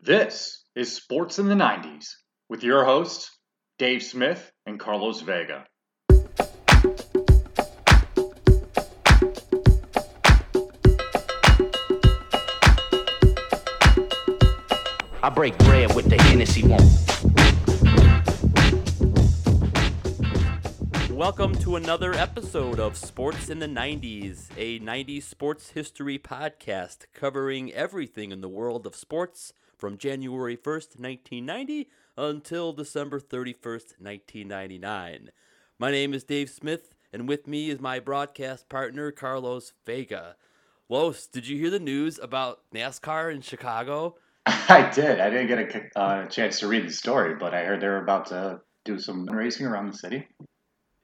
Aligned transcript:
This 0.00 0.64
is 0.74 0.96
Sports 0.96 1.38
in 1.38 1.46
the 1.46 1.54
90s 1.54 2.06
with 2.48 2.64
your 2.64 2.84
hosts, 2.84 3.30
Dave 3.78 4.02
Smith 4.02 4.50
and 4.66 4.80
Carlos 4.80 5.20
Vega. 5.20 5.66
I 15.22 15.28
break 15.32 15.56
bread 15.58 15.94
with 15.94 16.08
the 16.08 16.20
Hennessy 16.22 16.66
one. 16.66 16.80
Welcome 21.16 21.54
to 21.56 21.76
another 21.76 22.14
episode 22.14 22.80
of 22.80 22.96
Sports 22.96 23.48
in 23.48 23.60
the 23.60 23.68
90s, 23.68 24.48
a 24.56 24.80
90s 24.80 25.22
sports 25.22 25.70
history 25.70 26.18
podcast 26.18 27.06
covering 27.14 27.72
everything 27.72 28.32
in 28.32 28.40
the 28.40 28.48
world 28.48 28.86
of 28.86 28.96
sports 28.96 29.52
from 29.82 29.98
January 29.98 30.56
1st, 30.56 31.00
1990 31.00 31.88
until 32.16 32.72
December 32.72 33.18
31st, 33.18 33.98
1999. 33.98 35.30
My 35.76 35.90
name 35.90 36.14
is 36.14 36.22
Dave 36.22 36.50
Smith, 36.50 36.94
and 37.12 37.26
with 37.26 37.48
me 37.48 37.68
is 37.68 37.80
my 37.80 37.98
broadcast 37.98 38.68
partner, 38.68 39.10
Carlos 39.10 39.72
Vega. 39.84 40.36
Los, 40.88 41.26
did 41.26 41.48
you 41.48 41.58
hear 41.58 41.68
the 41.68 41.80
news 41.80 42.20
about 42.22 42.60
NASCAR 42.72 43.34
in 43.34 43.40
Chicago? 43.40 44.14
I 44.46 44.88
did. 44.88 45.18
I 45.18 45.30
didn't 45.30 45.48
get 45.48 45.90
a 45.96 45.98
uh, 45.98 46.26
chance 46.26 46.60
to 46.60 46.68
read 46.68 46.86
the 46.86 46.92
story, 46.92 47.34
but 47.34 47.52
I 47.52 47.64
heard 47.64 47.80
they 47.80 47.88
were 47.88 48.04
about 48.04 48.26
to 48.26 48.60
do 48.84 49.00
some 49.00 49.26
racing 49.26 49.66
around 49.66 49.92
the 49.92 49.98
city. 49.98 50.28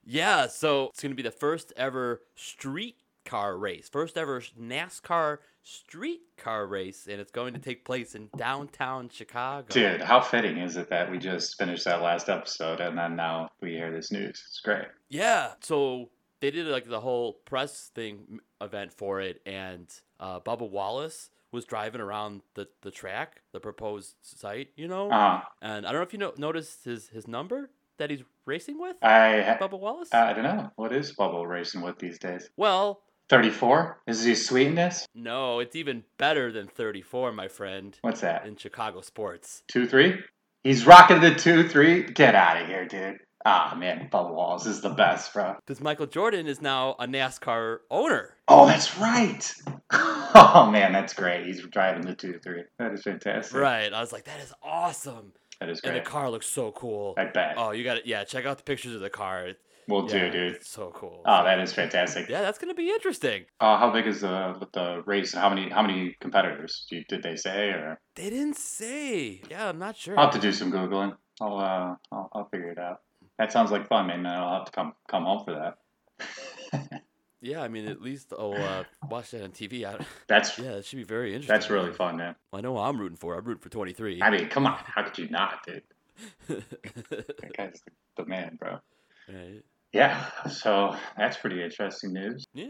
Yeah, 0.05 0.47
so 0.47 0.87
it's 0.93 1.01
going 1.01 1.11
to 1.11 1.17
be 1.17 1.21
the 1.21 1.31
first 1.31 1.73
ever 1.75 2.21
street 2.37 2.95
car 3.25 3.57
race, 3.57 3.89
first 3.89 4.17
ever 4.17 4.39
NASCAR 4.39 5.39
street 5.69 6.21
car 6.37 6.65
race, 6.65 7.07
and 7.09 7.19
it's 7.21 7.31
going 7.31 7.53
to 7.53 7.59
take 7.59 7.85
place 7.85 8.15
in 8.15 8.29
downtown 8.35 9.09
Chicago. 9.09 9.67
Dude, 9.69 10.01
how 10.01 10.19
fitting 10.19 10.57
is 10.57 10.77
it 10.77 10.89
that 10.89 11.11
we 11.11 11.17
just 11.19 11.57
finished 11.57 11.85
that 11.85 12.01
last 12.01 12.29
episode 12.29 12.79
and 12.79 12.97
then 12.97 13.15
now 13.15 13.49
we 13.61 13.71
hear 13.73 13.91
this 13.91 14.11
news? 14.11 14.43
It's 14.47 14.59
great. 14.61 14.85
Yeah, 15.09 15.51
so 15.61 16.09
they 16.39 16.51
did 16.51 16.67
like 16.67 16.87
the 16.89 16.99
whole 16.99 17.33
press 17.33 17.91
thing 17.93 18.39
event 18.61 18.93
for 18.93 19.21
it, 19.21 19.41
and 19.45 19.87
uh, 20.19 20.39
Bubba 20.39 20.69
Wallace 20.69 21.29
was 21.51 21.65
driving 21.65 22.01
around 22.01 22.41
the, 22.53 22.67
the 22.81 22.91
track, 22.91 23.41
the 23.53 23.59
proposed 23.59 24.15
site, 24.21 24.69
you 24.75 24.87
know. 24.87 25.09
Uh, 25.09 25.41
And 25.61 25.85
I 25.85 25.91
don't 25.91 25.99
know 26.01 26.05
if 26.05 26.13
you 26.13 26.19
know, 26.19 26.33
noticed 26.37 26.85
his 26.85 27.09
his 27.09 27.27
number 27.27 27.69
that 27.97 28.09
he's 28.09 28.23
racing 28.45 28.79
with, 28.79 28.95
I 29.03 29.57
Bubba 29.59 29.79
Wallace. 29.79 30.13
I 30.13 30.33
don't 30.33 30.43
know. 30.43 30.71
What 30.77 30.93
is 30.93 31.13
Bubba 31.13 31.47
racing 31.47 31.81
with 31.81 31.99
these 31.99 32.17
days? 32.17 32.49
well, 32.57 33.01
34? 33.29 34.01
Is 34.07 34.23
he 34.23 34.35
sweetness? 34.35 35.05
no, 35.15 35.59
it's 35.59 35.75
even 35.75 36.03
better 36.17 36.51
than 36.51 36.67
34, 36.67 37.31
my 37.31 37.47
friend, 37.47 37.97
What's 38.01 38.21
that? 38.21 38.45
in 38.45 38.55
Chicago 38.55 39.01
sports. 39.01 39.63
2 39.71 39.85
3? 39.87 40.19
He's 40.63 40.85
rocking 40.85 41.21
the 41.21 41.33
2 41.35 41.69
3? 41.69 42.03
Get 42.11 42.35
out 42.35 42.61
of 42.61 42.67
here, 42.67 42.85
dude. 42.87 43.17
Ah, 43.45 43.73
man. 43.77 44.09
Bubba 44.11 44.33
Wallace 44.33 44.65
is 44.65 44.81
the 44.81 44.89
best, 44.89 45.33
bro. 45.33 45.55
Because 45.65 45.81
Michael 45.81 46.07
Jordan 46.07 46.45
is 46.47 46.61
now 46.61 46.95
a 46.99 47.07
NASCAR 47.07 47.77
owner. 47.89 48.35
Oh, 48.47 48.65
that's 48.67 48.97
right. 48.97 49.53
Oh, 50.31 50.69
man. 50.71 50.93
That's 50.93 51.13
great. 51.15 51.47
He's 51.47 51.65
driving 51.65 52.05
the 52.05 52.13
2 52.13 52.39
3. 52.43 52.61
That 52.77 52.91
is 52.93 53.01
fantastic. 53.01 53.57
Right. 53.57 53.91
I 53.91 53.99
was 53.99 54.11
like, 54.11 54.25
that 54.25 54.39
is 54.41 54.53
awesome. 54.61 55.33
That 55.59 55.69
is 55.69 55.81
great. 55.81 55.95
And 55.97 56.05
the 56.05 56.07
car 56.09 56.29
looks 56.29 56.45
so 56.45 56.71
cool. 56.71 57.15
I 57.17 57.25
bet. 57.25 57.55
Oh, 57.57 57.71
you 57.71 57.83
got 57.83 57.97
it. 57.97 58.05
Yeah, 58.05 58.23
check 58.25 58.45
out 58.45 58.57
the 58.57 58.63
pictures 58.63 58.93
of 58.93 59.01
the 59.01 59.09
car. 59.09 59.53
We'll 59.89 60.05
yeah, 60.09 60.29
do, 60.29 60.51
dude. 60.51 60.65
So 60.65 60.91
cool. 60.93 61.21
Oh, 61.25 61.43
that 61.43 61.59
is 61.59 61.73
fantastic. 61.73 62.29
yeah, 62.29 62.41
that's 62.41 62.57
gonna 62.59 62.73
be 62.73 62.89
interesting. 62.89 63.45
Uh, 63.59 63.77
how 63.77 63.91
big 63.91 64.07
is 64.07 64.21
the 64.21 64.67
the 64.73 65.01
race? 65.05 65.33
How 65.33 65.49
many 65.49 65.69
how 65.69 65.81
many 65.81 66.15
competitors 66.21 66.85
Do 66.89 66.97
you- 66.97 67.05
did 67.09 67.23
they 67.23 67.35
say? 67.35 67.69
Or 67.69 67.99
They 68.15 68.29
didn't 68.29 68.57
say. 68.57 69.41
Yeah, 69.49 69.69
I'm 69.69 69.79
not 69.79 69.97
sure. 69.97 70.17
I'll 70.17 70.25
have 70.25 70.33
to 70.35 70.39
do 70.39 70.51
some 70.51 70.71
googling. 70.71 71.15
I'll 71.41 71.57
uh 71.57 71.95
I'll, 72.11 72.29
I'll 72.33 72.49
figure 72.49 72.71
it 72.71 72.77
out. 72.79 73.01
That 73.37 73.51
sounds 73.51 73.71
like 73.71 73.87
fun, 73.87 74.07
man. 74.07 74.25
I'll 74.25 74.55
have 74.59 74.65
to 74.65 74.71
come 74.71 74.93
come 75.09 75.23
home 75.23 75.43
for 75.43 75.53
that. 75.55 77.01
Yeah, 77.41 77.61
I 77.61 77.69
mean, 77.69 77.87
at 77.87 78.01
least 78.01 78.33
I'll 78.37 78.53
uh, 78.53 78.83
watch 79.09 79.31
that 79.31 79.43
on 79.43 79.51
TV. 79.51 79.85
I, 79.85 80.03
That's 80.27 80.59
yeah, 80.59 80.73
that 80.73 80.85
should 80.85 80.97
be 80.97 81.03
very 81.03 81.29
interesting. 81.33 81.53
that's 81.53 81.69
really 81.69 81.93
fun, 81.93 82.17
man. 82.17 82.35
I 82.51 82.59
know 82.59 82.73
what 82.73 82.81
I'm 82.81 82.99
rooting 82.99 83.15
for. 83.15 83.35
I'm 83.37 83.45
rooting 83.45 83.61
for 83.61 83.69
23. 83.69 84.21
I 84.21 84.29
mean, 84.29 84.49
come 84.49 84.65
on, 84.67 84.77
how 84.83 85.03
could 85.03 85.17
you 85.17 85.29
not, 85.29 85.65
dude? 85.65 85.83
That 87.09 87.53
guy's 87.55 87.81
the, 87.85 87.91
the 88.17 88.25
man, 88.25 88.57
bro. 88.59 88.79
right. 89.29 89.63
Yeah, 89.93 90.29
so 90.49 90.95
that's 91.17 91.37
pretty 91.37 91.63
interesting 91.63 92.13
news. 92.13 92.45
Yeah. 92.53 92.67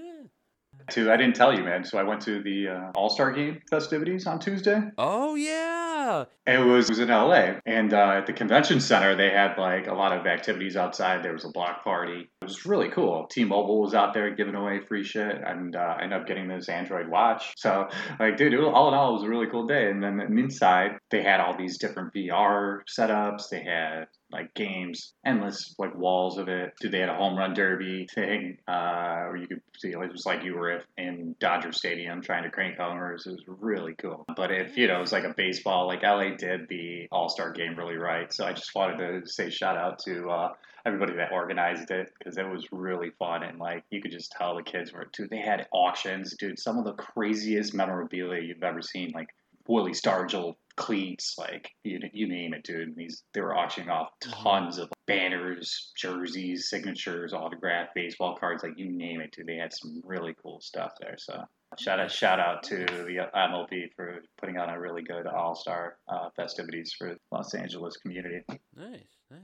Too, 0.89 1.11
I 1.11 1.17
didn't 1.17 1.35
tell 1.35 1.53
you, 1.53 1.63
man. 1.63 1.83
So 1.83 1.97
I 1.97 2.03
went 2.03 2.21
to 2.21 2.41
the 2.41 2.69
uh, 2.69 2.91
All 2.95 3.09
Star 3.09 3.31
Game 3.31 3.59
festivities 3.69 4.25
on 4.25 4.39
Tuesday. 4.39 4.81
Oh 4.97 5.35
yeah. 5.35 6.25
It 6.47 6.57
was, 6.57 6.85
it 6.85 6.93
was 6.93 6.99
in 6.99 7.09
LA, 7.09 7.59
and 7.65 7.93
uh, 7.93 8.13
at 8.17 8.25
the 8.25 8.33
convention 8.33 8.79
center, 8.79 9.15
they 9.15 9.29
had 9.29 9.57
like 9.57 9.87
a 9.87 9.93
lot 9.93 10.17
of 10.17 10.25
activities 10.25 10.75
outside. 10.75 11.23
There 11.23 11.33
was 11.33 11.45
a 11.45 11.49
block 11.49 11.83
party. 11.83 12.29
It 12.41 12.45
was 12.45 12.65
really 12.65 12.89
cool. 12.89 13.27
T-Mobile 13.29 13.81
was 13.81 13.93
out 13.93 14.13
there 14.13 14.33
giving 14.33 14.55
away 14.55 14.79
free 14.87 15.03
shit, 15.03 15.35
and 15.45 15.75
uh, 15.75 15.95
I 15.99 16.03
ended 16.03 16.19
up 16.19 16.27
getting 16.27 16.47
this 16.47 16.69
Android 16.69 17.07
watch. 17.09 17.53
So, 17.57 17.87
like, 18.19 18.37
dude, 18.37 18.53
it 18.53 18.57
was, 18.57 18.71
all 18.73 18.87
in 18.87 18.95
all, 18.95 19.11
it 19.11 19.13
was 19.13 19.23
a 19.23 19.29
really 19.29 19.47
cool 19.51 19.67
day. 19.67 19.91
And 19.91 20.01
then 20.01 20.19
inside, 20.19 20.97
they 21.11 21.21
had 21.21 21.39
all 21.39 21.55
these 21.55 21.77
different 21.77 22.13
VR 22.13 22.79
setups. 22.89 23.49
They 23.51 23.63
had 23.63 24.05
like 24.31 24.53
games, 24.53 25.13
endless 25.25 25.75
like 25.77 25.95
walls 25.95 26.37
of 26.37 26.47
it. 26.49 26.73
Dude, 26.79 26.91
they 26.91 26.99
had 26.99 27.09
a 27.09 27.15
home 27.15 27.37
run 27.37 27.53
derby 27.53 28.07
thing 28.13 28.57
uh, 28.67 29.25
where 29.27 29.37
you 29.37 29.47
could 29.47 29.61
see 29.77 29.89
it 29.89 29.97
was 29.97 30.25
like 30.25 30.43
you 30.43 30.55
were 30.55 30.81
in 30.97 31.35
Dodger 31.39 31.71
Stadium 31.71 32.21
trying 32.21 32.43
to 32.43 32.49
crank 32.49 32.77
homers. 32.77 33.25
It 33.25 33.31
was 33.31 33.43
really 33.47 33.95
cool. 33.95 34.25
But 34.35 34.51
if 34.51 34.77
you 34.77 34.87
know, 34.87 34.97
it 34.97 35.01
was 35.01 35.11
like 35.11 35.23
a 35.23 35.33
baseball, 35.35 35.87
like 35.87 36.03
LA 36.03 36.35
did 36.35 36.67
the 36.69 37.07
All 37.11 37.29
Star 37.29 37.51
game 37.51 37.75
really 37.75 37.97
right. 37.97 38.31
So 38.33 38.45
I 38.45 38.53
just 38.53 38.73
wanted 38.75 38.97
to 39.23 39.27
say 39.27 39.49
shout 39.49 39.77
out 39.77 39.99
to 40.05 40.29
uh, 40.29 40.53
everybody 40.85 41.13
that 41.13 41.31
organized 41.31 41.91
it 41.91 42.11
because 42.17 42.37
it 42.37 42.47
was 42.47 42.67
really 42.71 43.11
fun 43.19 43.43
and 43.43 43.59
like 43.59 43.83
you 43.89 44.01
could 44.01 44.11
just 44.11 44.31
tell 44.31 44.55
the 44.55 44.63
kids 44.63 44.93
were 44.93 45.07
dude. 45.13 45.29
They 45.29 45.39
had 45.39 45.67
auctions, 45.71 46.35
dude. 46.37 46.59
Some 46.59 46.77
of 46.77 46.85
the 46.85 46.93
craziest 46.93 47.73
memorabilia 47.73 48.41
you've 48.41 48.63
ever 48.63 48.81
seen, 48.81 49.11
like 49.13 49.29
Willie 49.69 49.91
Stargell 49.91 50.55
cleats, 50.75 51.35
like 51.37 51.69
you, 51.83 51.99
you 52.11 52.27
name 52.27 52.55
it, 52.55 52.63
dude. 52.63 52.95
These 52.95 53.23
they 53.33 53.41
were 53.41 53.55
auctioning 53.55 53.89
off 53.89 54.09
tons 54.19 54.79
of 54.79 54.89
banners, 55.05 55.91
jerseys, 55.95 56.69
signatures, 56.69 57.33
autographed 57.33 57.93
baseball 57.93 58.35
cards, 58.35 58.63
like 58.63 58.77
you 58.77 58.89
name 58.91 59.21
it, 59.21 59.31
dude. 59.31 59.45
They 59.45 59.57
had 59.57 59.73
some 59.73 60.01
really 60.03 60.35
cool 60.41 60.59
stuff 60.59 60.93
there. 60.99 61.15
So 61.19 61.43
shout 61.77 61.99
out, 61.99 62.11
shout 62.11 62.39
out 62.39 62.63
to 62.63 62.77
the 62.77 63.29
MLB 63.35 63.93
for 63.95 64.23
putting 64.39 64.57
on 64.57 64.69
a 64.69 64.79
really 64.79 65.03
good 65.03 65.27
All 65.27 65.53
Star 65.53 65.97
uh, 66.07 66.29
festivities 66.35 66.93
for 66.97 67.15
Los 67.31 67.53
Angeles 67.53 67.97
community. 67.97 68.41
Nice. 68.75 69.03
Nice. 69.29 69.41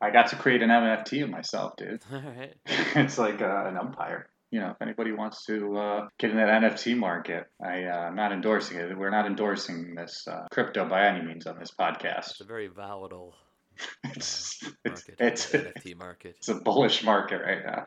I 0.00 0.10
got 0.10 0.28
to 0.28 0.36
create 0.36 0.62
an 0.62 0.68
NFT 0.68 1.24
of 1.24 1.30
myself, 1.30 1.74
dude. 1.76 2.02
All 2.12 2.20
right. 2.20 2.54
it's 2.66 3.18
like 3.18 3.42
uh, 3.42 3.64
an 3.66 3.76
umpire. 3.76 4.28
You 4.54 4.60
know, 4.60 4.70
if 4.70 4.80
anybody 4.80 5.10
wants 5.10 5.44
to 5.46 5.76
uh, 5.76 6.08
get 6.16 6.30
in 6.30 6.36
that 6.36 6.62
NFT 6.62 6.96
market, 6.96 7.46
I, 7.60 7.86
uh, 7.86 8.06
I'm 8.06 8.14
not 8.14 8.30
endorsing 8.30 8.78
it. 8.78 8.96
We're 8.96 9.10
not 9.10 9.26
endorsing 9.26 9.96
this 9.96 10.28
uh, 10.28 10.46
crypto 10.52 10.88
by 10.88 11.08
any 11.08 11.26
means 11.26 11.48
on 11.48 11.58
this 11.58 11.72
podcast. 11.72 12.30
It's 12.30 12.40
a 12.40 12.44
very 12.44 12.68
volatile 12.68 13.34
It's 14.04 14.62
it's 14.84 15.08
market. 15.08 15.16
it's, 15.18 15.50
the 15.50 15.58
NFT 15.58 15.96
market. 15.96 16.36
it's 16.38 16.48
a 16.48 16.54
bullish 16.54 17.02
market 17.02 17.40
right 17.42 17.66
now. 17.66 17.86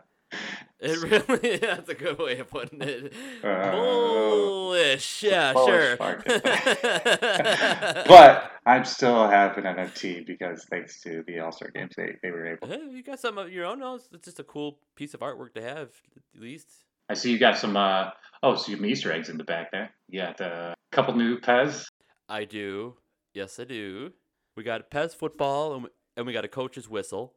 It 0.79 1.01
really 1.01 1.57
that's 1.57 1.89
a 1.89 1.95
good 1.95 2.19
way 2.19 2.37
of 2.39 2.49
putting 2.49 2.81
it. 2.81 3.13
Uh, 3.43 3.71
Bullish. 3.71 5.23
Yeah, 5.23 5.53
bullish 5.53 5.97
sure. 5.97 5.97
But 8.07 8.51
I'm 8.65 8.85
still 8.85 9.27
have 9.27 9.57
an 9.57 9.63
NFT 9.63 10.27
because 10.27 10.65
thanks 10.65 11.01
to 11.01 11.23
the 11.25 11.39
All 11.39 11.51
Star 11.51 11.71
Games, 11.71 11.93
they, 11.97 12.15
they 12.21 12.29
were 12.29 12.45
able. 12.45 12.67
Hey, 12.67 12.81
you 12.91 13.01
got 13.01 13.19
some 13.19 13.37
of 13.37 13.51
your 13.51 13.65
own. 13.65 13.81
It's 14.13 14.25
just 14.25 14.39
a 14.39 14.43
cool 14.43 14.79
piece 14.95 15.13
of 15.13 15.21
artwork 15.21 15.53
to 15.55 15.61
have, 15.61 15.89
at 16.35 16.41
least. 16.41 16.67
I 17.09 17.15
see 17.15 17.31
you 17.31 17.39
got 17.39 17.57
some. 17.57 17.75
Uh, 17.75 18.09
oh, 18.43 18.55
so 18.55 18.71
you 18.71 18.77
have 18.77 18.85
Easter 18.85 19.11
eggs 19.11 19.29
in 19.29 19.37
the 19.37 19.43
back 19.43 19.71
there. 19.71 19.89
You 20.09 20.21
got 20.21 20.39
a 20.41 20.75
couple 20.91 21.15
new 21.15 21.39
Pez. 21.39 21.85
I 22.29 22.43
do. 22.43 22.95
Yes, 23.33 23.59
I 23.59 23.63
do. 23.63 24.11
We 24.55 24.63
got 24.63 24.91
Pez 24.91 25.15
football 25.15 25.87
and 26.17 26.27
we 26.27 26.33
got 26.33 26.45
a 26.45 26.49
coach's 26.49 26.89
whistle. 26.89 27.33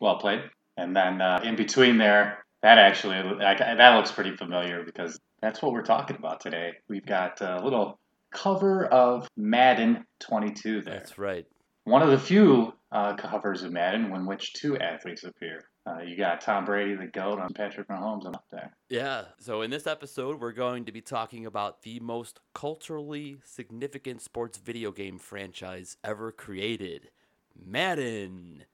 Well 0.00 0.16
played. 0.16 0.42
And 0.78 0.94
then 0.94 1.20
uh, 1.20 1.40
in 1.42 1.56
between 1.56 1.98
there, 1.98 2.44
that 2.62 2.78
actually 2.78 3.20
like, 3.22 3.58
that 3.58 3.96
looks 3.96 4.12
pretty 4.12 4.36
familiar 4.36 4.84
because 4.84 5.18
that's 5.42 5.60
what 5.60 5.72
we're 5.72 5.82
talking 5.82 6.16
about 6.16 6.40
today. 6.40 6.72
We've 6.88 7.04
got 7.04 7.40
a 7.40 7.60
little 7.62 7.98
cover 8.32 8.86
of 8.86 9.28
Madden 9.36 10.06
22 10.20 10.82
there. 10.82 10.94
That's 10.94 11.18
right. 11.18 11.46
One 11.82 12.02
of 12.02 12.10
the 12.10 12.18
few 12.18 12.74
uh, 12.92 13.16
covers 13.16 13.64
of 13.64 13.72
Madden 13.72 14.14
in 14.14 14.26
which 14.26 14.52
two 14.54 14.78
athletes 14.78 15.24
appear. 15.24 15.64
Uh, 15.84 16.02
you 16.02 16.16
got 16.16 16.42
Tom 16.42 16.64
Brady, 16.64 16.94
the 16.94 17.06
GOAT, 17.06 17.40
and 17.40 17.54
Patrick 17.54 17.88
Mahomes 17.88 18.26
up 18.26 18.44
there. 18.52 18.76
Yeah. 18.88 19.24
So 19.40 19.62
in 19.62 19.70
this 19.70 19.86
episode, 19.86 20.40
we're 20.40 20.52
going 20.52 20.84
to 20.84 20.92
be 20.92 21.00
talking 21.00 21.46
about 21.46 21.82
the 21.82 21.98
most 22.00 22.38
culturally 22.54 23.38
significant 23.42 24.22
sports 24.22 24.58
video 24.58 24.92
game 24.92 25.18
franchise 25.18 25.96
ever 26.04 26.30
created, 26.30 27.10
Madden. 27.56 28.64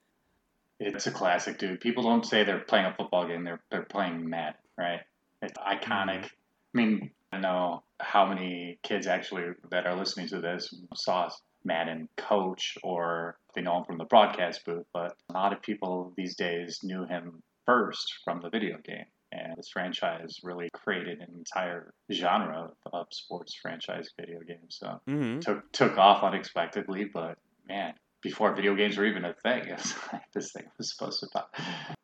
It's 0.79 1.07
a 1.07 1.11
classic, 1.11 1.57
dude. 1.57 1.79
People 1.79 2.03
don't 2.03 2.25
say 2.25 2.43
they're 2.43 2.59
playing 2.59 2.85
a 2.85 2.93
football 2.93 3.27
game; 3.27 3.43
they're 3.43 3.61
they're 3.71 3.83
playing 3.83 4.29
Madden, 4.29 4.59
right? 4.77 5.01
It's 5.41 5.57
iconic. 5.57 6.25
I 6.25 6.29
mean, 6.73 7.11
I 7.31 7.37
don't 7.37 7.43
know 7.43 7.83
how 7.99 8.25
many 8.25 8.79
kids 8.83 9.07
actually 9.07 9.43
that 9.71 9.85
are 9.87 9.95
listening 9.95 10.27
to 10.29 10.41
this 10.41 10.73
saw 10.95 11.29
Madden 11.63 12.09
coach 12.17 12.77
or 12.83 13.37
they 13.55 13.61
know 13.61 13.77
him 13.77 13.85
from 13.85 13.97
the 13.97 14.05
broadcast 14.05 14.65
booth, 14.65 14.85
but 14.93 15.15
a 15.29 15.33
lot 15.33 15.53
of 15.53 15.61
people 15.61 16.13
these 16.15 16.35
days 16.35 16.81
knew 16.83 17.05
him 17.05 17.41
first 17.65 18.13
from 18.23 18.41
the 18.41 18.49
video 18.49 18.77
game. 18.83 19.05
And 19.31 19.57
this 19.57 19.69
franchise 19.69 20.39
really 20.43 20.69
created 20.73 21.19
an 21.19 21.33
entire 21.35 21.93
genre 22.11 22.71
of, 22.85 22.93
of 22.93 23.07
sports 23.11 23.53
franchise 23.55 24.09
video 24.19 24.39
games. 24.41 24.77
So 24.79 25.01
hmm 25.07 25.39
took 25.39 25.71
took 25.71 25.97
off 25.97 26.23
unexpectedly, 26.23 27.05
but 27.05 27.37
man, 27.67 27.95
before 28.25 28.51
video 28.55 28.73
games 28.75 28.97
were 28.97 29.05
even 29.05 29.23
a 29.23 29.33
thing, 29.33 29.69
like 30.13 30.23
this 30.33 30.51
thing 30.51 30.63
was 30.79 30.91
supposed 30.91 31.19
to 31.19 31.27
pop. 31.27 31.55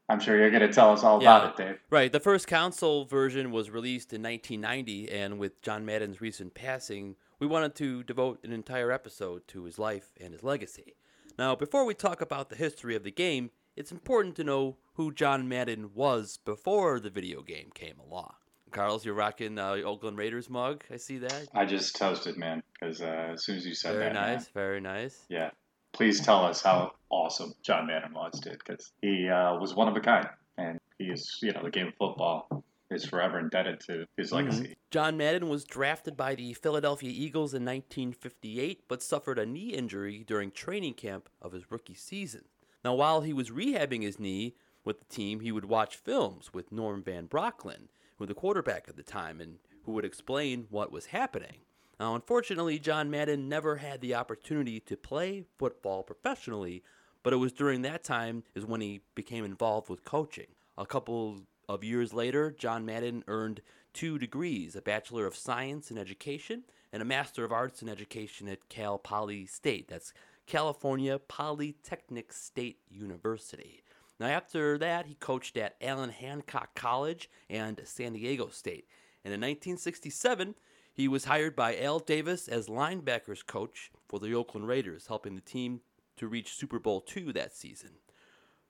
I'm 0.07 0.19
sure 0.19 0.37
you're 0.37 0.51
going 0.51 0.61
to 0.67 0.71
tell 0.71 0.91
us 0.93 1.03
all 1.03 1.21
Yeah. 1.21 1.37
about 1.37 1.59
it, 1.59 1.63
Dave. 1.65 1.79
Right. 1.89 2.11
The 2.11 2.19
first 2.19 2.47
console 2.47 3.05
version 3.05 3.49
was 3.51 3.71
released 3.71 4.13
in 4.13 4.21
1990, 4.21 5.11
and 5.11 5.39
with 5.39 5.61
John 5.63 5.83
Madden's 5.83 6.21
recent 6.21 6.53
passing, 6.53 7.15
we 7.39 7.47
wanted 7.47 7.73
to 7.75 8.03
devote 8.03 8.39
an 8.43 8.51
entire 8.53 8.91
episode 8.91 9.47
to 9.47 9.63
his 9.63 9.79
life 9.79 10.11
and 10.21 10.31
his 10.31 10.43
legacy. 10.43 10.93
Now, 11.39 11.55
before 11.55 11.85
we 11.85 11.95
talk 11.95 12.21
about 12.21 12.49
the 12.49 12.55
history 12.55 12.95
of 12.95 13.03
the 13.03 13.11
game, 13.11 13.49
it's 13.75 13.91
important 13.91 14.35
to 14.35 14.43
know 14.43 14.77
who 14.93 15.11
John 15.11 15.49
Madden 15.49 15.91
was 15.95 16.37
before 16.45 16.99
the 16.99 17.09
video 17.09 17.41
game 17.41 17.71
came 17.73 17.97
along. 17.99 18.33
Carlos, 18.69 19.03
you're 19.03 19.15
rocking 19.15 19.57
uh, 19.57 19.71
Oakland 19.83 20.17
Raiders 20.17 20.49
mug. 20.49 20.83
I 20.91 20.97
see 20.97 21.17
that. 21.17 21.47
I 21.53 21.65
just 21.65 21.95
toasted, 21.95 22.37
man, 22.37 22.61
because 22.73 23.01
uh, 23.01 23.31
as 23.33 23.43
soon 23.43 23.57
as 23.57 23.65
you 23.65 23.73
said 23.73 23.93
Very 23.93 24.05
that, 24.05 24.13
man, 24.13 24.33
nice. 24.35 24.47
Very 24.49 24.79
nice. 24.79 25.25
yeah. 25.29 25.49
Please 25.93 26.21
tell 26.21 26.45
us 26.45 26.61
how 26.61 26.91
awesome 27.09 27.53
John 27.63 27.87
Madden 27.87 28.13
was, 28.13 28.39
did 28.39 28.59
because 28.59 28.91
he 29.01 29.27
uh, 29.27 29.57
was 29.59 29.75
one 29.75 29.87
of 29.87 29.95
a 29.95 29.99
kind, 29.99 30.27
and 30.57 30.79
he 30.97 31.05
is, 31.05 31.37
you 31.41 31.51
know, 31.51 31.63
the 31.63 31.69
game 31.69 31.87
of 31.87 31.93
football 31.95 32.63
is 32.89 33.05
forever 33.05 33.39
indebted 33.39 33.79
to 33.79 34.05
his 34.17 34.31
legacy. 34.31 34.75
John 34.91 35.17
Madden 35.17 35.47
was 35.47 35.63
drafted 35.63 36.17
by 36.17 36.35
the 36.35 36.53
Philadelphia 36.53 37.09
Eagles 37.09 37.53
in 37.53 37.63
1958, 37.63 38.83
but 38.87 39.01
suffered 39.01 39.39
a 39.39 39.45
knee 39.45 39.69
injury 39.69 40.23
during 40.27 40.51
training 40.51 40.95
camp 40.95 41.29
of 41.41 41.53
his 41.53 41.71
rookie 41.71 41.95
season. 41.95 42.43
Now, 42.83 42.95
while 42.95 43.21
he 43.21 43.33
was 43.33 43.49
rehabbing 43.49 44.01
his 44.01 44.19
knee 44.19 44.55
with 44.83 44.99
the 44.99 45.05
team, 45.05 45.39
he 45.39 45.51
would 45.51 45.65
watch 45.65 45.95
films 45.95 46.53
with 46.53 46.71
Norm 46.71 47.03
Van 47.03 47.27
Brocklin, 47.27 47.87
who 48.17 48.23
was 48.23 48.27
the 48.27 48.33
quarterback 48.33 48.85
at 48.87 48.97
the 48.97 49.03
time, 49.03 49.39
and 49.39 49.59
who 49.85 49.93
would 49.93 50.05
explain 50.05 50.67
what 50.69 50.91
was 50.91 51.07
happening. 51.07 51.59
Now, 52.01 52.15
unfortunately, 52.15 52.79
John 52.79 53.11
Madden 53.11 53.47
never 53.47 53.75
had 53.75 54.01
the 54.01 54.15
opportunity 54.15 54.79
to 54.79 54.97
play 54.97 55.43
football 55.59 56.01
professionally, 56.01 56.81
but 57.21 57.31
it 57.31 57.35
was 57.35 57.53
during 57.53 57.83
that 57.83 58.03
time 58.03 58.41
is 58.55 58.65
when 58.65 58.81
he 58.81 59.01
became 59.13 59.45
involved 59.45 59.87
with 59.87 60.03
coaching. 60.03 60.47
A 60.79 60.87
couple 60.87 61.41
of 61.69 61.83
years 61.83 62.11
later, 62.11 62.49
John 62.49 62.87
Madden 62.87 63.23
earned 63.27 63.61
two 63.93 64.17
degrees 64.17 64.75
a 64.75 64.81
Bachelor 64.81 65.27
of 65.27 65.35
Science 65.35 65.91
in 65.91 65.99
Education 65.99 66.63
and 66.91 67.03
a 67.03 67.05
Master 67.05 67.45
of 67.45 67.51
Arts 67.51 67.83
in 67.83 67.87
Education 67.87 68.47
at 68.47 68.67
Cal 68.67 68.97
Poly 68.97 69.45
State. 69.45 69.87
That's 69.87 70.11
California 70.47 71.19
Polytechnic 71.19 72.33
State 72.33 72.79
University. 72.89 73.83
Now, 74.19 74.25
after 74.25 74.75
that, 74.79 75.05
he 75.05 75.13
coached 75.13 75.55
at 75.55 75.75
Allen 75.79 76.09
Hancock 76.09 76.73
College 76.73 77.29
and 77.47 77.79
San 77.85 78.13
Diego 78.13 78.47
State. 78.47 78.87
And 79.23 79.31
in 79.31 79.39
1967, 79.39 80.55
he 80.93 81.07
was 81.07 81.25
hired 81.25 81.55
by 81.55 81.77
Al 81.77 81.99
Davis 81.99 82.47
as 82.47 82.67
linebackers 82.67 83.45
coach 83.45 83.91
for 84.07 84.19
the 84.19 84.33
Oakland 84.33 84.67
Raiders, 84.67 85.07
helping 85.07 85.35
the 85.35 85.41
team 85.41 85.81
to 86.17 86.27
reach 86.27 86.55
Super 86.55 86.79
Bowl 86.79 87.03
II 87.15 87.31
that 87.31 87.55
season. 87.55 87.91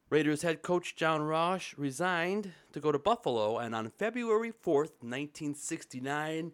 Raiders 0.10 0.42
head 0.42 0.62
coach 0.62 0.96
John 0.96 1.22
Rauch 1.22 1.74
resigned 1.78 2.52
to 2.74 2.80
go 2.80 2.92
to 2.92 3.00
Buffalo, 3.00 3.58
and 3.58 3.74
on 3.74 3.90
February 3.90 4.52
4th, 4.52 5.00
1969, 5.02 6.52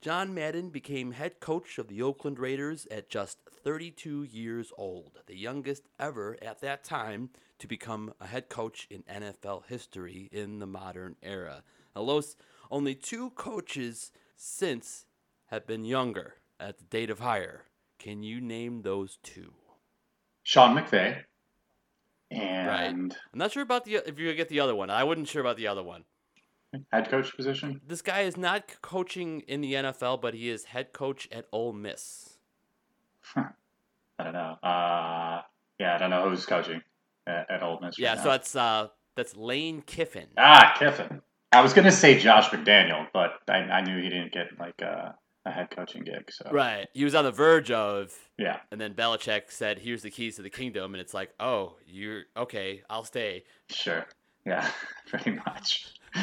John 0.00 0.34
Madden 0.34 0.70
became 0.70 1.12
head 1.12 1.40
coach 1.40 1.78
of 1.78 1.88
the 1.88 2.02
Oakland 2.02 2.38
Raiders 2.38 2.86
at 2.90 3.08
just 3.08 3.38
32 3.64 4.24
years 4.24 4.72
old, 4.76 5.18
the 5.26 5.36
youngest 5.36 5.88
ever 6.00 6.36
at 6.42 6.60
that 6.60 6.84
time 6.84 7.30
to 7.58 7.68
become 7.68 8.12
a 8.20 8.26
head 8.26 8.48
coach 8.48 8.88
in 8.90 9.02
NFL 9.02 9.66
history 9.66 10.28
in 10.32 10.58
the 10.58 10.66
modern 10.66 11.16
era. 11.22 11.62
Now, 11.94 12.02
Los, 12.02 12.36
only 12.70 12.94
two 12.94 13.30
coaches 13.30 14.10
since 14.42 15.06
have 15.46 15.66
been 15.66 15.84
younger 15.84 16.34
at 16.58 16.78
the 16.78 16.84
date 16.84 17.10
of 17.10 17.20
hire. 17.20 17.66
Can 17.98 18.24
you 18.24 18.40
name 18.40 18.82
those 18.82 19.18
two? 19.22 19.52
Sean 20.42 20.76
McVay, 20.76 21.22
and 22.30 23.16
I'm 23.32 23.38
not 23.38 23.52
sure 23.52 23.62
about 23.62 23.84
the 23.84 23.96
if 24.08 24.18
you're 24.18 24.34
get 24.34 24.48
the 24.48 24.58
other 24.58 24.74
one. 24.74 24.90
I 24.90 25.04
wasn't 25.04 25.28
sure 25.28 25.40
about 25.40 25.56
the 25.56 25.68
other 25.68 25.84
one. 25.84 26.04
head 26.92 27.08
coach 27.08 27.36
position. 27.36 27.80
This 27.86 28.02
guy 28.02 28.22
is 28.22 28.36
not 28.36 28.80
coaching 28.82 29.40
in 29.46 29.60
the 29.60 29.74
NFL, 29.74 30.20
but 30.20 30.34
he 30.34 30.50
is 30.50 30.64
head 30.64 30.92
coach 30.92 31.28
at 31.30 31.46
Ole 31.52 31.72
Miss. 31.72 32.38
I 33.36 33.44
don't 34.24 34.32
know. 34.32 34.56
Uh, 34.62 35.42
yeah, 35.78 35.94
I 35.94 35.98
don't 35.98 36.10
know 36.10 36.28
who's 36.28 36.44
coaching 36.46 36.82
at, 37.28 37.48
at 37.48 37.62
Ole 37.62 37.78
Miss. 37.80 37.96
right 37.96 37.98
Yeah, 37.98 38.14
now. 38.14 38.22
so 38.24 38.28
that's 38.30 38.56
uh 38.56 38.88
that's 39.14 39.36
Lane 39.36 39.82
Kiffin. 39.82 40.26
Ah, 40.36 40.74
Kiffin. 40.76 41.20
I 41.52 41.60
was 41.60 41.72
gonna 41.72 41.92
say 41.92 42.18
Josh 42.18 42.48
McDaniel, 42.50 43.06
but 43.12 43.32
I, 43.48 43.58
I 43.58 43.80
knew 43.82 44.00
he 44.02 44.08
didn't 44.08 44.32
get 44.32 44.58
like 44.58 44.80
a, 44.80 45.14
a 45.44 45.50
head 45.50 45.70
coaching 45.70 46.02
gig. 46.02 46.30
So 46.30 46.50
Right. 46.50 46.88
He 46.94 47.04
was 47.04 47.14
on 47.14 47.24
the 47.24 47.32
verge 47.32 47.70
of 47.70 48.14
yeah, 48.38 48.60
and 48.70 48.80
then 48.80 48.94
Belichick 48.94 49.50
said, 49.50 49.78
Here's 49.78 50.02
the 50.02 50.10
keys 50.10 50.36
to 50.36 50.42
the 50.42 50.50
kingdom 50.50 50.94
and 50.94 51.00
it's 51.00 51.14
like, 51.14 51.30
Oh, 51.38 51.76
you're 51.86 52.22
okay, 52.36 52.82
I'll 52.88 53.04
stay. 53.04 53.44
sure, 53.68 54.06
yeah, 54.46 54.68
pretty 55.06 55.32
much. 55.32 55.92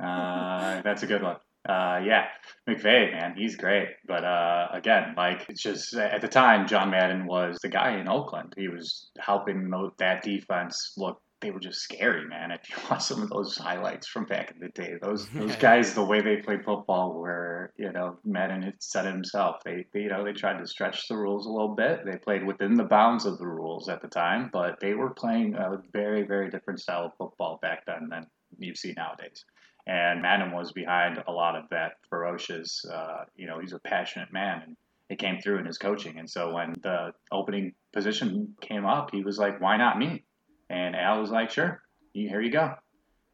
Uh, 0.00 0.80
that's 0.82 1.02
a 1.02 1.06
good 1.08 1.22
one. 1.24 1.34
Uh, 1.68 2.00
yeah, 2.04 2.26
McVay, 2.68 3.10
man, 3.12 3.34
he's 3.36 3.56
great. 3.56 3.88
But 4.06 4.24
uh, 4.24 4.68
again, 4.72 5.14
like 5.16 5.44
it's 5.48 5.60
just 5.60 5.92
at 5.94 6.20
the 6.20 6.28
time, 6.28 6.68
John 6.68 6.90
Madden 6.90 7.26
was 7.26 7.58
the 7.62 7.68
guy 7.68 7.98
in 7.98 8.08
Oakland. 8.08 8.54
He 8.56 8.68
was 8.68 9.10
helping 9.18 9.70
that 9.98 10.22
defense 10.22 10.92
look. 10.96 11.20
They 11.40 11.52
were 11.52 11.60
just 11.60 11.80
scary, 11.80 12.26
man. 12.26 12.50
If 12.50 12.68
you 12.68 12.76
watch 12.90 13.04
some 13.04 13.22
of 13.22 13.30
those 13.30 13.56
highlights 13.56 14.06
from 14.08 14.24
back 14.24 14.50
in 14.50 14.58
the 14.58 14.68
day, 14.68 14.94
those 15.00 15.28
those 15.34 15.56
guys, 15.56 15.94
the 15.94 16.04
way 16.04 16.20
they 16.20 16.36
played 16.36 16.64
football, 16.64 17.14
were 17.14 17.72
you 17.76 17.92
know 17.92 18.18
Madden 18.24 18.62
had 18.62 18.82
said 18.82 19.06
it 19.06 19.12
himself. 19.12 19.62
They, 19.64 19.86
they 19.92 20.00
you 20.00 20.08
know 20.08 20.24
they 20.24 20.32
tried 20.32 20.58
to 20.58 20.66
stretch 20.66 21.08
the 21.08 21.16
rules 21.16 21.46
a 21.46 21.50
little 21.50 21.74
bit. 21.74 22.04
They 22.04 22.16
played 22.16 22.44
within 22.44 22.74
the 22.74 22.84
bounds 22.84 23.24
of 23.24 23.38
the 23.38 23.46
rules 23.46 23.88
at 23.88 24.02
the 24.02 24.08
time, 24.08 24.50
but 24.52 24.80
they 24.80 24.94
were 24.94 25.10
playing 25.10 25.54
a 25.54 25.80
very 25.92 26.22
very 26.22 26.50
different 26.50 26.80
style 26.80 27.06
of 27.06 27.12
football 27.16 27.58
back 27.62 27.86
then 27.86 28.08
than 28.10 28.26
you 28.58 28.74
see 28.74 28.94
nowadays. 28.96 29.44
And 29.86 30.20
Madden 30.20 30.52
was 30.52 30.72
behind 30.72 31.22
a 31.26 31.32
lot 31.32 31.56
of 31.56 31.64
that 31.70 31.92
ferocious. 32.10 32.84
Uh, 32.84 33.24
you 33.36 33.46
know, 33.46 33.58
he's 33.58 33.72
a 33.72 33.78
passionate 33.78 34.32
man, 34.32 34.62
and 34.66 34.76
it 35.08 35.18
came 35.18 35.40
through 35.40 35.58
in 35.58 35.64
his 35.64 35.78
coaching. 35.78 36.18
And 36.18 36.28
so 36.28 36.52
when 36.52 36.74
the 36.82 37.12
opening 37.32 37.72
position 37.94 38.54
came 38.60 38.84
up, 38.84 39.10
he 39.12 39.22
was 39.22 39.38
like, 39.38 39.60
"Why 39.60 39.76
not 39.78 39.98
me?" 39.98 40.24
And 40.70 40.94
Al 40.94 41.20
was 41.20 41.30
like, 41.30 41.50
"Sure, 41.50 41.82
here 42.12 42.40
you 42.40 42.50
go." 42.50 42.74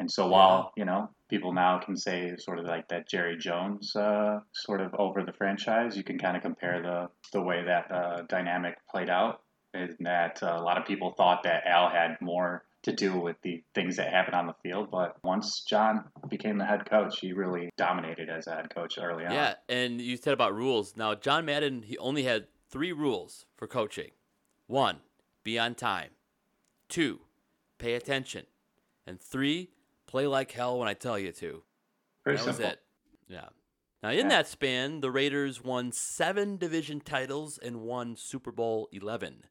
And 0.00 0.10
so 0.10 0.28
while 0.28 0.72
you 0.76 0.84
know 0.84 1.10
people 1.28 1.52
now 1.52 1.78
can 1.78 1.96
say 1.96 2.36
sort 2.38 2.58
of 2.58 2.66
like 2.66 2.88
that 2.88 3.08
Jerry 3.08 3.36
Jones 3.38 3.94
uh, 3.96 4.40
sort 4.52 4.80
of 4.80 4.94
over 4.98 5.22
the 5.24 5.32
franchise, 5.32 5.96
you 5.96 6.04
can 6.04 6.18
kind 6.18 6.36
of 6.36 6.42
compare 6.42 6.82
the 6.82 7.08
the 7.32 7.42
way 7.42 7.64
that 7.64 7.90
uh, 7.90 8.22
dynamic 8.28 8.76
played 8.90 9.10
out. 9.10 9.40
In 9.72 9.96
that 10.00 10.40
uh, 10.42 10.56
a 10.56 10.62
lot 10.62 10.78
of 10.78 10.86
people 10.86 11.14
thought 11.16 11.42
that 11.42 11.66
Al 11.66 11.88
had 11.88 12.16
more 12.20 12.64
to 12.84 12.92
do 12.92 13.18
with 13.18 13.36
the 13.42 13.62
things 13.74 13.96
that 13.96 14.12
happened 14.12 14.36
on 14.36 14.46
the 14.46 14.54
field, 14.62 14.90
but 14.90 15.16
once 15.24 15.64
John 15.66 16.04
became 16.28 16.58
the 16.58 16.66
head 16.66 16.88
coach, 16.88 17.18
he 17.18 17.32
really 17.32 17.70
dominated 17.76 18.28
as 18.28 18.46
a 18.46 18.54
head 18.54 18.72
coach 18.72 18.98
early 18.98 19.24
on. 19.24 19.32
Yeah, 19.32 19.54
and 19.68 20.00
you 20.00 20.16
said 20.16 20.34
about 20.34 20.54
rules. 20.54 20.96
Now 20.96 21.14
John 21.14 21.46
Madden 21.46 21.82
he 21.82 21.98
only 21.98 22.24
had 22.24 22.46
three 22.68 22.92
rules 22.92 23.46
for 23.56 23.66
coaching. 23.66 24.10
One, 24.66 24.98
be 25.42 25.58
on 25.58 25.74
time. 25.74 26.10
Two, 26.88 27.20
pay 27.84 27.94
attention. 27.94 28.46
And 29.06 29.20
three, 29.20 29.68
play 30.06 30.26
like 30.26 30.50
hell 30.52 30.78
when 30.78 30.88
I 30.88 30.94
tell 30.94 31.18
you 31.18 31.32
to. 31.32 31.62
Pretty 32.22 32.38
that 32.38 32.44
simple. 32.44 32.64
was 32.64 32.72
it. 32.72 32.80
Yeah. 33.28 33.48
Now, 34.02 34.10
in 34.10 34.18
Yeah. 34.20 34.28
that 34.30 34.48
span, 34.48 35.00
the 35.00 35.10
Raiders 35.10 35.62
won 35.62 35.92
seven 35.92 36.56
division 36.56 37.00
titles 37.00 37.58
and 37.58 37.82
won 37.82 38.16
Super 38.16 38.50
Bowl 38.50 38.88
11. 38.90 39.44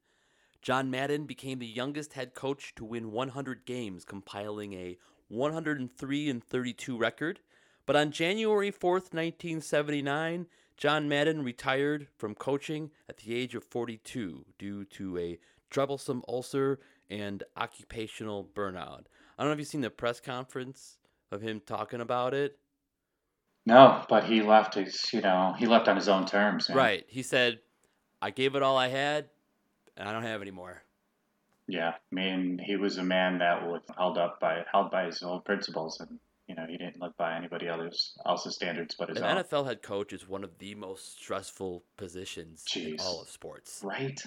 John 0.64 0.90
Madden 0.90 1.26
became 1.26 1.60
the 1.60 1.68
youngest 1.68 2.14
head 2.14 2.34
coach 2.34 2.74
to 2.76 2.84
win 2.86 3.12
100 3.12 3.66
games, 3.66 4.04
compiling 4.06 4.74
a 4.74 4.98
103 5.28 6.30
and 6.30 6.44
32 6.44 6.98
record. 6.98 7.42
But 7.86 7.96
on 7.96 8.12
January 8.12 8.72
4th, 8.72 9.14
1979, 9.14 10.48
John 10.78 11.08
Madden 11.08 11.44
retired 11.44 12.08
from 12.18 12.34
coaching 12.34 12.90
at 13.08 13.18
the 13.18 13.36
age 13.36 13.54
of 13.54 13.64
42 13.64 14.46
due 14.58 14.86
to 14.86 15.18
a 15.20 15.40
troublesome 15.70 16.24
ulcer 16.28 16.80
and 17.22 17.44
occupational 17.56 18.48
burnout. 18.56 19.04
I 19.38 19.44
don't 19.44 19.48
know 19.48 19.52
if 19.54 19.60
you've 19.60 19.68
seen 19.68 19.82
the 19.82 19.90
press 19.90 20.20
conference 20.20 20.98
of 21.32 21.42
him 21.42 21.62
talking 21.66 22.02
about 22.02 22.34
it. 22.34 22.58
No, 23.66 24.04
but 24.10 24.26
he 24.26 24.42
left 24.42 24.76
his, 24.76 25.14
you 25.14 25.22
know, 25.22 25.56
he 25.58 25.66
left 25.68 25.88
on 25.88 25.96
his 25.96 26.10
own 26.10 26.26
terms. 26.26 26.68
man. 26.70 26.78
Right. 26.78 27.06
He 27.08 27.22
said, 27.24 27.60
I 28.22 28.32
gave 28.32 28.56
it 28.56 28.64
all 28.64 28.78
I 28.78 28.90
had, 28.90 29.30
and 29.96 30.08
I 30.08 30.12
don't 30.12 30.24
have 30.24 30.42
any 30.42 30.52
more. 30.52 30.84
Yeah, 31.68 31.92
I 31.92 32.16
mean, 32.16 32.60
he 32.62 32.76
was 32.76 32.98
a 32.98 33.04
man 33.04 33.38
that 33.40 33.66
was 33.66 33.82
held 33.98 34.18
up 34.18 34.40
by 34.42 34.64
held 34.70 34.92
by 34.92 35.06
his 35.06 35.24
own 35.24 35.42
principles, 35.42 36.00
and 36.02 36.20
You 36.48 36.56
know, 36.56 36.66
he 36.68 36.76
didn't 36.78 37.00
live 37.00 37.16
by 37.16 37.38
anybody 37.38 37.68
else's 37.68 38.18
else's 38.26 38.56
standards 38.56 38.96
but 39.00 39.08
his 39.10 39.18
An 39.20 39.24
own. 39.24 39.44
NFL 39.44 39.66
head 39.66 39.82
coach 39.82 40.12
is 40.12 40.28
one 40.28 40.44
of 40.44 40.58
the 40.60 40.76
most 40.76 41.18
stressful 41.22 41.84
positions 41.96 42.66
in 42.76 42.98
all 43.00 43.22
of 43.22 43.30
sports. 43.30 43.80
Right. 43.82 44.22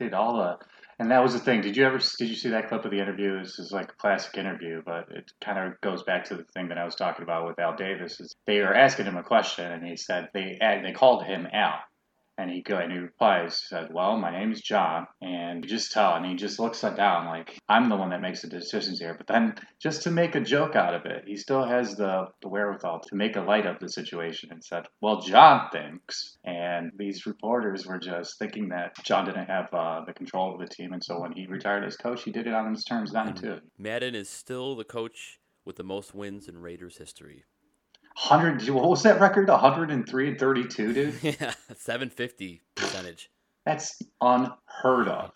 Dude, 0.00 0.14
all 0.14 0.36
the 0.36 0.58
and 0.98 1.10
that 1.10 1.22
was 1.22 1.32
the 1.32 1.40
thing. 1.40 1.60
Did 1.60 1.76
you 1.76 1.84
ever 1.84 1.98
did 1.98 2.28
you 2.28 2.36
see 2.36 2.50
that 2.50 2.68
clip 2.68 2.84
of 2.84 2.90
the 2.90 3.00
interview? 3.00 3.38
This 3.40 3.58
is 3.58 3.72
like 3.72 3.90
a 3.90 3.96
classic 3.96 4.36
interview, 4.36 4.82
but 4.84 5.06
it 5.10 5.32
kind 5.44 5.58
of 5.58 5.80
goes 5.80 6.02
back 6.04 6.24
to 6.26 6.36
the 6.36 6.44
thing 6.54 6.68
that 6.68 6.78
I 6.78 6.84
was 6.84 6.94
talking 6.94 7.24
about 7.24 7.46
with 7.46 7.58
Al 7.58 7.76
Davis. 7.76 8.20
Is 8.20 8.34
they 8.46 8.60
were 8.60 8.74
asking 8.74 9.06
him 9.06 9.16
a 9.16 9.22
question, 9.22 9.70
and 9.70 9.84
he 9.84 9.96
said 9.96 10.28
they 10.32 10.58
they 10.60 10.92
called 10.92 11.24
him 11.24 11.48
Al, 11.52 11.80
and 12.38 12.50
he 12.50 12.62
go 12.62 12.76
and 12.76 12.92
he 12.92 12.98
replies, 12.98 13.60
he 13.60 13.66
said, 13.66 13.92
"Well, 13.92 14.16
my 14.16 14.30
name 14.30 14.52
is 14.52 14.60
John," 14.60 15.06
and 15.20 15.64
you 15.64 15.70
just 15.70 15.92
tell, 15.92 16.14
and 16.14 16.26
he 16.26 16.34
just 16.34 16.58
looks 16.58 16.80
down 16.80 17.26
like 17.26 17.58
I'm 17.68 17.88
the 17.88 17.96
one 17.96 18.10
that 18.10 18.20
makes 18.20 18.42
the 18.42 18.48
decisions 18.48 19.00
here. 19.00 19.14
But 19.14 19.26
then 19.26 19.54
just 19.80 20.02
to 20.02 20.10
make 20.10 20.34
a 20.34 20.40
joke 20.40 20.76
out 20.76 20.94
of 20.94 21.06
it, 21.06 21.24
he 21.26 21.36
still 21.36 21.64
has 21.64 21.96
the 21.96 22.26
the 22.42 22.48
wherewithal 22.48 23.00
to 23.00 23.16
make 23.16 23.36
a 23.36 23.40
light 23.40 23.66
of 23.66 23.78
the 23.78 23.88
situation 23.88 24.50
and 24.52 24.64
said, 24.64 24.86
"Well, 25.00 25.20
John 25.20 25.68
thinks," 25.70 26.36
and 26.44 26.92
these 26.96 27.26
reporters 27.26 27.86
were 27.86 27.98
just 27.98 28.38
thinking 28.38 28.68
that 28.70 28.94
John 29.04 29.26
didn't 29.26 29.46
have 29.46 29.72
uh, 29.72 30.04
the 30.06 30.14
control 30.14 30.54
of 30.54 30.60
the 30.60 30.74
team, 30.74 30.92
and 30.92 31.02
so 31.02 31.20
when 31.20 31.32
he 31.32 31.46
retired 31.46 31.84
as 31.84 31.96
coach, 31.96 32.24
he 32.24 32.32
did 32.32 32.46
it 32.46 32.54
on 32.54 32.72
his 32.72 32.84
terms 32.84 33.12
then 33.12 33.34
too. 33.34 33.60
Madden 33.78 34.14
is 34.14 34.28
still 34.28 34.74
the 34.76 34.84
coach 34.84 35.38
with 35.64 35.76
the 35.76 35.84
most 35.84 36.14
wins 36.14 36.48
in 36.48 36.58
Raiders 36.58 36.98
history. 36.98 37.44
Hundred, 38.16 38.68
what 38.68 38.88
was 38.88 39.02
that 39.02 39.20
record? 39.20 39.48
hundred 39.50 39.90
and 39.90 40.08
three 40.08 40.28
and 40.28 40.38
thirty-two, 40.38 40.92
dude. 40.92 41.14
Yeah, 41.22 41.54
750 41.76 42.62
percentage. 42.74 43.30
That's 43.66 44.00
unheard 44.20 45.08
of. 45.08 45.32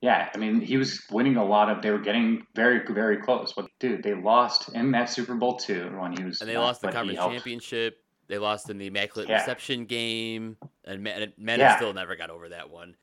Yeah, 0.00 0.28
I 0.34 0.36
mean, 0.38 0.60
he 0.60 0.76
was 0.76 1.00
winning 1.10 1.36
a 1.36 1.44
lot 1.44 1.70
of. 1.70 1.80
They 1.80 1.90
were 1.90 1.98
getting 1.98 2.46
very, 2.54 2.80
very 2.92 3.16
close. 3.16 3.54
But 3.54 3.68
dude, 3.80 4.02
they 4.02 4.12
lost 4.12 4.68
in 4.74 4.90
that 4.90 5.08
Super 5.08 5.34
Bowl 5.34 5.56
too 5.56 5.96
when 5.98 6.12
he 6.16 6.22
was. 6.24 6.40
And 6.42 6.50
they 6.50 6.58
lost 6.58 6.82
the 6.82 6.92
conference 6.92 7.18
championship. 7.18 7.98
They 8.28 8.36
lost 8.38 8.68
in 8.68 8.76
the 8.78 8.86
Immaculate 8.88 9.28
Yeah. 9.30 9.38
Reception 9.40 9.86
game. 9.86 10.56
And 10.84 11.02
Man- 11.02 11.32
Madden 11.38 11.60
Yeah. 11.60 11.76
still 11.76 11.92
never 11.94 12.16
got 12.16 12.28
over 12.30 12.50
that 12.50 12.68
one. 12.70 12.96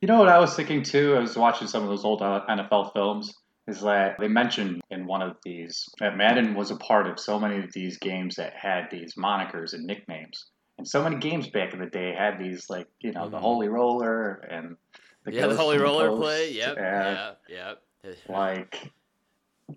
You 0.00 0.08
know 0.08 0.18
what 0.18 0.28
I 0.28 0.38
was 0.40 0.54
thinking 0.56 0.82
too? 0.82 1.14
I 1.16 1.20
was 1.20 1.36
watching 1.36 1.68
some 1.68 1.82
of 1.84 1.88
those 1.88 2.04
old 2.04 2.20
uh, 2.20 2.44
NFL 2.48 2.92
films. 2.92 3.32
Is 3.66 3.80
that 3.80 4.16
they 4.18 4.28
mentioned 4.28 4.82
in 4.90 5.06
one 5.06 5.22
of 5.22 5.36
these 5.42 5.88
that 5.98 6.16
Madden 6.18 6.54
was 6.54 6.70
a 6.70 6.76
part 6.76 7.06
of 7.06 7.18
so 7.18 7.40
many 7.40 7.64
of 7.64 7.72
these 7.72 7.96
games 7.98 8.36
that 8.36 8.52
had 8.54 8.88
these 8.90 9.14
monikers 9.14 9.72
and 9.72 9.86
nicknames. 9.86 10.44
And 10.76 10.86
so 10.86 11.02
many 11.02 11.16
games 11.16 11.48
back 11.48 11.72
in 11.72 11.78
the 11.80 11.86
day 11.86 12.14
had 12.14 12.38
these, 12.38 12.68
like, 12.68 12.88
you 13.00 13.12
know, 13.12 13.28
the 13.30 13.38
Mhm. 13.38 13.40
Holy 13.40 13.68
Roller 13.68 14.32
and 14.34 14.76
the 15.24 15.32
yeah, 15.32 15.46
the 15.46 15.56
Holy 15.56 15.78
Roller 15.78 16.14
play. 16.14 16.50
Yep. 16.52 16.76
Yeah. 16.76 17.32
Yeah. 17.48 17.74
like 18.28 18.90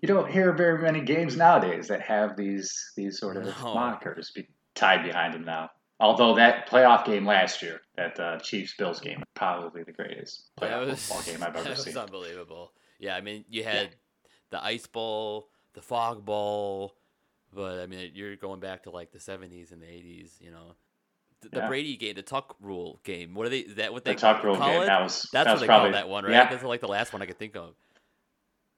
you 0.02 0.06
don't 0.06 0.30
hear 0.30 0.52
very 0.52 0.82
many 0.82 1.00
games 1.00 1.34
nowadays 1.36 1.88
that 1.88 2.02
have 2.02 2.36
these 2.36 2.92
these 2.94 3.18
sort 3.18 3.38
of 3.38 3.44
No. 3.44 3.52
monikers 3.52 4.34
be 4.34 4.46
tied 4.74 5.02
behind 5.02 5.32
them 5.32 5.44
now. 5.44 5.70
Although 6.00 6.34
that 6.36 6.68
playoff 6.68 7.06
game 7.06 7.26
last 7.26 7.62
year, 7.62 7.80
that 7.96 8.20
uh, 8.20 8.38
Chiefs 8.38 8.74
Bills 8.76 9.00
game, 9.00 9.22
probably 9.34 9.82
the 9.82 9.92
greatest 9.92 10.50
playoff 10.60 10.86
was, 10.86 11.06
football 11.06 11.22
game 11.24 11.42
I've 11.42 11.52
that 11.54 11.60
ever 11.60 11.70
was 11.70 11.82
seen. 11.84 11.96
unbelievable. 11.96 12.72
Yeah, 12.98 13.16
I 13.16 13.20
mean, 13.20 13.44
you 13.48 13.64
had 13.64 13.90
the 14.50 14.62
ice 14.62 14.86
ball, 14.86 15.48
the 15.74 15.82
fog 15.82 16.24
ball, 16.24 16.94
but 17.52 17.80
I 17.80 17.86
mean, 17.86 18.10
you're 18.14 18.36
going 18.36 18.60
back 18.60 18.84
to 18.84 18.90
like 18.90 19.12
the 19.12 19.18
70s 19.20 19.72
and 19.72 19.80
the 19.82 19.86
80s. 19.86 20.40
You 20.40 20.50
know, 20.50 20.74
the, 21.42 21.50
the 21.50 21.60
Yeah. 21.60 21.68
Brady 21.68 21.96
game, 21.96 22.14
the 22.14 22.22
tuck 22.22 22.56
rule 22.60 23.00
game. 23.04 23.34
What 23.34 23.46
are 23.46 23.50
they? 23.50 23.62
That 23.64 23.92
what 23.92 24.04
they 24.04 24.14
The 24.14 24.20
tuck 24.20 24.42
rule 24.42 24.56
call 24.56 24.70
game, 24.72 24.82
it? 24.82 24.86
that 24.86 25.02
was 25.02 25.28
That's 25.32 25.44
that 25.44 25.46
what 25.46 25.52
was 25.52 25.60
they 25.60 25.66
probably 25.66 25.90
call 25.90 26.00
that 26.00 26.08
one, 26.08 26.24
right? 26.24 26.32
Yeah, 26.32 26.50
That's 26.50 26.62
like 26.64 26.80
the 26.80 26.88
last 26.88 27.12
one 27.12 27.22
I 27.22 27.26
could 27.26 27.38
think 27.38 27.56
of. 27.56 27.74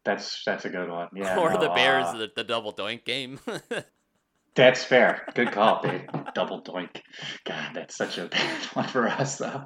that's 0.04 0.42
that's 0.44 0.64
a 0.64 0.70
good 0.70 0.88
one. 0.90 1.08
Yeah, 1.14 1.36
or 1.38 1.52
no, 1.52 1.60
the 1.60 1.68
Bears, 1.70 2.06
uh, 2.06 2.12
the, 2.18 2.30
the 2.34 2.44
double 2.44 2.72
doink 2.72 3.04
game. 3.04 3.38
that's 4.54 4.84
fair. 4.84 5.26
Good 5.34 5.52
call, 5.52 5.80
babe. 5.82 6.02
Double 6.34 6.62
doink. 6.62 7.00
God, 7.44 7.70
that's 7.74 7.96
such 7.96 8.18
a 8.18 8.26
bad 8.28 8.64
one 8.74 8.88
for 8.88 9.08
us, 9.08 9.38
though. 9.38 9.64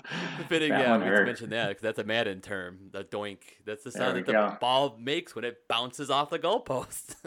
Fitting, 0.49 0.71
That 0.71 0.81
yeah, 0.81 0.97
we 0.99 1.05
hurt. 1.05 1.27
mentioned 1.27 1.53
that 1.53 1.69
because 1.69 1.83
that's 1.83 1.99
a 1.99 2.05
Madden 2.05 2.41
term. 2.41 2.79
The 2.93 3.05
doink. 3.05 3.39
That's 3.65 3.85
the 3.85 3.93
sound 3.93 4.17
that 4.17 4.27
the 4.27 4.33
go. 4.33 4.57
ball 4.61 4.97
makes 5.01 5.35
when 5.35 5.45
it 5.45 5.57
bounces 5.69 6.11
off 6.11 6.31
the 6.31 6.39
goalpost. 6.39 7.17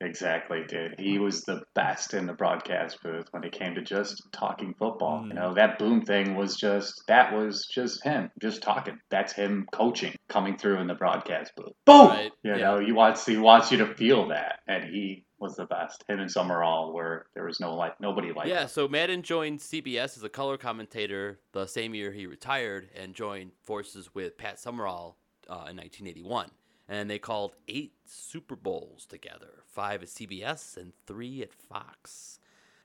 Exactly, 0.00 0.62
dude. 0.68 0.94
He 0.96 1.18
was 1.18 1.42
the 1.42 1.62
best 1.74 2.14
in 2.14 2.26
the 2.26 2.32
broadcast 2.32 3.02
booth 3.02 3.26
when 3.32 3.42
it 3.42 3.50
came 3.50 3.74
to 3.74 3.82
just 3.82 4.22
talking 4.30 4.72
football. 4.78 5.22
Mm. 5.24 5.28
You 5.28 5.34
know, 5.34 5.54
that 5.54 5.76
boom 5.80 6.02
thing 6.02 6.36
was 6.36 6.54
just 6.54 7.02
that 7.08 7.32
was 7.34 7.66
just 7.66 8.04
him, 8.04 8.30
just 8.40 8.62
talking. 8.62 9.00
That's 9.10 9.32
him 9.32 9.66
coaching, 9.72 10.14
coming 10.28 10.56
through 10.56 10.78
in 10.78 10.86
the 10.86 10.94
broadcast 10.94 11.50
booth. 11.56 11.72
Boom! 11.84 12.06
Right, 12.10 12.30
You 12.44 12.52
yeah. 12.52 12.56
know, 12.58 12.78
he 12.78 12.92
wants 12.92 13.26
he 13.26 13.38
wants 13.38 13.72
you 13.72 13.78
to 13.78 13.92
feel 13.96 14.28
that, 14.28 14.60
and 14.68 14.84
he 14.84 15.24
was 15.40 15.56
the 15.56 15.66
best. 15.66 16.04
Him 16.08 16.20
and 16.20 16.30
Summerall 16.30 16.92
were 16.92 17.26
there 17.34 17.44
was 17.44 17.60
no 17.60 17.74
like 17.74 18.00
nobody 18.00 18.32
like 18.32 18.48
yeah, 18.48 18.62
him. 18.62 18.68
so 18.68 18.88
Madden 18.88 19.22
joined 19.22 19.60
CBS 19.60 20.16
as 20.16 20.22
a 20.22 20.28
color 20.28 20.56
commentator 20.56 21.40
the 21.52 21.66
same 21.66 21.94
year 21.94 22.12
he 22.12 22.26
retired 22.26 22.88
and 22.94 23.14
joined 23.14 23.52
forces 23.62 24.14
with 24.14 24.36
Pat 24.36 24.58
Summerall 24.58 25.16
uh, 25.48 25.70
in 25.70 25.76
1981. 25.76 26.50
And 26.90 27.10
they 27.10 27.18
called 27.18 27.54
eight 27.68 27.92
Super 28.06 28.56
Bowls 28.56 29.04
together 29.06 29.62
five 29.66 30.02
at 30.02 30.08
CBS 30.08 30.76
and 30.76 30.92
three 31.06 31.42
at 31.42 31.52
Fox. 31.52 32.38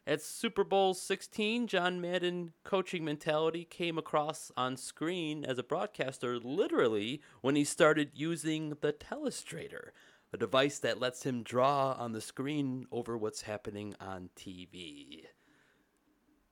At 0.06 0.22
Super 0.22 0.66
Bowl 0.66 0.94
16, 0.94 1.68
John 1.68 2.02
Madden 2.02 2.52
coaching 2.66 3.06
mentality 3.06 3.64
came 3.64 3.98
across 3.98 4.52
on 4.58 4.76
screen 4.76 5.46
as 5.46 5.58
a 5.58 5.64
broadcaster 5.64 6.38
literally 6.40 7.22
when 7.40 7.56
he 7.56 7.64
started 7.64 8.12
using 8.14 8.76
the 8.82 8.92
telestrator, 8.92 9.92
a 10.34 10.38
device 10.38 10.80
that 10.80 11.00
lets 11.00 11.24
him 11.24 11.44
draw 11.44 11.94
on 11.94 12.12
the 12.12 12.22
screen 12.22 12.88
over 12.92 13.16
what's 13.16 13.44
happening 13.44 13.94
on 14.00 14.30
TV. 14.36 15.26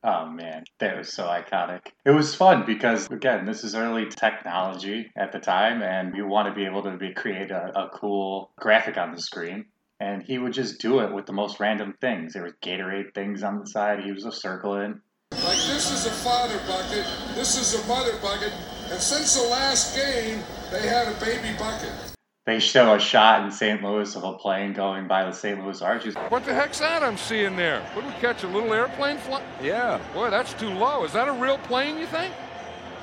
Oh 0.04 0.28
man, 0.28 0.64
that 0.80 0.98
was 0.98 1.14
so 1.14 1.26
iconic. 1.26 1.88
It 2.06 2.12
was 2.12 2.34
fun 2.34 2.66
because 2.66 3.10
again, 3.12 3.46
this 3.46 3.64
is 3.64 3.76
early 3.76 4.08
technology 4.08 5.12
at 5.16 5.32
the 5.32 5.40
time, 5.40 5.84
and 5.84 6.16
you 6.16 6.28
want 6.28 6.48
to 6.48 6.56
be 6.56 6.66
able 6.66 6.84
to 6.84 6.98
be 6.98 7.14
create 7.14 7.52
a, 7.52 7.72
a 7.80 7.90
cool 7.90 8.52
graphic 8.58 8.98
on 8.98 9.14
the 9.14 9.22
screen. 9.22 9.66
And 10.00 10.24
he 10.24 10.40
would 10.40 10.54
just 10.54 10.82
do 10.82 11.00
it 11.02 11.14
with 11.14 11.28
the 11.28 11.34
most 11.34 11.60
random 11.60 11.94
things. 12.02 12.34
There 12.34 12.44
was 12.44 12.54
Gatorade 12.64 13.14
things 13.14 13.44
on 13.44 13.60
the 13.60 13.68
side. 13.68 14.00
He 14.04 14.12
was 14.12 14.24
just 14.24 14.42
circling. 14.42 15.02
Like 15.32 15.58
this 15.58 15.92
is 15.92 16.08
a 16.08 16.12
father 16.12 16.58
bucket, 16.68 17.06
this 17.36 17.58
is 17.58 17.84
a 17.84 17.88
mother 17.88 18.18
bucket, 18.22 18.52
and 18.90 19.00
since 19.00 19.36
the 19.40 19.48
last 19.48 19.96
game, 19.96 20.42
they 20.72 20.88
had 20.88 21.08
a 21.08 21.20
baby 21.20 21.56
bucket. 21.58 22.11
They 22.48 22.60
show 22.60 22.96
a 22.96 23.00
shot 23.00 23.46
in 23.46 23.52
St. 23.52 23.84
Louis 23.84 24.16
of 24.16 24.24
a 24.24 24.34
plane 24.34 24.74
going 24.74 25.08
by 25.08 25.24
the 25.26 25.32
St. 25.32 25.64
Louis 25.64 25.80
Arches. 25.80 26.16
What 26.30 26.44
the 26.44 26.56
heck's 26.56 26.80
that 26.80 27.04
I'm 27.04 27.16
seeing 27.16 27.56
there? 27.56 27.82
What 27.94 28.02
did 28.02 28.16
we 28.16 28.20
catch? 28.20 28.44
A 28.44 28.48
little 28.48 28.74
airplane 28.74 29.20
fly? 29.20 29.44
Yeah. 29.62 30.02
Boy, 30.12 30.32
that's 30.32 30.54
too 30.54 30.70
low. 30.70 31.04
Is 31.04 31.14
that 31.14 31.28
a 31.28 31.34
real 31.34 31.60
plane, 31.60 32.00
you 32.00 32.08
think? 32.08 32.34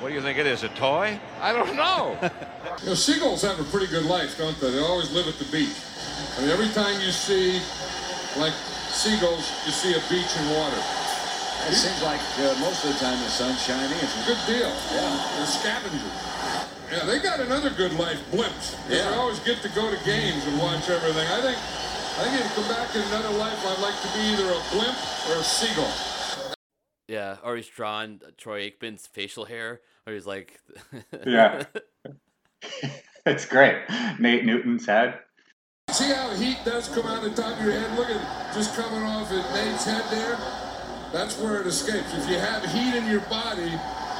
What 0.00 0.08
do 0.08 0.14
you 0.14 0.20
think 0.20 0.38
it 0.38 0.46
is? 0.46 0.64
A 0.64 0.68
toy? 0.70 1.20
I 1.40 1.52
don't 1.52 1.76
know. 1.76 2.18
you 2.82 2.86
know, 2.86 2.94
seagulls 2.94 3.42
have 3.42 3.60
a 3.60 3.64
pretty 3.70 3.86
good 3.86 4.06
life, 4.06 4.36
don't 4.36 4.58
they? 4.58 4.72
They 4.72 4.80
always 4.80 5.12
live 5.12 5.28
at 5.28 5.38
the 5.38 5.46
beach. 5.52 5.76
I 6.36 6.40
mean, 6.40 6.50
every 6.50 6.68
time 6.70 7.00
you 7.00 7.12
see, 7.12 7.62
like, 8.36 8.54
seagulls, 8.90 9.52
you 9.64 9.70
see 9.70 9.94
a 9.94 10.02
beach 10.10 10.34
and 10.34 10.50
water. 10.50 10.82
It 11.70 11.74
seems 11.74 12.02
like 12.02 12.20
uh, 12.42 12.58
most 12.58 12.84
of 12.84 12.92
the 12.92 12.98
time 12.98 13.22
the 13.22 13.30
sun's 13.30 13.62
shining. 13.62 13.98
It's 14.02 14.18
a 14.18 14.26
Good 14.26 14.38
deal. 14.50 14.74
Yeah. 14.90 15.30
They're 15.36 15.46
scavengers. 15.46 16.27
Yeah, 16.90 17.04
they 17.04 17.18
got 17.20 17.40
another 17.40 17.70
good 17.70 17.92
life, 17.94 18.18
blimps. 18.30 18.74
'cause 18.74 18.90
Yeah. 18.90 19.10
They 19.10 19.16
always 19.16 19.38
get 19.40 19.60
to 19.62 19.68
go 19.70 19.90
to 19.90 20.04
games 20.04 20.44
and 20.46 20.58
watch 20.58 20.88
everything. 20.88 21.26
I 21.28 21.40
think, 21.42 21.58
I 21.58 22.24
think 22.24 22.40
if 22.40 22.50
I 22.50 22.54
come 22.54 22.68
back 22.68 22.94
in 22.96 23.02
another 23.02 23.30
life, 23.36 23.66
I'd 23.66 23.78
like 23.78 24.00
to 24.02 24.08
be 24.16 24.20
either 24.32 24.50
a 24.50 24.60
blimp 24.72 24.96
or 25.28 25.40
a 25.40 25.44
seagull. 25.44 25.92
Yeah, 27.06 27.36
or 27.42 27.56
he's 27.56 27.68
drawn 27.68 28.20
Troy 28.36 28.68
Aikman's 28.70 29.06
facial 29.06 29.44
hair, 29.46 29.80
or 30.06 30.12
he's 30.14 30.26
like, 30.26 30.60
Yeah. 31.26 31.64
it's 33.26 33.44
great. 33.46 33.76
Nate 34.18 34.44
Newton's 34.44 34.86
head. 34.86 35.18
See 35.90 36.10
how 36.12 36.30
heat 36.34 36.58
does 36.64 36.88
come 36.88 37.06
out 37.06 37.24
of 37.24 37.34
the 37.34 37.42
top 37.42 37.58
of 37.58 37.64
your 37.64 37.72
head? 37.72 37.96
Look 37.98 38.10
at 38.10 38.54
just 38.54 38.74
coming 38.76 39.02
off 39.02 39.30
at 39.32 39.54
Nate's 39.54 39.84
head 39.84 40.04
there. 40.10 40.36
That's 41.12 41.38
where 41.38 41.60
it 41.60 41.66
escapes. 41.66 42.12
If 42.14 42.28
you 42.28 42.38
have 42.38 42.62
heat 42.72 42.94
in 42.94 43.06
your 43.10 43.20
body 43.22 43.72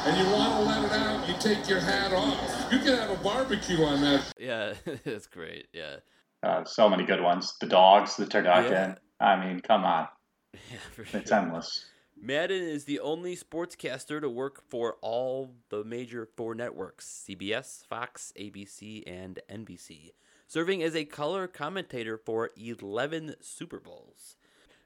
and 0.09 0.17
you 0.17 0.33
want 0.33 0.55
to 0.55 0.61
let 0.61 0.85
it 0.85 0.93
out, 0.93 1.29
you 1.29 1.35
take 1.39 1.69
your 1.69 1.81
hat 1.81 2.15
off. 2.15 2.73
You 2.73 2.79
can 2.79 2.97
have 2.97 3.11
a 3.11 3.23
barbecue 3.23 3.83
on 3.85 4.01
that. 4.01 4.33
yeah, 4.39 4.73
it's 5.05 5.27
great. 5.27 5.67
Yeah, 5.75 5.97
Uh, 6.43 6.65
so 6.65 6.89
many 6.89 7.05
good 7.05 7.21
ones. 7.21 7.55
The 7.61 7.67
dogs, 7.67 8.17
the 8.17 8.25
turducken. 8.25 8.71
Yeah. 8.71 8.95
I 9.21 9.45
mean, 9.45 9.61
come 9.61 9.85
on. 9.85 10.09
yeah, 10.55 10.79
for 10.95 11.05
sure. 11.05 11.21
It's 11.21 11.31
endless. 11.31 11.85
Madden 12.21 12.63
is 12.63 12.85
the 12.85 13.01
only 13.01 13.37
sportscaster 13.37 14.21
to 14.21 14.31
work 14.31 14.63
for 14.69 14.97
all 15.03 15.55
the 15.69 15.85
major 15.85 16.27
four 16.37 16.55
networks 16.55 17.27
CBS, 17.29 17.87
Fox, 17.87 18.33
ABC, 18.39 19.03
and 19.07 19.41
NBC, 19.51 20.13
serving 20.47 20.83
as 20.83 20.97
a 20.97 21.05
color 21.05 21.47
commentator 21.47 22.17
for 22.17 22.51
11 22.57 23.35
Super 23.41 23.79
Bowls. 23.79 24.37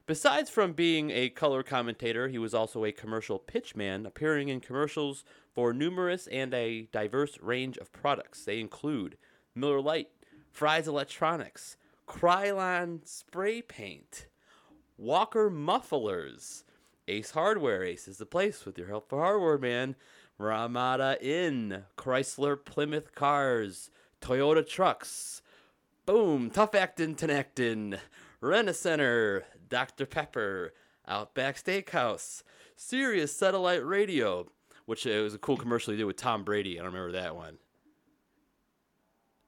Besides 0.05 0.49
from 0.49 0.73
being 0.73 1.11
a 1.11 1.29
color 1.29 1.63
commentator, 1.63 2.27
he 2.27 2.37
was 2.37 2.53
also 2.53 2.83
a 2.83 2.91
commercial 2.91 3.39
pitchman, 3.39 4.05
appearing 4.05 4.49
in 4.49 4.59
commercials 4.59 5.23
for 5.53 5.71
numerous 5.71 6.27
and 6.27 6.53
a 6.53 6.89
diverse 6.91 7.39
range 7.41 7.77
of 7.77 7.93
products. 7.93 8.43
They 8.43 8.59
include 8.59 9.17
Miller 9.55 9.79
Lite, 9.79 10.09
Fry's 10.51 10.89
Electronics, 10.89 11.77
Krylon 12.05 13.07
spray 13.07 13.61
paint, 13.61 14.27
Walker 14.97 15.49
mufflers, 15.49 16.65
Ace 17.07 17.31
Hardware. 17.31 17.83
Ace 17.83 18.09
is 18.09 18.17
the 18.17 18.25
place 18.25 18.65
with 18.65 18.77
your 18.77 18.87
help 18.87 19.09
for 19.09 19.19
hardware, 19.19 19.57
man. 19.57 19.95
Ramada 20.37 21.17
Inn, 21.21 21.83
Chrysler 21.97 22.57
Plymouth 22.57 23.15
Cars, 23.15 23.89
Toyota 24.19 24.67
Trucks, 24.67 25.41
Boom, 26.05 26.49
Tough 26.49 26.75
Actin' 26.75 27.15
Tinactin, 27.15 27.99
Rena 28.41 28.73
Center, 28.73 29.45
Dr. 29.73 30.05
Pepper, 30.05 30.71
Outback 31.07 31.55
Steakhouse, 31.57 32.43
Sirius 32.75 33.35
Satellite 33.35 33.83
Radio, 33.83 34.45
which 34.85 35.03
it 35.07 35.19
was 35.19 35.33
a 35.33 35.39
cool 35.39 35.57
commercial 35.57 35.89
he 35.93 35.97
did 35.97 36.03
with 36.03 36.15
Tom 36.15 36.43
Brady. 36.43 36.79
I 36.79 36.83
don't 36.83 36.93
remember 36.93 37.13
that 37.13 37.35
one. 37.35 37.57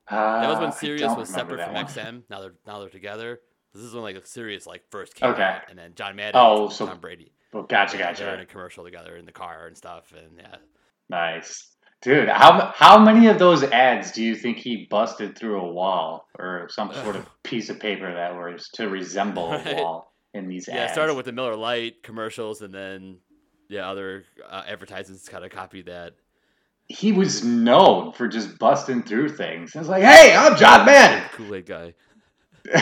That 0.09 0.47
was 0.47 0.57
Uh, 0.57 0.61
when 0.61 0.71
Sirius 0.71 1.15
was 1.15 1.29
separate 1.29 1.63
from 1.63 1.75
one. 1.75 1.85
XM. 1.85 2.23
Now 2.27 2.41
they're 2.41 2.55
now 2.65 2.79
they're 2.79 2.89
together. 2.89 3.39
This 3.73 3.83
is 3.83 3.93
when 3.93 4.01
like 4.01 4.25
Sirius 4.25 4.65
like 4.65 4.81
first 4.89 5.13
came 5.13 5.29
Okay. 5.29 5.43
out, 5.43 5.61
and 5.69 5.77
then 5.77 5.93
John 5.93 6.15
Madden, 6.15 6.41
Oh, 6.41 6.63
and 6.65 6.73
so- 6.73 6.87
Tom 6.87 6.99
Brady. 6.99 7.31
Well, 7.53 7.63
gotcha, 7.63 7.99
gotcha. 7.99 8.23
They're 8.23 8.33
in 8.33 8.39
a 8.41 8.45
commercial 8.47 8.83
together 8.83 9.15
in 9.15 9.25
the 9.25 9.31
car 9.31 9.67
and 9.67 9.77
stuff, 9.77 10.11
and 10.11 10.39
yeah. 10.39 10.55
Nice. 11.07 11.71
Dude, 12.01 12.29
how 12.29 12.71
how 12.75 12.97
many 12.99 13.27
of 13.27 13.37
those 13.37 13.63
ads 13.63 14.11
do 14.11 14.23
you 14.23 14.35
think 14.35 14.57
he 14.57 14.87
busted 14.89 15.37
through 15.37 15.61
a 15.61 15.71
wall 15.71 16.27
or 16.39 16.67
some 16.69 16.91
sort 16.93 17.15
of 17.15 17.27
piece 17.43 17.69
of 17.69 17.79
paper 17.79 18.11
that 18.11 18.33
was 18.35 18.69
to 18.73 18.89
resemble 18.89 19.53
a 19.53 19.75
wall 19.75 20.14
in 20.35 20.47
these 20.47 20.67
Yeah, 20.67 20.83
ads? 20.83 20.93
started 20.93 21.15
with 21.15 21.25
the 21.25 21.31
Miller 21.31 21.55
Lite 21.55 22.03
commercials, 22.03 22.61
and 22.61 22.73
then 22.73 23.17
yeah, 23.69 23.89
other 23.89 24.23
uh, 24.47 24.63
advertisements 24.67 25.27
kind 25.27 25.43
of 25.43 25.51
copied 25.51 25.87
that. 25.87 26.13
he 26.87 27.11
was 27.11 27.43
known 27.43 28.11
for 28.13 28.27
just 28.27 28.59
busting 28.59 29.01
through 29.03 29.29
things. 29.29 29.75
It's 29.75 29.87
like, 29.87 30.03
hey, 30.03 30.35
I'm 30.35 30.55
John 30.55 30.85
Madden. 30.85 31.27
Kool 31.33 31.55
Aid 31.55 31.65
guy. 31.65 31.93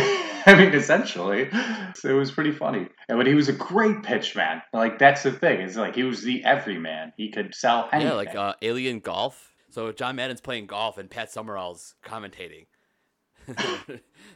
I 0.46 0.56
mean, 0.58 0.74
essentially, 0.74 1.50
so 1.96 2.10
it 2.10 2.14
was 2.14 2.32
pretty 2.32 2.52
funny. 2.52 2.88
And 3.08 3.18
but 3.18 3.28
he 3.28 3.34
was 3.34 3.48
a 3.50 3.54
great 3.54 4.04
pitch 4.04 4.36
man. 4.36 4.62
Like 4.74 5.00
that's 5.00 5.24
the 5.24 5.32
thing. 5.32 5.62
It's 5.62 5.76
like 5.78 5.96
he 5.96 6.04
was 6.04 6.22
the 6.22 6.44
everyman. 6.44 7.14
He 7.18 7.30
could 7.32 7.54
sell 7.56 7.88
anything. 7.94 8.10
Yeah, 8.12 8.16
like 8.16 8.36
uh, 8.36 8.54
Alien 8.62 9.00
Golf. 9.00 9.52
So 9.70 9.92
John 9.92 10.16
Madden's 10.18 10.42
playing 10.42 10.68
golf, 10.68 10.98
and 10.98 11.10
Pat 11.10 11.32
Summerall's 11.32 11.96
commentating. 12.06 12.66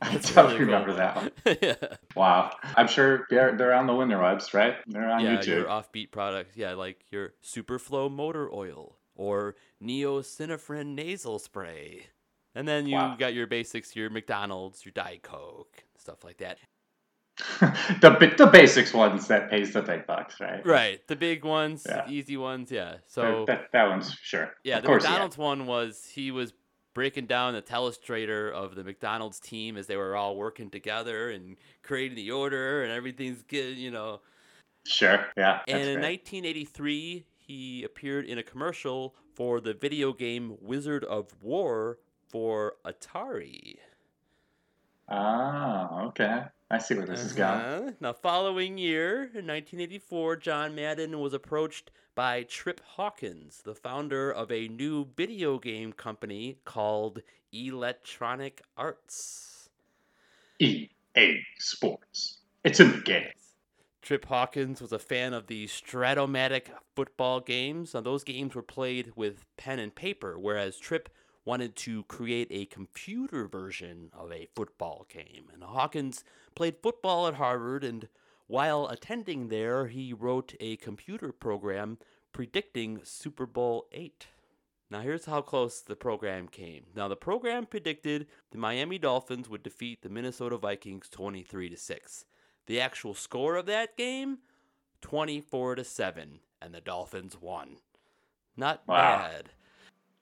I 0.01 0.11
That's 0.13 0.33
don't 0.33 0.45
really 0.45 0.57
cool. 0.57 0.65
remember 0.65 0.93
that 0.93 1.15
one. 1.15 1.31
yeah, 1.61 1.75
Wow, 2.15 2.51
I'm 2.75 2.87
sure 2.87 3.25
they're 3.29 3.55
they're 3.57 3.73
on 3.73 3.87
the 3.87 3.93
winterwebs, 3.93 4.53
right? 4.53 4.75
They're 4.87 5.09
on 5.09 5.21
yeah, 5.23 5.37
YouTube. 5.37 5.47
your 5.47 5.65
offbeat 5.65 6.11
products. 6.11 6.55
Yeah, 6.55 6.73
like 6.73 7.05
your 7.09 7.33
Superflow 7.43 8.11
motor 8.11 8.53
oil 8.53 8.97
or 9.15 9.55
Neo-Synephrine 9.81 10.93
nasal 10.95 11.39
spray. 11.39 12.07
And 12.53 12.67
then 12.67 12.87
you 12.87 12.95
Wow. 12.95 13.15
got 13.17 13.33
your 13.33 13.47
basics, 13.47 13.95
your 13.95 14.09
McDonald's, 14.09 14.83
your 14.85 14.91
Diet 14.91 15.23
Coke, 15.23 15.83
stuff 15.97 16.23
like 16.23 16.37
that. 16.37 16.57
the 18.01 18.33
the 18.35 18.47
basics 18.47 18.93
ones 18.93 19.27
that 19.27 19.49
pays 19.49 19.71
the 19.73 19.81
big 19.83 20.07
bucks, 20.07 20.39
right? 20.39 20.65
Right, 20.65 21.07
the 21.07 21.15
big 21.15 21.45
ones, 21.45 21.85
Yeah. 21.87 22.05
the 22.05 22.11
easy 22.11 22.35
ones, 22.35 22.71
yeah. 22.71 22.95
So 23.05 23.45
that, 23.47 23.71
that 23.73 23.89
one's 23.89 24.11
sure. 24.23 24.53
yeah, 24.63 24.77
of 24.77 24.81
the 24.83 24.87
course, 24.87 25.03
yeah. 25.03 25.09
McDonald's 25.11 25.37
one 25.37 25.67
was 25.67 26.03
he 26.13 26.31
was 26.31 26.53
breaking 26.97 27.27
down 27.27 27.53
the 27.53 27.61
telestrator 27.61 28.51
of 28.51 28.73
the 28.73 28.83
McDonald's 28.83 29.39
team 29.39 29.77
as 29.77 29.85
they 29.85 29.95
were 29.95 30.15
all 30.15 30.35
working 30.35 30.67
together 30.67 31.29
and 31.29 31.55
creating 31.83 32.15
the 32.15 32.31
order 32.31 32.81
and 32.81 32.91
everything's 32.91 33.43
good, 33.43 33.77
you 33.77 33.91
know. 33.91 34.19
Sure, 34.83 35.23
yeah. 35.37 35.59
And 35.67 35.77
in 35.77 35.99
great. 35.99 36.23
1983, 36.25 37.23
he 37.37 37.83
appeared 37.83 38.25
in 38.25 38.39
a 38.39 38.43
commercial 38.43 39.13
for 39.35 39.61
the 39.61 39.75
video 39.75 40.11
game 40.11 40.57
Wizard 40.59 41.03
of 41.03 41.27
Wor 41.39 41.99
for 42.29 42.77
Atari. 42.83 43.75
Ah, 45.07 46.01
okay. 46.05 46.45
I 46.69 46.79
see 46.79 46.95
where 46.95 47.05
this 47.05 47.23
is 47.23 47.33
going. 47.33 47.61
Uh-huh. 47.61 47.91
Now, 48.01 48.13
following 48.13 48.77
year, 48.77 49.15
in 49.15 49.47
1984, 49.47 50.35
John 50.37 50.75
Madden 50.75 51.19
was 51.19 51.33
approached 51.33 51.91
by 52.13 52.43
Trip 52.43 52.81
Hawkins, 52.83 53.61
the 53.63 53.75
founder 53.75 54.31
of 54.31 54.51
a 54.51 54.67
new 54.67 55.07
video 55.15 55.59
game 55.59 55.93
company 55.93 56.57
called 56.65 57.21
Electronic 57.53 58.61
Arts. 58.75 59.69
EA 60.59 60.89
Sports. 61.57 62.39
It's 62.63 62.81
in 62.81 62.91
the 62.91 62.97
game. 62.97 63.29
Trip 64.01 64.25
Hawkins 64.25 64.81
was 64.81 64.91
a 64.91 64.99
fan 64.99 65.33
of 65.33 65.47
the 65.47 65.67
Strat-O-Matic 65.67 66.67
football 66.95 67.39
games. 67.39 67.93
Now, 67.93 68.01
those 68.01 68.23
games 68.23 68.55
were 68.55 68.61
played 68.61 69.13
with 69.15 69.45
pen 69.55 69.79
and 69.79 69.93
paper, 69.93 70.37
whereas 70.37 70.77
Trip 70.77 71.09
wanted 71.47 71.77
to 71.77 72.03
create 72.03 72.49
a 72.51 72.65
computer 72.65 73.47
version 73.47 74.11
of 74.13 74.31
a 74.33 74.49
football 74.53 75.05
game. 75.07 75.45
And 75.53 75.63
Hawkins 75.63 76.25
played 76.55 76.75
football 76.83 77.25
at 77.25 77.35
Harvard, 77.35 77.85
and 77.85 78.09
while 78.47 78.87
attending 78.87 79.47
there, 79.47 79.87
he 79.87 80.11
wrote 80.11 80.53
a 80.59 80.75
computer 80.75 81.31
program 81.31 81.99
predicting 82.33 82.99
Super 83.03 83.45
Bowl 83.45 83.87
8. 83.93 84.27
Now, 84.89 84.99
here's 84.99 85.25
how 85.25 85.41
close 85.41 85.79
the 85.79 85.95
program 85.95 86.49
came. 86.49 86.87
Now, 86.93 87.07
the 87.07 87.15
program 87.15 87.65
predicted 87.65 88.27
the 88.51 88.57
Miami 88.57 88.97
Dolphins 88.97 89.49
would 89.49 89.63
defeat 89.63 90.01
the 90.01 90.09
Minnesota 90.09 90.57
Vikings 90.57 91.07
23 91.09 91.69
to 91.69 91.77
6. 91.77 92.25
The 92.67 92.81
actual 92.81 93.13
score 93.13 93.55
of 93.55 93.65
that 93.67 93.95
game 93.95 94.39
24 94.99 95.75
to 95.75 95.83
7 95.85 96.39
and 96.61 96.73
the 96.73 96.81
Dolphins 96.81 97.37
won. 97.39 97.77
Not 98.57 98.85
Wow. 98.85 99.17
bad. 99.17 99.49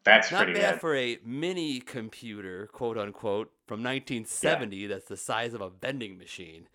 That's 0.05 0.31
Not 0.31 0.43
pretty 0.45 0.59
bad 0.59 0.73
good. 0.75 0.81
for 0.81 0.95
a 0.95 1.17
mini 1.25 1.79
computer, 1.79 2.67
quote 2.67 2.97
unquote, 2.97 3.51
from 3.67 3.81
1970 3.83 4.87
that's 4.87 5.07
the 5.07 5.17
size 5.17 5.53
of 5.53 5.61
a 5.61 5.69
vending 5.69 6.17
machine. 6.17 6.67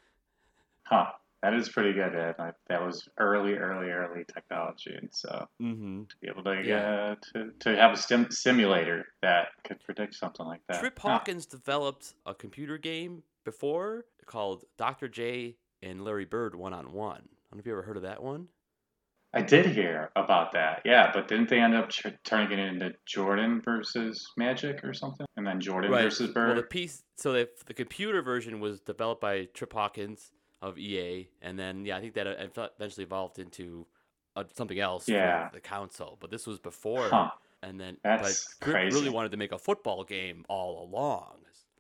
Huh. 0.85 1.13
That 1.43 1.55
is 1.55 1.71
pretty 1.71 1.95
good. 1.95 2.15
Ed. 2.15 2.35
Like, 2.39 2.55
that 2.69 2.83
was 2.85 3.09
early, 3.17 3.55
early, 3.55 3.89
early 3.91 4.25
technology, 4.31 4.95
and 4.95 5.09
so 5.11 5.49
Mm-hmm. 5.63 6.03
to 6.05 6.17
be 6.21 6.29
able 6.29 6.45
to 6.45 6.63
Yeah. 6.63 7.13
uh, 7.13 7.15
to 7.33 7.53
to 7.61 7.77
have 7.77 7.93
a 7.93 7.97
sim- 7.97 8.31
simulator 8.31 9.07
that 9.23 9.49
could 9.65 9.81
predict 9.85 10.15
something 10.17 10.45
like 10.45 10.61
that. 10.69 10.81
Trip 10.81 10.99
Huh. 10.99 11.11
Hawkins 11.11 11.47
developed 11.47 12.13
a 12.27 12.35
computer 12.35 12.77
game 12.77 13.23
before 13.45 14.05
called 14.27 14.65
Dr. 14.77 15.09
J 15.09 15.57
and 15.81 16.05
Larry 16.05 16.27
Bird 16.27 16.55
One 16.57 16.75
on 16.75 16.93
One. 16.93 17.17
I 17.17 17.23
don't 17.23 17.57
know 17.57 17.61
if 17.61 17.67
you 17.67 17.73
ever 17.73 17.83
heard 17.83 17.97
of 17.97 18.03
that 18.03 18.23
one. 18.23 18.49
I 19.33 19.43
did 19.43 19.67
hear 19.67 20.11
about 20.17 20.53
that. 20.53 20.83
Yeah, 20.85 21.11
but 21.15 21.29
didn't 21.29 21.49
they 21.51 21.61
end 21.61 21.75
up 21.75 21.91
turning 22.25 22.59
it 22.59 22.63
into 22.63 22.95
Jordan 23.07 23.61
versus 23.65 24.27
Magic 24.37 24.83
or 24.83 24.93
something, 24.93 25.27
and 25.37 25.47
then 25.47 25.61
Jordan 25.61 25.91
versus 25.93 26.31
Bird? 26.33 26.47
Well, 26.49 26.57
the 26.57 26.63
piece, 26.65 27.03
so 27.17 27.33
the, 27.33 27.49
the 27.67 27.75
computer 27.75 28.23
version 28.23 28.59
was 28.61 28.81
developed 28.81 29.21
by 29.21 29.45
Trip 29.55 29.73
Hawkins 29.73 30.33
of 30.61 30.79
EA, 30.79 31.29
and 31.43 31.59
then 31.59 31.85
yeah, 31.85 31.97
I 31.97 32.01
think 32.01 32.15
that 32.15 32.27
eventually 32.27 33.05
evolved 33.05 33.39
into 33.39 33.87
uh, 34.37 34.45
something 34.57 34.79
else 34.81 35.09
Yeah. 35.09 35.49
for 35.49 35.55
the 35.55 35.61
console. 35.61 36.17
But 36.21 36.31
this 36.31 36.47
was 36.47 36.59
before, 36.59 37.09
Huh. 37.09 37.31
and 37.63 37.81
then 37.81 37.99
That's 38.03 38.57
but 38.61 38.69
really 38.75 39.11
wanted 39.11 39.31
to 39.31 39.37
make 39.37 39.53
a 39.53 39.59
football 39.59 40.03
game 40.05 40.45
all 40.49 40.83
along. 40.89 41.37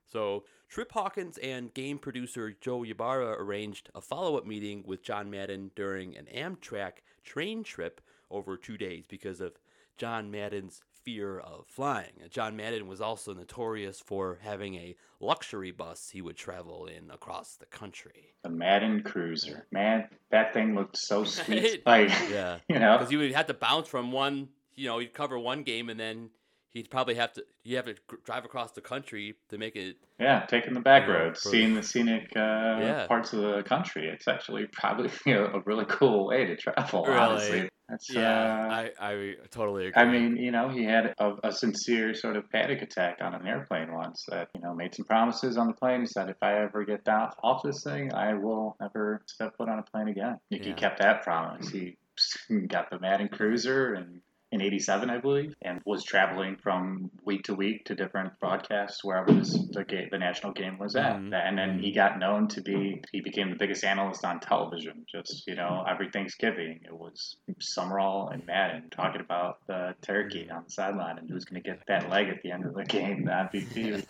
So 0.06 0.44
Trip 0.68 0.90
Hawkins 0.92 1.36
and 1.38 1.72
game 1.74 1.98
producer 1.98 2.56
Joe 2.60 2.84
Ybarra 2.84 3.40
arranged 3.42 3.90
a 3.94 4.00
follow-up 4.00 4.46
meeting 4.46 4.82
with 4.86 5.02
John 5.02 5.30
Madden 5.30 5.70
during 5.76 6.16
an 6.16 6.26
Amtrak 6.34 6.92
train 7.24 7.62
trip 7.62 8.00
over 8.30 8.56
two 8.56 8.76
days 8.78 9.06
because 9.06 9.40
of 9.40 9.52
John 9.96 10.30
Madden's 10.30 10.82
fear 11.04 11.38
of 11.38 11.66
flying. 11.66 12.12
John 12.30 12.56
Madden 12.56 12.86
was 12.86 13.00
also 13.00 13.32
notorious 13.32 14.00
for 14.00 14.38
having 14.42 14.74
a 14.74 14.96
luxury 15.18 15.70
bus 15.70 16.10
he 16.12 16.20
would 16.20 16.36
travel 16.36 16.86
in 16.86 17.10
across 17.10 17.56
the 17.56 17.66
country. 17.66 18.34
the 18.42 18.50
Madden 18.50 19.02
Cruiser. 19.02 19.66
Man, 19.70 20.08
that 20.30 20.52
thing 20.52 20.74
looked 20.74 20.96
so 20.98 21.24
sweet. 21.24 21.82
Like, 21.86 22.10
Yeah. 22.30 22.58
you 22.68 22.78
know, 22.78 22.98
Because 22.98 23.10
you 23.12 23.18
would 23.18 23.32
have 23.32 23.46
to 23.46 23.54
bounce 23.54 23.88
from 23.88 24.12
one, 24.12 24.48
you 24.74 24.86
know, 24.88 24.98
you'd 24.98 25.14
cover 25.14 25.38
one 25.38 25.62
game 25.62 25.88
and 25.88 25.98
then 25.98 26.30
he'd 26.72 26.90
probably 26.90 27.14
have 27.14 27.32
to, 27.34 27.44
you 27.64 27.76
have 27.76 27.86
to 27.86 27.94
drive 28.24 28.44
across 28.44 28.72
the 28.72 28.80
country 28.80 29.34
to 29.48 29.58
make 29.58 29.76
it 29.76 29.96
yeah, 30.18 30.44
taking 30.46 30.74
the 30.74 30.80
back 30.80 31.06
Yeah, 31.08 31.14
roads, 31.14 31.42
for- 31.42 31.48
seeing 31.48 31.74
the 31.74 31.82
scenic 31.82 32.30
uh, 32.36 32.76
Yeah. 32.78 33.06
parts 33.06 33.32
of 33.32 33.40
the 33.40 33.62
country. 33.62 34.06
It's 34.08 34.28
actually 34.28 34.66
probably 34.72 35.10
you 35.26 35.34
know, 35.34 35.46
a 35.54 35.60
really 35.60 35.86
cool 35.88 36.26
way 36.26 36.44
to 36.44 36.56
travel. 36.56 37.04
Really? 37.06 37.18
Honestly, 37.18 37.68
that's 37.88 38.10
Yeah, 38.14 38.66
uh, 38.66 38.68
I, 38.70 38.90
I 39.00 39.34
totally 39.50 39.86
agree. 39.86 40.02
I 40.02 40.04
mean, 40.04 40.36
you 40.36 40.50
know, 40.52 40.68
he 40.68 40.84
had 40.84 41.14
a, 41.18 41.32
a 41.44 41.50
sincere 41.52 42.12
sort 42.12 42.36
of 42.36 42.48
panic 42.50 42.82
attack 42.82 43.18
on 43.22 43.34
an 43.34 43.46
airplane 43.46 43.92
once 43.94 44.26
that, 44.28 44.48
you 44.54 44.60
know, 44.60 44.74
made 44.74 44.94
some 44.94 45.06
promises 45.06 45.56
on 45.56 45.68
the 45.68 45.72
plane. 45.72 46.00
He 46.00 46.06
said, 46.06 46.28
if 46.28 46.36
I 46.42 46.62
ever 46.62 46.84
get 46.84 47.02
down 47.04 47.30
off 47.42 47.62
this 47.62 47.82
thing, 47.82 48.12
I 48.12 48.34
will 48.34 48.76
never 48.78 49.22
step 49.26 49.56
foot 49.56 49.70
on 49.70 49.78
a 49.78 49.82
plane 49.82 50.08
again. 50.08 50.36
He 50.50 50.72
kept 50.74 51.00
that 51.00 51.22
promise. 51.22 51.70
He 51.70 51.96
got 52.68 52.90
the 52.90 53.00
Madden 53.00 53.28
Cruiser 53.28 53.94
and 53.94 54.20
in 54.52 54.60
87, 54.60 55.10
I 55.10 55.18
believe, 55.18 55.54
and 55.62 55.80
was 55.84 56.02
traveling 56.02 56.56
from 56.56 57.10
week 57.24 57.44
to 57.44 57.54
week 57.54 57.84
to 57.84 57.94
different 57.94 58.38
broadcasts 58.40 59.04
wherever 59.04 59.32
this, 59.32 59.52
the, 59.70 59.84
game, 59.84 60.08
the 60.10 60.18
national 60.18 60.52
game 60.52 60.76
was 60.78 60.96
at. 60.96 61.16
Mhm. 61.16 61.32
And 61.32 61.56
then 61.56 61.78
he 61.78 61.92
got 61.92 62.18
known 62.18 62.48
to 62.48 62.60
be, 62.60 63.00
he 63.12 63.20
became 63.20 63.50
the 63.50 63.56
biggest 63.56 63.84
analyst 63.84 64.24
on 64.24 64.40
television. 64.40 65.06
Just, 65.10 65.46
you 65.46 65.54
know, 65.54 65.84
every 65.88 66.10
Thanksgiving, 66.10 66.80
it 66.84 66.92
was 66.92 67.36
Summerall 67.60 68.30
and 68.30 68.44
Madden 68.44 68.90
talking 68.90 69.20
about 69.20 69.64
the 69.66 69.94
turkey 70.02 70.50
on 70.50 70.64
the 70.64 70.70
sideline 70.70 71.18
and 71.18 71.30
who's 71.30 71.44
going 71.44 71.62
to 71.62 71.68
get 71.68 71.80
that 71.86 72.10
leg 72.10 72.28
at 72.28 72.42
the 72.42 72.50
end 72.50 72.64
of 72.66 72.74
the 72.74 72.84
game, 72.84 73.24
the 73.26 73.30
MVP. 73.30 74.04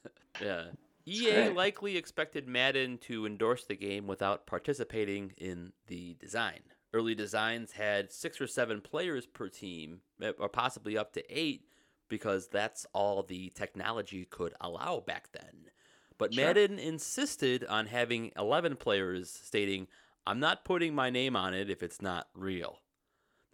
yeah. 0.42 0.64
EA 1.06 1.48
likely 1.48 1.96
expected 1.96 2.46
Madden 2.46 2.98
to 2.98 3.24
endorse 3.26 3.64
the 3.64 3.76
game 3.76 4.06
without 4.06 4.46
participating 4.46 5.32
in 5.38 5.72
the 5.86 6.14
design. 6.20 6.60
Early 6.92 7.14
designs 7.14 7.72
had 7.72 8.12
six 8.12 8.40
or 8.40 8.46
seven 8.46 8.80
players 8.80 9.26
per 9.26 9.48
team, 9.48 10.00
eh, 10.22 10.32
or 10.38 10.48
possibly 10.48 10.96
up 10.96 11.12
to 11.14 11.24
eight, 11.28 11.66
because 12.08 12.48
that's 12.48 12.86
all 12.94 13.22
the 13.22 13.50
technology 13.54 14.24
could 14.24 14.54
allow 14.60 15.00
back 15.00 15.30
then. 15.32 15.70
But 16.16 16.34
Sure. 16.34 16.46
Madden 16.46 16.78
insisted 16.78 17.64
on 17.64 17.86
having 17.86 18.32
11 18.36 18.76
players, 18.76 19.30
stating, 19.30 19.86
I'm 20.26 20.40
not 20.40 20.64
putting 20.64 20.94
my 20.94 21.10
name 21.10 21.36
on 21.36 21.54
it 21.54 21.70
if 21.70 21.82
it's 21.82 22.02
not 22.02 22.28
real. 22.34 22.80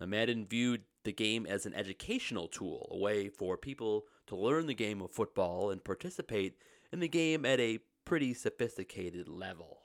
Now, 0.00 0.06
Madden 0.06 0.46
viewed 0.46 0.84
the 1.04 1.12
game 1.12 1.46
as 1.46 1.66
an 1.66 1.74
educational 1.74 2.48
tool, 2.48 2.88
a 2.90 2.98
way 2.98 3.28
for 3.28 3.56
people 3.56 4.06
to 4.26 4.36
learn 4.36 4.66
the 4.66 4.74
game 4.74 5.02
of 5.02 5.10
football 5.12 5.70
and 5.70 5.84
participate 5.84 6.56
in 6.92 7.00
the 7.00 7.08
game 7.08 7.44
at 7.44 7.60
a 7.60 7.80
pretty 8.04 8.34
sophisticated 8.34 9.28
level. 9.28 9.80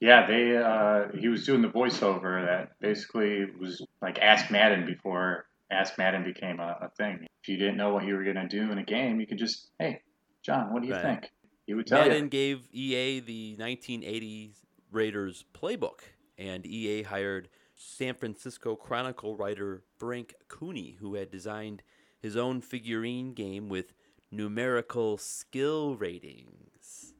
Yeah, 0.00 0.26
they 0.26 0.56
uh, 0.56 1.16
he 1.18 1.28
was 1.28 1.46
doing 1.46 1.62
the 1.62 1.68
voiceover 1.68 2.44
that 2.46 2.78
basically 2.80 3.46
was 3.58 3.84
like 4.02 4.18
Ask 4.18 4.50
Madden 4.50 4.84
before 4.84 5.46
Ask 5.70 5.96
Madden 5.98 6.22
became 6.24 6.60
a, 6.60 6.76
a 6.82 6.90
thing. 6.98 7.26
If 7.42 7.48
you 7.48 7.56
didn't 7.56 7.76
know 7.76 7.92
what 7.94 8.04
you 8.04 8.14
were 8.14 8.24
gonna 8.24 8.48
do 8.48 8.70
in 8.70 8.78
a 8.78 8.84
game, 8.84 9.20
you 9.20 9.26
could 9.26 9.38
just, 9.38 9.68
hey, 9.78 10.02
John, 10.44 10.72
what 10.72 10.82
do 10.82 10.88
you 10.88 10.94
Right. 10.94 11.02
think? 11.02 11.30
He 11.66 11.74
would 11.74 11.86
tell 11.86 12.00
Madden 12.00 12.24
you. 12.24 12.30
gave 12.30 12.68
EA 12.72 13.20
the 13.20 13.56
1980 13.58 14.52
Raiders 14.92 15.44
playbook, 15.54 16.00
and 16.38 16.64
EA 16.66 17.02
hired 17.02 17.48
San 17.74 18.14
Francisco 18.14 18.76
Chronicle 18.76 19.36
writer 19.36 19.82
Frank 19.98 20.34
Cooney, 20.48 20.96
who 21.00 21.14
had 21.14 21.30
designed 21.30 21.82
his 22.20 22.36
own 22.36 22.60
figurine 22.60 23.32
game 23.34 23.68
with 23.68 23.94
numerical 24.30 25.16
skill 25.18 25.96
ratings. 25.96 27.14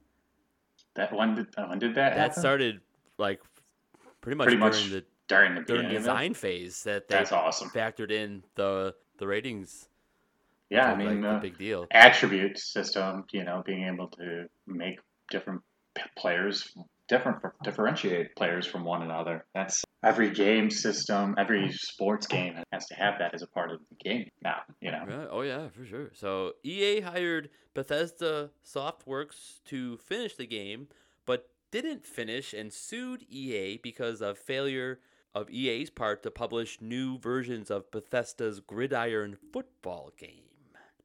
That 0.97 1.13
when 1.13 1.35
did 1.35 1.47
when 1.55 1.79
did 1.79 1.95
that, 1.95 2.15
That 2.15 2.17
happen? 2.17 2.39
started 2.41 2.81
like 3.17 3.39
pretty 4.21 4.35
much 4.35 4.47
Pretty 4.47 4.57
during 4.57 4.71
much 4.71 4.89
the 4.89 5.05
during 5.27 5.55
the 5.55 5.61
during 5.61 5.83
beginning 5.83 5.85
of 5.85 5.91
it? 5.93 5.99
design 5.99 6.33
phase 6.33 6.83
that 6.83 7.07
they 7.07 7.15
That's 7.15 7.31
awesome. 7.31 7.69
factored 7.69 8.11
in 8.11 8.43
the 8.55 8.93
the 9.19 9.27
ratings. 9.27 9.87
Yeah, 10.69 10.91
I 10.91 10.95
mean, 10.95 11.21
like, 11.21 11.31
uh, 11.35 11.39
big 11.39 11.57
deal. 11.57 11.87
attribute 11.91 12.57
system, 12.59 13.23
you 13.31 13.43
know, 13.45 13.63
being 13.65 13.83
able 13.85 14.09
to 14.09 14.49
make 14.65 14.99
different 15.31 15.61
p- 15.95 16.03
players 16.17 16.75
different, 17.07 17.39
differentiate 17.63 18.35
players 18.35 18.65
from 18.65 18.83
one 18.83 19.01
another. 19.01 19.45
That's 19.53 19.83
every 20.03 20.31
game 20.31 20.69
system, 20.69 21.35
every 21.37 21.71
sports 21.71 22.27
game 22.27 22.55
has 22.71 22.85
to 22.87 22.95
have 22.95 23.15
that 23.19 23.33
as 23.33 23.41
a 23.41 23.47
part 23.47 23.71
of 23.71 23.79
the 23.89 23.95
game 23.95 24.29
now, 24.43 24.57
you 24.81 24.91
know. 24.91 25.27
Oh 25.31 25.41
yeah, 25.41 25.69
for 25.69 25.85
sure. 25.85 26.11
So 26.13 26.53
EA 26.63 27.01
hired 27.01 27.49
Bethesda 27.73 28.51
Softworks 28.65 29.63
to 29.65 29.97
finish 29.97 30.35
the 30.35 30.47
game, 30.47 30.87
but 31.25 31.49
didn't 31.71 32.05
finish 32.05 32.53
and 32.53 32.71
sued 32.71 33.25
EA 33.29 33.77
because 33.77 34.21
of 34.21 34.37
failure 34.37 34.99
of 35.35 35.49
EA's 35.49 35.89
part 35.89 36.23
to 36.23 36.31
publish 36.31 36.81
new 36.81 37.19
versions 37.19 37.69
of 37.69 37.91
Bethesda's 37.91 38.59
Gridiron 38.59 39.37
football 39.53 40.11
game. 40.17 40.46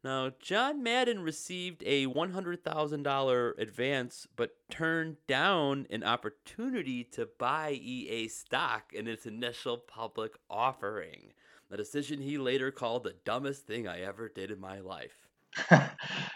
Now, 0.05 0.33
John 0.41 0.83
Madden 0.83 1.23
received 1.23 1.83
a 1.87 2.07
$100,000 2.07 3.59
advance 3.59 4.27
but 4.35 4.51
turned 4.69 5.17
down 5.29 5.87
an 5.91 6.03
opportunity 6.03 7.05
to 7.05 7.29
buy 7.39 7.71
EA 7.71 8.27
stock 8.27 8.93
in 8.93 9.07
its 9.07 9.27
initial 9.27 9.79
public 9.79 10.33
offering. 10.51 11.33
A 11.71 11.77
decision 11.77 12.21
he 12.21 12.37
later 12.37 12.73
called 12.73 13.05
the 13.05 13.15
dumbest 13.25 13.67
thing 13.67 13.87
I 13.87 14.01
ever 14.01 14.29
did 14.29 14.51
in 14.51 14.61
my 14.61 14.81
life. 14.81 15.29
well, 15.71 15.89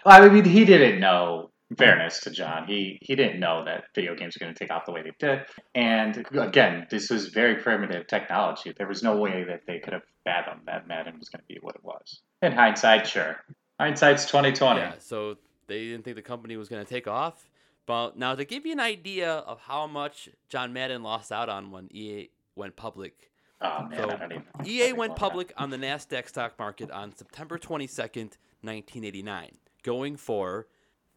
I 0.05 0.29
mean, 0.29 0.45
he 0.45 0.65
didn't 0.65 1.01
know. 1.01 1.51
Fairness 1.77 2.21
to 2.21 2.31
John, 2.31 2.67
he 2.67 2.99
he 3.03 3.17
didn't 3.17 3.41
know 3.41 3.65
that 3.65 3.85
video 3.95 4.15
games 4.15 4.37
were 4.39 4.45
going 4.45 4.55
to 4.55 4.59
take 4.59 4.71
off 4.71 4.87
the 4.87 4.93
way 4.93 5.03
they 5.03 5.13
did. 5.19 5.41
And 5.75 6.25
again, 6.39 6.87
this 6.91 7.11
was 7.11 7.29
very 7.29 7.57
primitive 7.57 8.07
technology. 8.07 8.73
There 8.77 8.87
was 8.87 9.03
no 9.03 9.17
way 9.17 9.45
that 9.45 9.63
they 9.67 9.81
could 9.81 9.93
have 9.93 10.03
fathomed 10.25 10.63
that 10.67 10.87
Madden 10.87 11.19
was 11.19 11.29
going 11.29 11.41
to 11.41 11.47
be 11.53 11.59
what 11.61 11.75
it 11.75 11.85
was. 11.85 12.21
In 12.43 12.53
hindsight, 12.53 13.07
sure. 13.07 13.43
Hindsight's 13.81 14.27
twenty 14.27 14.53
twenty. 14.53 14.81
Yeah, 14.81 14.95
so 15.01 15.39
they 15.67 15.87
didn't 15.87 16.05
think 16.05 16.17
the 16.17 16.23
company 16.23 16.57
was 16.57 16.69
going 16.69 16.85
to 16.85 16.89
take 16.89 17.09
off. 17.09 17.49
But 17.85 18.17
now 18.17 18.35
to 18.35 18.45
give 18.45 18.65
you 18.65 18.73
an 18.73 18.81
idea 18.81 19.31
of 19.33 19.61
how 19.61 19.87
much 19.87 20.29
John 20.49 20.73
Madden 20.73 21.03
lost 21.03 21.33
out 21.33 21.49
on 21.49 21.71
when 21.73 21.89
EA 21.93 22.31
went 22.55 22.77
public, 22.77 23.31
Oh 23.61 23.85
man, 23.85 23.99
So, 23.99 24.15
even. 24.25 24.43
EA 24.67 24.93
went 24.93 25.17
public 25.17 25.53
on 25.57 25.71
the 25.71 25.77
Nasdaq 25.79 26.29
stock 26.29 26.59
market 26.59 26.91
on 26.91 27.15
September 27.15 27.59
22nd, 27.59 28.37
1989, 28.63 29.53
going 29.83 30.17
for 30.17 30.67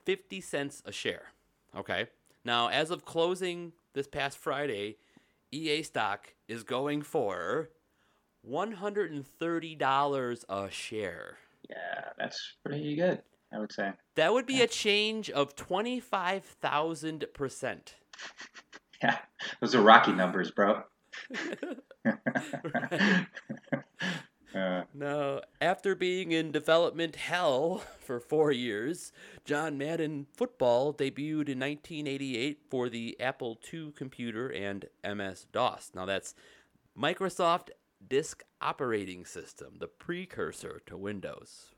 50 0.09 0.41
cents 0.41 0.81
a 0.87 0.91
share. 0.91 1.27
Okay? 1.77 2.07
Now, 2.43 2.69
as 2.69 2.89
of 2.89 3.05
closing 3.05 3.73
this 3.93 4.07
past 4.07 4.39
Friday, 4.39 4.97
EA 5.51 5.83
stock 5.83 6.33
is 6.47 6.63
going 6.63 7.03
for 7.03 7.69
$130 8.49 10.45
a 10.49 10.71
share. 10.71 11.37
Yeah, 11.69 12.05
that's 12.17 12.55
pretty 12.65 12.95
good. 12.95 13.21
I 13.53 13.59
would 13.59 13.71
say. 13.71 13.91
That 14.15 14.33
would 14.33 14.47
be 14.47 14.63
a 14.63 14.67
change 14.67 15.29
of 15.29 15.55
25,000%. 15.55 17.79
Yeah, 19.01 19.17
those 19.61 19.75
are 19.75 19.81
rocky 19.81 20.11
numbers, 20.11 20.51
bro. 20.51 20.83
uh, 24.55 24.83
Now, 24.93 25.41
after 25.61 25.95
being 25.95 26.31
in 26.31 26.51
development 26.51 27.15
hell 27.15 27.83
for 27.99 28.19
four 28.19 28.51
years, 28.51 29.11
John 29.45 29.77
Madden 29.77 30.27
Football 30.35 30.93
debuted 30.93 31.49
in 31.49 31.59
1988 31.59 32.59
for 32.69 32.89
the 32.89 33.15
Apple 33.19 33.59
II 33.73 33.91
computer 33.95 34.49
and 34.49 34.85
MS 35.03 35.45
DOS. 35.51 35.91
Now, 35.93 36.05
that's 36.05 36.33
Microsoft 36.97 37.69
Disk 38.07 38.43
Operating 38.61 39.25
System, 39.25 39.75
the 39.79 39.87
precursor 39.87 40.81
to 40.87 40.97
Windows. 40.97 41.73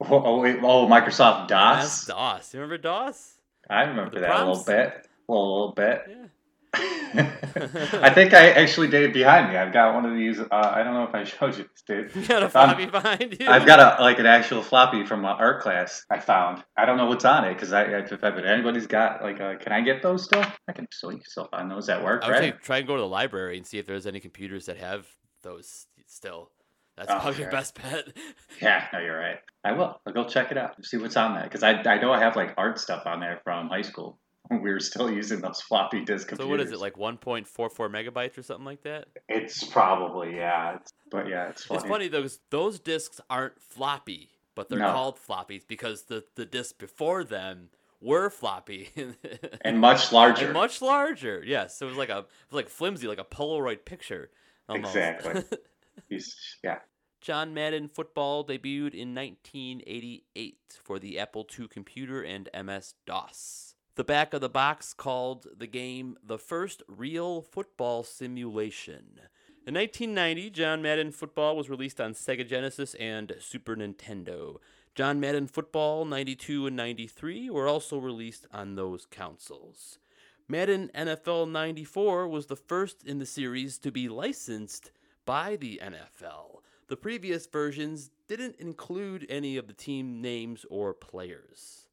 oh, 0.00 0.22
oh, 0.24 0.40
wait, 0.40 0.58
oh, 0.62 0.86
Microsoft 0.86 1.42
MS 1.44 1.48
DOS. 1.48 2.06
DOS. 2.06 2.54
You 2.54 2.60
remember 2.60 2.78
DOS? 2.78 3.34
I 3.68 3.82
remember 3.82 4.14
The 4.14 4.20
that 4.20 4.30
a 4.30 4.38
little 4.38 4.62
prompts? 4.62 4.64
bit. 4.66 5.08
A 5.28 5.32
little, 5.32 5.72
bit. 5.72 6.02
Yeah. 6.08 6.26
I 6.74 8.10
think 8.12 8.34
I 8.34 8.50
actually 8.50 8.88
did 8.88 9.02
it 9.04 9.12
behind 9.12 9.50
me. 9.50 9.56
I've 9.56 9.72
got 9.72 9.94
one 9.94 10.04
of 10.04 10.14
these. 10.16 10.40
Uh, 10.40 10.46
I 10.50 10.82
don't 10.82 10.94
know 10.94 11.04
if 11.04 11.14
I 11.14 11.24
showed 11.24 11.56
you 11.56 11.64
this, 11.64 11.82
dude. 11.86 12.14
You 12.16 12.26
got 12.26 12.42
a 12.42 12.46
Um, 12.46 12.50
floppy 12.50 12.86
behind 12.86 13.36
you. 13.38 13.46
I've 13.48 13.66
got 13.66 13.78
a 13.80 14.02
like 14.02 14.18
an 14.18 14.26
actual 14.26 14.62
floppy 14.62 15.04
from 15.06 15.20
my 15.20 15.32
art 15.32 15.62
class. 15.62 16.04
I 16.10 16.18
found. 16.18 16.64
I 16.76 16.84
don't 16.86 16.96
know 16.96 17.06
what's 17.06 17.24
on 17.24 17.44
it 17.44 17.54
because 17.54 17.72
I 17.72 17.82
if, 17.84 18.12
if 18.12 18.24
anybody's 18.24 18.86
got 18.86 19.22
like, 19.22 19.40
uh, 19.40 19.56
can 19.58 19.72
I 19.72 19.80
get 19.80 20.02
those 20.02 20.24
still? 20.24 20.44
I 20.68 20.72
can 20.72 20.86
still 20.92 21.12
you 21.12 21.20
still 21.24 21.46
find 21.50 21.70
those 21.70 21.88
at 21.88 22.02
work, 22.02 22.22
I 22.24 22.28
would 22.28 22.36
say 22.38 22.50
right? 22.50 22.62
try 22.62 22.78
and 22.78 22.86
go 22.86 22.96
to 22.96 23.02
the 23.02 23.08
library 23.08 23.56
and 23.56 23.66
see 23.66 23.78
if 23.78 23.86
there's 23.86 24.06
any 24.06 24.20
computers 24.20 24.66
that 24.66 24.78
have 24.78 25.06
those 25.42 25.86
still. 26.06 26.50
That's 26.96 27.10
Oh, 27.10 27.14
probably 27.18 27.40
your 27.40 27.46
sure. 27.46 27.50
best 27.50 27.74
bet. 27.80 28.08
Yeah, 28.62 28.86
no, 28.92 29.00
you're 29.00 29.18
right. 29.18 29.38
I 29.64 29.72
will. 29.72 30.00
I'll 30.06 30.12
go 30.12 30.24
check 30.28 30.52
it 30.52 30.56
out. 30.58 30.76
See 30.84 30.96
what's 30.96 31.16
on 31.16 31.34
that 31.34 31.44
because 31.44 31.62
I 31.64 31.72
I 31.72 31.98
know 32.00 32.12
I 32.12 32.20
have 32.20 32.36
like 32.36 32.54
art 32.56 32.78
stuff 32.78 33.02
on 33.06 33.18
there 33.20 33.40
from 33.44 33.68
high 33.68 33.82
school. 33.82 34.18
We 34.50 34.58
were 34.72 34.80
still 34.80 35.10
using 35.10 35.40
those 35.40 35.60
floppy 35.60 36.04
disk 36.04 36.28
computers. 36.28 36.46
So 36.46 36.50
what 36.50 36.60
is 36.60 36.72
it 36.72 36.78
like 36.78 36.94
1.44 36.94 37.46
megabytes 37.90 38.36
or 38.38 38.42
something 38.42 38.66
like 38.66 38.82
that? 38.82 39.08
It's 39.28 39.64
probably 39.64 40.36
yeah. 40.36 40.76
It's, 40.76 40.92
but 41.10 41.28
yeah, 41.28 41.48
it's 41.48 41.64
funny. 41.64 41.78
It's 41.80 41.88
funny 41.88 42.08
those 42.08 42.40
those 42.50 42.78
discs 42.78 43.20
aren't 43.30 43.60
floppy, 43.60 44.30
but 44.54 44.68
they're 44.68 44.78
No. 44.78 44.92
called 44.92 45.18
floppies 45.18 45.66
because 45.66 46.04
the 46.04 46.24
the 46.34 46.44
discs 46.44 46.72
before 46.72 47.24
them 47.24 47.70
were 48.00 48.28
floppy 48.28 48.90
and 49.62 49.80
much 49.80 50.12
larger. 50.12 50.44
And 50.44 50.54
much 50.54 50.82
larger. 50.82 51.42
Yes, 51.44 51.80
it 51.80 51.86
was 51.86 51.96
like 51.96 52.10
a 52.10 52.18
it 52.18 52.26
was 52.50 52.56
like 52.56 52.68
flimsy, 52.68 53.06
like 53.06 53.18
a 53.18 53.24
Polaroid 53.24 53.84
picture. 53.84 54.30
Almost. 54.68 54.94
Exactly. 54.94 55.42
He's, 56.08 56.58
yeah. 56.62 56.78
John 57.20 57.54
Madden 57.54 57.88
Football 57.88 58.44
debuted 58.44 58.94
in 58.94 59.14
1988 59.14 60.80
for 60.82 60.98
the 60.98 61.18
Apple 61.18 61.46
II 61.58 61.68
computer 61.68 62.22
and 62.22 62.50
MS 62.54 62.94
DOS. 63.06 63.73
The 63.96 64.02
back 64.02 64.34
of 64.34 64.40
the 64.40 64.48
box 64.48 64.92
called 64.92 65.46
the 65.56 65.68
game 65.68 66.16
the 66.20 66.38
first 66.38 66.82
real 66.88 67.42
football 67.42 68.02
simulation. 68.02 69.20
In 69.68 69.74
1990, 69.74 70.50
John 70.50 70.82
Madden 70.82 71.12
Football 71.12 71.56
was 71.56 71.70
released 71.70 72.00
on 72.00 72.12
Sega 72.12 72.46
Genesis 72.46 72.94
and 72.94 73.36
Super 73.38 73.76
Nintendo. 73.76 74.56
John 74.96 75.20
Madden 75.20 75.46
Football 75.46 76.06
92 76.06 76.66
and 76.66 76.74
93 76.74 77.50
were 77.50 77.68
also 77.68 77.98
released 77.98 78.48
on 78.52 78.74
those 78.74 79.06
consoles. 79.06 80.00
Madden 80.48 80.90
NFL 80.92 81.52
94 81.52 82.26
was 82.26 82.46
the 82.46 82.56
first 82.56 83.04
in 83.04 83.20
the 83.20 83.26
series 83.26 83.78
to 83.78 83.92
be 83.92 84.08
licensed 84.08 84.90
by 85.24 85.54
the 85.54 85.80
NFL. 85.80 86.62
The 86.88 86.96
previous 86.96 87.46
versions 87.46 88.10
didn't 88.26 88.56
include 88.56 89.24
any 89.28 89.56
of 89.56 89.68
the 89.68 89.72
team 89.72 90.20
names 90.20 90.66
or 90.68 90.92
players. 90.94 91.83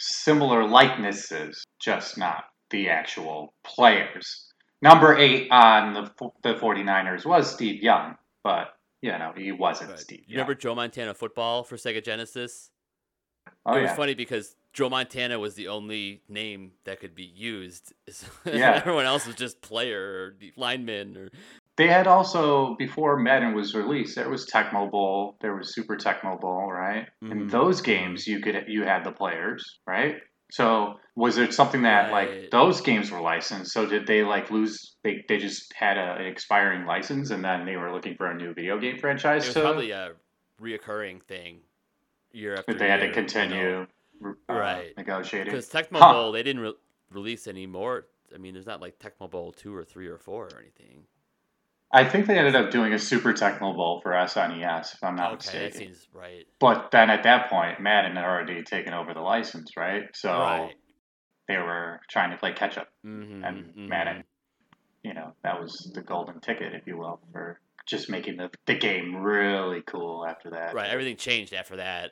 Similar 0.00 0.66
likenesses, 0.66 1.64
just 1.80 2.16
not 2.18 2.44
the 2.70 2.88
actual 2.88 3.54
players. 3.64 4.46
Number 4.82 5.16
eight 5.16 5.48
on 5.50 5.92
the 5.94 6.10
the 6.42 6.54
49ers 6.54 7.26
was 7.26 7.52
Steve 7.52 7.82
Young, 7.82 8.14
but 8.44 8.68
you 9.02 9.10
know 9.10 9.32
he 9.36 9.50
wasn't 9.52 9.90
Right. 9.90 9.98
Steve 9.98 10.20
You 10.26 10.34
Young. 10.34 10.44
remember 10.46 10.54
Joe 10.54 10.74
Montana 10.74 11.14
football 11.14 11.64
for 11.64 11.76
Sega 11.76 12.02
Genesis? 12.04 12.70
Oh 13.66 13.74
it 13.76 13.82
was 13.82 13.90
yeah. 13.90 13.96
funny 13.96 14.14
because 14.14 14.54
Joe 14.72 14.88
Montana 14.90 15.38
was 15.38 15.54
the 15.54 15.68
only 15.68 16.22
name 16.28 16.72
that 16.84 17.00
could 17.00 17.14
be 17.14 17.24
used. 17.24 17.92
Yeah. 18.46 18.74
Everyone 18.76 19.04
else 19.04 19.26
was 19.26 19.34
just 19.36 19.60
player 19.62 20.00
or 20.00 20.36
lineman 20.56 21.16
or 21.16 21.28
They 21.78 21.86
had 21.86 22.08
also 22.08 22.74
before 22.76 23.16
Madden 23.20 23.54
was 23.54 23.72
released, 23.74 24.16
there 24.16 24.28
was 24.28 24.46
Tecmo 24.50 24.90
Bowl, 24.90 25.36
there 25.40 25.54
was 25.56 25.72
Super 25.72 25.96
Tecmo 25.96 26.38
Bowl, 26.40 26.70
right? 26.70 27.06
In 27.22 27.46
Mhm. 27.46 27.50
those 27.50 27.80
games, 27.80 28.26
you 28.26 28.40
could 28.40 28.64
you 28.66 28.82
had 28.82 29.04
the 29.04 29.12
players, 29.12 29.78
right? 29.86 30.16
So 30.50 30.98
was 31.14 31.38
it 31.38 31.54
something 31.54 31.82
that 31.82 32.10
Right. 32.10 32.42
like 32.42 32.50
those 32.50 32.80
games 32.80 33.12
were 33.12 33.20
licensed? 33.20 33.72
So 33.72 33.86
did 33.86 34.06
they 34.08 34.24
like 34.24 34.50
lose? 34.50 34.96
They 35.04 35.24
they 35.28 35.38
just 35.38 35.72
had 35.72 35.96
a, 35.98 36.16
an 36.16 36.26
expiring 36.26 36.84
license, 36.84 37.30
and 37.30 37.44
then 37.44 37.64
they 37.64 37.76
were 37.76 37.92
looking 37.92 38.16
for 38.16 38.26
a 38.26 38.34
new 38.34 38.52
video 38.54 38.78
game 38.80 38.98
franchise. 38.98 39.44
it 39.44 39.48
was 39.48 39.54
to, 39.54 39.60
probably 39.60 39.92
a 39.92 40.14
reoccurring 40.60 41.22
thing 41.22 41.60
year 42.32 42.56
after 42.56 42.74
they 42.74 42.88
had 42.88 43.00
year, 43.00 43.00
to 43.00 43.04
you 43.04 43.10
know? 43.10 43.14
continue 43.14 43.86
uh, 44.48 44.54
Right. 44.54 44.96
negotiating. 44.96 45.52
Because 45.52 45.70
Tecmo 45.70 46.00
Huh. 46.00 46.12
Bowl, 46.12 46.32
they 46.32 46.42
didn't 46.42 46.62
re- 46.62 46.74
release 47.12 47.46
any 47.46 47.66
more. 47.68 48.06
I 48.34 48.38
mean, 48.38 48.54
there's 48.54 48.66
not 48.66 48.80
like 48.80 48.98
Tecmo 48.98 49.30
Bowl 49.30 49.52
two 49.52 49.72
or 49.72 49.84
three 49.84 50.08
or 50.08 50.18
four 50.18 50.46
or 50.46 50.58
anything. 50.58 51.06
I 51.90 52.04
think 52.04 52.26
they 52.26 52.36
ended 52.36 52.54
up 52.54 52.70
doing 52.70 52.92
a 52.92 52.98
Super 52.98 53.32
Tecmo 53.32 53.74
Bowl 53.74 54.00
for 54.02 54.12
SNES, 54.12 54.94
if 54.94 55.02
I'm 55.02 55.16
not 55.16 55.34
okay, 55.34 55.64
that 55.64 55.74
seems 55.74 56.06
right. 56.12 56.46
But 56.60 56.90
then 56.92 57.08
at 57.08 57.22
that 57.22 57.48
point, 57.48 57.80
Madden 57.80 58.14
had 58.14 58.24
already 58.24 58.62
taken 58.62 58.92
over 58.92 59.14
the 59.14 59.20
license, 59.20 59.76
right? 59.76 60.02
So 60.14 60.30
right. 60.30 60.74
they 61.46 61.56
were 61.56 62.00
trying 62.10 62.30
to 62.32 62.36
play 62.36 62.52
catch 62.52 62.76
up. 62.76 62.88
Mm-hmm, 63.06 63.44
and 63.44 63.88
Madden. 63.88 64.24
You 65.02 65.14
know, 65.14 65.32
that 65.42 65.60
was 65.60 65.90
the 65.94 66.02
golden 66.02 66.40
ticket, 66.40 66.74
if 66.74 66.86
you 66.86 66.98
will, 66.98 67.20
for 67.32 67.60
just 67.86 68.10
making 68.10 68.36
the, 68.36 68.50
the 68.66 68.74
game 68.74 69.16
really 69.16 69.80
cool 69.86 70.26
after 70.26 70.50
that. 70.50 70.74
Right. 70.74 70.90
Everything 70.90 71.16
changed 71.16 71.54
after 71.54 71.76
that. 71.76 72.10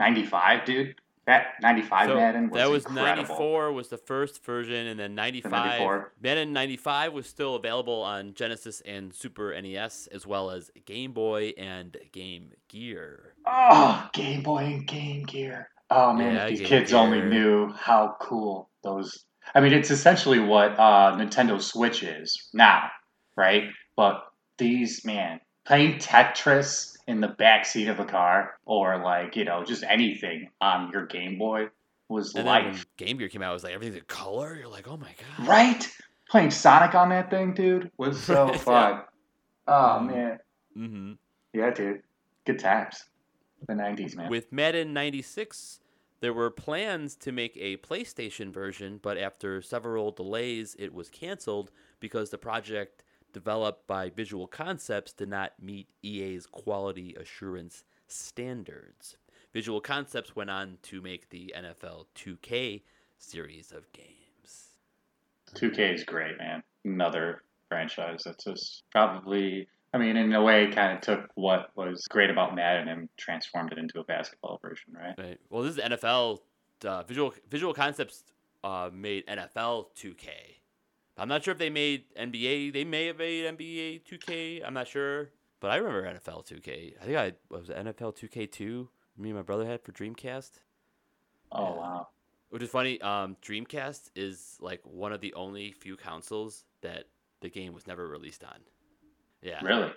95, 0.00 0.64
dude. 0.64 0.94
That 1.30 1.62
95 1.62 2.08
So 2.08 2.14
Madden 2.16 2.50
was 2.50 2.58
that 2.58 2.70
was 2.70 2.84
incredible. 2.86 3.28
94 3.28 3.72
was 3.72 3.88
the 3.88 3.96
first 3.96 4.44
version, 4.44 4.88
and 4.88 4.98
then 4.98 5.14
95. 5.14 5.52
94. 5.52 6.12
Madden 6.20 6.52
95 6.52 7.12
was 7.12 7.26
still 7.28 7.54
available 7.54 8.02
on 8.02 8.34
Genesis 8.34 8.82
and 8.84 9.14
Super 9.14 9.54
NES, 9.60 10.08
as 10.08 10.26
well 10.26 10.50
as 10.50 10.72
Game 10.86 11.12
Boy 11.12 11.52
and 11.56 11.96
Game 12.10 12.50
Gear. 12.66 13.34
Oh, 13.46 14.08
Game 14.12 14.42
Boy 14.42 14.64
and 14.64 14.86
Game 14.88 15.22
Gear. 15.22 15.68
Oh 15.88 16.12
man, 16.12 16.34
Yeah, 16.34 16.42
if 16.44 16.48
these 16.50 16.58
Game 16.60 16.68
kids 16.68 16.92
only 16.92 17.20
knew 17.20 17.72
how 17.72 18.16
cool 18.20 18.68
those. 18.82 19.24
I 19.54 19.60
mean, 19.60 19.72
it's 19.72 19.92
essentially 19.92 20.40
what 20.40 20.72
uh, 20.72 21.16
Nintendo 21.16 21.62
Switch 21.62 22.02
is 22.02 22.48
now, 22.52 22.90
right? 23.36 23.68
But 23.94 24.24
these 24.58 25.04
man 25.04 25.40
playing 25.64 25.98
Tetris 26.00 26.89
in 27.06 27.20
the 27.20 27.28
back 27.28 27.64
seat 27.64 27.88
of 27.88 28.00
a 28.00 28.04
car, 28.04 28.58
or 28.64 28.98
like 29.02 29.36
you 29.36 29.44
know, 29.44 29.64
just 29.64 29.82
anything 29.84 30.50
on 30.60 30.90
your 30.92 31.06
Game 31.06 31.38
Boy 31.38 31.68
was 32.08 32.34
And 32.34 32.46
life, 32.46 32.84
Game 32.96 33.18
Gear 33.18 33.28
came 33.28 33.42
out, 33.42 33.50
it 33.50 33.54
was 33.54 33.64
like 33.64 33.74
everything's 33.74 33.98
in 33.98 34.04
color. 34.06 34.56
You're 34.56 34.68
like, 34.68 34.88
oh 34.88 34.96
my 34.96 35.14
god. 35.38 35.46
right? 35.48 35.92
Playing 36.28 36.50
Sonic 36.50 36.94
on 36.94 37.08
that 37.10 37.30
thing, 37.30 37.54
dude, 37.54 37.90
was 37.96 38.22
so 38.22 38.46
yeah. 38.52 38.58
fun. 38.58 39.02
Oh 39.66 39.98
Mhm. 40.02 40.06
man, 40.06 40.38
Mm-hmm. 40.76 41.12
yeah, 41.52 41.70
dude, 41.70 42.02
good 42.44 42.58
times. 42.58 43.04
The 43.66 43.74
'90s, 43.74 44.16
man. 44.16 44.30
With 44.30 44.52
Madden 44.52 44.92
96, 44.94 45.80
there 46.20 46.32
were 46.32 46.50
plans 46.50 47.14
to 47.16 47.32
make 47.32 47.56
a 47.56 47.76
PlayStation 47.78 48.52
version, 48.52 48.98
but 49.02 49.18
after 49.18 49.60
several 49.60 50.10
delays, 50.12 50.74
it 50.78 50.94
was 50.94 51.08
canceled 51.10 51.70
because 51.98 52.30
the 52.30 52.38
project 52.38 53.02
developed 53.32 53.86
by 53.86 54.10
Visual 54.10 54.46
Concepts 54.46 55.12
did 55.12 55.28
not 55.28 55.52
meet 55.60 55.88
EA's 56.02 56.46
quality 56.46 57.14
assurance 57.18 57.84
standards. 58.08 59.16
Visual 59.52 59.80
Concepts 59.80 60.36
went 60.36 60.50
on 60.50 60.78
to 60.82 61.00
make 61.00 61.30
the 61.30 61.54
NFL 61.56 62.06
2K 62.14 62.82
series 63.18 63.72
of 63.72 63.90
games. 63.92 64.68
2K 65.54 65.94
is 65.94 66.04
great, 66.04 66.38
man. 66.38 66.62
Another 66.84 67.42
franchise 67.68 68.20
that's 68.24 68.44
just 68.44 68.82
probably, 68.92 69.68
I 69.92 69.98
mean, 69.98 70.16
in 70.16 70.32
a 70.32 70.42
way, 70.42 70.70
kind 70.72 70.96
of 70.96 71.00
took 71.00 71.28
what 71.34 71.70
was 71.76 72.06
great 72.08 72.30
about 72.30 72.54
Madden 72.54 72.88
and 72.88 73.08
transformed 73.16 73.72
it 73.72 73.78
into 73.78 73.98
a 73.98 74.04
basketball 74.04 74.58
version, 74.62 74.92
right? 74.94 75.14
Right. 75.18 75.40
Well, 75.50 75.62
this 75.62 75.76
is 75.76 75.82
NFL. 75.82 76.38
Uh, 76.84 77.02
Visual 77.02 77.34
Visual 77.50 77.74
Concepts 77.74 78.24
uh, 78.64 78.90
made 78.92 79.26
NFL 79.26 79.86
2K. 79.96 80.59
I'm 81.20 81.28
not 81.28 81.44
sure 81.44 81.52
if 81.52 81.58
they 81.58 81.70
made 81.70 82.04
NBA. 82.18 82.72
They 82.72 82.84
may 82.84 83.06
have 83.06 83.18
made 83.18 83.44
NBA 83.44 84.02
2K. 84.08 84.62
I'm 84.66 84.72
not 84.74 84.88
sure, 84.88 85.28
but 85.60 85.70
I 85.70 85.76
remember 85.76 86.02
NFL 86.02 86.46
2K. 86.50 86.94
I 87.00 87.04
think 87.04 87.16
I 87.18 87.32
was 87.50 87.68
it, 87.68 87.76
NFL 87.76 88.16
2K2. 88.18 88.88
Me 89.18 89.28
and 89.28 89.36
my 89.36 89.42
brother 89.42 89.66
had 89.66 89.82
for 89.82 89.92
Dreamcast. 89.92 90.52
Oh, 91.52 91.64
Yeah. 91.64 91.70
wow. 91.80 92.08
Which 92.48 92.62
is 92.62 92.70
funny. 92.70 93.00
Um, 93.00 93.36
Dreamcast 93.42 94.10
is 94.16 94.56
like 94.60 94.80
one 94.84 95.12
of 95.12 95.20
the 95.20 95.34
only 95.34 95.72
few 95.72 95.96
consoles 95.96 96.64
that 96.80 97.04
the 97.42 97.48
game 97.48 97.74
was 97.74 97.86
never 97.86 98.08
released 98.08 98.42
on. 98.42 98.56
Yeah. 99.42 99.60
Really? 99.62 99.92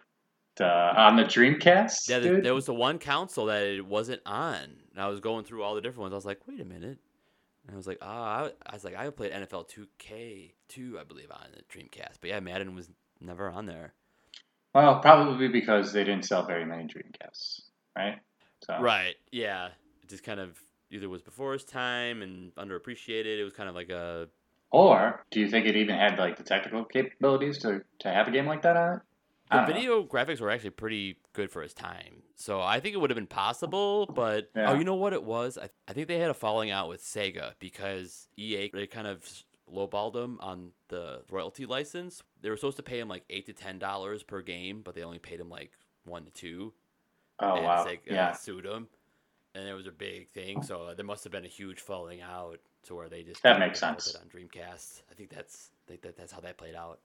On 0.59 1.15
the 1.15 1.23
Dreamcast? 1.23 2.07
Yeah, 2.09 2.19
there, 2.19 2.41
there 2.41 2.53
was 2.53 2.65
the 2.67 2.73
one 2.75 2.99
console 2.99 3.47
that 3.47 3.63
it 3.63 3.85
wasn't 3.85 4.21
on. 4.25 4.59
And 4.91 4.99
I 4.99 5.07
was 5.07 5.19
going 5.19 5.45
through 5.45 5.63
all 5.63 5.73
the 5.73 5.81
different 5.81 6.01
ones. 6.01 6.13
I 6.13 6.15
was 6.17 6.25
like, 6.25 6.41
wait 6.47 6.59
a 6.61 6.65
minute. 6.65 6.99
And 7.65 7.73
I 7.73 7.77
was 7.77 7.87
like, 7.87 7.99
ah, 8.01 8.43
I, 8.43 8.51
I 8.65 8.73
was 8.73 8.83
like, 8.83 8.95
I 8.95 9.09
played 9.09 9.31
NFL 9.31 9.69
2K2, 9.69 10.99
I 10.99 11.03
believe, 11.03 11.31
on 11.31 11.47
the 11.55 11.61
Dreamcast. 11.63 12.17
But 12.19 12.29
yeah, 12.29 12.39
Madden 12.39 12.75
was 12.75 12.89
never 13.21 13.49
on 13.49 13.65
there. 13.65 13.93
Well, 14.73 14.99
probably 14.99 15.47
because 15.47 15.93
they 15.93 16.03
didn't 16.03 16.25
sell 16.25 16.45
very 16.45 16.65
many 16.65 16.83
Dreamcasts, 16.83 17.61
right? 17.95 18.19
So, 18.65 18.79
Right. 18.79 19.15
Yeah. 19.31 19.67
It 20.01 20.09
just 20.09 20.23
kind 20.23 20.39
of 20.39 20.59
either 20.91 21.07
was 21.07 21.21
before 21.21 21.53
its 21.53 21.63
time 21.63 22.21
and 22.21 22.53
underappreciated. 22.55 23.39
It 23.39 23.43
was 23.43 23.53
kind 23.53 23.69
of 23.69 23.75
like 23.75 23.89
a. 23.89 24.27
Or 24.71 25.23
do 25.29 25.39
you 25.39 25.49
think 25.49 25.67
it 25.67 25.75
even 25.75 25.95
had 25.95 26.17
like 26.17 26.37
the 26.37 26.43
technical 26.43 26.83
capabilities 26.83 27.59
to, 27.59 27.83
to 27.99 28.09
have 28.09 28.27
a 28.27 28.31
game 28.31 28.47
like 28.47 28.63
that 28.63 28.75
on 28.75 28.95
it? 28.95 29.01
The 29.51 29.61
know. 29.61 29.65
video 29.67 30.03
graphics 30.03 30.39
were 30.39 30.49
actually 30.49 30.71
pretty 30.71 31.17
good 31.33 31.51
for 31.51 31.61
his 31.61 31.73
time. 31.73 32.23
So 32.35 32.61
I 32.61 32.79
think 32.79 32.95
it 32.95 32.97
would 32.99 33.09
have 33.09 33.15
been 33.15 33.27
possible, 33.27 34.05
but 34.07 34.49
oh, 34.55 34.59
Yeah. 34.59 34.71
oh, 34.71 34.75
you 34.75 34.83
know 34.83 34.95
what 34.95 35.13
it 35.13 35.23
was? 35.23 35.57
I, 35.57 35.69
I 35.87 35.93
think 35.93 36.07
they 36.07 36.17
had 36.19 36.29
a 36.31 36.33
falling 36.33 36.71
out 36.71 36.89
with 36.89 37.01
Sega 37.03 37.53
because 37.59 38.27
EA 38.37 38.69
they 38.73 38.87
kind 38.87 39.05
of 39.07 39.27
lowballed 39.71 40.13
them 40.13 40.37
on 40.41 40.71
the 40.89 41.21
royalty 41.29 41.65
license. 41.65 42.23
They 42.41 42.49
were 42.49 42.57
supposed 42.57 42.77
to 42.77 42.83
pay 42.83 42.99
him 42.99 43.07
like 43.07 43.23
eight 43.29 43.45
to 43.45 43.53
ten 43.53 43.79
dollars 43.79 44.23
per 44.23 44.41
game, 44.41 44.81
but 44.83 44.95
they 44.95 45.03
only 45.03 45.19
paid 45.19 45.39
him 45.39 45.49
like 45.49 45.71
one 46.05 46.25
to 46.25 46.31
two. 46.31 46.73
Oh, 47.39 47.55
and 47.55 47.65
wow. 47.65 47.85
Sega 47.85 47.99
Yeah. 48.05 48.31
sued 48.33 48.65
him, 48.65 48.87
and 49.55 49.67
it 49.67 49.73
was 49.73 49.87
a 49.87 49.91
big 49.91 50.29
thing. 50.29 50.63
So 50.63 50.93
there 50.95 51.05
must 51.05 51.23
have 51.25 51.31
been 51.31 51.45
a 51.45 51.49
huge 51.49 51.79
falling 51.79 52.21
out 52.21 52.59
to 52.87 52.95
where 52.95 53.07
they 53.09 53.23
just 53.23 53.43
That 53.43 53.59
makes 53.59 53.79
sense. 53.79 54.15
on 54.15 54.27
Dreamcast. 54.29 55.01
I 55.11 55.13
think 55.15 55.29
that's 55.29 55.69
I 55.87 55.89
think 55.89 56.01
that 56.01 56.17
that's 56.17 56.31
how 56.31 56.39
that 56.41 56.57
played 56.57 56.75
out. 56.75 56.99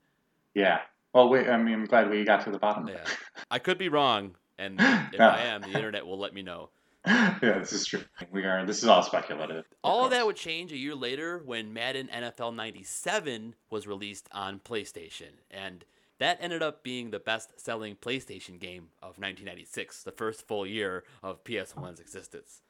Yeah. 0.54 0.80
Well, 1.14 1.28
wait, 1.28 1.48
I 1.48 1.56
mean, 1.56 1.74
I'm 1.74 1.84
glad 1.86 2.10
we 2.10 2.24
got 2.24 2.44
to 2.44 2.50
the 2.50 2.58
bottom 2.58 2.88
Yeah. 2.88 3.04
I 3.50 3.58
could 3.58 3.78
be 3.78 3.88
wrong, 3.88 4.36
and 4.58 4.74
if 4.80 5.14
Yeah. 5.14 5.28
I 5.28 5.40
am, 5.42 5.62
the 5.62 5.72
internet 5.72 6.06
will 6.06 6.18
let 6.18 6.34
me 6.34 6.42
know. 6.42 6.70
yeah, 7.06 7.58
this 7.58 7.72
is 7.72 7.86
true. 7.86 8.02
We 8.30 8.44
are. 8.44 8.66
This 8.66 8.82
is 8.82 8.88
all 8.88 9.02
speculative. 9.02 9.64
All 9.82 10.04
of 10.04 10.10
that 10.10 10.26
would 10.26 10.36
change 10.36 10.72
a 10.72 10.76
year 10.76 10.94
later 10.94 11.40
when 11.44 11.72
Madden 11.72 12.08
NFL 12.12 12.54
97 12.54 13.54
was 13.70 13.86
released 13.86 14.28
on 14.32 14.58
PlayStation, 14.58 15.30
and 15.50 15.84
that 16.18 16.38
ended 16.40 16.62
up 16.62 16.82
being 16.82 17.10
the 17.10 17.20
best-selling 17.20 17.94
PlayStation 17.96 18.58
game 18.58 18.88
of 19.00 19.16
1996, 19.16 20.02
the 20.02 20.10
first 20.12 20.46
full 20.46 20.66
year 20.66 21.04
of 21.22 21.44
PS1's 21.44 22.00
existence. 22.00 22.60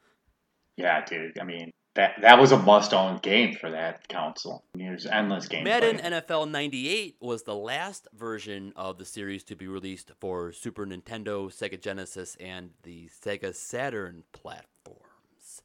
Yeah, 0.76 1.04
dude. 1.04 1.38
I 1.40 1.44
mean, 1.44 1.72
that 1.98 2.14
that 2.20 2.38
was 2.38 2.52
a 2.52 2.56
must-own 2.56 3.18
game 3.18 3.56
for 3.56 3.72
that 3.72 4.08
console. 4.08 4.62
There's 4.72 5.04
endless 5.04 5.48
gameplay. 5.48 5.64
Madden 5.64 5.98
NFL 5.98 6.48
98 6.48 7.16
was 7.20 7.42
the 7.42 7.56
last 7.56 8.06
version 8.16 8.72
of 8.76 8.98
the 8.98 9.04
series 9.04 9.42
to 9.44 9.56
be 9.56 9.66
released 9.66 10.12
for 10.20 10.52
Super 10.52 10.86
Nintendo, 10.86 11.48
Sega 11.48 11.80
Genesis, 11.80 12.36
and 12.38 12.70
the 12.84 13.08
Sega 13.08 13.52
Saturn 13.52 14.22
platforms. 14.32 15.62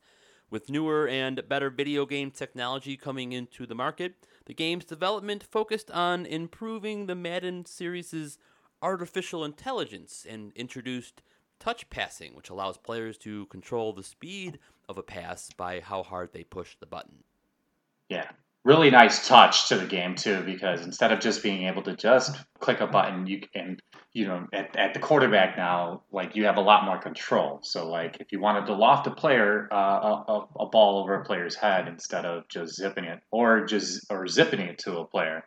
With 0.50 0.72
newer 0.72 1.08
and 1.08 1.48
better 1.48 1.70
video 1.70 2.08
game 2.08 2.32
technology 2.32 2.98
coming 2.98 3.32
into 3.32 3.68
the 3.68 3.76
market, 3.76 4.16
the 4.46 4.56
game's 4.56 4.86
development 4.86 5.44
focused 5.44 5.92
on 5.92 6.26
improving 6.26 7.06
the 7.06 7.16
Madden 7.16 7.66
series' 7.66 8.40
artificial 8.82 9.46
intelligence 9.46 10.26
and 10.28 10.52
introduced 10.56 11.22
touch 11.60 11.90
passing, 11.92 12.36
which 12.36 12.50
allows 12.50 12.78
players 12.78 13.20
to 13.20 13.46
control 13.46 13.94
the 13.94 14.04
speed 14.04 14.58
of 14.90 14.98
a 14.98 15.04
pass 15.04 15.50
by 15.56 15.80
how 15.80 16.04
hard 16.04 16.34
they 16.34 16.44
push 16.44 16.76
the 16.80 16.86
button. 16.86 17.24
Yeah, 18.10 18.30
really 18.64 18.92
nice 18.92 19.28
touch 19.28 19.70
to 19.70 19.78
the 19.78 19.86
game 19.86 20.16
too, 20.16 20.42
because 20.42 20.82
instead 20.82 21.12
of 21.12 21.20
just 21.20 21.44
being 21.44 21.64
able 21.68 21.82
to 21.84 21.96
just 21.96 22.38
click 22.60 22.82
a 22.82 22.88
button, 22.88 23.28
you 23.28 23.42
can, 23.42 23.80
you 24.14 24.28
know, 24.28 24.48
at, 24.54 24.76
at 24.76 24.94
the 24.94 25.00
quarterback 25.00 25.58
now, 25.58 26.04
like 26.12 26.36
you 26.36 26.46
have 26.46 26.58
a 26.58 26.62
lot 26.62 26.86
more 26.86 27.00
control. 27.00 27.60
So, 27.64 27.90
like, 27.90 28.18
if 28.20 28.32
you 28.32 28.40
wanted 28.40 28.68
to 28.68 28.74
loft 28.74 29.08
a 29.08 29.12
player, 29.12 29.68
uh, 29.72 29.76
a, 29.76 30.24
a, 30.28 30.48
a 30.62 30.66
ball 30.68 31.02
over 31.02 31.16
a 31.16 31.26
player's 31.26 31.56
head 31.56 31.88
instead 31.88 32.26
of 32.26 32.48
just 32.50 32.76
zipping 32.76 33.06
it, 33.06 33.20
or 33.32 33.66
just 33.66 34.06
or 34.10 34.28
zipping 34.28 34.60
it 34.60 34.80
to 34.80 35.00
a 35.00 35.06
player, 35.06 35.44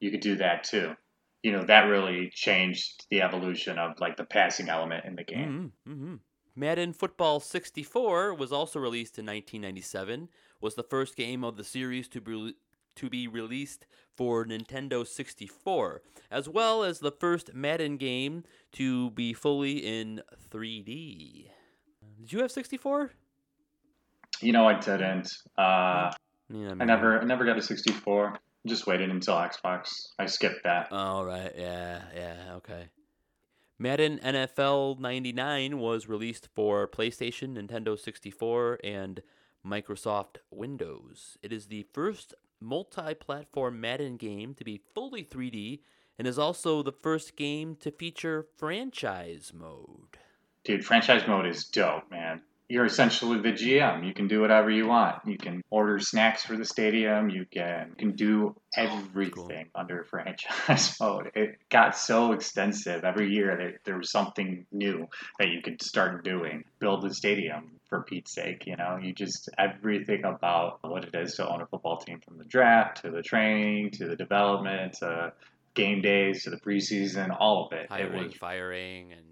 you 0.00 0.10
could 0.10 0.20
do 0.20 0.36
that 0.36 0.64
too. 0.64 0.94
You 1.42 1.52
know, 1.52 1.64
that 1.66 1.82
really 1.82 2.30
changed 2.34 3.06
the 3.10 3.22
evolution 3.22 3.78
of 3.78 4.00
like 4.00 4.16
the 4.16 4.24
passing 4.24 4.68
element 4.68 5.04
in 5.04 5.14
the 5.14 5.24
game. 5.24 5.72
Mm-hmm, 5.86 5.92
mm-hmm. 5.92 6.14
Madden 6.56 6.94
Football 6.94 7.38
64 7.38 8.34
was 8.34 8.50
also 8.50 8.80
released 8.80 9.18
in 9.18 9.26
1997. 9.26 10.30
Was 10.60 10.74
the 10.74 10.82
first 10.82 11.14
game 11.14 11.44
of 11.44 11.58
the 11.58 11.64
series 11.64 12.08
to 12.08 12.20
be 12.20 12.54
to 12.96 13.10
be 13.10 13.28
released 13.28 13.86
for 14.16 14.46
Nintendo 14.46 15.06
64, 15.06 16.00
as 16.30 16.48
well 16.48 16.82
as 16.82 17.00
the 17.00 17.12
first 17.12 17.52
Madden 17.52 17.98
game 17.98 18.44
to 18.72 19.10
be 19.10 19.34
fully 19.34 19.76
in 19.76 20.22
3D. 20.50 21.50
Did 22.18 22.32
you 22.32 22.40
have 22.40 22.50
64? 22.50 23.10
You 24.40 24.52
know, 24.52 24.66
I 24.66 24.80
didn't. 24.80 25.30
Uh, 25.58 26.10
Yeah, 26.48 26.74
I 26.80 26.84
never, 26.86 27.20
I 27.20 27.24
never 27.24 27.44
got 27.44 27.58
a 27.58 27.62
64. 27.62 28.38
Just 28.66 28.86
waited 28.86 29.10
until 29.10 29.34
Xbox. 29.34 30.08
I 30.18 30.24
skipped 30.24 30.64
that. 30.64 30.88
Oh, 30.90 31.22
right. 31.22 31.52
Yeah, 31.54 32.00
yeah, 32.14 32.54
okay. 32.54 32.88
Madden 33.78 34.18
NFL 34.24 34.98
99 35.00 35.78
was 35.78 36.08
released 36.08 36.48
for 36.54 36.88
PlayStation, 36.88 37.58
Nintendo 37.58 37.98
64, 37.98 38.80
and 38.82 39.22
Microsoft 39.66 40.36
Windows. 40.50 41.36
It 41.42 41.52
is 41.52 41.66
the 41.66 41.86
first 41.92 42.32
multi 42.58 43.12
platform 43.14 43.78
Madden 43.78 44.16
game 44.16 44.54
to 44.54 44.64
be 44.64 44.80
fully 44.94 45.24
3D 45.24 45.80
and 46.18 46.26
is 46.26 46.38
also 46.38 46.82
the 46.82 46.92
first 46.92 47.36
game 47.36 47.76
to 47.76 47.90
feature 47.90 48.46
franchise 48.56 49.52
mode. 49.54 50.16
Dude, 50.64 50.84
franchise 50.84 51.26
mode 51.28 51.46
is 51.46 51.66
dope, 51.66 52.10
man. 52.10 52.40
You're 52.68 52.86
essentially 52.86 53.40
the 53.40 53.52
GM. 53.52 54.06
You 54.06 54.12
can 54.12 54.26
do 54.26 54.40
whatever 54.40 54.70
you 54.70 54.88
want. 54.88 55.16
You 55.24 55.38
can 55.38 55.62
order 55.70 56.00
snacks 56.00 56.44
for 56.44 56.56
the 56.56 56.64
stadium. 56.64 57.30
You 57.30 57.46
can, 57.50 57.90
you 57.90 57.96
can 57.96 58.16
do 58.16 58.56
everything 58.76 59.68
under 59.74 60.04
franchise 60.04 60.96
mode. 61.00 61.30
It 61.34 61.58
got 61.68 61.96
so 61.96 62.32
extensive. 62.32 63.04
Every 63.04 63.32
year 63.32 63.56
there, 63.56 63.80
there 63.84 63.98
was 63.98 64.10
something 64.10 64.66
new 64.72 65.06
that 65.38 65.48
you 65.48 65.62
could 65.62 65.80
start 65.80 66.24
doing. 66.24 66.64
Build 66.80 67.02
the 67.02 67.14
stadium, 67.14 67.76
for 67.88 68.02
Pete's 68.02 68.32
sake. 68.32 68.66
You 68.66 68.76
know, 68.76 68.98
you 69.00 69.12
just 69.12 69.48
everything 69.58 70.24
about 70.24 70.78
what 70.82 71.04
it 71.04 71.14
is 71.14 71.34
to 71.36 71.48
own 71.48 71.62
a 71.62 71.66
football 71.66 71.98
team 71.98 72.20
from 72.20 72.38
the 72.38 72.44
draft 72.44 73.02
to 73.02 73.10
the 73.10 73.22
training 73.22 73.92
to 73.92 74.06
the 74.06 74.16
development 74.16 74.94
to 74.94 75.32
game 75.74 76.00
days 76.00 76.44
to 76.44 76.50
the 76.50 76.56
preseason, 76.56 77.34
all 77.38 77.66
of 77.66 77.72
it. 77.72 77.84
It 77.84 77.90
Hiring, 77.90 78.24
was 78.24 78.34
firing, 78.34 79.12
and 79.12 79.24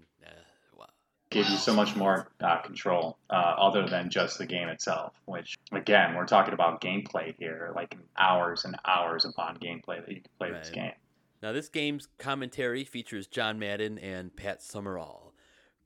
gave 1.35 1.49
you 1.49 1.57
so 1.57 1.73
much 1.73 1.95
more 1.95 2.27
uh, 2.39 2.61
control 2.61 3.17
uh, 3.29 3.33
other 3.33 3.87
than 3.87 4.09
just 4.09 4.37
the 4.37 4.45
game 4.45 4.69
itself 4.69 5.13
which 5.25 5.57
again 5.71 6.15
we're 6.15 6.25
talking 6.25 6.53
about 6.53 6.81
gameplay 6.81 7.35
here 7.37 7.71
like 7.75 7.97
hours 8.17 8.65
and 8.65 8.75
hours 8.85 9.25
upon 9.25 9.57
gameplay 9.57 10.03
that 10.05 10.09
you 10.09 10.21
can 10.21 10.31
play 10.39 10.51
this 10.51 10.69
game 10.69 10.93
Now, 11.41 11.51
this 11.51 11.69
game's 11.69 12.07
commentary 12.17 12.83
features 12.85 13.27
John 13.27 13.59
Madden 13.59 13.99
and 13.99 14.35
Pat 14.35 14.63
Summerall. 14.63 15.33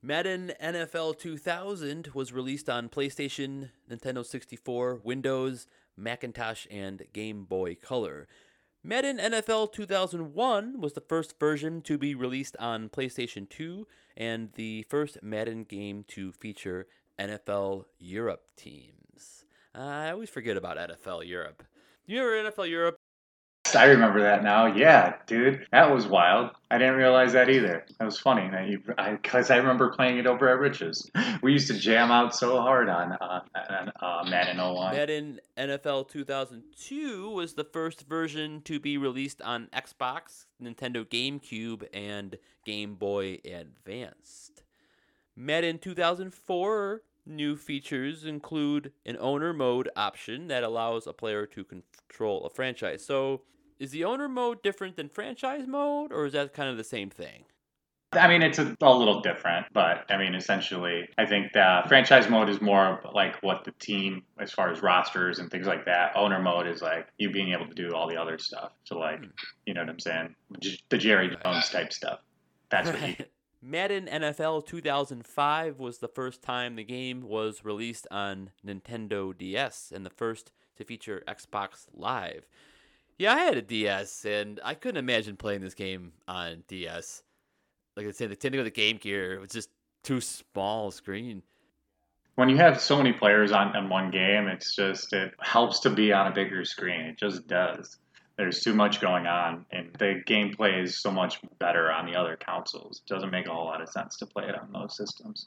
Madden 0.02 0.52
NFL 0.62 1.18
2000 1.18 2.08
was 2.14 2.32
released 2.32 2.70
on 2.70 2.88
PlayStation, 2.88 3.70
Nintendo 3.90 4.24
64, 4.24 5.00
Windows, 5.04 5.66
Macintosh, 5.98 6.66
and 6.70 7.02
Game 7.12 7.44
Boy 7.44 7.74
Color. 7.74 8.26
Madden 8.82 9.18
NFL 9.18 9.72
2001 9.72 10.80
was 10.80 10.94
the 10.94 11.02
first 11.02 11.38
version 11.38 11.82
to 11.82 11.98
be 11.98 12.14
released 12.14 12.56
on 12.58 12.88
PlayStation 12.88 13.46
2 13.46 13.86
and 14.16 14.52
the 14.54 14.86
first 14.88 15.22
Madden 15.22 15.64
game 15.64 16.02
to 16.08 16.32
feature 16.32 16.86
NFL 17.18 17.84
Europe 17.98 18.44
teams. 18.56 19.44
I 19.74 20.10
always 20.10 20.30
forget 20.30 20.56
about 20.56 20.78
NFL 20.78 21.28
Europe. 21.28 21.62
You 22.06 22.24
remember 22.24 22.50
NFL 22.50 22.70
Europe? 22.70 22.99
i 23.76 23.84
remember 23.84 24.20
that 24.22 24.42
now. 24.42 24.66
Yeah 24.66 25.16
dude 25.26 25.66
that 25.72 25.90
was 25.92 26.06
wild. 26.06 26.50
I 26.70 26.78
didn't 26.78 26.96
realize 26.96 27.32
that 27.32 27.48
either. 27.48 27.84
That 27.98 28.04
was 28.04 28.18
funny 28.18 28.48
that 28.50 28.68
you 28.68 28.80
because 28.86 29.50
I, 29.50 29.56
remember 29.56 29.90
playing 29.90 30.18
it 30.18 30.26
over 30.26 30.48
at 30.48 30.58
rich's 30.58 31.10
we 31.42 31.52
used 31.52 31.68
to 31.68 31.74
jam 31.74 32.10
out 32.10 32.34
so 32.34 32.60
hard 32.60 32.88
on 32.88 33.12
uh, 33.12 33.40
on, 33.70 33.92
uh, 34.00 34.24
madden 34.28 34.58
01 34.58 34.94
Madden 34.94 35.40
NFL 35.56 36.08
2002 36.08 37.30
was 37.30 37.54
the 37.54 37.64
first 37.64 38.08
version 38.08 38.62
to 38.62 38.80
be 38.80 38.96
released 38.96 39.42
on 39.42 39.68
Xbox, 39.74 40.46
Nintendo 40.62 41.04
GameCube, 41.04 41.86
and 41.92 42.38
Game 42.64 42.94
Boy 42.94 43.38
Advanced. 43.44 44.62
Madden 45.36 45.78
2004 45.78 47.02
new 47.26 47.56
features 47.56 48.24
include 48.24 48.92
an 49.06 49.16
owner 49.20 49.52
mode 49.52 49.88
option 49.96 50.48
that 50.48 50.62
allows 50.62 51.06
a 51.06 51.12
player 51.12 51.46
to 51.46 51.64
control 51.64 52.44
a 52.44 52.50
franchise. 52.50 53.04
So, 53.04 53.42
is 53.80 53.90
the 53.90 54.04
owner 54.04 54.28
mode 54.28 54.62
different 54.62 54.94
than 54.94 55.08
franchise 55.08 55.66
mode, 55.66 56.12
or 56.12 56.26
is 56.26 56.34
that 56.34 56.52
kind 56.52 56.68
of 56.68 56.76
the 56.76 56.84
same 56.84 57.10
thing? 57.10 57.44
I 58.12 58.26
mean, 58.26 58.42
it's 58.42 58.58
a, 58.58 58.76
a 58.80 58.92
little 58.92 59.20
different, 59.20 59.66
but 59.72 60.04
I 60.10 60.16
mean, 60.18 60.34
essentially, 60.34 61.08
I 61.16 61.26
think 61.26 61.52
the 61.52 61.82
franchise 61.86 62.28
mode 62.28 62.48
is 62.48 62.60
more 62.60 63.00
like 63.12 63.40
what 63.42 63.64
the 63.64 63.70
team, 63.72 64.24
as 64.40 64.52
far 64.52 64.70
as 64.70 64.82
rosters 64.82 65.38
and 65.38 65.48
things 65.48 65.66
like 65.66 65.84
that. 65.84 66.12
Owner 66.16 66.42
mode 66.42 66.66
is 66.66 66.82
like 66.82 67.06
you 67.18 67.30
being 67.30 67.52
able 67.52 67.68
to 67.68 67.74
do 67.74 67.94
all 67.94 68.08
the 68.08 68.16
other 68.16 68.36
stuff. 68.36 68.72
So, 68.84 68.98
like, 68.98 69.20
hmm. 69.20 69.26
you 69.64 69.74
know 69.74 69.82
what 69.82 69.90
I'm 69.90 70.00
saying? 70.00 70.34
The 70.88 70.98
Jerry 70.98 71.36
Jones 71.42 71.68
type 71.70 71.92
stuff. 71.92 72.18
That's 72.68 72.90
what 72.90 73.08
you. 73.08 73.24
Madden 73.62 74.06
NFL 74.06 74.66
2005 74.66 75.78
was 75.78 75.98
the 75.98 76.08
first 76.08 76.42
time 76.42 76.76
the 76.76 76.84
game 76.84 77.22
was 77.22 77.64
released 77.64 78.08
on 78.10 78.50
Nintendo 78.66 79.36
DS 79.36 79.92
and 79.94 80.04
the 80.04 80.10
first 80.10 80.50
to 80.76 80.84
feature 80.84 81.22
Xbox 81.28 81.86
Live. 81.92 82.48
Yeah, 83.20 83.34
I 83.34 83.40
had 83.40 83.58
a 83.58 83.62
DS 83.62 84.24
and 84.24 84.58
I 84.64 84.72
couldn't 84.72 84.96
imagine 84.96 85.36
playing 85.36 85.60
this 85.60 85.74
game 85.74 86.12
on 86.26 86.64
DS. 86.68 87.22
Like 87.94 88.06
I 88.06 88.12
said, 88.12 88.30
the 88.30 88.56
with 88.56 88.64
the 88.64 88.70
Game 88.70 88.96
Gear 88.96 89.38
was 89.38 89.50
just 89.50 89.68
too 90.02 90.22
small 90.22 90.90
screen. 90.90 91.42
When 92.36 92.48
you 92.48 92.56
have 92.56 92.80
so 92.80 92.96
many 92.96 93.12
players 93.12 93.52
on, 93.52 93.76
on 93.76 93.90
one 93.90 94.10
game, 94.10 94.48
it's 94.48 94.74
just, 94.74 95.12
it 95.12 95.34
helps 95.38 95.80
to 95.80 95.90
be 95.90 96.14
on 96.14 96.28
a 96.28 96.34
bigger 96.34 96.64
screen. 96.64 97.02
It 97.02 97.18
just 97.18 97.46
does. 97.46 97.98
There's 98.38 98.60
too 98.60 98.72
much 98.72 99.02
going 99.02 99.26
on, 99.26 99.66
and 99.70 99.94
the 99.98 100.22
gameplay 100.26 100.82
is 100.82 101.02
so 101.02 101.10
much 101.10 101.42
better 101.58 101.92
on 101.92 102.06
the 102.06 102.16
other 102.16 102.38
consoles. 102.42 103.02
It 103.06 103.12
doesn't 103.12 103.30
make 103.30 103.46
a 103.46 103.52
whole 103.52 103.66
lot 103.66 103.82
of 103.82 103.90
sense 103.90 104.16
to 104.20 104.24
play 104.24 104.44
it 104.44 104.58
on 104.58 104.72
those 104.72 104.96
systems. 104.96 105.44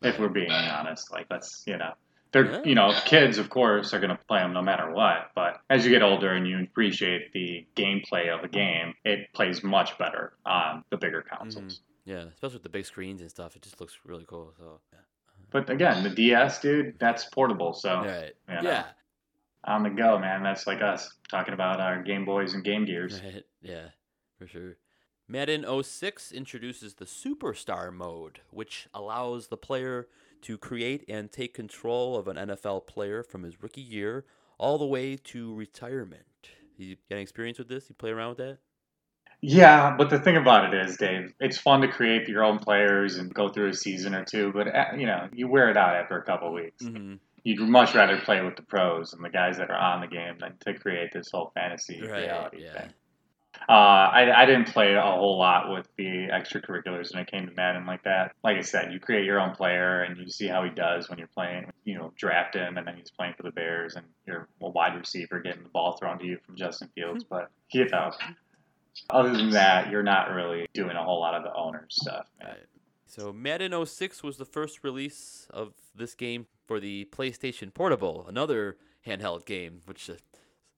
If 0.00 0.18
we're 0.18 0.30
being 0.30 0.50
honest, 0.50 1.12
like 1.12 1.26
let's 1.28 1.64
you 1.66 1.76
know, 1.76 1.92
they're 2.32 2.52
Yeah. 2.52 2.62
you 2.64 2.74
know, 2.74 2.92
kids 3.04 3.38
of 3.38 3.50
course 3.50 3.92
are 3.92 4.00
gonna 4.00 4.18
play 4.28 4.40
them 4.40 4.52
no 4.52 4.62
matter 4.62 4.90
what. 4.90 5.30
But 5.34 5.60
as 5.68 5.84
you 5.84 5.90
get 5.90 6.02
older 6.02 6.32
and 6.32 6.46
you 6.46 6.62
appreciate 6.62 7.32
the 7.32 7.66
gameplay 7.76 8.28
of 8.28 8.44
a 8.44 8.48
game, 8.48 8.94
it 9.04 9.32
plays 9.32 9.62
much 9.62 9.98
better 9.98 10.34
on 10.46 10.84
the 10.90 10.96
bigger 10.96 11.22
mm-hmm. 11.22 11.36
consoles. 11.36 11.80
Yeah, 12.04 12.24
especially 12.32 12.56
with 12.56 12.62
the 12.62 12.68
big 12.68 12.86
screens 12.86 13.20
and 13.20 13.30
stuff, 13.30 13.56
it 13.56 13.62
just 13.62 13.80
looks 13.80 13.98
really 14.04 14.24
cool. 14.26 14.52
So, 14.58 14.80
yeah. 14.92 15.00
But 15.50 15.68
again, 15.70 16.02
the 16.02 16.10
DS, 16.10 16.60
dude, 16.60 16.98
that's 16.98 17.24
portable. 17.26 17.72
So 17.72 18.02
right. 18.02 18.32
you 18.48 18.54
know, 18.54 18.60
Yeah. 18.62 18.84
on 19.64 19.82
the 19.82 19.90
go, 19.90 20.18
man. 20.18 20.42
That's 20.42 20.66
like 20.66 20.82
us 20.82 21.12
talking 21.28 21.54
about 21.54 21.80
our 21.80 22.02
Game 22.02 22.24
Boys 22.24 22.54
and 22.54 22.64
Game 22.64 22.84
Gears. 22.84 23.20
Right. 23.22 23.44
Yeah, 23.60 23.88
for 24.38 24.46
sure. 24.46 24.76
Madden 25.28 25.64
06 25.64 26.32
introduces 26.32 26.94
the 26.94 27.04
Superstar 27.04 27.92
mode, 27.92 28.40
which 28.50 28.88
allows 28.92 29.46
the 29.46 29.56
player 29.56 30.08
to 30.42 30.58
create 30.58 31.04
and 31.08 31.30
take 31.30 31.54
control 31.54 32.16
of 32.16 32.28
an 32.28 32.36
NFL 32.36 32.86
player 32.86 33.22
from 33.22 33.42
his 33.42 33.62
rookie 33.62 33.80
year 33.80 34.24
all 34.58 34.78
the 34.78 34.86
way 34.86 35.16
to 35.16 35.54
retirement. 35.54 36.24
You 36.76 36.96
got 37.08 37.16
any 37.16 37.22
experience 37.22 37.58
with 37.58 37.68
this? 37.68 37.88
You 37.88 37.94
play 37.94 38.10
around 38.10 38.30
with 38.30 38.38
that? 38.38 38.58
Yeah, 39.42 39.94
but 39.96 40.10
the 40.10 40.18
thing 40.18 40.36
about 40.36 40.72
it 40.72 40.86
is, 40.86 40.98
Dave, 40.98 41.32
it's 41.40 41.56
fun 41.56 41.80
to 41.80 41.88
create 41.88 42.28
your 42.28 42.44
own 42.44 42.58
players 42.58 43.16
and 43.16 43.32
go 43.32 43.48
through 43.48 43.68
a 43.68 43.74
season 43.74 44.14
or 44.14 44.24
two, 44.24 44.52
but 44.52 44.68
uh, 44.74 44.84
you 44.96 45.06
know, 45.06 45.28
you 45.32 45.48
wear 45.48 45.70
it 45.70 45.78
out 45.78 45.94
after 45.94 46.18
a 46.18 46.22
couple 46.24 46.52
weeks. 46.52 46.82
Mm-hmm. 46.84 47.14
You'd 47.42 47.60
much 47.60 47.94
rather 47.94 48.18
play 48.18 48.42
with 48.42 48.56
the 48.56 48.62
pros 48.62 49.14
and 49.14 49.24
the 49.24 49.30
guys 49.30 49.56
that 49.56 49.70
are 49.70 49.78
on 49.78 50.02
the 50.02 50.06
game 50.08 50.36
than 50.40 50.56
to 50.66 50.78
create 50.78 51.10
this 51.14 51.30
whole 51.32 51.52
fantasy 51.54 52.02
Right, 52.02 52.24
reality 52.24 52.64
yeah. 52.64 52.72
thing. 52.80 52.90
Uh, 53.68 53.72
I, 53.72 54.42
I 54.42 54.46
didn't 54.46 54.66
play 54.66 54.94
a 54.94 55.02
whole 55.02 55.38
lot 55.38 55.70
with 55.70 55.86
the 55.96 56.28
extracurriculars 56.28 57.12
when 57.12 57.22
it 57.22 57.30
came 57.30 57.46
to 57.46 57.52
Madden 57.52 57.86
like 57.86 58.04
that. 58.04 58.32
Like 58.42 58.56
I 58.56 58.62
said, 58.62 58.92
you 58.92 59.00
create 59.00 59.24
your 59.24 59.40
own 59.40 59.54
player 59.54 60.02
and 60.02 60.16
you 60.18 60.28
see 60.28 60.46
how 60.46 60.64
he 60.64 60.70
does 60.70 61.08
when 61.08 61.18
you're 61.18 61.28
playing. 61.28 61.70
You 61.84 61.98
know, 61.98 62.12
draft 62.16 62.54
him 62.54 62.78
and 62.78 62.86
then 62.86 62.96
he's 62.96 63.10
playing 63.10 63.34
for 63.36 63.42
the 63.42 63.52
Bears 63.52 63.94
and 63.96 64.06
you're 64.26 64.48
a 64.60 64.68
wide 64.68 64.96
receiver 64.96 65.40
getting 65.40 65.62
the 65.62 65.68
ball 65.68 65.96
thrown 65.96 66.18
to 66.18 66.26
you 66.26 66.38
from 66.44 66.56
Justin 66.56 66.88
Fields. 66.94 67.24
But 67.24 67.50
you 67.72 67.88
know, 67.88 68.10
other 69.10 69.30
than 69.30 69.50
that, 69.50 69.90
you're 69.90 70.02
not 70.02 70.30
really 70.30 70.66
doing 70.74 70.96
a 70.96 71.04
whole 71.04 71.20
lot 71.20 71.34
of 71.34 71.42
the 71.44 71.54
owner 71.54 71.86
stuff. 71.90 72.26
Right. 72.42 72.56
So 73.06 73.32
Madden 73.32 73.86
06 73.86 74.22
was 74.22 74.36
the 74.36 74.44
first 74.44 74.84
release 74.84 75.48
of 75.50 75.74
this 75.94 76.14
game 76.14 76.46
for 76.66 76.78
the 76.78 77.08
PlayStation 77.10 77.74
Portable, 77.74 78.24
another 78.28 78.76
handheld 79.04 79.46
game, 79.46 79.80
which 79.86 80.08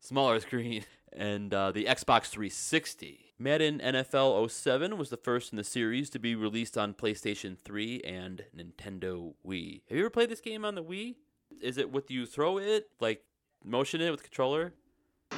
smaller 0.03 0.41
screen, 0.41 0.85
and 1.13 1.55
uh, 1.55 1.73
the 1.73 1.85
Xbox 1.85 2.27
360. 2.27 3.35
Madden 3.39 3.81
NFL 3.81 4.51
07 4.51 4.99
was 4.99 5.11
the 5.11 5.17
first 5.17 5.53
in 5.53 5.57
the 5.57 5.65
series 5.65 6.11
to 6.11 6.19
be 6.19 6.35
released 6.35 6.77
on 6.77 6.95
PlayStation 6.95 7.57
3 7.65 8.03
and 8.03 8.45
Nintendo 8.57 9.35
Wii. 9.47 9.83
Have 9.89 9.97
you 9.97 10.05
ever 10.05 10.11
played 10.11 10.29
this 10.29 10.41
game 10.41 10.65
on 10.65 10.75
the 10.75 10.85
Wii? 10.85 11.17
Is 11.61 11.79
it 11.79 11.91
with 11.91 12.11
you 12.11 12.27
throw 12.27 12.59
it, 12.59 12.89
like 13.01 13.25
motion 13.65 14.01
it 14.01 14.11
with 14.11 14.23
controller? 14.23 14.75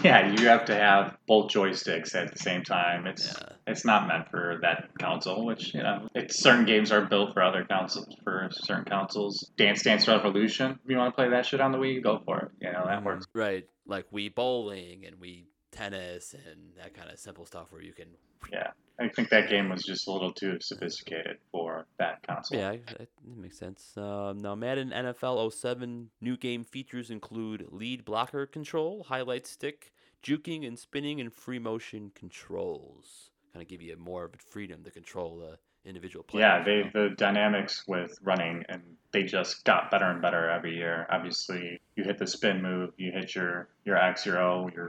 Yeah, 0.05 0.33
you 0.39 0.49
have 0.49 0.67
to 0.67 0.75
have 0.75 1.17
both 1.27 1.51
joysticks 1.51 2.15
at 2.15 2.31
the 2.33 2.39
same 2.39 2.63
time. 2.63 3.07
It's 3.07 3.27
Yeah. 3.27 3.49
it's 3.67 3.85
not 3.87 4.07
meant 4.07 4.29
for 4.31 4.59
that 4.61 4.91
console, 5.01 5.47
which 5.47 5.73
you 5.73 5.83
know, 5.83 6.07
it's 6.15 6.39
certain 6.39 6.67
games 6.67 6.93
are 6.93 7.01
built 7.07 7.33
for 7.33 7.43
other 7.43 7.65
consoles 7.65 8.15
for 8.23 8.49
certain 8.53 8.85
consoles. 8.85 9.51
Dance 9.57 9.83
Dance 9.83 10.07
Revolution. 10.07 10.79
If 10.85 10.91
you 10.91 10.99
want 10.99 11.15
to 11.15 11.17
play 11.17 11.31
that 11.31 11.47
shit 11.47 11.61
on 11.63 11.73
the 11.73 11.79
Wii, 11.79 12.03
go 12.03 12.21
for 12.25 12.39
it. 12.41 12.51
You 12.61 12.73
know 12.73 12.85
that 12.87 13.03
works. 13.03 13.27
Right, 13.35 13.65
like 13.87 14.11
Wii 14.11 14.35
bowling 14.35 15.07
and 15.07 15.17
Wii 15.17 15.47
tennis 15.75 16.35
and 16.35 16.61
that 16.77 16.95
kind 16.95 17.11
of 17.11 17.19
simple 17.19 17.45
stuff 17.45 17.67
where 17.71 17.83
you 17.83 17.93
can. 17.93 18.07
Yeah, 18.53 18.71
I 19.01 19.09
think 19.09 19.31
that 19.31 19.49
game 19.49 19.69
was 19.69 19.83
just 19.83 20.07
a 20.07 20.13
little 20.13 20.33
too 20.33 20.59
sophisticated 20.61 21.39
for 21.51 21.87
that 21.99 22.27
console. 22.27 22.59
Yeah, 22.59 22.77
that 22.87 22.99
that 22.99 23.09
makes 23.37 23.59
sense. 23.59 23.93
Um, 23.97 24.39
now, 24.39 24.55
Madden 24.55 24.91
NFL 24.91 25.53
07 25.53 26.11
new 26.21 26.37
game 26.37 26.65
features 26.65 27.11
include 27.11 27.67
lead 27.71 28.05
blocker 28.05 28.47
control, 28.47 29.05
highlight 29.09 29.47
stick, 29.47 29.93
juking 30.23 30.67
and 30.67 30.79
spinning, 30.79 31.21
and 31.21 31.33
free 31.33 31.59
motion 31.59 32.13
controls. 32.15 33.31
Kind 33.53 33.63
of 33.63 33.69
give 33.69 33.83
you 33.83 33.97
more 33.97 34.25
of 34.25 34.35
a 34.35 34.39
freedom 34.39 34.85
to 34.85 34.91
control 34.91 35.39
the 35.39 35.59
individual 35.89 36.23
player. 36.23 36.45
Yeah, 36.45 36.65
they 36.65 36.91
the 36.93 37.11
dynamics 37.17 37.85
with 37.87 38.19
running 38.23 38.65
and 38.69 38.83
they 39.13 39.23
just 39.23 39.65
got 39.65 39.91
better 39.91 40.07
and 40.07 40.21
better 40.21 40.51
every 40.51 40.77
year. 40.77 41.07
Obviously, 41.11 41.81
you 41.97 42.05
hit 42.05 42.19
the 42.19 42.27
spin 42.27 42.63
move, 42.63 42.91
you 42.97 43.13
hit 43.13 43.35
your 43.35 43.69
your 43.85 43.97
X, 43.97 44.27
your 44.27 44.41
O, 44.41 44.71
your 44.75 44.89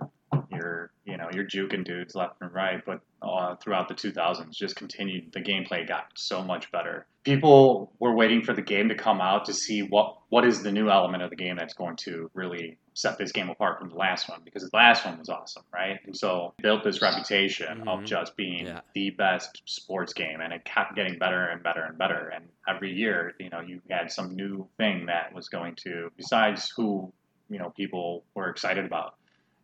your 0.51 0.91
you 1.05 1.17
know 1.17 1.29
your 1.33 1.45
juking 1.45 1.83
dudes 1.85 2.15
left 2.15 2.35
and 2.41 2.53
right. 2.53 2.81
But 2.85 3.01
uh, 3.21 3.55
throughout 3.55 3.87
the 3.87 3.95
2000s, 3.95 4.51
just 4.51 4.75
continued. 4.75 5.31
The 5.33 5.39
gameplay 5.41 5.87
got 5.87 6.05
so 6.15 6.43
much 6.43 6.71
better. 6.71 7.07
People 7.23 7.91
were 7.99 8.13
waiting 8.15 8.43
for 8.43 8.53
the 8.53 8.61
game 8.61 8.89
to 8.89 8.95
come 8.95 9.19
out 9.19 9.45
to 9.45 9.53
see 9.53 9.81
what 9.81 10.17
what 10.29 10.45
is 10.45 10.61
the 10.63 10.71
new 10.71 10.89
element 10.89 11.23
of 11.23 11.29
the 11.31 11.35
game 11.35 11.55
that's 11.55 11.73
going 11.73 11.95
to 11.97 12.29
really 12.33 12.77
set 12.93 13.17
this 13.17 13.31
game 13.31 13.49
apart 13.49 13.79
from 13.79 13.89
the 13.89 13.95
last 13.95 14.29
one 14.29 14.39
because 14.45 14.63
the 14.63 14.69
last 14.73 15.05
one 15.05 15.17
was 15.19 15.27
awesome, 15.27 15.63
right? 15.73 15.99
And 16.05 16.15
so 16.15 16.53
built 16.61 16.83
this 16.83 17.01
reputation 17.01 17.81
of 17.89 17.99
Mhm. 18.01 18.05
just 18.05 18.37
being 18.37 18.65
Yeah. 18.67 18.81
the 18.93 19.09
best 19.09 19.61
sports 19.65 20.13
game, 20.13 20.39
and 20.39 20.53
it 20.53 20.63
kept 20.63 20.95
getting 20.95 21.17
better 21.17 21.45
and 21.47 21.61
better 21.61 21.83
and 21.83 21.97
better. 21.97 22.29
And 22.33 22.47
every 22.67 22.93
year, 22.93 23.33
you 23.39 23.49
know, 23.49 23.59
you 23.59 23.81
had 23.89 24.11
some 24.11 24.35
new 24.35 24.69
thing 24.77 25.07
that 25.07 25.33
was 25.33 25.49
going 25.49 25.75
to, 25.83 26.09
besides 26.15 26.71
who 26.75 27.11
you 27.49 27.59
know 27.59 27.69
people 27.71 28.23
were 28.33 28.49
excited 28.49 28.85
about, 28.85 29.15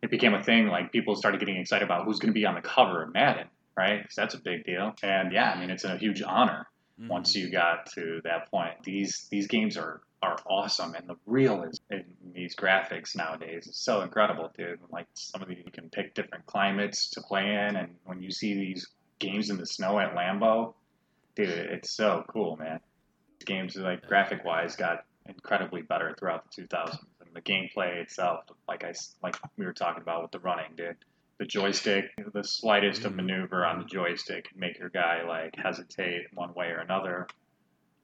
it 0.02 0.10
became 0.10 0.34
a 0.34 0.42
thing. 0.42 0.66
Like 0.68 0.92
people 0.92 1.14
started 1.14 1.40
getting 1.40 1.56
excited 1.56 1.84
about 1.84 2.04
who's 2.04 2.18
going 2.18 2.32
to 2.32 2.38
be 2.38 2.44
on 2.46 2.54
the 2.54 2.60
cover 2.60 3.02
of 3.02 3.12
Madden, 3.14 3.48
right? 3.76 4.02
'Cause 4.02 4.14
that's 4.16 4.34
a 4.34 4.40
big 4.40 4.64
deal. 4.64 4.94
And 5.02 5.32
yeah, 5.32 5.52
I 5.52 5.60
mean, 5.60 5.70
it's 5.70 5.84
a 5.84 5.96
huge 5.96 6.22
honor 6.22 6.66
Mhm. 7.00 7.08
once 7.08 7.34
you 7.34 7.50
got 7.50 7.86
to 7.94 8.20
that 8.24 8.50
point. 8.50 8.82
These 8.82 9.28
these 9.30 9.46
games 9.46 9.76
are 9.76 10.02
are 10.22 10.36
awesome, 10.46 10.94
and 10.94 11.08
the 11.08 11.16
realism 11.26 11.82
in 11.90 12.04
these 12.32 12.54
graphics 12.54 13.16
nowadays 13.16 13.66
is 13.66 13.76
so 13.76 14.02
incredible, 14.02 14.52
dude. 14.56 14.78
Like 14.90 15.08
some 15.14 15.42
of 15.42 15.48
these, 15.48 15.64
you 15.64 15.72
can 15.72 15.90
pick 15.90 16.14
different 16.14 16.46
climates 16.46 17.10
to 17.10 17.22
play 17.22 17.42
in, 17.42 17.74
and 17.74 17.96
when 18.04 18.22
you 18.22 18.30
see 18.30 18.54
these 18.54 18.86
games 19.18 19.50
in 19.50 19.56
the 19.56 19.66
snow 19.66 19.98
at 19.98 20.14
Lambeau, 20.14 20.74
dude, 21.34 21.48
it's 21.48 21.90
so 21.90 22.24
cool, 22.28 22.56
man. 22.56 22.78
These 23.40 23.46
games, 23.46 23.74
like 23.76 24.06
graphic 24.06 24.44
wise, 24.44 24.76
got 24.76 25.04
incredibly 25.26 25.82
better 25.82 26.14
throughout 26.16 26.44
the 26.44 26.62
2000s, 26.62 27.00
and 27.02 27.10
the 27.34 27.40
gameplay 27.40 27.96
itself, 28.02 28.44
like 28.68 28.84
I 28.84 28.92
like 29.22 29.36
we 29.56 29.64
were 29.64 29.72
talking 29.72 30.02
about 30.02 30.22
with 30.22 30.30
the 30.32 30.38
running, 30.40 30.72
dude. 30.76 30.96
The 31.38 31.46
joystick, 31.46 32.04
the 32.32 32.44
slightest 32.44 33.04
of 33.04 33.14
maneuver 33.16 33.64
on 33.66 33.78
the 33.80 33.84
joystick 33.84 34.48
can 34.50 34.60
make 34.60 34.78
your 34.78 34.90
guy 34.90 35.22
like 35.26 35.56
hesitate 35.56 36.26
one 36.34 36.54
way 36.54 36.66
or 36.66 36.78
another. 36.78 37.26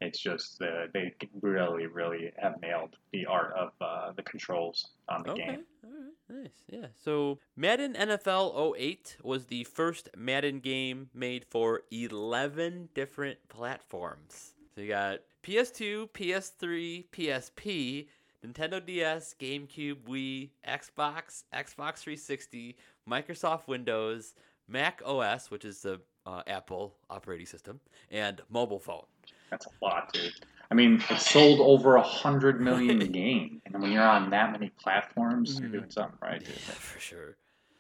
It's 0.00 0.18
just 0.20 0.60
uh, 0.62 0.86
they 0.94 1.12
really, 1.40 1.86
really 1.86 2.32
have 2.38 2.60
nailed 2.62 2.94
the 3.12 3.26
art 3.26 3.52
of 3.56 3.70
uh, 3.80 4.12
the 4.16 4.22
controls 4.22 4.90
on 5.08 5.22
the 5.24 5.32
Okay. 5.32 5.46
game. 5.46 5.64
All 5.84 5.90
right. 5.90 6.42
Nice. 6.44 6.64
Yeah. 6.68 6.86
So 6.94 7.38
Madden 7.56 7.94
NFL 7.94 8.76
08 8.78 9.16
was 9.22 9.46
the 9.46 9.64
first 9.64 10.08
Madden 10.16 10.60
game 10.60 11.10
made 11.14 11.44
for 11.50 11.82
11 11.90 12.90
different 12.94 13.38
platforms. 13.48 14.54
So 14.74 14.82
you 14.82 14.88
got 14.88 15.18
PS2, 15.42 16.10
PS3, 16.10 17.06
PSP, 17.10 18.06
Nintendo 18.46 18.84
DS, 18.84 19.34
GameCube, 19.38 20.02
Wii, 20.08 20.50
Xbox, 20.66 21.44
Xbox 21.52 21.98
360, 21.98 22.76
Microsoft 23.08 23.66
Windows, 23.66 24.34
Mac 24.68 25.02
OS, 25.04 25.50
which 25.50 25.64
is 25.64 25.82
the 25.82 26.00
uh, 26.26 26.42
Apple 26.46 26.94
operating 27.10 27.46
system, 27.46 27.80
and 28.10 28.40
mobile 28.50 28.78
phone. 28.78 29.04
That's 29.50 29.66
a 29.66 29.84
lot, 29.84 30.12
dude. 30.12 30.32
I 30.70 30.74
mean, 30.74 31.02
it 31.08 31.18
sold 31.18 31.60
over 31.60 31.96
a 31.96 32.02
hundred 32.02 32.60
million 32.60 32.98
games, 33.12 33.60
and 33.64 33.80
when 33.80 33.90
you're 33.90 34.02
on 34.02 34.30
that 34.30 34.52
many 34.52 34.70
platforms, 34.80 35.58
you're 35.58 35.70
doing 35.70 35.90
something 35.90 36.18
right, 36.22 36.40
dude. 36.40 36.48
Yeah, 36.50 36.74
for 36.74 37.00
sure. 37.00 37.36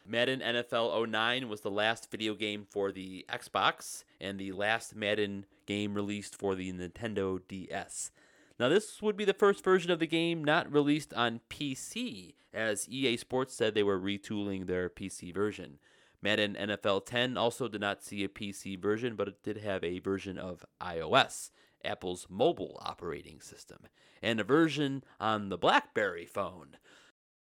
Madden 0.06 0.40
NFL 0.40 1.10
09 1.10 1.50
was 1.50 1.60
the 1.60 1.70
last 1.70 2.10
video 2.10 2.34
game 2.34 2.66
for 2.70 2.90
the 2.90 3.26
Xbox 3.28 4.04
and 4.22 4.38
the 4.38 4.52
last 4.52 4.96
Madden 4.96 5.44
game 5.66 5.92
released 5.92 6.34
for 6.34 6.54
the 6.54 6.72
Nintendo 6.72 7.38
DS. 7.46 8.10
Now, 8.58 8.68
this 8.68 9.00
would 9.00 9.16
be 9.16 9.24
the 9.24 9.34
first 9.34 9.62
version 9.62 9.90
of 9.90 10.00
the 10.00 10.06
game 10.06 10.42
not 10.42 10.72
released 10.72 11.14
on 11.14 11.40
PC, 11.48 12.34
as 12.52 12.88
EA 12.88 13.16
Sports 13.16 13.54
said 13.54 13.74
they 13.74 13.84
were 13.84 14.00
retooling 14.00 14.66
their 14.66 14.88
PC 14.88 15.32
version. 15.32 15.78
Madden 16.20 16.56
NFL 16.58 17.06
10 17.06 17.36
also 17.36 17.68
did 17.68 17.80
not 17.80 18.02
see 18.02 18.24
a 18.24 18.28
PC 18.28 18.80
version, 18.80 19.14
but 19.14 19.28
it 19.28 19.42
did 19.44 19.58
have 19.58 19.84
a 19.84 20.00
version 20.00 20.36
of 20.36 20.64
iOS, 20.80 21.50
Apple's 21.84 22.26
mobile 22.28 22.80
operating 22.84 23.40
system, 23.40 23.78
and 24.20 24.40
a 24.40 24.44
version 24.44 25.04
on 25.20 25.48
the 25.48 25.58
Blackberry 25.58 26.26
phone. 26.26 26.76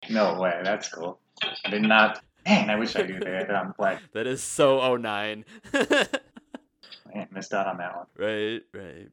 No 0.09 0.39
way, 0.41 0.61
that's 0.63 0.89
cool. 0.89 1.19
I 1.65 1.71
did 1.71 1.83
not. 1.83 2.23
Man, 2.47 2.71
I 2.71 2.77
wish 2.77 2.95
I 2.95 3.03
knew 3.03 3.19
that. 3.19 3.51
I'm 3.51 3.75
glad 3.77 3.99
That 4.13 4.27
is 4.27 4.43
so 4.43 4.97
09. 4.97 5.45
I 5.75 7.27
missed 7.33 7.53
out 7.53 7.67
on 7.67 7.79
that 7.79 7.97
one. 7.97 8.07
right, 8.17 8.63
right. 8.73 9.09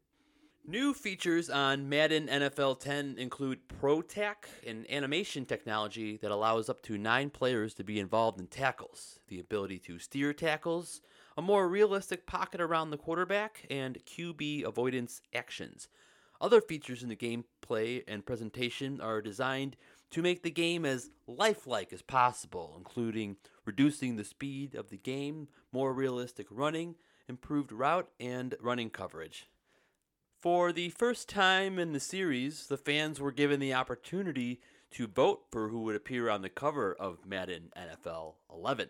New 0.70 0.94
features 0.94 1.50
on 1.50 1.88
Madden 1.88 2.28
NFL 2.28 2.82
10 2.82 3.16
include 3.18 3.70
Pro-Tak, 3.70 4.50
an 4.68 4.86
animation 4.90 5.46
technology 5.46 6.18
that 6.18 6.30
allows 6.30 6.68
up 6.68 6.84
to 6.84 6.98
nine 6.98 7.30
players 7.30 7.74
to 7.76 7.86
be 7.86 8.02
involved 8.02 8.38
in 8.38 8.48
tackles, 8.48 9.18
the 9.30 9.40
ability 9.40 9.80
to 9.80 9.98
steer 9.98 10.34
tackles, 10.34 11.00
a 11.38 11.42
more 11.42 11.70
realistic 11.70 12.26
pocket 12.26 12.60
around 12.60 12.90
the 12.90 12.98
quarterback, 12.98 13.66
and 13.70 13.98
QB 14.06 14.66
avoidance 14.66 15.22
actions. 15.34 15.88
Other 16.42 16.60
features 16.60 17.02
in 17.02 17.08
the 17.08 17.16
gameplay 17.16 18.04
and 18.06 18.26
presentation 18.26 19.00
are 19.00 19.22
designed 19.22 19.78
to 20.12 20.22
make 20.22 20.44
the 20.44 20.52
game 20.52 20.84
as 20.84 21.12
lifelike 21.28 21.94
as 21.94 22.02
possible, 22.02 22.76
including 22.78 23.38
reducing 23.64 24.18
the 24.18 24.26
speed 24.26 24.76
of 24.76 24.90
the 24.90 24.98
game, 24.98 25.48
more 25.72 25.94
realistic 25.94 26.48
running, 26.52 26.96
improved 27.30 27.72
route, 27.72 28.10
and 28.20 28.54
running 28.60 28.90
coverage. 28.90 29.48
For 30.48 30.72
the 30.72 30.92
first 30.92 31.28
time 31.28 31.78
in 31.78 31.92
the 31.92 32.00
series, 32.00 32.68
the 32.68 32.78
fans 32.78 33.20
were 33.20 33.34
given 33.34 33.60
the 33.60 33.74
opportunity 33.74 34.62
to 34.92 35.06
vote 35.06 35.42
for 35.52 35.68
who 35.68 35.82
would 35.82 35.98
appear 35.98 36.30
on 36.30 36.42
the 36.42 36.48
cover 36.48 36.96
of 36.98 37.26
Madden 37.26 37.74
NFL 37.76 38.36
11. 38.50 38.88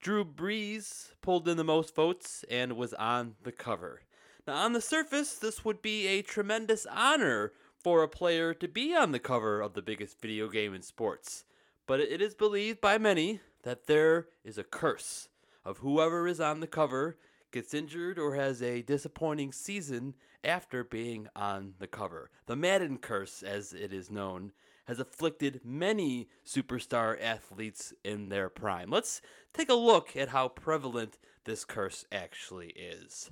Drew 0.00 0.24
Brees 0.24 1.12
pulled 1.20 1.46
in 1.46 1.58
the 1.58 1.62
most 1.62 1.94
votes 1.94 2.42
and 2.50 2.78
was 2.78 2.94
on 2.94 3.34
the 3.42 3.52
cover. 3.52 4.00
Now, 4.46 4.54
on 4.54 4.72
the 4.72 4.80
surface, 4.80 5.34
this 5.34 5.62
would 5.62 5.82
be 5.82 6.06
a 6.06 6.22
tremendous 6.22 6.86
honor 6.90 7.52
for 7.76 8.02
a 8.02 8.08
player 8.08 8.54
to 8.54 8.66
be 8.66 8.94
on 8.94 9.12
the 9.12 9.18
cover 9.18 9.60
of 9.60 9.74
the 9.74 9.82
biggest 9.82 10.22
video 10.22 10.48
game 10.48 10.72
in 10.72 10.80
sports. 10.80 11.44
But 11.86 12.00
it 12.00 12.22
is 12.22 12.34
believed 12.34 12.80
by 12.80 12.96
many 12.96 13.40
that 13.62 13.88
there 13.88 14.28
is 14.42 14.56
a 14.56 14.64
curse 14.64 15.28
of 15.66 15.78
whoever 15.80 16.26
is 16.26 16.40
on 16.40 16.60
the 16.60 16.66
cover 16.66 17.18
gets 17.52 17.74
injured 17.74 18.18
or 18.18 18.34
has 18.34 18.62
a 18.62 18.82
disappointing 18.82 19.52
season 19.52 20.14
after 20.42 20.82
being 20.82 21.28
on 21.36 21.74
the 21.78 21.86
cover. 21.86 22.30
The 22.46 22.56
Madden 22.56 22.98
curse, 22.98 23.42
as 23.42 23.72
it 23.72 23.92
is 23.92 24.10
known, 24.10 24.52
has 24.86 24.98
afflicted 24.98 25.60
many 25.64 26.28
superstar 26.44 27.16
athletes 27.22 27.92
in 28.02 28.28
their 28.28 28.48
prime. 28.48 28.90
Let's 28.90 29.22
take 29.52 29.68
a 29.68 29.74
look 29.74 30.16
at 30.16 30.30
how 30.30 30.48
prevalent 30.48 31.18
this 31.44 31.64
curse 31.64 32.04
actually 32.10 32.70
is. 32.70 33.30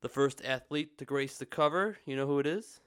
The 0.00 0.08
first 0.08 0.44
athlete 0.44 0.98
to 0.98 1.04
grace 1.04 1.36
the 1.36 1.46
cover, 1.46 1.98
you 2.06 2.16
know 2.16 2.26
who 2.26 2.38
it 2.38 2.46
is? 2.46 2.80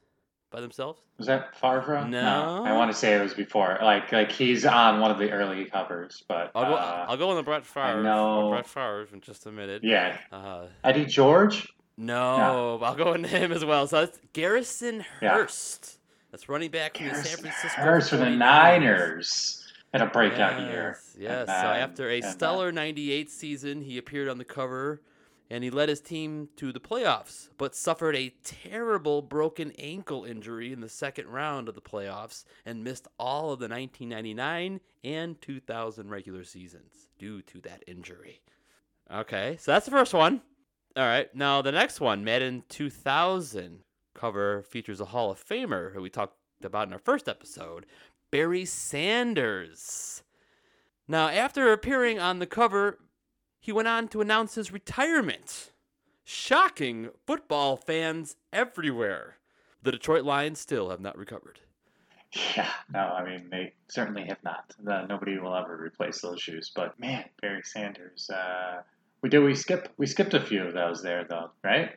By 0.53 0.61
themselves? 0.61 1.01
Was 1.17 1.25
that 1.25 1.55
Favre? 1.59 2.05
No. 2.07 2.63
I 2.63 2.73
want 2.73 2.91
to 2.91 2.95
say 2.97 3.15
it 3.15 3.21
was 3.21 3.33
before. 3.33 3.79
Like, 3.81 4.11
like 4.11 4.31
he's 4.31 4.65
on 4.67 4.99
one 4.99 5.09
of 5.09 5.17
the 5.17 5.31
early 5.31 5.65
covers, 5.65 6.23
but 6.27 6.51
I'll 6.53 6.65
go. 6.65 6.75
uh, 6.75 7.05
I'll 7.09 7.17
go 7.17 7.31
on 7.31 7.37
the 7.37 7.41
Brett 7.43 7.65
Favre. 7.65 8.03
No, 8.03 8.49
Brett 8.51 8.67
Favre 8.67 9.07
in 9.11 9.21
just 9.21 9.47
a 9.47 9.51
minute. 9.51 9.83
yeah, 9.83 10.15
Uh, 10.31 10.67
Eddie 10.83 11.05
George. 11.05 11.73
no, 11.97 12.79
I'll 12.83 12.93
go 12.95 13.13
into 13.13 13.29
him 13.29 13.51
as 13.51 13.65
well. 13.65 13.87
So 13.87 14.05
that's 14.05 14.19
Garrison 14.33 15.03
Yeah. 15.23 15.31
Hearst. 15.33 15.97
That's 16.29 16.47
running 16.47 16.69
back 16.69 16.97
from 16.97 17.07
the 17.07 17.15
San 17.15 17.37
Francisco. 17.39 17.81
Hearst 17.81 18.09
for 18.11 18.17
the 18.17 18.25
49ers. 18.25 18.37
Niners. 18.37 19.59
Had 19.91 20.01
a 20.03 20.07
breakout 20.07 20.59
year. 20.61 20.97
Yes, 20.99 21.15
yes. 21.19 21.39
And 21.39 21.47
so 21.49 21.53
after 21.67 22.09
a 22.11 22.21
stellar 22.21 22.71
'98 22.71 23.29
season, 23.31 23.81
he 23.81 23.97
appeared 23.97 24.27
on 24.29 24.37
the 24.37 24.45
cover 24.45 25.01
and 25.53 25.63
he 25.63 25.69
led 25.69 25.87
his 25.87 26.01
team 26.01 26.49
to 26.55 26.73
the 26.73 26.79
playoffs, 26.79 27.49
but 27.59 27.75
suffered 27.75 28.15
a 28.15 28.33
terrible 28.43 29.21
broken 29.21 29.71
ankle 29.77 30.25
injury 30.25 30.73
in 30.73 30.81
the 30.81 30.89
second 30.89 31.27
round 31.27 31.69
of 31.69 31.75
the 31.75 31.81
playoffs 31.81 32.43
and 32.65 32.83
missed 32.83 33.07
all 33.19 33.51
of 33.51 33.59
the 33.59 33.67
1999 33.67 34.79
and 35.03 35.39
2000 35.43 36.09
regular 36.09 36.43
seasons 36.43 37.07
due 37.19 37.39
to 37.43 37.61
that 37.61 37.83
injury. 37.85 38.41
Okay, 39.13 39.55
so 39.59 39.71
that's 39.71 39.85
the 39.85 39.91
first 39.91 40.15
one. 40.15 40.41
All 40.97 41.05
right, 41.05 41.33
now 41.35 41.61
the 41.61 41.71
next 41.71 42.01
one, 42.01 42.23
Madden 42.23 42.63
2000 42.69 43.81
cover 44.15 44.63
features 44.63 44.99
a 44.99 45.05
Hall 45.05 45.29
of 45.29 45.45
Famer 45.45 45.93
who 45.93 46.01
we 46.01 46.09
talked 46.09 46.35
about 46.63 46.87
in 46.87 46.93
our 46.93 46.99
first 46.99 47.29
episode, 47.29 47.85
Barry 48.31 48.65
Sanders. 48.65 50.23
Now, 51.07 51.27
after 51.27 51.71
appearing 51.71 52.17
on 52.17 52.39
the 52.39 52.47
cover, 52.47 52.97
he 53.63 53.71
went 53.71 53.87
on 53.87 54.09
to 54.09 54.19
announce 54.19 54.55
his 54.55 54.73
retirement. 54.73 55.71
Shocking 56.25 57.11
football 57.25 57.77
fans 57.77 58.35
everywhere. 58.51 59.37
The 59.81 59.93
Detroit 59.93 60.25
Lions 60.25 60.59
still 60.59 60.89
have 60.89 60.99
not 60.99 61.17
recovered. 61.17 61.61
Yeah, 62.57 62.69
no, 62.91 62.99
I 62.99 63.23
mean 63.23 63.47
they 63.49 63.71
certainly 63.87 64.25
have 64.25 64.43
not. 64.43 64.73
Uh, 64.85 65.05
nobody 65.07 65.37
will 65.37 65.55
ever 65.55 65.77
replace 65.81 66.19
those 66.19 66.41
shoes. 66.41 66.71
But 66.75 66.99
man, 66.99 67.23
Barry 67.41 67.61
Sanders. 67.63 68.29
Uh, 68.29 68.81
we 69.21 69.29
did 69.29 69.39
we 69.39 69.55
skip 69.55 69.93
we 69.97 70.07
skipped 70.07 70.33
a 70.33 70.41
few 70.41 70.63
of 70.63 70.73
those 70.73 71.01
there 71.01 71.25
though, 71.29 71.51
right? 71.63 71.91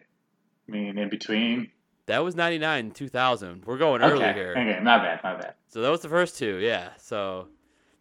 I 0.69 0.71
mean, 0.71 0.99
in 0.99 1.09
between. 1.09 1.73
That 2.07 2.23
was 2.23 2.37
99 2.37 2.93
2000. 2.93 3.65
We're 3.65 3.79
going 3.79 4.03
Okay, 4.03 4.13
early 4.13 4.33
here. 4.35 4.53
okay, 4.57 4.79
my 4.85 4.99
bad, 4.99 5.21
my 5.25 5.35
bad. 5.35 5.55
So 5.67 5.81
that 5.83 5.91
was 5.91 6.03
the 6.03 6.09
first 6.09 6.39
two, 6.39 6.59
yeah. 6.59 6.91
So 6.99 7.49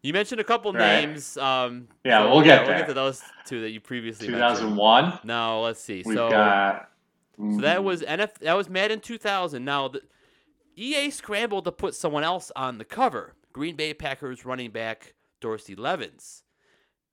you 0.05 0.13
mentioned 0.13 0.39
a 0.39 0.43
couple 0.43 0.71
Right. 0.73 1.05
names. 1.07 1.37
Um, 1.37 1.87
Yeah, 2.03 2.19
so 2.23 2.31
we'll 2.31 2.41
get 2.43 2.67
We'll 2.67 2.77
get 2.77 2.87
to 2.87 2.93
those 2.93 3.21
two 3.45 3.61
that 3.61 3.71
you 3.71 3.79
previously 3.79 4.27
Two 4.27 4.33
mentioned. 4.33 4.49
thousand 4.59 4.75
one. 4.75 5.19
Now 5.23 5.59
let's 5.59 5.79
see. 5.81 6.03
We've 6.05 6.15
so 6.15 6.29
got. 6.29 6.89
So 7.37 7.57
that 7.61 7.83
was 7.83 8.01
NF. 8.03 8.35
That 8.39 8.55
was 8.55 8.69
Madden 8.69 8.99
2000. 9.01 9.65
Now 9.65 9.87
the 9.89 10.01
EA 10.77 11.09
scrambled 11.09 11.65
to 11.65 11.71
put 11.71 11.95
someone 11.95 12.23
else 12.23 12.51
on 12.55 12.77
the 12.77 12.85
cover. 12.85 13.33
Green 13.53 13.75
Bay 13.75 13.93
Packers 13.93 14.45
running 14.45 14.71
back 14.71 15.13
Dorsey 15.41 15.75
Levens, 15.75 16.43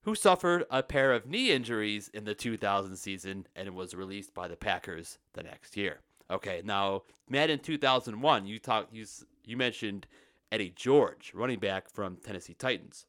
who 0.03 0.14
suffered 0.14 0.64
a 0.70 0.82
pair 0.82 1.12
of 1.12 1.26
knee 1.26 1.51
injuries 1.53 2.09
in 2.12 2.24
the 2.24 2.34
2000 2.34 2.97
season 2.97 3.47
and 3.55 3.74
was 3.74 3.95
released 3.95 4.34
by 4.34 4.49
the 4.49 4.57
Packers 4.57 5.18
the 5.34 5.43
next 5.43 5.76
year. 5.76 6.01
Okay, 6.30 6.62
now 6.64 7.03
Madden 7.28 7.59
2001. 7.61 8.47
You 8.47 8.59
talked. 8.59 8.93
You 8.93 9.03
s- 9.03 9.24
you 9.45 9.57
mentioned 9.57 10.07
Eddie 10.53 10.72
George, 10.76 11.32
running 11.34 11.59
back 11.59 11.88
from 11.88 12.18
Tennessee 12.18 12.53
Titans. 12.53 13.07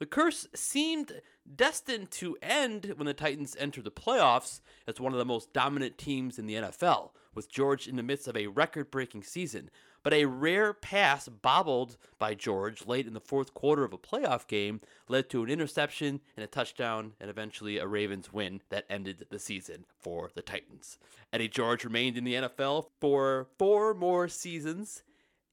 The 0.00 0.06
curse 0.06 0.48
seemed 0.56 1.20
destined 1.54 2.10
to 2.12 2.36
end 2.42 2.94
when 2.96 3.06
the 3.06 3.14
Titans 3.14 3.56
entered 3.60 3.84
the 3.84 3.92
playoffs 3.92 4.60
as 4.88 4.98
one 4.98 5.12
of 5.12 5.18
the 5.18 5.24
most 5.24 5.52
dominant 5.52 5.98
teams 5.98 6.36
in 6.36 6.46
the 6.46 6.54
NFL, 6.54 7.10
with 7.32 7.48
George 7.48 7.86
in 7.86 7.94
the 7.94 8.02
midst 8.02 8.26
of 8.26 8.36
a 8.36 8.48
record 8.48 8.90
breaking 8.90 9.22
season. 9.22 9.70
But 10.02 10.14
a 10.14 10.24
rare 10.24 10.72
pass 10.72 11.28
bobbled 11.28 11.96
by 12.18 12.34
George 12.34 12.86
late 12.86 13.06
in 13.06 13.12
the 13.12 13.20
fourth 13.20 13.54
quarter 13.54 13.84
of 13.84 13.92
a 13.92 13.98
playoff 13.98 14.48
game 14.48 14.80
led 15.08 15.30
to 15.30 15.44
an 15.44 15.50
interception 15.50 16.20
and 16.36 16.42
a 16.42 16.48
touchdown, 16.48 17.12
and 17.20 17.30
eventually 17.30 17.78
a 17.78 17.86
Ravens 17.86 18.32
win 18.32 18.62
that 18.70 18.86
ended 18.90 19.26
the 19.30 19.38
season 19.38 19.84
for 20.00 20.30
the 20.34 20.42
Titans. 20.42 20.98
Eddie 21.32 21.48
George 21.48 21.84
remained 21.84 22.16
in 22.16 22.24
the 22.24 22.34
NFL 22.34 22.86
for 22.98 23.46
four 23.58 23.94
more 23.94 24.26
seasons 24.26 25.04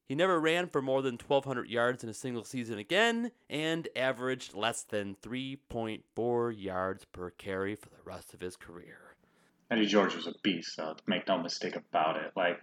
he 0.08 0.14
never 0.14 0.40
ran 0.40 0.68
for 0.68 0.80
more 0.80 1.02
than 1.02 1.18
1,200 1.18 1.68
yards 1.68 2.02
in 2.02 2.08
a 2.08 2.14
single 2.14 2.42
season 2.42 2.78
again 2.78 3.30
and 3.50 3.88
averaged 3.94 4.54
less 4.54 4.82
than 4.82 5.16
3.4 5.22 6.54
yards 6.56 7.04
per 7.12 7.30
carry 7.30 7.74
for 7.74 7.90
the 7.90 8.02
rest 8.04 8.32
of 8.32 8.40
his 8.40 8.56
career. 8.56 9.14
Eddie 9.70 9.86
George 9.86 10.14
was 10.14 10.26
a 10.26 10.32
beast, 10.42 10.78
though. 10.78 10.96
Make 11.06 11.28
no 11.28 11.36
mistake 11.36 11.76
about 11.76 12.16
it. 12.16 12.32
Like 12.34 12.58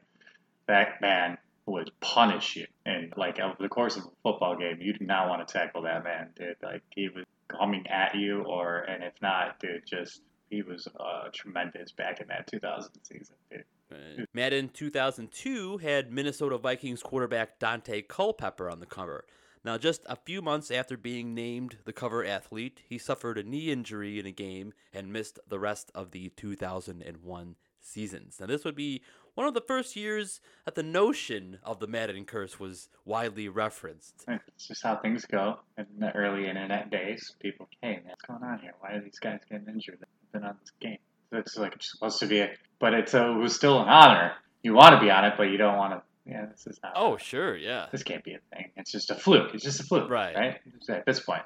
that 0.68 1.00
man 1.02 1.38
would 1.68 1.92
punish 2.00 2.56
you, 2.56 2.66
and 2.84 3.14
like 3.16 3.40
over 3.40 3.56
the 3.60 3.70
course 3.70 3.96
of 3.96 4.06
a 4.06 4.10
football 4.24 4.58
game, 4.58 4.78
you 4.82 4.94
did 4.94 5.08
not 5.08 5.30
want 5.30 5.48
to 5.48 5.52
tackle 5.52 5.84
that 5.84 6.04
man, 6.04 6.30
dude. 6.36 6.56
Like 6.64 6.82
he 6.90 7.10
was 7.10 7.26
coming 7.48 7.86
at 7.88 8.16
you, 8.16 8.42
or 8.42 8.80
and 8.80 9.04
if 9.04 9.14
not, 9.22 9.60
dude, 9.60 9.86
just 9.86 10.22
he 10.50 10.64
was 10.64 10.88
uh, 11.00 11.30
tremendous 11.32 11.92
back 11.92 12.22
in 12.22 12.28
that 12.28 12.48
2000 12.48 12.92
season, 13.04 13.36
dude. 13.52 13.64
Uh, 13.92 14.24
Madden 14.34 14.70
2002 14.70 15.78
had 15.78 16.12
Minnesota 16.12 16.58
Vikings 16.58 17.04
quarterback 17.04 17.60
Daunte 17.60 18.08
Culpepper 18.08 18.70
on 18.70 18.80
the 18.80 18.86
cover. 18.86 19.26
Now, 19.64 19.80
just 19.80 20.02
a 20.06 20.16
few 20.16 20.44
months 20.44 20.70
after 20.70 20.96
being 20.96 21.34
named 21.34 21.78
the 21.86 21.94
cover 21.94 22.24
athlete, 22.24 22.82
he 22.88 23.00
suffered 23.00 23.40
a 23.40 23.44
knee 23.44 23.72
injury 23.72 24.20
in 24.20 24.26
a 24.28 24.32
game 24.32 24.74
and 24.94 25.12
missed 25.12 25.40
the 25.48 25.60
rest 25.60 25.92
of 25.96 26.12
the 26.12 26.30
2001 26.30 27.56
seasons. 27.80 28.38
Now, 28.40 28.46
this 28.46 28.64
would 28.64 28.76
be 28.76 29.02
one 29.34 29.48
of 29.48 29.56
the 29.56 29.62
first 29.62 29.96
years 29.96 30.40
that 30.66 30.76
the 30.76 30.84
notion 30.84 31.60
of 31.64 31.80
the 31.80 31.88
Madden 31.88 32.26
curse 32.26 32.60
was 32.60 32.90
widely 33.06 33.50
referenced. 33.50 34.24
It's 34.28 34.68
just 34.68 34.84
how 34.84 34.98
things 34.98 35.26
go. 35.26 35.60
In 35.78 35.88
the 36.00 36.12
early 36.12 36.48
internet 36.48 36.92
days, 36.92 37.36
people, 37.40 37.68
hey, 37.82 37.96
man, 37.96 38.04
what's 38.10 38.22
going 38.22 38.44
on 38.44 38.60
here? 38.60 38.74
Why 38.80 38.94
are 38.94 39.02
these 39.02 39.20
guys 39.20 39.40
getting 39.50 39.68
injured? 39.68 39.98
They've 40.00 40.32
been 40.32 40.48
on 40.48 40.58
this 40.62 40.72
game. 40.80 41.00
It's 41.32 41.58
like 41.58 41.74
it's 41.76 41.92
supposed 41.92 42.20
to 42.20 42.28
be, 42.28 42.40
a, 42.40 42.52
but 42.80 42.94
it's 42.94 43.14
a, 43.14 43.32
it 43.32 43.36
was 43.36 43.56
still 43.56 43.82
an 43.82 43.90
honor. 43.90 44.34
You 44.64 44.74
want 44.74 44.96
to 44.96 45.02
be 45.02 45.12
on 45.12 45.26
it, 45.26 45.34
but 45.38 45.44
you 45.44 45.58
don't 45.58 45.78
want 45.78 45.94
to. 45.94 46.02
Yeah, 46.28 46.48
this 46.48 46.66
is 46.66 46.80
not. 46.82 46.94
Oh, 46.96 47.18
sure, 47.18 47.56
yeah. 47.56 47.86
this 47.92 48.02
can't 48.02 48.24
be 48.24 48.34
a 48.34 48.40
thing. 48.56 48.72
It's 48.78 48.92
just 48.92 49.12
a 49.12 49.16
fluke. 49.16 49.54
It's 49.54 49.64
just 49.64 49.80
a 49.80 49.84
fluke, 49.84 50.10
Right. 50.10 50.36
Right? 50.36 50.56
At 50.90 51.06
this 51.06 51.20
point, 51.20 51.44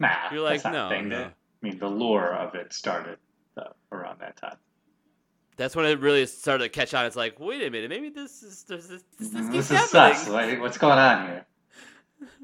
nah. 0.00 0.08
You're 0.32 0.42
like, 0.42 0.62
that's 0.62 0.74
not 0.74 0.92
a 0.92 0.94
no, 0.94 1.00
thing. 1.00 1.08
no. 1.08 1.22
I 1.24 1.30
mean, 1.62 1.78
the 1.78 1.88
lure 1.88 2.34
of 2.34 2.54
it 2.54 2.72
started 2.72 3.18
around 3.92 4.20
that 4.20 4.36
time. 4.36 4.56
That's 5.56 5.74
when 5.74 5.86
it 5.86 6.00
really 6.00 6.24
started 6.26 6.64
to 6.64 6.68
catch 6.70 6.94
on. 6.94 7.06
It's 7.06 7.16
like, 7.16 7.40
wait 7.40 7.62
a 7.62 7.70
minute, 7.70 7.90
maybe 7.90 8.10
this 8.10 8.42
is 8.42 8.64
mm-hmm. 8.64 8.74
this, 8.74 8.84
is 8.90 9.04
this, 9.18 9.28
this, 9.30 9.46
This 9.46 9.68
keeps 9.68 9.70
is 9.70 9.92
happening. 9.92 10.18
sus. 10.18 10.28
Like, 10.28 10.60
what's 10.60 10.78
going 10.78 10.98
on 10.98 11.26
here? 11.26 11.46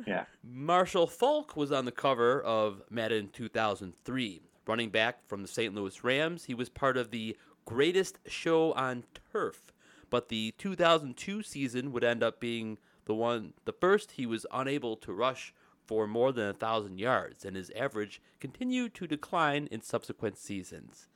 Yeah. 0.07 0.25
Marshall 0.45 1.09
Faulk 1.09 1.57
was 1.57 1.73
on 1.73 1.85
the 1.85 1.91
cover 1.91 2.41
of 2.41 2.81
Madden 2.91 3.29
2003. 3.33 4.41
Running 4.67 4.91
back 4.91 5.27
from 5.27 5.43
the 5.43 5.49
St. 5.49 5.75
Louis 5.75 6.03
Rams, 6.03 6.45
he 6.45 6.55
was 6.55 6.69
part 6.69 6.97
of 6.97 7.11
the 7.11 7.37
greatest 7.65 8.19
show 8.27 8.73
on 8.73 9.05
turf. 9.33 9.73
But 10.11 10.29
the 10.29 10.55
2002 10.59 11.43
season 11.43 11.93
would 11.93 12.05
end 12.05 12.23
up 12.23 12.41
being 12.41 12.79
the 13.05 13.15
one, 13.15 13.53
the 13.65 13.73
first 13.73 14.13
he 14.13 14.27
was 14.27 14.47
unable 14.53 14.97
to 14.99 15.13
rush 15.13 15.53
for 15.87 16.07
more 16.07 16.33
than 16.33 16.49
a 16.49 16.55
thousand 16.55 16.99
yards, 16.99 17.45
and 17.45 17.57
his 17.57 17.71
average 17.77 18.23
continued 18.41 18.95
to 18.95 19.07
decline 19.07 19.69
in 19.71 19.83
subsequent 19.83 20.39
seasons. 20.39 21.09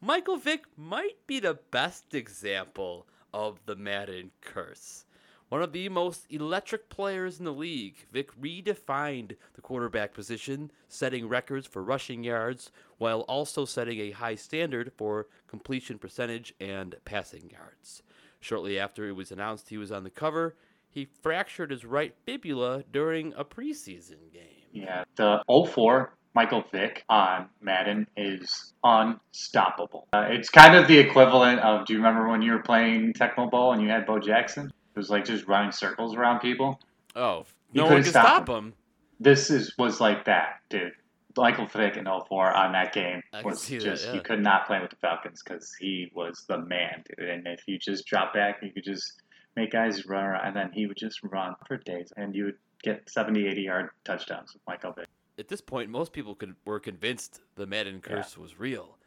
Michael 0.00 0.36
Vick 0.36 0.64
might 0.76 1.26
be 1.26 1.40
the 1.40 1.58
best 1.70 2.14
example 2.14 3.06
of 3.32 3.60
the 3.66 3.76
Madden 3.76 4.30
curse. 4.40 5.04
One 5.50 5.62
of 5.62 5.72
the 5.72 5.88
most 5.88 6.26
electric 6.30 6.88
players 6.88 7.38
in 7.38 7.44
the 7.44 7.52
league, 7.52 8.06
Vick 8.10 8.34
redefined 8.40 9.36
the 9.54 9.60
quarterback 9.60 10.14
position, 10.14 10.70
setting 10.88 11.28
records 11.28 11.66
for 11.66 11.82
rushing 11.82 12.24
yards 12.24 12.70
while 12.98 13.20
also 13.22 13.64
setting 13.64 14.00
a 14.00 14.12
high 14.12 14.34
standard 14.34 14.92
for 14.96 15.28
completion 15.46 15.98
percentage 15.98 16.54
and 16.58 16.96
passing 17.04 17.50
yards. 17.50 18.02
Shortly 18.40 18.78
after 18.78 19.08
it 19.08 19.12
was 19.12 19.30
announced 19.30 19.68
he 19.68 19.78
was 19.78 19.92
on 19.92 20.04
the 20.04 20.10
cover, 20.10 20.56
he 20.90 21.08
fractured 21.22 21.70
his 21.70 21.84
right 21.84 22.14
fibula 22.24 22.84
during 22.90 23.32
a 23.34 23.44
preseason 23.44 24.32
game. 24.32 24.64
Yeah. 24.72 25.04
The 25.16 25.42
04 25.48 26.14
Michael 26.34 26.64
Vick 26.72 27.04
on 27.08 27.48
Madden 27.60 28.06
is 28.16 28.74
unstoppable. 28.82 30.08
Uh, 30.12 30.26
it's 30.30 30.50
kind 30.50 30.74
of 30.74 30.88
the 30.88 30.98
equivalent 30.98 31.60
of 31.60 31.86
do 31.86 31.92
you 31.92 31.98
remember 31.98 32.28
when 32.28 32.42
you 32.42 32.52
were 32.52 32.62
playing 32.62 33.12
Tecmo 33.12 33.50
Bowl 33.50 33.72
and 33.72 33.80
you 33.80 33.88
had 33.88 34.04
Bo 34.04 34.18
Jackson? 34.18 34.72
It 34.94 34.98
was 34.98 35.10
like 35.10 35.24
just 35.24 35.46
running 35.46 35.72
circles 35.72 36.14
around 36.14 36.40
people. 36.40 36.80
Oh, 37.16 37.44
You 37.72 37.80
no 37.80 37.84
one 37.84 37.96
couldn't 37.96 38.10
stop 38.10 38.24
stop 38.24 38.48
him. 38.48 38.54
him. 38.56 38.74
This 39.20 39.50
is 39.50 39.74
was 39.78 40.00
like 40.00 40.24
that, 40.26 40.60
dude. 40.68 40.92
Michael 41.36 41.66
Vick 41.66 41.96
in 41.96 42.04
04 42.04 42.56
on 42.56 42.72
that 42.72 42.92
game 42.92 43.20
I 43.32 43.42
was 43.42 43.60
see 43.60 43.78
that, 43.78 43.84
just 43.84 44.06
yeah. 44.06 44.14
you 44.14 44.20
could 44.20 44.40
not 44.40 44.66
play 44.66 44.80
with 44.80 44.90
the 44.90 44.96
Falcons 44.96 45.42
because 45.42 45.74
he 45.74 46.12
was 46.14 46.44
the 46.48 46.58
man, 46.58 47.02
dude. 47.08 47.28
And 47.28 47.46
if 47.48 47.62
you 47.66 47.76
just 47.78 48.06
drop 48.06 48.32
back, 48.32 48.60
you 48.62 48.70
could 48.70 48.84
just 48.84 49.20
make 49.56 49.72
guys 49.72 50.06
run 50.06 50.24
around, 50.24 50.46
and 50.46 50.56
then 50.56 50.70
he 50.72 50.86
would 50.86 50.96
just 50.96 51.20
run 51.24 51.54
for 51.66 51.76
days, 51.78 52.12
and 52.16 52.34
you 52.34 52.44
would 52.44 52.58
get 52.82 53.08
70, 53.08 53.46
80 53.46 53.62
yard 53.62 53.90
touchdowns 54.04 54.52
with 54.52 54.62
Michael 54.66 54.92
Vick. 54.92 55.06
at 55.38 55.48
this 55.48 55.60
point, 55.60 55.90
most 55.90 56.12
people 56.12 56.34
could, 56.34 56.54
were 56.64 56.78
convinced 56.78 57.40
the 57.56 57.66
Madden 57.66 58.00
curse 58.00 58.36
was 58.38 58.58
real. 58.58 58.98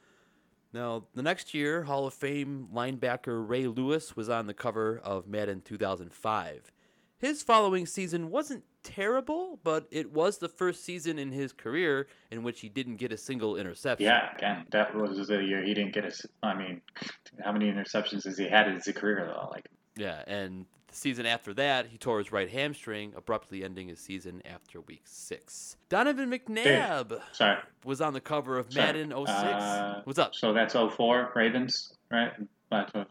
Now, 0.73 1.05
the 1.13 1.23
next 1.23 1.53
year, 1.53 1.83
Hall 1.83 2.07
of 2.07 2.13
Fame 2.13 2.67
linebacker 2.73 3.47
Ray 3.47 3.67
Lewis 3.67 4.15
was 4.15 4.29
on 4.29 4.47
the 4.47 4.53
cover 4.53 4.99
of 5.03 5.27
Madden 5.27 5.61
2005. 5.61 6.71
His 7.19 7.41
following 7.41 7.85
season 7.87 8.29
wasn't 8.29 8.63
terrible, 8.83 9.59
but 9.63 9.87
it 9.89 10.11
was 10.11 10.37
the 10.37 10.47
first 10.47 10.85
season 10.85 11.17
in 11.17 11.31
his 11.31 11.51
career 11.51 12.07
in 12.29 12.43
which 12.43 12.59
he 12.61 12.69
didn't 12.69 12.97
get 12.97 13.11
a 13.11 13.17
single 13.17 13.55
interception. 13.55 14.05
Yeah, 14.05 14.35
again, 14.35 14.65
that 14.69 14.95
was 14.95 15.27
the 15.27 15.43
year 15.43 15.63
he 15.63 15.73
didn't 15.73 15.93
get 15.93 16.05
a. 16.05 16.27
I 16.43 16.53
mean, 16.55 16.81
how 17.43 17.51
many 17.51 17.71
interceptions 17.71 18.25
has 18.25 18.37
he 18.37 18.47
had 18.47 18.67
in 18.67 18.75
his 18.75 18.87
career 18.95 19.25
though? 19.33 19.49
Like, 19.49 19.67
Yeah, 19.95 20.21
and 20.27 20.65
the 20.87 20.95
season 20.95 21.25
after 21.25 21.53
that, 21.55 21.87
he 21.87 21.97
tore 21.97 22.17
his 22.19 22.31
right 22.31 22.49
hamstring, 22.49 23.13
abruptly 23.15 23.63
ending 23.63 23.87
his 23.89 23.99
season 23.99 24.41
after 24.45 24.81
week 24.81 25.01
six. 25.05 25.77
Donovan 25.89 26.29
McNabb 26.31 27.19
Sorry. 27.33 27.57
was 27.83 28.01
on 28.01 28.13
the 28.13 28.21
cover 28.21 28.57
of 28.57 28.71
Sorry. 28.71 28.85
Madden 28.85 29.09
06. 29.11 29.29
Uh, 29.29 30.01
What's 30.05 30.19
up? 30.19 30.33
So 30.35 30.53
that's 30.53 30.73
04 30.73 31.31
Ravens, 31.35 31.93
right? 32.11 32.31
That's 32.71 32.93
what- 32.93 33.09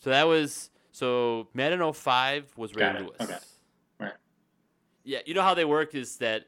So 0.00 0.10
that 0.10 0.24
was 0.26 0.70
so 0.92 1.48
Madden 1.54 1.80
05 1.92 2.56
was 2.56 2.74
Ray. 2.74 2.98
Lewis. 3.00 3.16
Okay. 3.20 3.36
Right. 4.00 4.12
Yeah, 5.04 5.18
you 5.26 5.34
know 5.34 5.42
how 5.42 5.54
they 5.54 5.64
work 5.64 5.94
is 5.94 6.16
that 6.18 6.46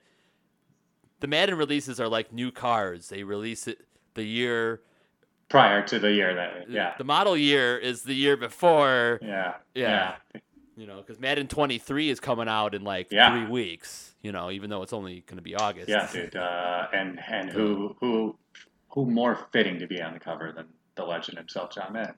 the 1.21 1.27
Madden 1.27 1.57
releases 1.57 2.01
are 2.01 2.09
like 2.09 2.33
new 2.33 2.51
cars. 2.51 3.09
They 3.09 3.23
release 3.25 3.66
it 3.68 3.87
the 4.14 4.25
year 4.25 4.83
Prior 5.49 5.83
to 5.89 5.99
the 5.99 6.12
year 6.12 6.33
that, 6.35 6.71
yeah. 6.71 6.95
the 6.97 7.03
model 7.03 7.37
year 7.37 7.77
is 7.77 8.05
the 8.05 8.14
year 8.14 8.37
before, 8.37 9.18
Yeah. 9.21 9.55
Yeah. 9.75 10.14
You 10.81 10.87
know, 10.87 11.03
cuz 11.03 11.18
Madden 11.20 11.47
23 11.49 12.09
is 12.11 12.20
coming 12.20 12.49
out 12.49 12.74
in 12.74 12.83
like 12.83 13.09
Yeah. 13.12 13.31
3 13.45 13.51
weeks, 13.51 14.14
you 14.22 14.33
know, 14.33 14.51
even 14.51 14.70
though 14.70 14.83
it's 14.83 14.93
only 14.93 15.20
going 15.22 15.37
to 15.37 15.43
be 15.43 15.55
August. 15.55 15.89
Yeah, 15.89 16.11
dude. 16.12 16.35
Uh, 16.37 16.89
and 16.93 17.20
and 17.28 17.51
who 17.51 17.97
who 18.01 18.37
who 18.91 19.07
more 19.07 19.37
fitting 19.53 19.78
to 19.78 19.87
be 19.87 20.01
on 20.03 20.14
the 20.14 20.20
cover 20.20 20.53
than 20.53 20.66
the 20.97 21.05
legend 21.05 21.39
himself, 21.39 21.72
John 21.74 21.93
Madden? 21.93 22.14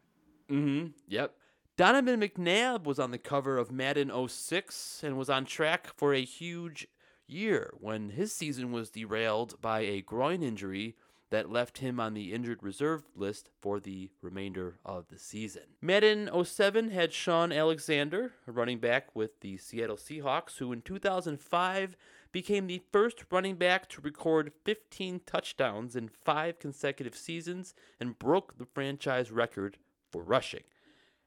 Mm-hmm. 0.50 0.86
Yep. 1.08 1.34
Donovan 1.76 2.20
McNabb 2.20 2.84
was 2.84 2.98
on 2.98 3.10
the 3.10 3.18
cover 3.18 3.56
of 3.58 3.72
Madden 3.72 4.10
06 4.28 5.02
and 5.02 5.16
was 5.16 5.30
on 5.30 5.44
track 5.44 5.88
for 5.96 6.12
a 6.14 6.22
huge 6.24 6.86
year 7.26 7.72
when 7.80 8.10
his 8.10 8.34
season 8.34 8.72
was 8.72 8.90
derailed 8.90 9.60
by 9.60 9.80
a 9.80 10.02
groin 10.02 10.42
injury 10.42 10.96
that 11.33 11.51
left 11.51 11.78
him 11.78 11.99
on 11.99 12.12
the 12.12 12.35
injured 12.35 12.62
reserve 12.62 13.05
list 13.16 13.49
for 13.59 13.80
the 13.80 14.11
remainder 14.20 14.76
of 14.85 15.09
the 15.09 15.18
season. 15.18 15.62
Madden 15.80 16.28
07 16.45 16.91
had 16.91 17.11
Shaun 17.11 17.51
Alexander, 17.51 18.33
a 18.47 18.53
running 18.53 18.78
back 18.78 19.16
with 19.16 19.41
the 19.41 19.57
Seattle 19.57 19.97
Seahawks, 19.97 20.59
who 20.59 20.72
in 20.74 20.83
2005 20.83 21.97
became 22.33 22.66
the 22.66 22.83
first 22.93 23.24
running 23.30 23.57
back 23.57 23.89
to 23.89 24.03
record 24.03 24.53
15 24.66 25.22
touchdowns 25.24 25.97
in 25.97 26.11
five 26.11 26.59
consecutive 26.59 27.16
seasons 27.16 27.72
and 27.99 28.18
broke 28.18 28.59
the 28.59 28.66
franchise 28.66 29.30
record 29.30 29.78
for 30.11 30.22
rushing. 30.22 30.64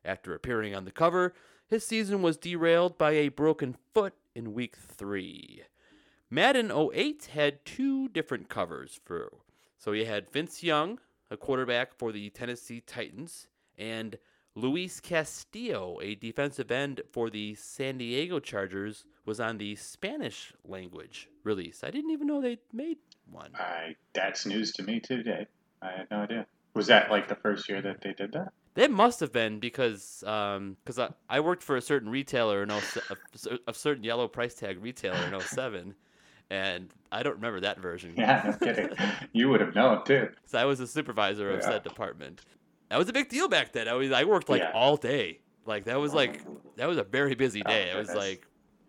After 0.06 0.36
appearing 0.36 0.76
on 0.76 0.86
the 0.86 0.92
cover, 0.92 1.34
his 1.68 1.84
season 1.84 2.22
was 2.22 2.38
derailed 2.38 3.00
by 3.00 3.14
a 3.14 3.30
broken 3.30 3.76
foot 3.92 4.14
in 4.36 4.54
week 4.54 4.76
3. 4.78 5.64
Madden 6.30 6.72
08 6.72 7.30
had 7.34 7.66
two 7.66 8.08
different 8.10 8.50
covers 8.50 9.00
for 9.04 9.32
so 9.78 9.92
you 9.92 10.06
had 10.06 10.30
Vince 10.30 10.64
Young, 10.64 11.00
a 11.30 11.38
quarterback 11.38 11.94
for 11.94 12.12
the 12.12 12.30
Tennessee 12.30 12.82
Titans, 12.82 13.48
and 13.78 14.18
Luis 14.56 15.02
Castillo, 15.02 16.00
a 16.02 16.16
defensive 16.16 16.72
end 16.72 17.02
for 17.12 17.30
the 17.30 17.56
San 17.56 17.98
Diego 17.98 18.40
Chargers, 18.40 19.04
was 19.26 19.40
on 19.40 19.58
the 19.58 19.76
Spanish 19.76 20.54
language 20.64 21.30
release. 21.44 21.84
I 21.84 21.92
didn't 21.92 22.12
even 22.12 22.28
know 22.28 22.42
they 22.42 22.60
made 22.72 22.98
one. 23.30 23.52
I 23.56 23.96
that's 24.14 24.46
news 24.46 24.72
to 24.74 24.84
me 24.84 25.00
too, 25.00 25.24
Dave. 25.24 25.48
I 25.82 25.92
had 25.92 26.08
no 26.10 26.18
idea. 26.20 26.46
Was 26.74 26.88
that 26.88 27.12
like 27.12 27.28
the 27.28 27.36
first 27.36 27.68
year 27.68 27.82
that 27.82 28.02
they 28.02 28.14
did 28.14 28.32
that? 28.34 28.54
That 28.76 28.92
must 28.92 29.20
have 29.22 29.32
been 29.32 29.60
because 29.60 30.24
um, 30.26 30.78
cause 30.86 31.00
I, 31.00 31.10
I 31.30 31.40
worked 31.40 31.64
for 31.64 31.76
a 31.76 31.82
certain 31.82 32.10
retailer 32.10 32.64
in 32.64 32.70
07, 32.70 33.18
a, 33.50 33.72
a 33.72 33.74
certain 33.74 34.04
yellow 34.04 34.28
price 34.28 34.54
tag 34.54 34.82
retailer 34.82 35.18
in 35.34 35.40
07, 35.40 35.96
and 36.50 36.90
I 37.12 37.24
don't 37.24 37.36
remember 37.36 37.60
that 37.62 37.80
version. 37.80 38.14
Yeah, 38.18 38.56
no 38.62 38.68
kidding. 38.74 38.90
you 39.34 39.50
would 39.50 39.62
have 39.62 39.76
known 39.76 40.04
too. 40.06 40.30
So 40.46 40.58
I 40.60 40.66
was 40.66 40.80
a 40.80 40.88
supervisor 40.88 41.50
of 41.52 41.62
Yeah. 41.62 41.70
said 41.70 41.84
department. 41.84 42.42
That 42.90 42.98
was 43.00 43.10
a 43.10 43.14
big 43.14 43.30
deal 43.30 43.48
back 43.48 43.72
then. 43.74 43.88
I 43.88 43.94
was 43.94 44.12
I 44.12 44.24
worked 44.26 44.50
like 44.50 44.62
Yeah. 44.62 44.72
all 44.74 44.98
day. 44.98 45.40
Like 45.66 45.86
that 45.86 46.00
was 46.00 46.14
like 46.14 46.42
that 46.78 46.88
was 46.88 46.98
a 46.98 47.04
very 47.04 47.36
busy 47.36 47.64
Oh, 47.66 47.70
day. 47.70 47.90
it 47.92 47.96
was 47.96 48.14
like 48.14 48.46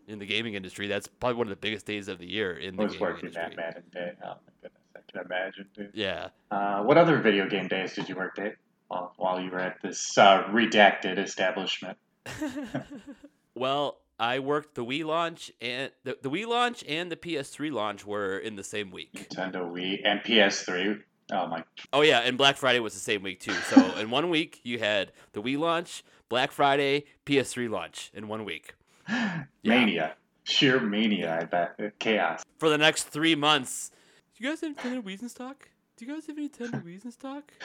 in 0.08 0.18
the 0.20 0.26
gaming 0.26 0.54
industry, 0.54 0.86
that's 0.86 1.08
probably 1.08 1.36
one 1.36 1.46
of 1.46 1.50
the 1.50 1.56
biggest 1.56 1.84
days 1.86 2.06
of 2.08 2.18
the 2.18 2.26
year 2.30 2.52
in 2.56 2.76
the 2.76 2.82
was 2.84 2.92
gaming 2.92 3.08
working 3.08 3.28
industry. 3.30 3.56
that 3.56 3.90
day. 3.90 4.12
Oh 4.22 4.26
my 4.28 4.52
goodness, 4.62 4.82
I 4.94 5.00
can 5.10 5.20
imagine, 5.26 5.68
dude. 5.74 5.90
Yeah. 5.94 6.28
Uh, 6.50 6.82
what 6.82 6.96
other 6.98 7.18
video 7.20 7.48
game 7.48 7.66
days 7.68 7.94
did 7.94 8.08
you 8.08 8.14
work, 8.14 8.36
Dave? 8.36 8.54
While, 8.88 9.14
while 9.16 9.40
you 9.40 9.50
were 9.50 9.58
at 9.58 9.82
this 9.82 10.16
uh, 10.16 10.44
redacted 10.44 11.18
establishment. 11.18 11.98
well, 13.56 13.98
I 14.18 14.38
worked 14.38 14.74
the 14.74 14.84
Wii 14.84 15.04
launch 15.04 15.52
and 15.60 15.90
the, 16.04 16.16
the 16.22 16.30
Wii 16.30 16.46
launch 16.46 16.82
and 16.88 17.10
the 17.12 17.16
PS3 17.16 17.70
launch 17.72 18.06
were 18.06 18.38
in 18.38 18.56
the 18.56 18.64
same 18.64 18.90
week. 18.90 19.28
Nintendo 19.30 19.70
Wii 19.70 20.00
and 20.04 20.20
PS3. 20.20 21.02
Oh 21.32 21.46
my 21.48 21.64
Oh 21.92 22.02
yeah, 22.02 22.20
and 22.20 22.38
Black 22.38 22.56
Friday 22.56 22.80
was 22.80 22.94
the 22.94 23.00
same 23.00 23.22
week 23.22 23.40
too. 23.40 23.52
So 23.52 23.80
in 23.98 24.10
one 24.10 24.30
week 24.30 24.60
you 24.62 24.78
had 24.78 25.12
the 25.32 25.42
Wii 25.42 25.58
launch, 25.58 26.04
Black 26.28 26.50
Friday, 26.52 27.04
PS3 27.26 27.68
launch 27.68 28.10
in 28.14 28.28
one 28.28 28.44
week. 28.44 28.74
mania, 29.64 30.14
sheer 30.44 30.80
mania. 30.80 31.38
I 31.40 31.44
bet 31.44 31.98
chaos. 31.98 32.42
For 32.58 32.68
the 32.68 32.78
next 32.78 33.04
three 33.04 33.34
months. 33.34 33.90
Do 34.36 34.44
you 34.44 34.50
guys 34.50 34.60
have 34.60 34.76
Nintendo 34.76 35.02
Wii's 35.02 35.22
in 35.22 35.28
stock? 35.28 35.68
Do 35.96 36.04
you 36.04 36.12
guys 36.14 36.26
have 36.26 36.36
any 36.36 36.48
Nintendo 36.48 36.84
Wii's 36.84 37.04
in 37.04 37.10
stock? 37.10 37.52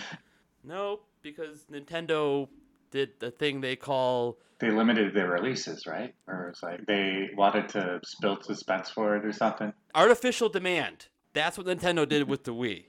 No, 0.64 0.99
because 1.24 1.66
Nintendo 1.72 2.47
did 2.91 3.19
the 3.19 3.31
thing 3.31 3.61
they 3.61 3.75
call 3.75 4.37
They 4.59 4.69
limited 4.69 5.13
their 5.15 5.29
releases, 5.29 5.87
right? 5.87 6.13
Or 6.27 6.49
it's 6.49 6.61
like 6.61 6.85
they 6.85 7.29
wanted 7.35 7.69
to 7.69 7.99
build 8.21 8.43
suspense 8.45 8.89
for 8.89 9.15
it 9.15 9.25
or 9.25 9.33
something. 9.33 9.73
artificial 9.95 10.49
demand. 10.49 11.07
That's 11.33 11.57
what 11.57 11.65
Nintendo 11.67 12.07
did 12.07 12.29
with 12.29 12.43
the 12.43 12.53
Wii. 12.53 12.85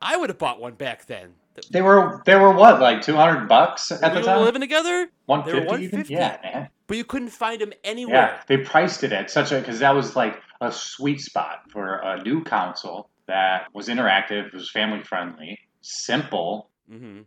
I 0.00 0.16
would 0.16 0.28
have 0.30 0.38
bought 0.38 0.60
one 0.60 0.74
back 0.74 1.06
then. 1.06 1.34
They 1.70 1.80
were 1.80 2.22
they 2.26 2.36
were 2.36 2.52
what 2.52 2.80
like 2.82 3.00
two 3.00 3.16
hundred 3.16 3.48
bucks 3.48 3.90
at 3.90 4.02
we 4.14 4.20
the 4.20 4.26
time. 4.26 4.42
living 4.44 4.60
together, 4.60 5.08
One. 5.24 5.40
150. 5.40 6.12
Yeah, 6.12 6.36
man. 6.42 6.68
but 6.86 6.98
you 6.98 7.04
couldn't 7.04 7.30
find 7.30 7.58
them 7.62 7.72
anywhere. 7.82 8.14
Yeah, 8.14 8.40
they 8.46 8.58
priced 8.58 9.04
it 9.04 9.12
at 9.12 9.30
such 9.30 9.52
a 9.52 9.58
because 9.58 9.78
that 9.78 9.94
was 9.94 10.14
like 10.14 10.38
a 10.60 10.70
sweet 10.70 11.22
spot 11.22 11.62
for 11.72 11.94
a 11.96 12.22
new 12.22 12.44
console 12.44 13.08
that 13.26 13.68
was 13.72 13.88
interactive, 13.88 14.52
was 14.52 14.70
family 14.70 15.02
friendly, 15.02 15.58
simple, 15.80 16.68
hmm 16.90 17.22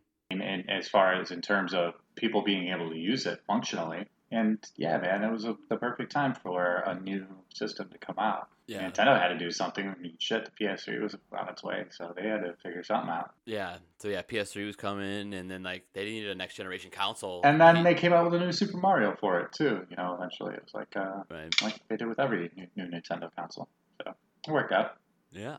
in, 0.49 0.69
as 0.69 0.87
far 0.87 1.13
as 1.13 1.31
in 1.31 1.41
terms 1.41 1.73
of 1.73 1.93
people 2.15 2.41
being 2.43 2.69
able 2.69 2.89
to 2.89 2.97
use 2.97 3.25
it 3.25 3.39
functionally. 3.47 4.05
And 4.31 4.63
yeah, 4.75 4.97
man, 4.99 5.23
it 5.23 5.31
was 5.31 5.45
a, 5.45 5.55
the 5.69 5.77
perfect 5.77 6.11
time 6.11 6.35
for 6.35 6.83
a 6.85 6.99
new 6.99 7.25
system 7.53 7.89
to 7.89 7.97
come 7.97 8.19
out. 8.19 8.49
Yeah. 8.67 8.87
Nintendo 8.87 9.19
had 9.19 9.29
to 9.29 9.37
do 9.39 9.49
something. 9.49 9.87
I 9.87 9.95
mean, 9.99 10.13
shit, 10.19 10.45
the 10.45 10.51
PS3 10.63 11.01
was 11.01 11.15
on 11.35 11.49
its 11.49 11.63
way, 11.63 11.85
so 11.89 12.13
they 12.15 12.27
had 12.27 12.43
to 12.43 12.53
figure 12.61 12.83
something 12.83 13.09
out. 13.09 13.31
Yeah. 13.45 13.77
So 13.97 14.07
yeah, 14.09 14.21
PS3 14.21 14.67
was 14.67 14.75
coming, 14.75 15.33
and 15.33 15.49
then 15.49 15.63
like 15.63 15.87
they 15.93 16.05
needed 16.05 16.29
a 16.29 16.35
next 16.35 16.55
generation 16.55 16.91
console. 16.91 17.41
And 17.43 17.59
then 17.59 17.83
they 17.83 17.95
came 17.95 18.13
out 18.13 18.29
with 18.29 18.39
a 18.39 18.45
new 18.45 18.51
Super 18.51 18.77
Mario 18.77 19.15
for 19.19 19.39
it 19.39 19.51
too. 19.53 19.87
You 19.89 19.97
know, 19.97 20.13
eventually 20.15 20.53
it 20.53 20.61
was 20.63 20.73
like 20.75 20.95
uh, 20.95 21.23
Right. 21.31 21.61
like 21.63 21.79
they 21.87 21.97
did 21.97 22.07
with 22.07 22.19
every 22.19 22.51
new, 22.55 22.67
new 22.75 22.85
Nintendo 22.85 23.31
console. 23.35 23.67
So 24.03 24.13
it 24.47 24.51
worked 24.51 24.71
out. 24.71 24.97
Yeah. 25.31 25.57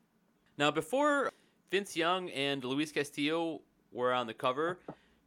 now, 0.58 0.72
before 0.72 1.30
Vince 1.70 1.96
Young 1.96 2.30
and 2.30 2.64
Luis 2.64 2.90
Castillo 2.90 3.60
were 3.92 4.12
on 4.12 4.26
the 4.26 4.34
cover, 4.34 4.78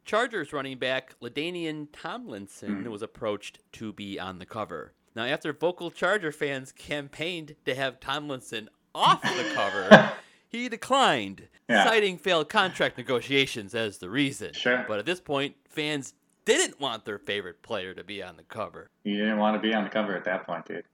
Chargers 0.05 0.51
running 0.51 0.77
back 0.77 1.15
LaDainian 1.21 1.87
Tomlinson 1.91 2.83
hmm. 2.83 2.89
was 2.89 3.01
approached 3.01 3.59
to 3.73 3.93
be 3.93 4.19
on 4.19 4.39
the 4.39 4.45
cover. 4.45 4.93
Now, 5.15 5.25
after 5.25 5.53
vocal 5.53 5.91
Charger 5.91 6.31
fans 6.31 6.71
campaigned 6.71 7.55
to 7.65 7.75
have 7.75 7.99
Tomlinson 7.99 8.69
off 8.95 9.21
the 9.21 9.51
cover, 9.53 10.13
he 10.47 10.69
declined, 10.69 11.47
Yeah. 11.69 11.83
citing 11.83 12.17
failed 12.17 12.49
contract 12.49 12.97
negotiations 12.97 13.75
as 13.75 13.97
the 13.97 14.09
reason. 14.09 14.53
Sure. 14.53 14.85
But 14.87 14.99
at 14.99 15.05
this 15.05 15.19
point, 15.19 15.55
fans 15.69 16.13
didn't 16.45 16.79
want 16.79 17.05
their 17.05 17.19
favorite 17.19 17.61
player 17.61 17.93
to 17.93 18.03
be 18.03 18.23
on 18.23 18.37
the 18.37 18.43
cover. 18.43 18.89
You 19.03 19.17
didn't 19.17 19.37
want 19.37 19.61
to 19.61 19.67
be 19.67 19.73
on 19.73 19.83
the 19.83 19.89
cover 19.89 20.15
at 20.15 20.23
that 20.25 20.45
point, 20.45 20.65
dude. 20.65 20.85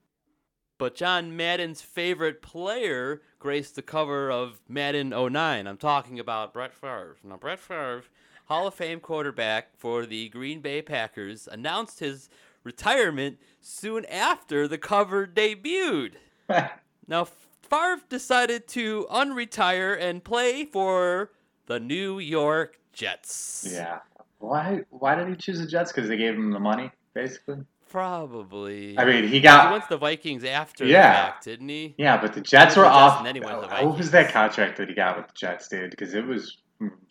But 0.77 0.95
John 0.95 1.35
Madden's 1.35 1.81
favorite 1.81 2.41
player 2.41 3.21
graced 3.39 3.75
the 3.75 3.81
cover 3.81 4.29
of 4.29 4.59
Madden 4.69 5.09
09. 5.09 5.65
I'm 5.67 5.77
talking 5.77 6.19
about 6.19 6.53
Brett 6.53 6.73
Favre. 6.73 7.17
Now, 7.23 7.37
Brett 7.37 7.59
Favre, 7.59 8.03
Hall 8.45 8.67
of 8.67 8.75
Fame 8.75 8.99
quarterback 8.99 9.75
for 9.77 10.05
the 10.05 10.29
Green 10.29 10.61
Bay 10.61 10.81
Packers, 10.83 11.47
announced 11.51 11.99
his 11.99 12.29
retirement 12.63 13.39
soon 13.59 14.05
after 14.05 14.67
the 14.67 14.77
cover 14.77 15.25
debuted. 15.27 16.13
Now, 17.09 17.25
Favre 17.61 18.01
decided 18.09 18.67
to 18.69 19.07
unretire 19.09 19.97
and 19.97 20.21
play 20.21 20.65
for 20.65 21.31
the 21.67 21.79
New 21.79 22.19
York 22.19 22.79
Jets. 22.91 23.65
yeah. 23.71 23.99
Why? 24.39 24.81
Why 24.89 25.15
did 25.15 25.29
he 25.29 25.35
choose 25.37 25.59
the 25.59 25.67
Jets? 25.67 25.93
Because 25.93 26.09
they 26.09 26.17
gave 26.17 26.35
him 26.35 26.51
the 26.51 26.59
money, 26.59 26.91
basically. 27.13 27.59
Probably. 27.89 28.97
I 28.97 29.05
mean, 29.05 29.27
he 29.27 29.39
got. 29.39 29.67
he 29.67 29.71
went 29.71 29.83
to 29.83 29.89
the 29.89 29.97
Vikings 29.97 30.43
after 30.43 30.85
Yeah. 30.85 31.09
the 31.09 31.15
fact, 31.15 31.45
didn't 31.45 31.69
he? 31.69 31.95
Yeah, 31.97 32.19
but 32.21 32.33
the 32.33 32.41
Jets 32.41 32.75
were 32.75 32.83
went 32.83 32.93
to 32.93 32.99
the 32.99 33.03
Jets 33.05 33.11
off. 33.13 33.17
and 33.19 33.27
then 33.27 33.35
he 33.35 33.41
went 33.41 33.61
to 33.61 33.67
the 33.67 33.85
What 33.87 33.97
was 33.97 34.11
that 34.11 34.31
contract 34.31 34.77
that 34.77 34.89
he 34.89 34.95
got 34.95 35.17
with 35.17 35.27
the 35.27 35.33
Jets, 35.35 35.67
dude? 35.67 35.91
Because 35.91 36.13
it 36.13 36.25
was 36.25 36.57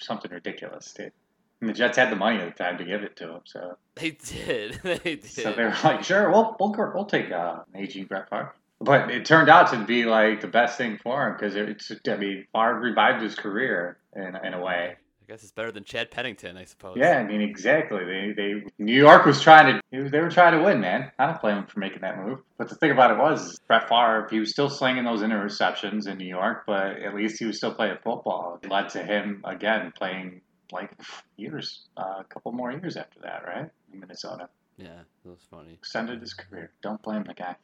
something 0.01 0.31
ridiculous, 0.31 0.93
dude. 0.93 1.12
And 1.61 1.70
the 1.70 1.74
Jets 1.74 1.97
had 1.97 2.11
the 2.11 2.16
money 2.16 2.39
at 2.39 2.57
the 2.57 2.62
time 2.64 2.77
to 2.79 2.85
give 2.85 3.03
it 3.03 3.16
to 3.16 3.31
him, 3.35 3.41
so 3.45 3.77
They 3.95 4.11
did. 4.12 4.74
they 4.83 4.99
did. 5.16 5.24
so 5.24 5.53
they 5.53 5.64
were 5.64 5.74
like, 5.85 6.05
"Sure, 6.05 6.31
we'll 6.31 6.55
we'll 6.61 6.74
we'll 6.95 7.07
take 7.07 7.31
uh, 7.33 7.61
an 7.72 7.81
aging 7.83 8.05
Brett 8.07 8.29
Favre." 8.29 8.55
But 8.79 9.11
it 9.11 9.24
turned 9.24 9.49
out 9.49 9.70
to 9.70 9.79
be 9.85 10.05
like 10.05 10.43
the 10.43 10.49
best 10.49 10.77
thing 10.77 10.99
for 11.03 11.27
him 11.29 11.33
because 11.33 11.57
it's. 11.57 11.91
I 12.07 12.16
mean, 12.16 12.47
Favre 12.53 12.79
revived 12.79 13.22
his 13.22 13.35
career 13.35 13.97
in 14.14 14.37
in 14.45 14.53
a 14.53 14.61
way. 14.61 14.97
I 15.27 15.33
guess 15.33 15.43
it's 15.43 15.51
better 15.51 15.72
than 15.72 15.83
Chad 15.83 16.12
Pennington, 16.12 16.57
I 16.57 16.64
suppose. 16.64 16.97
Yeah, 17.01 17.18
I 17.18 17.24
mean 17.27 17.41
exactly. 17.41 18.05
They, 18.05 18.33
they 18.37 18.62
New 18.79 18.95
York 18.95 19.27
was 19.27 19.41
trying 19.41 19.81
to 19.91 20.09
they 20.09 20.20
were 20.20 20.31
trying 20.31 20.57
to 20.57 20.64
win, 20.64 20.81
man. 20.81 21.11
I 21.18 21.27
don't 21.27 21.41
blame 21.41 21.57
them 21.57 21.66
for 21.66 21.81
making 21.81 22.03
that 22.03 22.24
move. 22.24 22.39
But 22.59 22.68
the 22.68 22.77
thing 22.77 22.93
about 22.93 23.11
it 23.11 23.18
was 23.18 23.59
Brett 23.66 23.89
Favre, 23.89 24.29
he 24.31 24.39
was 24.39 24.51
still 24.51 24.70
slinging 24.70 25.05
those 25.05 25.22
interceptions 25.22 26.07
in 26.07 26.18
New 26.18 26.29
York, 26.29 26.62
but 26.64 26.99
at 27.03 27.14
least 27.14 27.41
he 27.41 27.45
was 27.45 27.57
still 27.57 27.74
playing 27.74 27.97
football. 28.05 28.61
It 28.62 28.70
led 28.70 28.89
to 28.91 29.03
him 29.03 29.43
again 29.45 29.93
playing 29.97 30.43
like 30.70 30.93
years, 31.37 31.89
uh, 31.97 32.20
a 32.20 32.24
couple 32.29 32.53
more 32.53 32.70
years 32.70 32.97
after 32.97 33.18
that, 33.20 33.45
right? 33.47 33.68
In 33.93 33.99
Minnesota, 34.01 34.49
Yeah, 34.77 35.01
that 35.24 35.31
was 35.31 35.45
funny. 35.51 35.72
extended 35.74 36.20
his 36.20 36.35
career. 36.35 36.70
Don't 36.83 37.03
blame 37.03 37.24
the 37.24 37.35
guy. 37.35 37.57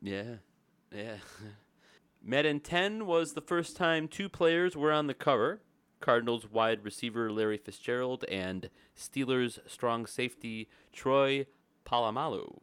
Yeah, 0.00 0.36
yeah. 0.90 1.16
Madden 2.22 2.60
10 2.60 3.04
was 3.04 3.34
the 3.34 3.42
first 3.42 3.76
time 3.76 4.08
two 4.08 4.30
players 4.30 4.74
were 4.74 4.92
on 4.92 5.06
the 5.06 5.14
cover. 5.14 5.60
Cardinals 6.04 6.46
wide 6.50 6.84
receiver 6.84 7.32
Larry 7.32 7.56
Fitzgerald 7.56 8.26
and 8.28 8.68
Steelers 8.94 9.58
strong 9.66 10.04
safety 10.04 10.68
Troy 10.92 11.46
Polamalu. 11.86 12.60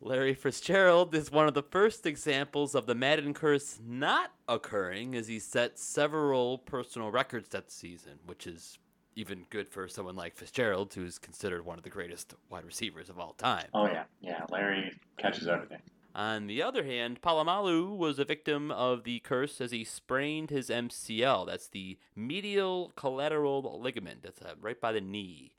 Larry 0.00 0.32
Fitzgerald 0.32 1.14
is 1.14 1.30
one 1.30 1.46
of 1.46 1.52
the 1.52 1.62
first 1.62 2.06
examples 2.06 2.74
of 2.74 2.86
the 2.86 2.94
Madden 2.94 3.34
curse 3.34 3.78
not 3.86 4.32
occurring 4.48 5.14
as 5.14 5.28
he 5.28 5.38
set 5.38 5.78
several 5.78 6.56
personal 6.56 7.10
records 7.10 7.50
that 7.50 7.70
season, 7.70 8.20
which 8.24 8.46
is 8.46 8.78
even 9.16 9.44
good 9.50 9.68
for 9.68 9.86
someone 9.86 10.16
like 10.16 10.34
Fitzgerald, 10.34 10.94
who's 10.94 11.18
considered 11.18 11.62
one 11.62 11.76
of 11.76 11.84
the 11.84 11.90
greatest 11.90 12.32
wide 12.48 12.64
receivers 12.64 13.10
of 13.10 13.18
all 13.18 13.34
time. 13.34 13.66
Oh 13.74 13.84
yeah, 13.84 14.04
yeah. 14.22 14.46
Larry 14.50 14.98
catches 15.18 15.46
everything. 15.46 15.82
On 16.16 16.46
the 16.46 16.62
other 16.62 16.82
hand, 16.82 17.20
Polamalu 17.20 17.94
was 17.94 18.18
a 18.18 18.24
victim 18.24 18.70
of 18.70 19.04
the 19.04 19.18
curse 19.18 19.60
as 19.60 19.70
he 19.70 19.84
sprained 19.84 20.48
his 20.48 20.70
MCL. 20.70 21.46
That's 21.46 21.68
the 21.68 21.98
medial 22.16 22.94
collateral 22.96 23.78
ligament. 23.82 24.22
That's 24.22 24.40
uh, 24.40 24.54
right 24.58 24.80
by 24.80 24.92
the 24.92 25.02
knee. 25.02 25.52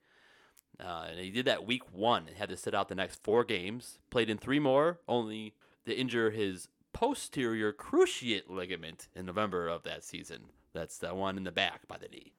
Uh, 0.79 1.09
and 1.11 1.19
he 1.19 1.29
did 1.29 1.45
that 1.45 1.67
week 1.67 1.83
one 1.93 2.27
and 2.27 2.35
had 2.35 2.49
to 2.49 2.57
sit 2.57 2.73
out 2.73 2.89
the 2.89 2.95
next 2.95 3.21
four 3.21 3.43
games. 3.43 3.99
Played 4.09 4.31
in 4.31 4.39
three 4.39 4.57
more, 4.57 4.99
only 5.07 5.53
to 5.85 5.95
injure 5.95 6.31
his 6.31 6.69
posterior 6.91 7.71
cruciate 7.71 8.49
ligament 8.49 9.09
in 9.15 9.27
November 9.27 9.67
of 9.67 9.83
that 9.83 10.03
season. 10.03 10.45
That's 10.73 10.97
the 10.97 11.13
one 11.13 11.37
in 11.37 11.43
the 11.43 11.51
back 11.51 11.87
by 11.87 11.99
the 11.99 12.07
knee. 12.07 12.33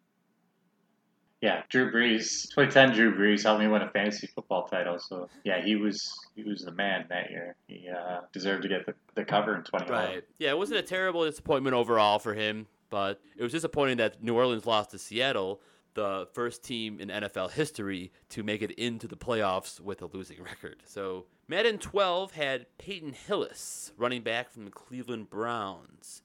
Yeah, 1.40 1.62
Drew 1.68 1.92
Brees, 1.92 2.48
2010 2.50 2.94
Drew 2.94 3.16
Brees 3.16 3.44
helped 3.44 3.60
me 3.60 3.68
win 3.68 3.82
a 3.82 3.90
fantasy 3.90 4.26
football 4.26 4.66
title. 4.66 4.98
So 4.98 5.28
yeah, 5.44 5.62
he 5.62 5.76
was 5.76 6.12
he 6.34 6.42
was 6.42 6.62
the 6.62 6.72
man 6.72 7.06
that 7.10 7.30
year. 7.30 7.54
He 7.68 7.88
uh, 7.88 8.20
deserved 8.32 8.62
to 8.62 8.68
get 8.68 8.86
the, 8.86 8.94
the 9.14 9.24
cover 9.24 9.54
in 9.54 9.62
2011. 9.62 10.14
Right. 10.14 10.24
Yeah, 10.38 10.50
it 10.50 10.58
wasn't 10.58 10.80
a 10.80 10.82
terrible 10.82 11.24
disappointment 11.24 11.74
overall 11.74 12.18
for 12.18 12.34
him, 12.34 12.66
but 12.90 13.20
it 13.36 13.42
was 13.42 13.52
disappointing 13.52 13.98
that 13.98 14.22
New 14.22 14.34
Orleans 14.34 14.66
lost 14.66 14.90
to 14.90 14.98
Seattle, 14.98 15.60
the 15.94 16.28
first 16.32 16.64
team 16.64 17.00
in 17.00 17.08
NFL 17.08 17.52
history 17.52 18.12
to 18.30 18.42
make 18.42 18.62
it 18.62 18.72
into 18.72 19.06
the 19.06 19.16
playoffs 19.16 19.80
with 19.80 20.02
a 20.02 20.06
losing 20.06 20.42
record. 20.42 20.82
So 20.86 21.26
Madden 21.46 21.78
12 21.78 22.32
had 22.32 22.66
Peyton 22.78 23.12
Hillis, 23.12 23.92
running 23.96 24.22
back 24.22 24.50
from 24.50 24.64
the 24.64 24.70
Cleveland 24.70 25.30
Browns. 25.30 26.22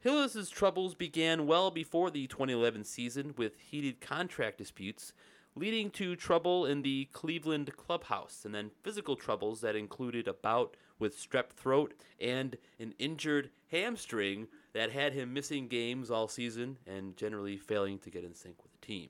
Hillis's 0.00 0.48
troubles 0.48 0.94
began 0.94 1.46
well 1.46 1.70
before 1.72 2.10
the 2.10 2.28
2011 2.28 2.84
season 2.84 3.34
with 3.36 3.58
heated 3.58 4.00
contract 4.00 4.58
disputes, 4.58 5.12
leading 5.56 5.90
to 5.90 6.14
trouble 6.14 6.64
in 6.64 6.82
the 6.82 7.08
Cleveland 7.12 7.76
clubhouse, 7.76 8.44
and 8.44 8.54
then 8.54 8.70
physical 8.82 9.16
troubles 9.16 9.60
that 9.60 9.74
included 9.74 10.28
a 10.28 10.32
bout 10.32 10.76
with 11.00 11.18
strep 11.18 11.50
throat 11.50 11.94
and 12.20 12.58
an 12.78 12.94
injured 13.00 13.50
hamstring 13.72 14.46
that 14.72 14.92
had 14.92 15.14
him 15.14 15.32
missing 15.32 15.66
games 15.66 16.12
all 16.12 16.28
season 16.28 16.78
and 16.86 17.16
generally 17.16 17.56
failing 17.56 17.98
to 17.98 18.10
get 18.10 18.24
in 18.24 18.34
sync 18.34 18.62
with 18.62 18.72
the 18.80 18.86
team. 18.86 19.08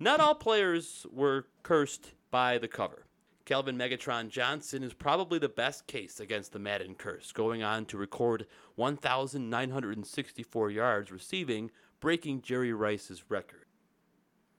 Not 0.00 0.18
all 0.18 0.34
players 0.34 1.06
were 1.12 1.46
cursed 1.62 2.12
by 2.32 2.58
the 2.58 2.68
cover. 2.68 3.03
Calvin 3.44 3.76
Megatron 3.76 4.30
Johnson 4.30 4.82
is 4.82 4.94
probably 4.94 5.38
the 5.38 5.48
best 5.48 5.86
case 5.86 6.18
against 6.18 6.52
the 6.52 6.58
Madden 6.58 6.94
curse, 6.94 7.30
going 7.32 7.62
on 7.62 7.84
to 7.86 7.98
record 7.98 8.46
1,964 8.76 10.70
yards 10.70 11.12
receiving, 11.12 11.70
breaking 12.00 12.40
Jerry 12.42 12.72
Rice's 12.72 13.22
record. 13.28 13.66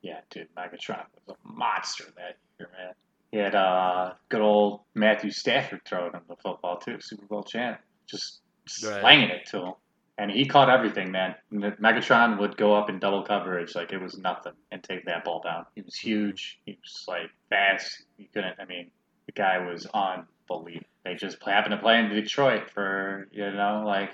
Yeah, 0.01 0.19
dude, 0.29 0.47
Megatron 0.55 1.05
was 1.27 1.35
a 1.35 1.47
monster 1.47 2.03
that 2.15 2.37
year, 2.59 2.69
man. 2.77 2.93
He 3.31 3.37
had 3.39 3.55
uh, 3.55 4.13
good 4.29 4.41
old 4.41 4.81
Matthew 4.93 5.31
Stafford 5.31 5.81
throwing 5.85 6.13
him 6.13 6.21
the 6.29 6.35
football 6.35 6.77
too, 6.77 6.97
Super 7.01 7.25
Bowl 7.25 7.43
champ, 7.43 7.79
just 8.07 8.41
Right. 8.83 8.99
slanging 9.01 9.29
it 9.29 9.45
to 9.47 9.57
him. 9.61 9.73
And 10.17 10.31
he 10.31 10.45
caught 10.45 10.69
everything, 10.69 11.11
man. 11.11 11.35
Megatron 11.51 12.39
would 12.39 12.55
go 12.55 12.73
up 12.73 12.89
in 12.89 12.99
double 12.99 13.23
coverage 13.23 13.75
like 13.75 13.91
it 13.91 14.01
was 14.01 14.17
nothing 14.17 14.53
and 14.71 14.81
take 14.81 15.05
that 15.05 15.25
ball 15.25 15.41
down. 15.43 15.65
He 15.75 15.81
was 15.81 15.95
huge. 15.95 16.59
He 16.65 16.77
was 16.81 17.03
like 17.07 17.29
fast. 17.49 18.03
You 18.17 18.27
couldn't. 18.33 18.55
I 18.59 18.65
mean, 18.65 18.91
the 19.25 19.33
guy 19.33 19.57
was 19.57 19.85
unbelievable. 19.93 20.85
They 21.03 21.15
just 21.15 21.37
happened 21.43 21.73
to 21.73 21.77
play 21.77 21.99
in 21.99 22.09
Detroit 22.09 22.69
for 22.71 23.27
you 23.31 23.51
know 23.51 23.83
like 23.85 24.11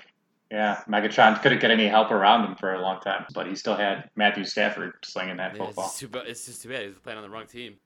yeah. 0.50 0.82
Megatron 0.88 1.40
couldn't 1.40 1.60
get 1.60 1.70
any 1.70 1.86
help 1.86 2.10
around 2.10 2.44
him 2.46 2.56
for 2.56 2.74
a 2.74 2.82
long 2.82 3.00
time, 3.00 3.24
but 3.32 3.46
he 3.46 3.54
still 3.54 3.76
had 3.76 4.10
Matthew 4.16 4.44
Stafford 4.44 4.92
slinging 5.04 5.36
that 5.38 5.56
Yeah, 5.56 5.66
football. 5.66 5.86
it's, 5.86 6.02
ba- 6.02 6.24
it's 6.26 6.44
just 6.46 6.62
too 6.62 6.68
bad. 6.68 6.82
He 6.82 6.88
was 6.88 6.98
playing 6.98 7.16
on 7.18 7.22
the 7.22 7.30
wrong 7.30 7.46
team. 7.46 7.76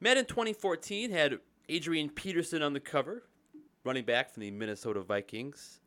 Madden 0.00 0.24
2014 0.24 1.10
had 1.10 1.38
Adrian 1.68 2.08
Peterson 2.08 2.62
on 2.62 2.72
the 2.72 2.80
cover, 2.80 3.24
running 3.84 4.04
back 4.04 4.32
from 4.32 4.42
the 4.42 4.50
Minnesota 4.50 5.00
Vikings. 5.02 5.80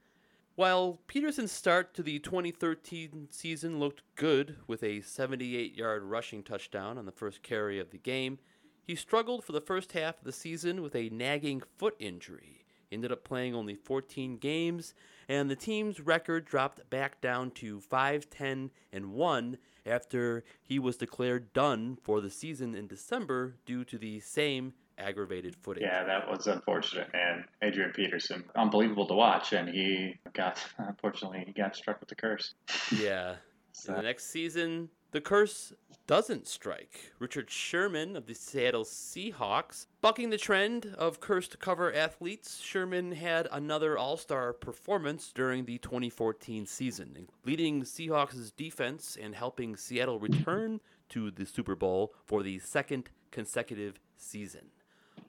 While 0.56 1.00
Peterson's 1.08 1.52
start 1.54 1.94
to 1.94 2.04
the 2.04 2.20
2013 2.20 3.30
season 3.32 3.80
looked 3.80 4.04
good 4.16 4.58
with 4.68 4.84
a 4.84 5.00
78 5.00 5.78
yard 5.78 6.04
rushing 6.04 6.44
touchdown 6.44 6.98
on 6.98 7.06
the 7.06 7.12
first 7.14 7.42
carry 7.42 7.80
of 7.80 7.92
the 7.92 7.98
game, 7.98 8.38
he 8.86 8.96
struggled 8.96 9.46
for 9.46 9.54
the 9.54 9.62
first 9.62 9.94
half 9.94 10.18
of 10.18 10.26
the 10.26 10.34
season 10.34 10.82
with 10.82 10.94
a 10.94 11.10
nagging 11.10 11.62
foot 11.78 11.96
injury. 12.00 12.66
He 12.90 12.98
ended 12.98 13.14
up 13.14 13.24
playing 13.24 13.56
only 13.56 13.76
14 13.76 14.38
games, 14.40 14.94
and 15.30 15.50
the 15.50 15.56
team's 15.56 16.02
record 16.02 16.44
dropped 16.44 16.90
back 16.90 17.22
down 17.22 17.52
to 17.52 17.80
5 17.80 18.30
10 18.30 18.72
and 18.92 19.14
1 19.14 19.58
after 19.86 20.44
he 20.62 20.80
was 20.80 20.98
declared 20.98 21.54
done 21.54 21.98
for 22.04 22.20
the 22.20 22.30
season 22.30 22.76
in 22.76 22.88
December 22.88 23.56
due 23.66 23.86
to 23.86 23.98
the 23.98 24.20
same 24.20 24.74
aggravated 25.02 25.56
foot 25.56 25.78
injury. 25.78 25.92
Yeah, 25.92 26.04
that 26.04 26.30
was 26.30 26.48
unfortunate, 26.48 27.12
man. 27.14 27.46
Adrian 27.62 27.92
Peterson, 27.92 28.44
unbelievable 28.56 29.08
to 29.08 29.14
watch, 29.14 29.54
and 29.54 29.70
he 29.70 30.18
got 30.34 30.60
unfortunately 30.78 31.44
he 31.46 31.54
got 31.54 31.76
struck 31.76 32.00
with 32.00 32.10
the 32.10 32.16
curse. 32.16 32.54
Yeah. 32.96 33.36
In 33.88 33.96
the 33.96 34.02
next 34.02 34.26
season, 34.26 34.90
the 35.12 35.22
curse 35.22 35.74
doesn't 36.08 36.48
strike. 36.48 37.14
Richard 37.20 37.50
Sherman 37.50 38.16
of 38.16 38.26
the 38.26 38.34
Seattle 38.34 38.84
Seahawks, 38.84 39.88
bucking 40.02 40.30
the 40.30 40.38
trend 40.38 40.94
of 40.98 41.22
cursed 41.22 41.60
cover 41.60 41.94
athletes, 41.94 42.60
Sherman 42.60 43.14
had 43.14 43.48
another 43.52 43.98
All 43.98 44.18
Star 44.18 44.52
performance 44.52 45.32
during 45.34 45.66
the 45.66 45.78
2014 45.78 46.66
season, 46.66 47.28
leading 47.46 47.80
the 47.80 47.86
Seahawks' 47.86 48.52
defense 48.56 49.18
and 49.22 49.36
helping 49.36 49.76
Seattle 49.76 50.20
return 50.20 50.82
to 51.10 51.32
the 51.32 51.46
Super 51.46 51.76
Bowl 51.76 52.14
for 52.26 52.44
the 52.44 52.60
second 52.60 53.10
consecutive 53.32 54.00
season. 54.18 54.68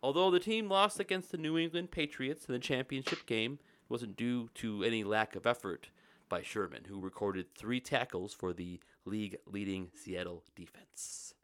Although 0.03 0.31
the 0.31 0.41
team 0.41 0.69
lost 0.69 0.99
against 0.99 1.31
the 1.31 1.39
New 1.39 1.57
England 1.57 1.91
Patriots 1.91 2.47
in 2.47 2.53
the 2.53 2.59
championship 2.59 3.25
game, 3.27 3.55
it 3.85 3.91
wasn't 3.91 4.17
due 4.17 4.49
to 4.57 4.83
any 4.83 5.05
lack 5.05 5.37
of 5.37 5.47
effort 5.47 5.91
by 6.29 6.43
Sherman, 6.43 6.85
who 6.89 6.99
recorded 7.01 7.55
three 7.55 7.79
tackles 7.81 8.35
for 8.35 8.53
the 8.53 8.81
league 9.05 9.37
leading 9.47 9.91
Seattle 9.95 10.43
defense. 10.57 11.35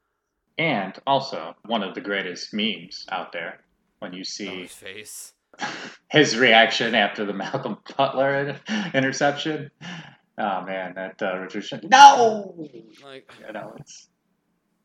And 0.57 0.99
also 1.07 1.55
one 1.67 1.83
of 1.85 1.95
the 1.95 2.01
greatest 2.01 2.53
memes 2.53 3.07
out 3.13 3.33
there 3.33 3.61
when 4.01 4.13
you 4.13 4.21
Oh, 4.21 4.25
see 4.25 4.63
his 4.63 4.73
face. 4.73 5.35
his 6.11 6.37
reaction 6.37 6.95
after 6.97 7.25
the 7.25 7.33
Malcolm 7.45 7.79
Butler 7.97 8.59
interception. 8.95 9.71
Oh 10.37 10.63
man, 10.63 10.95
that 10.95 11.23
uh, 11.23 11.37
Richard 11.39 11.65
Sherman. 11.65 11.89
No, 11.91 12.55
Like, 13.05 13.31
you 13.47 13.53
know 13.53 13.75
it's 13.79 13.93
it's 13.93 14.09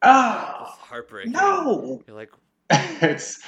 oh 0.03 0.65
heartbreaking. 0.79 1.31
no. 1.31 2.01
You're 2.07 2.15
like, 2.15 2.31
it's 3.01 3.41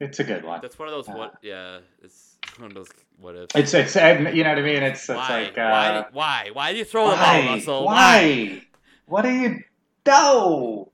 it's 0.00 0.18
a 0.20 0.24
good 0.24 0.44
one. 0.44 0.60
that's 0.62 0.78
one 0.78 0.88
of 0.88 0.94
those 0.94 1.08
Uh, 1.08 1.12
what? 1.18 1.34
Yeah, 1.42 1.78
it's 2.02 2.36
one 2.58 2.68
of 2.70 2.74
those 2.74 2.88
what 3.18 3.36
ifs. 3.36 3.54
It's 3.54 3.74
it's 3.74 3.94
you 3.96 4.42
know 4.44 4.50
what 4.50 4.58
I 4.58 4.62
mean. 4.62 4.82
It's 4.82 5.00
it's 5.00 5.08
why? 5.08 5.42
like 5.42 5.56
why? 5.56 5.62
uh, 5.62 6.02
did- 6.04 6.14
Why? 6.14 6.50
Why 6.52 6.72
do 6.72 6.78
you 6.78 6.84
throw 6.84 7.10
the 7.10 7.16
ball, 7.16 7.24
why 7.24 7.46
Russell? 7.46 7.84
why 7.84 8.62
what 9.06 9.26
are 9.26 9.32
you 9.32 9.60
no 10.06 10.90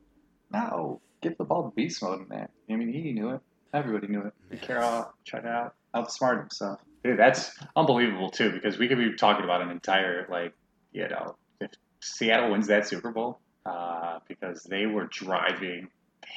no 0.53 1.01
give 1.22 1.36
the 1.38 1.44
ball 1.44 1.64
to 1.70 1.74
beast 1.74 2.03
mode 2.03 2.28
man. 2.28 2.49
I 2.70 2.76
mean 2.76 2.92
he 2.92 3.12
knew 3.12 3.30
it. 3.30 3.40
Everybody 3.72 4.09
knew 4.09 4.22
it. 4.22 4.34
Yeah. 4.51 4.59
Carroll 4.59 5.12
tried 5.24 5.40
to 5.42 5.49
out 5.49 5.74
outsmart 5.94 6.38
himself. 6.40 6.80
Dude, 7.05 7.18
that's 7.18 7.53
unbelievable 7.76 8.30
too 8.30 8.51
because 8.51 8.78
we 8.78 8.88
could 8.88 8.99
be 8.99 9.14
talking 9.14 9.44
about 9.44 9.62
an 9.62 9.70
entire 9.70 10.26
like 10.30 10.53
you 10.92 11.09
know 11.09 11.36
if 11.61 11.70
Seattle 12.01 12.51
wins 12.51 12.66
that 12.68 12.86
Super 12.88 13.11
Bowl 13.12 13.38
uh, 13.64 14.18
because 14.28 14.62
they 14.64 14.86
were 14.86 15.07
driving. 15.07 15.88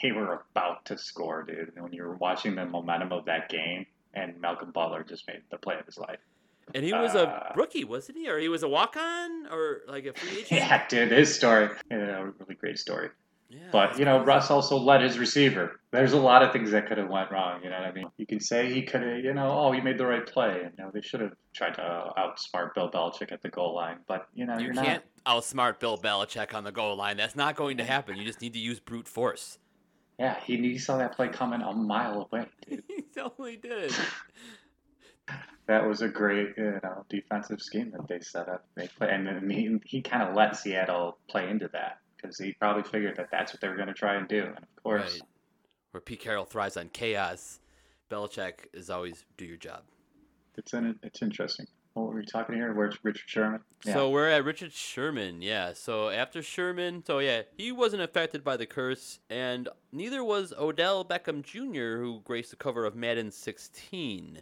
They 0.01 0.11
were 0.11 0.43
about 0.51 0.85
to 0.85 0.97
score, 0.97 1.43
dude. 1.43 1.71
And 1.75 1.83
when 1.83 1.93
you 1.93 2.03
were 2.03 2.15
watching 2.15 2.55
the 2.55 2.65
momentum 2.65 3.11
of 3.11 3.25
that 3.25 3.49
game, 3.49 3.85
and 4.13 4.39
Malcolm 4.41 4.71
Butler 4.71 5.03
just 5.03 5.27
made 5.27 5.41
the 5.51 5.57
play 5.57 5.75
of 5.79 5.85
his 5.85 5.97
life. 5.97 6.19
And 6.73 6.83
he 6.85 6.93
was 6.93 7.15
Uh, 7.15 7.51
a 7.51 7.53
rookie, 7.55 7.83
wasn't 7.83 8.17
he? 8.17 8.29
Or 8.29 8.37
he 8.37 8.47
was 8.47 8.63
a 8.63 8.67
walk 8.67 8.95
on 8.95 9.47
or 9.51 9.81
like 9.87 10.05
a 10.05 10.13
free 10.13 10.39
agent? 10.41 10.51
Yeah, 10.51 10.87
dude, 10.87 11.11
his 11.11 11.33
story, 11.33 11.69
you 11.89 11.97
know, 11.97 12.33
really 12.39 12.55
great 12.55 12.77
story. 12.77 13.09
Yeah, 13.49 13.61
But 13.71 13.97
you 13.97 14.05
know, 14.05 14.17
crazy. 14.17 14.27
Russ 14.27 14.51
also 14.51 14.77
led 14.77 15.01
his 15.01 15.17
receiver. 15.17 15.79
There's 15.89 16.13
a 16.13 16.19
lot 16.19 16.43
of 16.43 16.53
things 16.53 16.69
that 16.69 16.87
could 16.87 16.99
have 16.99 17.09
went 17.09 17.31
wrong. 17.31 17.63
You 17.63 17.71
know 17.71 17.79
what 17.79 17.87
I 17.87 17.91
mean? 17.91 18.05
You 18.17 18.27
can 18.27 18.39
say 18.39 18.71
he 18.71 18.83
could 18.83 19.01
have, 19.01 19.23
you 19.23 19.33
know, 19.33 19.51
oh, 19.51 19.71
he 19.71 19.81
made 19.81 19.97
the 19.97 20.05
right 20.05 20.23
play. 20.25 20.61
You 20.77 20.83
know, 20.83 20.91
they 20.93 21.01
should 21.01 21.21
have 21.21 21.33
tried 21.53 21.73
to 21.75 22.13
outsmart 22.15 22.75
Bill 22.75 22.91
Belichick 22.91 23.31
at 23.31 23.41
the 23.41 23.49
goal 23.49 23.73
line. 23.73 23.97
But 24.07 24.27
you 24.35 24.45
know, 24.45 24.59
You 24.59 24.65
you're 24.65 24.73
can't 24.75 25.03
outsmart 25.25 25.79
Bill 25.79 25.97
Belichick 25.97 26.53
on 26.53 26.63
the 26.63 26.71
goal 26.71 26.95
line. 26.95 27.17
That's 27.17 27.35
not 27.35 27.55
going 27.55 27.77
to 27.77 27.83
happen. 27.83 28.17
You 28.17 28.23
just 28.23 28.41
need 28.41 28.53
to 28.53 28.59
use 28.59 28.79
brute 28.79 29.07
force. 29.07 29.57
Yeah, 30.19 30.37
he, 30.45 30.57
he 30.57 30.77
saw 30.77 30.97
that 30.97 31.15
play 31.15 31.29
coming 31.29 31.61
a 31.61 31.73
mile 31.73 32.27
away. 32.29 32.45
Dude. 32.69 32.83
he 32.87 33.03
totally 33.15 33.57
did. 33.57 33.93
That 35.67 35.87
was 35.87 36.01
a 36.01 36.07
great, 36.07 36.57
you 36.57 36.79
know, 36.81 37.05
defensive 37.09 37.61
scheme 37.61 37.91
that 37.91 38.07
they 38.07 38.21
set 38.21 38.49
up. 38.49 38.65
They 38.73 38.87
play, 38.87 39.09
and 39.11 39.27
then 39.27 39.47
he, 39.51 39.77
he 39.85 40.01
kind 40.01 40.23
of 40.27 40.33
let 40.35 40.55
Seattle 40.55 41.19
play 41.29 41.47
into 41.47 41.69
that 41.73 41.99
because 42.17 42.39
he 42.39 42.53
probably 42.53 42.81
figured 42.81 43.17
that 43.17 43.27
that's 43.31 43.53
what 43.53 43.61
they 43.61 43.67
were 43.67 43.75
going 43.75 43.87
to 43.87 43.93
try 43.93 44.15
and 44.15 44.27
do. 44.27 44.45
And 44.45 44.57
of 44.57 44.83
course, 44.83 45.19
Right. 45.19 45.21
Where 45.91 46.01
Pete 46.01 46.21
Carroll 46.21 46.45
thrives 46.45 46.75
on 46.75 46.89
chaos, 46.89 47.59
Belichick 48.09 48.65
is 48.73 48.89
always 48.89 49.25
do 49.37 49.45
your 49.45 49.57
job. 49.57 49.83
it's 50.57 50.73
in, 50.73 50.97
it's 51.03 51.21
interesting. 51.21 51.67
What 51.99 52.13
were 52.13 52.19
we 52.19 52.25
talking 52.25 52.55
here? 52.55 52.73
Where's 52.73 52.97
Richard 53.03 53.27
Sherman? 53.27 53.61
Yeah. 53.83 53.93
So 53.93 54.09
we're 54.09 54.29
at 54.29 54.45
Richard 54.45 54.73
Sherman, 54.73 55.41
yeah. 55.41 55.73
So 55.73 56.09
after 56.09 56.41
Sherman, 56.41 57.03
so 57.05 57.19
yeah, 57.19 57.43
he 57.57 57.71
wasn't 57.71 58.01
affected 58.01 58.43
by 58.43 58.57
the 58.57 58.65
curse, 58.65 59.19
and 59.29 59.67
neither 59.91 60.23
was 60.23 60.53
Odell 60.57 61.03
Beckham 61.03 61.43
Jr., 61.43 62.01
who 62.01 62.21
graced 62.23 62.51
the 62.51 62.55
cover 62.55 62.85
of 62.85 62.95
Madden 62.95 63.31
16. 63.31 64.41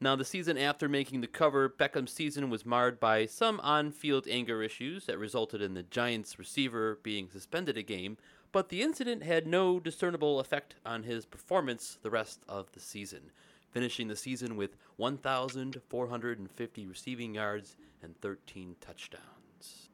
Now, 0.00 0.14
the 0.14 0.24
season 0.24 0.56
after 0.56 0.88
making 0.88 1.22
the 1.22 1.26
cover, 1.26 1.68
Beckham's 1.68 2.12
season 2.12 2.50
was 2.50 2.64
marred 2.64 3.00
by 3.00 3.26
some 3.26 3.58
on 3.60 3.90
field 3.90 4.28
anger 4.28 4.62
issues 4.62 5.06
that 5.06 5.18
resulted 5.18 5.60
in 5.60 5.74
the 5.74 5.82
Giants 5.82 6.38
receiver 6.38 7.00
being 7.02 7.28
suspended 7.28 7.76
a 7.76 7.82
game, 7.82 8.16
but 8.52 8.68
the 8.68 8.82
incident 8.82 9.24
had 9.24 9.46
no 9.46 9.80
discernible 9.80 10.38
effect 10.38 10.76
on 10.86 11.02
his 11.02 11.26
performance 11.26 11.98
the 12.02 12.10
rest 12.10 12.42
of 12.48 12.70
the 12.72 12.80
season, 12.80 13.32
finishing 13.70 14.08
the 14.08 14.16
season 14.16 14.56
with 14.56 14.76
1,450 14.96 16.86
receiving 16.86 17.34
yards 17.34 17.76
and 18.02 18.18
13 18.20 18.76
touchdowns. 18.80 19.88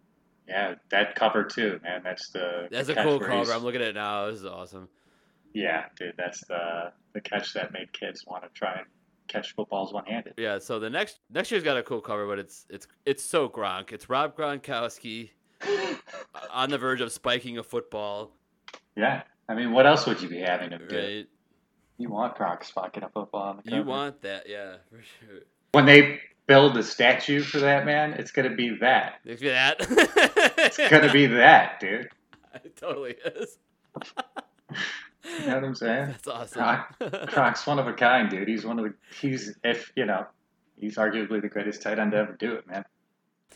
yeah, 0.48 0.74
that 0.90 1.14
cover 1.14 1.44
too, 1.44 1.80
man. 1.82 2.02
That's 2.04 2.28
the 2.30 2.68
That's 2.70 2.88
the 2.88 3.00
a 3.00 3.02
cool 3.02 3.18
catch 3.18 3.28
where 3.28 3.36
he's- 3.38 3.46
cover. 3.48 3.58
I'm 3.58 3.64
looking 3.64 3.80
at 3.82 3.88
it 3.88 3.94
now. 3.94 4.26
This 4.26 4.40
is 4.40 4.46
awesome. 4.46 4.88
Yeah, 5.52 5.84
dude, 5.96 6.14
that's 6.18 6.44
the 6.46 6.92
the 7.12 7.20
catch 7.20 7.52
that 7.54 7.72
made 7.72 7.92
kids 7.92 8.24
want 8.26 8.42
to 8.42 8.48
try 8.50 8.72
and 8.78 8.86
catch 9.28 9.54
footballs 9.54 9.92
one 9.92 10.04
handed. 10.04 10.34
Yeah, 10.36 10.58
so 10.58 10.78
the 10.80 10.90
next 10.90 11.20
next 11.30 11.50
year's 11.50 11.62
got 11.62 11.76
a 11.76 11.82
cool 11.82 12.00
cover, 12.00 12.26
but 12.26 12.38
it's 12.40 12.66
it's 12.68 12.86
it's 13.06 13.22
so 13.22 13.48
Gronk. 13.48 13.92
It's 13.92 14.10
Rob 14.10 14.36
Gronkowski 14.36 15.30
on 16.50 16.70
the 16.70 16.78
verge 16.78 17.00
of 17.00 17.12
spiking 17.12 17.58
a 17.58 17.62
football. 17.62 18.32
Yeah, 18.96 19.22
I 19.48 19.54
mean, 19.54 19.72
what 19.72 19.86
else 19.86 20.06
would 20.06 20.20
you 20.20 20.28
be 20.28 20.40
having 20.40 20.70
him 20.72 20.82
do? 20.88 21.24
Right? 21.98 22.02
You 22.02 22.10
want 22.10 22.36
Gronk 22.36 22.64
fucking 22.64 23.02
a 23.02 23.08
football 23.08 23.42
on 23.42 23.56
the 23.56 23.62
cover. 23.62 23.76
You 23.76 23.82
want 23.84 24.22
that, 24.22 24.48
yeah, 24.48 24.76
for 24.90 24.96
sure. 25.02 25.40
when 25.72 25.86
they 25.86 26.20
build 26.46 26.76
a 26.76 26.82
statue 26.82 27.40
for 27.42 27.60
that 27.60 27.86
man, 27.86 28.14
it's 28.14 28.30
gonna 28.30 28.54
be 28.54 28.76
that. 28.80 29.20
Look 29.24 29.42
at 29.42 29.78
that. 29.78 30.54
It's 30.58 30.76
gonna 30.76 31.12
be 31.12 31.26
that, 31.26 31.80
dude. 31.80 32.08
It 32.64 32.76
totally 32.76 33.16
is. 33.34 33.58
You 35.24 35.46
know 35.46 35.54
what 35.54 35.64
I'm 35.64 35.74
saying? 35.74 36.06
That's 36.06 36.28
awesome. 36.28 36.62
Gronk, 36.62 37.30
Gronk's 37.30 37.66
one 37.66 37.78
of 37.80 37.88
a 37.88 37.92
kind, 37.92 38.30
dude. 38.30 38.46
He's 38.46 38.64
one 38.64 38.78
of 38.78 38.84
the 38.84 38.94
he's 39.20 39.56
if 39.64 39.90
you 39.96 40.04
know, 40.04 40.26
he's 40.78 40.96
arguably 40.96 41.42
the 41.42 41.48
greatest 41.48 41.82
tight 41.82 41.98
end 41.98 42.12
to 42.12 42.18
ever 42.18 42.32
do 42.32 42.52
it, 42.54 42.66
man. 42.68 42.84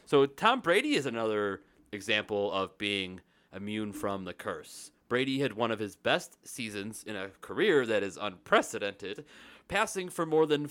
So 0.06 0.26
Tom 0.26 0.60
Brady 0.60 0.94
is 0.94 1.06
another 1.06 1.60
example 1.92 2.50
of 2.52 2.76
being 2.76 3.20
immune 3.54 3.92
from 3.92 4.24
the 4.24 4.32
curse. 4.34 4.90
Brady 5.08 5.40
had 5.40 5.54
one 5.54 5.70
of 5.70 5.78
his 5.78 5.96
best 5.96 6.36
seasons 6.46 7.02
in 7.06 7.16
a 7.16 7.28
career 7.40 7.86
that 7.86 8.02
is 8.02 8.18
unprecedented, 8.20 9.24
passing 9.66 10.08
for 10.08 10.26
more 10.26 10.46
than 10.46 10.70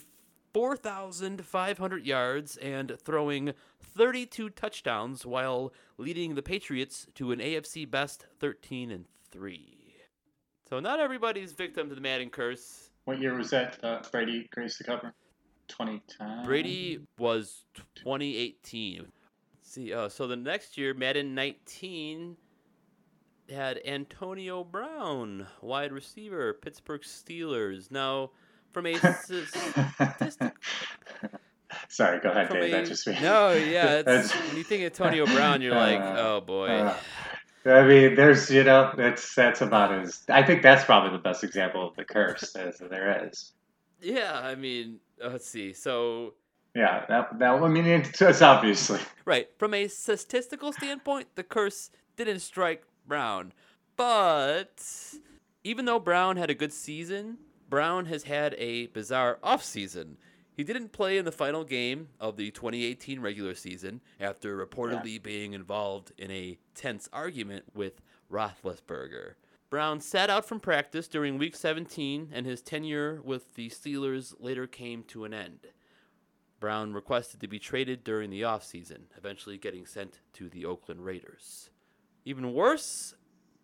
4,500 0.54 2.06
yards 2.06 2.58
and 2.58 2.98
throwing 3.00 3.54
32 3.82 4.50
touchdowns 4.52 5.26
while 5.26 5.74
leading 5.98 6.36
the 6.36 6.42
Patriots 6.42 7.08
to 7.16 7.32
an 7.32 7.40
AFC 7.40 7.90
best 7.90 8.26
13 8.40 8.92
and 8.92 9.06
3. 9.32 9.96
So 10.70 10.80
not 10.80 11.00
everybody's 11.00 11.54
victim 11.54 11.90
to 11.90 11.96
the 11.96 12.02
Madden 12.02 12.30
curse. 12.30 12.90
What 13.06 13.22
year 13.22 13.36
was 13.36 13.50
that? 13.52 13.78
Uh, 13.84 14.02
Brady 14.12 14.50
graced 14.52 14.80
the 14.80 14.84
cover. 14.84 15.14
Twenty 15.70 16.02
ten. 16.08 16.46
Brady 16.46 17.00
was 17.18 17.66
2018. 17.96 19.00
Let's 19.00 19.72
see, 19.72 19.94
uh, 19.94 20.10
so 20.10 20.28
the 20.28 20.36
next 20.36 20.78
year, 20.78 20.94
Madden 20.94 21.36
19 21.36 22.38
had 23.50 23.80
Antonio 23.86 24.64
Brown, 24.64 25.48
wide 25.62 25.92
receiver, 25.92 26.54
Pittsburgh 26.54 27.02
Steelers. 27.02 27.90
Now, 27.92 28.32
from 28.74 28.86
a 28.88 28.96
statistic, 28.96 29.74
Sorry, 31.90 32.20
go 32.20 32.30
ahead, 32.32 32.50
Dave. 32.50 32.64
a- 32.64 32.72
That 32.72 32.86
just 32.86 33.08
me. 33.08 33.18
no, 33.22 33.52
yeah, 33.54 33.96
it's, 34.00 34.06
That's- 34.06 34.48
when 34.48 34.58
you 34.58 34.64
think 34.64 34.84
Antonio 34.84 35.26
Brown, 35.26 35.62
you're 35.62 35.76
like, 35.76 36.00
Uh, 36.02 36.16
oh 36.18 36.42
boy. 36.42 36.68
uh, 36.70 36.96
I 37.66 37.86
mean, 37.86 38.16
there's 38.16 38.50
you 38.50 38.64
know 38.64 38.94
that's 38.96 39.36
that's 39.36 39.62
about 39.62 39.94
as 39.94 40.24
I 40.30 40.44
think 40.44 40.62
that's 40.64 40.86
probably 40.86 41.12
the 41.12 41.22
best 41.22 41.44
example 41.44 41.86
of 41.88 41.96
the 41.96 42.06
curse 42.06 42.56
as 42.56 42.78
there 42.78 43.28
is. 43.28 43.52
yeah, 44.02 44.40
I 44.42 44.56
mean, 44.56 45.00
uh, 45.24 45.30
let's 45.30 45.48
see. 45.50 45.74
So, 45.74 46.36
Yeah, 46.76 47.06
that, 47.10 47.38
that 47.40 47.52
I 47.52 47.68
mean 47.68 47.86
it's, 47.86 48.22
it's 48.22 48.42
obviously 48.42 49.00
Right. 49.26 49.50
From 49.58 49.74
a 49.74 49.88
statistical 49.90 50.72
standpoint, 50.72 51.28
the 51.36 51.44
curse 51.44 51.90
didn't 52.16 52.40
strike 52.40 52.84
Brown. 53.08 53.54
But 53.96 54.84
even 55.64 55.86
though 55.86 56.00
Brown 56.00 56.38
had 56.38 56.50
a 56.50 56.56
good 56.56 56.74
season, 56.74 57.38
Brown 57.70 58.06
has 58.06 58.24
had 58.24 58.56
a 58.58 58.88
bizarre 58.88 59.40
offseason. 59.44 60.16
He 60.56 60.64
didn't 60.64 60.92
play 60.92 61.18
in 61.18 61.26
the 61.26 61.32
final 61.32 61.64
game 61.64 62.10
of 62.20 62.38
the 62.38 62.50
2018 62.52 63.20
regular 63.20 63.54
season 63.54 64.02
after 64.20 64.66
reportedly 64.66 65.22
being 65.22 65.54
involved 65.54 66.12
in 66.18 66.32
a 66.32 66.58
tense 66.74 67.08
argument 67.14 67.66
with 67.76 68.02
Roethlisberger. 68.32 69.34
Brown 69.70 70.00
sat 70.00 70.30
out 70.30 70.46
from 70.46 70.60
practice 70.60 71.08
during 71.08 71.38
week 71.38 71.56
17, 71.56 72.30
and 72.32 72.46
his 72.46 72.62
tenure 72.62 73.22
with 73.22 73.56
the 73.56 73.70
Steelers 73.70 74.34
later 74.40 74.66
came 74.66 75.04
to 75.04 75.26
an 75.26 75.34
end. 75.34 75.68
Brown 76.60 76.94
requested 76.94 77.42
to 77.42 77.48
be 77.48 77.60
traded 77.60 78.04
during 78.04 78.30
the 78.30 78.42
offseason, 78.42 79.02
eventually 79.18 79.58
getting 79.58 79.86
sent 79.86 80.22
to 80.34 80.50
the 80.50 80.66
Oakland 80.66 81.04
Raiders. 81.04 81.70
Even 82.28 82.54
worse, 82.54 83.16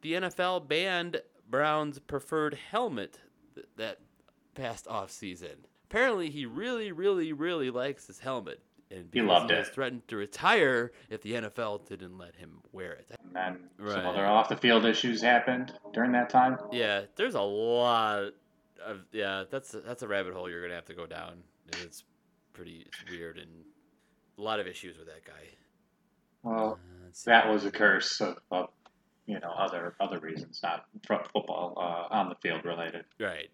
the 0.02 0.14
NFL 0.14 0.68
banned 0.70 1.22
Brown's 1.50 2.00
preferred 2.00 2.58
helmet 2.72 3.20
th- 3.56 3.68
that 3.76 4.00
past 4.56 4.86
offseason. 4.86 5.56
Apparently, 5.90 6.30
he 6.30 6.46
really, 6.46 6.94
really, 6.94 7.34
really 7.34 7.70
likes 7.70 8.08
his 8.08 8.20
helmet. 8.20 8.62
And 8.90 9.10
He 9.12 9.22
loved 9.22 9.50
has 9.52 9.68
it. 9.68 9.74
threatened 9.74 10.08
to 10.08 10.16
retire 10.16 10.94
if 11.10 11.22
the 11.24 11.34
NFL 11.34 11.86
didn't 11.88 12.18
let 12.18 12.36
him 12.38 12.62
wear 12.72 12.94
it. 12.94 13.12
and 13.22 13.36
then 13.36 13.70
Right. 13.78 13.96
some 13.96 14.06
other 14.06 14.26
off 14.26 14.48
the 14.48 14.56
field 14.56 14.86
issues 14.86 15.22
happened 15.22 15.78
during 15.92 16.14
that 16.14 16.30
time. 16.30 16.58
Yeah, 16.72 17.02
there's 17.16 17.36
a 17.36 17.42
lot 17.42 18.34
of 18.86 19.02
yeah. 19.12 19.44
That's 19.50 19.72
that's 19.72 20.04
a 20.04 20.08
rabbit 20.08 20.34
hole 20.34 20.50
you're 20.50 20.62
gonna 20.62 20.76
have 20.76 20.86
to 20.86 20.94
go 20.94 21.06
down. 21.06 21.44
It's 21.82 22.04
pretty 22.54 22.86
it's 22.88 23.12
weird 23.12 23.38
and 23.40 23.66
a 24.38 24.42
lot 24.42 24.60
of 24.62 24.68
issues 24.68 24.98
with 24.98 25.08
that 25.08 25.26
guy. 25.26 25.50
Well, 26.44 26.74
uh, 26.74 26.93
Uh, 27.28 27.32
that 27.32 27.50
was 27.50 27.66
a 27.66 27.72
curse 27.72 28.20
of, 28.22 28.38
of 28.52 28.70
you 29.26 29.40
know 29.40 29.52
other 29.52 29.96
other 30.00 30.20
reasons, 30.20 30.60
not 30.64 30.86
football 31.08 31.74
uh, 31.78 32.14
on 32.14 32.30
the 32.30 32.36
field 32.36 32.66
related. 32.66 33.06
right. 33.20 33.50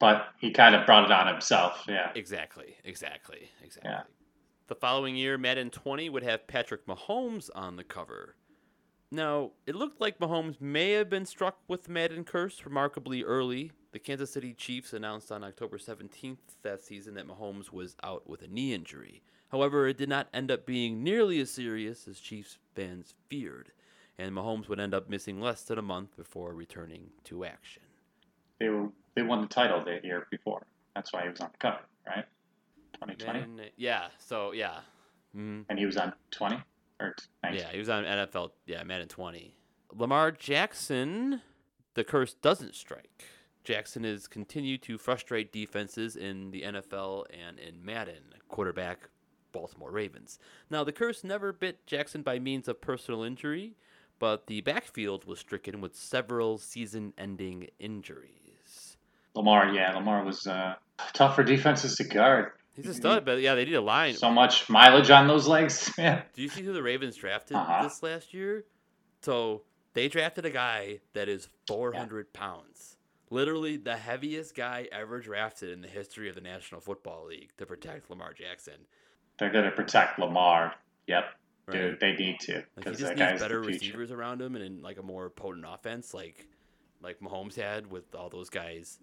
But 0.00 0.28
he 0.40 0.52
kind 0.52 0.76
of 0.76 0.86
brought 0.86 1.06
it 1.06 1.10
on 1.10 1.26
himself. 1.26 1.84
Yeah. 1.88 2.12
Exactly. 2.14 2.76
Exactly. 2.84 3.50
Exactly. 3.64 3.90
Yeah. 3.90 4.02
The 4.68 4.76
following 4.76 5.16
year, 5.16 5.36
Madden 5.38 5.70
20 5.70 6.08
would 6.10 6.22
have 6.22 6.46
Patrick 6.46 6.86
Mahomes 6.86 7.50
on 7.54 7.74
the 7.74 7.82
cover. 7.82 8.36
Now, 9.10 9.52
it 9.66 9.74
looked 9.74 10.00
like 10.00 10.18
Mahomes 10.20 10.60
may 10.60 10.92
have 10.92 11.08
been 11.08 11.24
struck 11.26 11.58
with 11.66 11.84
the 11.84 11.92
Madden 11.92 12.22
curse 12.24 12.64
remarkably 12.64 13.24
early. 13.24 13.72
The 13.92 13.98
Kansas 13.98 14.30
City 14.30 14.52
Chiefs 14.52 14.92
announced 14.92 15.32
on 15.32 15.42
October 15.42 15.78
17th 15.78 16.36
that 16.62 16.82
season 16.82 17.14
that 17.14 17.26
Mahomes 17.26 17.72
was 17.72 17.96
out 18.02 18.28
with 18.28 18.42
a 18.42 18.48
knee 18.48 18.74
injury. 18.74 19.22
However, 19.50 19.86
it 19.88 19.96
did 19.96 20.10
not 20.10 20.28
end 20.34 20.50
up 20.50 20.66
being 20.66 21.02
nearly 21.02 21.40
as 21.40 21.50
serious 21.50 22.06
as 22.06 22.20
Chiefs 22.20 22.58
fans 22.74 23.14
feared, 23.28 23.72
and 24.18 24.34
Mahomes 24.34 24.68
would 24.68 24.78
end 24.78 24.92
up 24.92 25.08
missing 25.08 25.40
less 25.40 25.62
than 25.62 25.78
a 25.78 25.82
month 25.82 26.16
before 26.16 26.52
returning 26.54 27.08
to 27.24 27.44
action. 27.46 27.82
They 28.60 28.68
were 28.68 28.88
they 29.14 29.22
won 29.22 29.40
the 29.40 29.46
title 29.48 29.82
the 29.82 30.00
year 30.04 30.26
before. 30.30 30.66
That's 30.94 31.12
why 31.12 31.22
he 31.22 31.28
was 31.30 31.40
on 31.40 31.48
the 31.52 31.58
cover, 31.58 31.80
right? 32.06 32.26
2020, 32.94 33.38
Madden- 33.40 33.70
yeah, 33.76 34.08
so 34.18 34.52
yeah. 34.52 34.80
Mhm. 35.34 35.64
and 35.68 35.78
he 35.78 35.86
was 35.86 35.96
on 35.96 36.12
20 36.30 36.62
or 37.00 37.14
19. 37.42 37.60
Yeah, 37.60 37.70
he 37.70 37.78
was 37.78 37.88
on 37.88 38.04
NFL. 38.04 38.50
Yeah, 38.66 38.82
Madden 38.82 39.08
20. 39.08 39.54
Lamar 39.92 40.30
Jackson, 40.30 41.40
the 41.94 42.04
curse 42.04 42.34
doesn't 42.34 42.74
strike. 42.74 43.24
Jackson 43.68 44.02
has 44.04 44.26
continued 44.26 44.80
to 44.80 44.96
frustrate 44.96 45.52
defenses 45.52 46.16
in 46.16 46.50
the 46.52 46.62
NFL 46.62 47.26
and 47.46 47.58
in 47.58 47.84
Madden. 47.84 48.22
Quarterback 48.48 49.10
Baltimore 49.52 49.90
Ravens. 49.90 50.38
Now, 50.70 50.84
the 50.84 50.92
curse 50.92 51.22
never 51.22 51.52
bit 51.52 51.86
Jackson 51.86 52.22
by 52.22 52.38
means 52.38 52.66
of 52.66 52.80
personal 52.80 53.22
injury, 53.22 53.76
but 54.18 54.46
the 54.46 54.62
backfield 54.62 55.26
was 55.26 55.38
stricken 55.38 55.82
with 55.82 55.94
several 55.94 56.56
season 56.56 57.12
ending 57.18 57.68
injuries. 57.78 58.96
Lamar, 59.34 59.68
yeah, 59.74 59.94
Lamar 59.94 60.24
was 60.24 60.46
uh, 60.46 60.76
tough 61.12 61.34
for 61.36 61.42
defenses 61.44 61.94
to 61.96 62.04
guard. 62.04 62.52
He's 62.74 62.86
a 62.86 62.94
stud, 62.94 63.26
but 63.26 63.42
yeah, 63.42 63.54
they 63.54 63.66
need 63.66 63.74
a 63.74 63.82
line. 63.82 64.14
So 64.14 64.30
much 64.30 64.70
mileage 64.70 65.10
on 65.10 65.26
those 65.28 65.46
legs, 65.46 65.92
man. 65.98 66.22
Do 66.32 66.40
you 66.40 66.48
see 66.48 66.62
who 66.62 66.72
the 66.72 66.82
Ravens 66.82 67.16
drafted 67.16 67.58
Uh-huh. 67.58 67.82
this 67.82 68.02
last 68.02 68.32
year? 68.32 68.64
So 69.20 69.60
they 69.92 70.08
drafted 70.08 70.46
a 70.46 70.50
guy 70.50 71.00
that 71.12 71.28
is 71.28 71.50
400 71.66 72.32
pounds. 72.32 72.94
Literally 73.30 73.76
the 73.76 73.96
heaviest 73.96 74.54
guy 74.54 74.88
ever 74.90 75.20
drafted 75.20 75.70
in 75.70 75.80
the 75.82 75.88
history 75.88 76.28
of 76.28 76.34
the 76.34 76.40
National 76.40 76.80
Football 76.80 77.26
League 77.26 77.50
to 77.58 77.66
protect 77.66 78.08
Lamar 78.10 78.32
Jackson. 78.32 78.86
They're 79.38 79.50
going 79.52 79.64
to 79.66 79.70
protect 79.70 80.18
Lamar. 80.18 80.74
Yep, 81.06 81.24
Right? 81.66 81.72
dude, 81.76 82.00
they 82.00 82.12
need 82.14 82.40
to 82.40 82.64
Like 82.76 82.86
he 82.86 82.90
just 82.94 83.00
that 83.16 83.18
needs 83.30 83.42
better 83.42 83.60
receivers 83.60 84.10
around 84.10 84.40
him 84.40 84.56
and 84.56 84.64
in 84.64 84.82
like 84.82 84.98
a 84.98 85.02
more 85.02 85.28
potent 85.28 85.66
offense, 85.68 86.14
like 86.14 86.46
like 87.02 87.20
Mahomes 87.20 87.54
had 87.56 87.90
with 87.90 88.14
all 88.14 88.30
those 88.30 88.48
guys. 88.50 88.98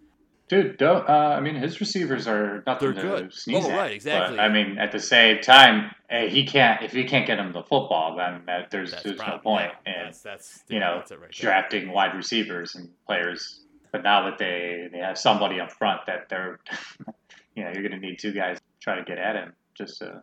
Dude, 0.47 0.77
don't. 0.77 1.07
Uh, 1.09 1.35
I 1.37 1.39
mean, 1.39 1.55
his 1.55 1.79
receivers 1.79 2.27
are 2.27 2.63
nothing 2.67 2.93
They're 2.93 3.03
to 3.03 3.09
good. 3.23 3.33
sneeze 3.33 3.65
Oh, 3.65 3.71
at. 3.71 3.77
right, 3.77 3.91
exactly. 3.93 4.37
But, 4.37 4.43
I 4.43 4.49
mean, 4.49 4.77
at 4.77 4.91
the 4.91 4.99
same 4.99 5.41
time, 5.41 5.89
eh, 6.09 6.27
he 6.27 6.45
can't. 6.45 6.83
If 6.83 6.91
he 6.91 7.03
can't 7.05 7.25
get 7.25 7.39
him 7.39 7.51
the 7.51 7.63
football, 7.63 8.15
then 8.17 8.43
that, 8.45 8.69
there's 8.69 8.91
That's 8.91 9.03
there's 9.03 9.17
the 9.17 9.25
no 9.27 9.37
point 9.39 9.71
Yeah, 9.87 9.91
in 9.93 10.05
that's 10.05 10.21
that's 10.21 10.63
you 10.67 10.79
know 10.79 10.97
right 10.97 11.07
there. 11.07 11.29
drafting 11.31 11.91
wide 11.91 12.15
receivers 12.15 12.75
and 12.75 12.89
players. 13.07 13.61
But 13.95 14.03
now 14.03 14.29
that 14.29 14.37
they 14.37 14.89
they 14.91 14.97
have 14.97 15.17
somebody 15.17 15.61
up 15.61 15.71
front 15.71 16.01
that 16.07 16.27
they're, 16.27 16.59
you 17.55 17.63
know, 17.63 17.71
you're 17.73 17.87
going 17.87 17.97
to 17.97 18.05
need 18.05 18.19
two 18.19 18.33
guys 18.33 18.57
to 18.57 18.63
try 18.81 18.95
to 18.95 19.05
get 19.05 19.17
at 19.17 19.37
him 19.37 19.53
just 19.73 19.99
to 19.99 20.21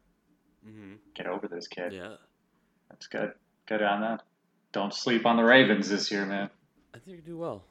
mm-hmm. 0.62 0.96
get 1.14 1.26
over 1.26 1.48
this 1.48 1.68
kid. 1.68 1.94
Yeah, 1.94 2.16
That's 2.90 3.06
good. 3.06 3.32
Good 3.66 3.80
on 3.80 4.02
that. 4.02 4.24
Don't 4.72 4.92
sleep 4.92 5.24
on 5.24 5.38
the 5.38 5.42
Ravens 5.42 5.88
this 5.88 6.10
year, 6.10 6.26
man. 6.26 6.50
I 6.94 6.98
think 6.98 7.16
you 7.16 7.22
do 7.22 7.38
well. 7.38 7.64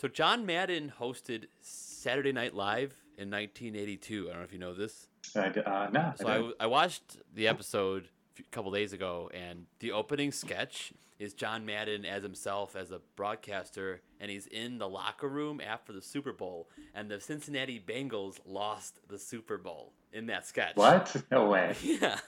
So 0.00 0.06
John 0.06 0.46
Madden 0.46 0.92
hosted 1.00 1.46
Saturday 1.60 2.30
Night 2.30 2.54
Live 2.54 2.94
in 3.18 3.28
1982. 3.28 4.28
I 4.28 4.30
don't 4.30 4.38
know 4.38 4.44
if 4.44 4.52
you 4.52 4.60
know 4.60 4.74
this. 4.74 5.08
I 5.34 5.48
uh, 5.48 5.90
no. 5.92 6.12
So 6.20 6.28
I 6.28 6.36
I. 6.36 6.52
I 6.60 6.66
watched 6.68 7.16
the 7.34 7.48
episode 7.48 8.10
a 8.38 8.42
couple 8.50 8.70
days 8.72 8.92
ago, 8.92 9.30
and 9.32 9.66
the 9.80 9.92
opening 9.92 10.32
sketch 10.32 10.92
is 11.18 11.34
John 11.34 11.64
Madden 11.64 12.04
as 12.04 12.22
himself 12.22 12.74
as 12.74 12.90
a 12.90 13.00
broadcaster, 13.16 14.00
and 14.20 14.30
he's 14.30 14.46
in 14.46 14.78
the 14.78 14.88
locker 14.88 15.28
room 15.28 15.60
after 15.60 15.92
the 15.92 16.02
Super 16.02 16.32
Bowl, 16.32 16.68
and 16.94 17.10
the 17.10 17.20
Cincinnati 17.20 17.80
Bengals 17.84 18.40
lost 18.44 18.98
the 19.08 19.18
Super 19.18 19.56
Bowl 19.58 19.92
in 20.12 20.26
that 20.26 20.46
sketch. 20.46 20.76
what? 20.76 21.14
No 21.30 21.46
way. 21.48 21.74
Yeah. 21.82 22.18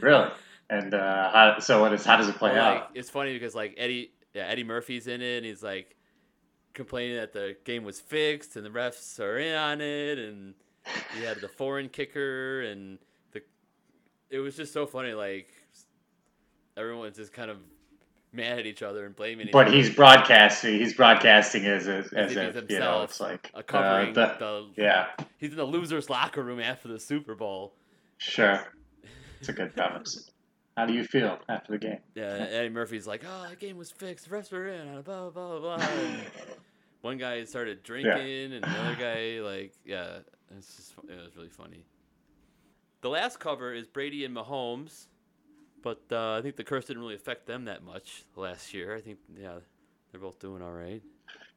Really? 0.00 0.30
And 0.70 0.94
uh, 0.94 1.30
how, 1.30 1.58
so 1.58 1.80
what 1.82 1.92
is? 1.92 2.04
How 2.04 2.16
does 2.16 2.28
it 2.28 2.36
play 2.36 2.52
Well, 2.52 2.64
out? 2.64 2.74
like, 2.76 2.88
it's 2.94 3.10
funny 3.10 3.34
because 3.34 3.54
like 3.54 3.74
Eddie, 3.76 4.12
yeah, 4.32 4.46
Eddie 4.46 4.64
Murphy's 4.64 5.06
in 5.06 5.20
it, 5.20 5.38
and 5.38 5.46
he's 5.46 5.62
like 5.62 5.96
complaining 6.72 7.16
that 7.16 7.32
the 7.34 7.56
game 7.64 7.84
was 7.84 8.00
fixed 8.00 8.56
and 8.56 8.64
the 8.64 8.70
refs 8.70 9.20
are 9.20 9.36
in 9.38 9.54
on 9.54 9.80
it, 9.82 10.18
and 10.18 10.54
you 11.18 11.26
had 11.26 11.40
the 11.42 11.48
foreign 11.48 11.88
kicker, 11.90 12.62
and 12.62 12.98
it 14.32 14.38
was 14.40 14.56
just 14.56 14.72
so 14.72 14.86
funny. 14.86 15.12
Like 15.12 15.48
everyone's 16.76 17.16
just 17.16 17.32
kind 17.32 17.50
of 17.50 17.58
mad 18.32 18.58
at 18.58 18.66
each 18.66 18.82
other 18.82 19.04
and 19.04 19.14
blaming. 19.14 19.46
each 19.48 19.52
But 19.52 19.68
other. 19.68 19.76
he's 19.76 19.90
broadcasting. 19.94 20.74
He's 20.78 20.94
broadcasting 20.94 21.66
as 21.66 21.86
if, 21.86 22.12
as 22.14 22.30
he's 22.30 22.38
if 22.38 22.54
you 22.70 22.78
know 22.78 23.00
himself, 23.00 23.10
it's 23.10 23.20
like 23.20 23.50
uh, 23.54 23.58
uh, 23.58 23.62
covering 23.62 24.12
the- 24.14 24.34
the, 24.38 24.82
yeah, 24.82 25.06
He's 25.38 25.50
in 25.50 25.56
the 25.56 25.64
losers' 25.64 26.08
locker 26.08 26.42
room 26.42 26.58
after 26.60 26.88
the 26.88 26.98
Super 26.98 27.34
Bowl. 27.34 27.74
sure. 28.18 28.60
It's 29.40 29.48
a 29.48 29.52
good 29.52 29.74
premise. 29.74 30.30
How 30.76 30.86
do 30.86 30.92
you 30.94 31.02
feel 31.02 31.36
after 31.48 31.72
the 31.72 31.78
game? 31.78 31.98
Yeah, 32.14 32.46
Eddie 32.48 32.68
Murphy's 32.68 33.08
like, 33.08 33.24
"Oh, 33.28 33.48
the 33.50 33.56
game 33.56 33.76
was 33.76 33.90
fixed. 33.90 34.30
The 34.30 34.36
refs 34.36 34.52
were 34.52 34.68
in." 34.68 35.02
Blah 35.02 35.30
blah 35.30 35.58
blah. 35.58 35.76
blah. 35.78 35.86
One 37.00 37.18
guy 37.18 37.42
started 37.42 37.82
drinking, 37.82 38.52
and 38.52 38.64
another 38.64 38.94
guy 38.94 39.40
like, 39.40 39.72
yeah, 39.84 40.18
it's 40.56 40.76
just 40.76 40.92
it 41.08 41.20
was 41.20 41.34
really 41.36 41.48
funny. 41.48 41.84
The 43.02 43.10
last 43.10 43.40
cover 43.40 43.74
is 43.74 43.88
Brady 43.88 44.24
and 44.24 44.34
Mahomes, 44.34 45.06
but 45.82 46.02
uh, 46.12 46.38
I 46.38 46.42
think 46.42 46.54
the 46.54 46.64
curse 46.64 46.84
didn't 46.86 47.02
really 47.02 47.16
affect 47.16 47.46
them 47.46 47.64
that 47.64 47.82
much 47.82 48.24
last 48.36 48.72
year. 48.72 48.94
I 48.94 49.00
think 49.00 49.18
yeah, 49.36 49.56
they're 50.10 50.20
both 50.20 50.38
doing 50.38 50.62
all 50.62 50.72
right. 50.72 51.02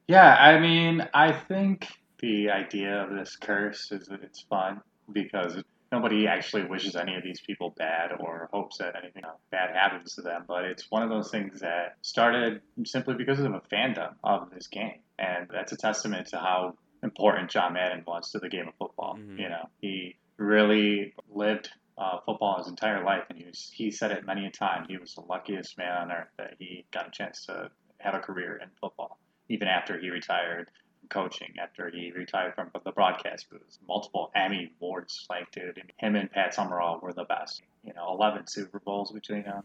Yeah, 0.07 0.35
I 0.35 0.59
mean, 0.59 1.07
I 1.13 1.31
think 1.31 1.87
the 2.19 2.49
idea 2.49 3.03
of 3.03 3.11
this 3.11 3.35
curse 3.35 3.91
is 3.91 4.07
that 4.07 4.23
it's 4.23 4.41
fun 4.41 4.81
because 5.11 5.57
nobody 5.91 6.27
actually 6.27 6.65
wishes 6.65 6.95
any 6.95 7.15
of 7.15 7.23
these 7.23 7.39
people 7.41 7.75
bad 7.77 8.11
or 8.19 8.49
hopes 8.51 8.79
that 8.79 8.95
anything 8.95 9.23
bad 9.51 9.75
happens 9.75 10.15
to 10.15 10.23
them. 10.23 10.45
But 10.47 10.65
it's 10.65 10.89
one 10.89 11.03
of 11.03 11.09
those 11.09 11.29
things 11.29 11.59
that 11.59 11.97
started 12.01 12.61
simply 12.85 13.13
because 13.13 13.39
of 13.39 13.53
a 13.53 13.61
fandom 13.71 14.15
of 14.23 14.49
this 14.49 14.65
game, 14.65 14.99
and 15.19 15.47
that's 15.51 15.71
a 15.73 15.77
testament 15.77 16.27
to 16.29 16.37
how 16.37 16.75
important 17.03 17.51
John 17.51 17.73
Madden 17.73 18.03
was 18.07 18.31
to 18.31 18.39
the 18.39 18.49
game 18.49 18.67
of 18.67 18.73
football. 18.79 19.15
Mhm. 19.19 19.39
You 19.39 19.49
know, 19.49 19.69
he 19.79 20.15
really 20.37 21.13
lived 21.29 21.69
uh, 21.97 22.19
football 22.25 22.57
his 22.57 22.67
entire 22.67 23.03
life, 23.03 23.23
and 23.29 23.37
he 23.37 23.45
was 23.45 23.71
he 23.73 23.91
said 23.91 24.11
it 24.11 24.25
many 24.25 24.45
a 24.45 24.51
time. 24.51 24.85
He 24.87 24.97
was 24.97 25.13
the 25.13 25.21
luckiest 25.21 25.77
man 25.77 25.91
on 25.91 26.11
earth 26.11 26.27
that 26.37 26.55
he 26.59 26.85
got 26.91 27.07
a 27.07 27.11
chance 27.11 27.45
to 27.45 27.69
have 27.99 28.15
a 28.15 28.19
career 28.19 28.57
in 28.61 28.69
football, 28.81 29.17
even 29.49 29.67
after 29.67 29.97
he 29.99 30.09
retired 30.09 30.69
from 30.99 31.07
coaching, 31.09 31.53
after 31.61 31.89
he 31.89 32.11
retired 32.11 32.53
from 32.55 32.69
the 32.83 32.91
broadcast 32.91 33.49
booth, 33.49 33.77
multiple 33.87 34.31
Emmy 34.35 34.71
awards. 34.81 35.25
Like, 35.29 35.51
dude, 35.51 35.81
him 35.97 36.15
and 36.15 36.29
Pat 36.31 36.53
Summerall 36.53 36.99
were 37.01 37.13
the 37.13 37.23
best. 37.23 37.61
You 37.83 37.93
know, 37.93 38.13
eleven 38.13 38.45
Super 38.47 38.79
Bowls 38.79 39.11
between 39.11 39.43
them. 39.43 39.63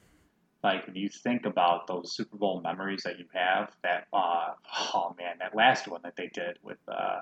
Like 0.62 0.86
when 0.86 0.94
you 0.94 1.08
think 1.08 1.46
about 1.46 1.86
those 1.86 2.14
Super 2.14 2.36
Bowl 2.36 2.60
memories 2.60 3.02
that 3.04 3.18
you 3.18 3.24
have, 3.32 3.72
that 3.82 4.06
uh, 4.12 4.50
oh 4.94 5.14
man, 5.18 5.36
that 5.40 5.56
last 5.56 5.88
one 5.88 6.02
that 6.04 6.16
they 6.16 6.28
did 6.28 6.58
with 6.62 6.78
uh, 6.86 7.20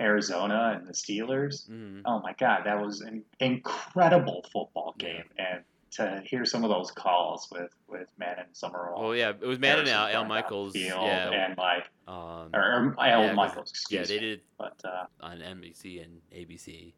Arizona 0.00 0.74
and 0.78 0.86
the 0.86 0.92
Steelers. 0.92 1.68
Mm. 1.68 2.02
Oh 2.04 2.20
my 2.20 2.32
God, 2.38 2.62
that 2.64 2.80
was 2.80 3.00
an 3.00 3.24
incredible 3.40 4.44
football 4.52 4.94
game, 4.98 5.24
and 5.38 5.62
to 5.90 6.22
hear 6.26 6.44
some 6.44 6.64
of 6.64 6.70
those 6.70 6.90
calls 6.90 7.48
with 7.50 7.70
with 7.88 8.08
Madden 8.18 8.44
Summerall. 8.52 8.94
Oh 9.02 9.12
yeah, 9.12 9.30
it 9.30 9.40
was 9.46 9.58
Madden 9.58 9.86
and 9.86 9.88
Al, 9.90 10.06
Al 10.08 10.24
Michaels. 10.24 10.76
Yeah, 10.76 11.30
and 11.30 11.56
like 11.56 11.88
um, 12.06 12.50
or, 12.54 12.94
or 12.96 12.96
Al 13.00 13.24
yeah, 13.24 13.32
Michaels, 13.32 13.72
yeah, 13.90 14.00
excuse 14.00 14.08
they 14.08 14.14
me. 14.14 14.20
did 14.20 14.40
But 14.58 14.80
uh, 14.84 15.06
on 15.20 15.38
NBC 15.38 16.04
and 16.04 16.20
ABC. 16.36 16.92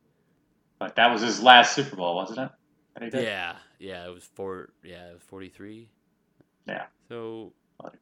but 0.79 0.97
that 0.97 1.11
was 1.13 1.23
his 1.23 1.43
last 1.43 1.75
Super 1.75 1.97
Bowl, 1.97 2.17
wasn't 2.17 2.41
it? 2.41 2.51
That 2.95 3.05
he 3.05 3.11
did? 3.11 3.23
Yeah, 3.25 3.55
yeah, 3.79 4.07
it 4.07 4.13
was 4.13 4.25
four. 4.25 4.71
Yeah, 4.83 5.11
it 5.11 5.15
was 5.15 5.23
forty-three. 5.23 5.89
Yeah. 6.67 6.87
So 7.09 7.17
What 7.29 7.45
a 7.45 7.47
great 7.47 7.60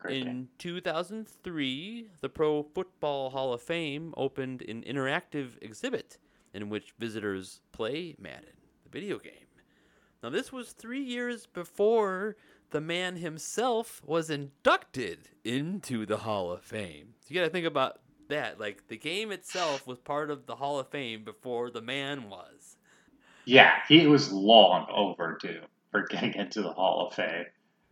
in 0.08 0.48
2003, 0.58 2.08
the 2.20 2.28
Pro 2.28 2.62
Football 2.62 3.30
Hall 3.30 3.52
of 3.52 3.62
Fame 3.62 4.14
opened 4.16 4.62
an 4.62 4.82
interactive 4.82 5.62
exhibit 5.62 6.18
in 6.54 6.68
which 6.68 6.94
visitors 6.98 7.60
play 7.72 8.14
Madden, 8.18 8.56
the 8.84 8.90
video 8.90 9.18
game. 9.18 9.32
Now, 10.22 10.30
this 10.30 10.52
was 10.52 10.72
three 10.72 11.02
years 11.02 11.46
before 11.46 12.36
the 12.70 12.80
man 12.80 13.16
himself 13.16 14.02
was 14.04 14.30
inducted 14.30 15.30
into 15.44 16.04
the 16.04 16.18
Hall 16.18 16.50
of 16.50 16.62
Fame. 16.62 17.14
So 17.20 17.28
you 17.28 17.40
got 17.40 17.46
to 17.46 17.50
think 17.50 17.66
about 17.66 18.00
that. 18.28 18.58
Like, 18.58 18.88
the 18.88 18.96
game 18.96 19.30
itself 19.30 19.86
was 19.86 19.98
part 19.98 20.30
of 20.30 20.46
the 20.46 20.56
Hall 20.56 20.78
of 20.78 20.88
Fame 20.88 21.24
before 21.24 21.70
the 21.70 21.80
man 21.80 22.28
was. 22.28 22.76
Yeah, 23.44 23.74
he 23.88 24.06
was 24.06 24.32
long 24.32 24.86
overdue 24.90 25.62
for 25.90 26.02
getting 26.02 26.34
into 26.34 26.62
the 26.62 26.72
Hall 26.72 27.06
of 27.06 27.14
Fame. 27.14 27.46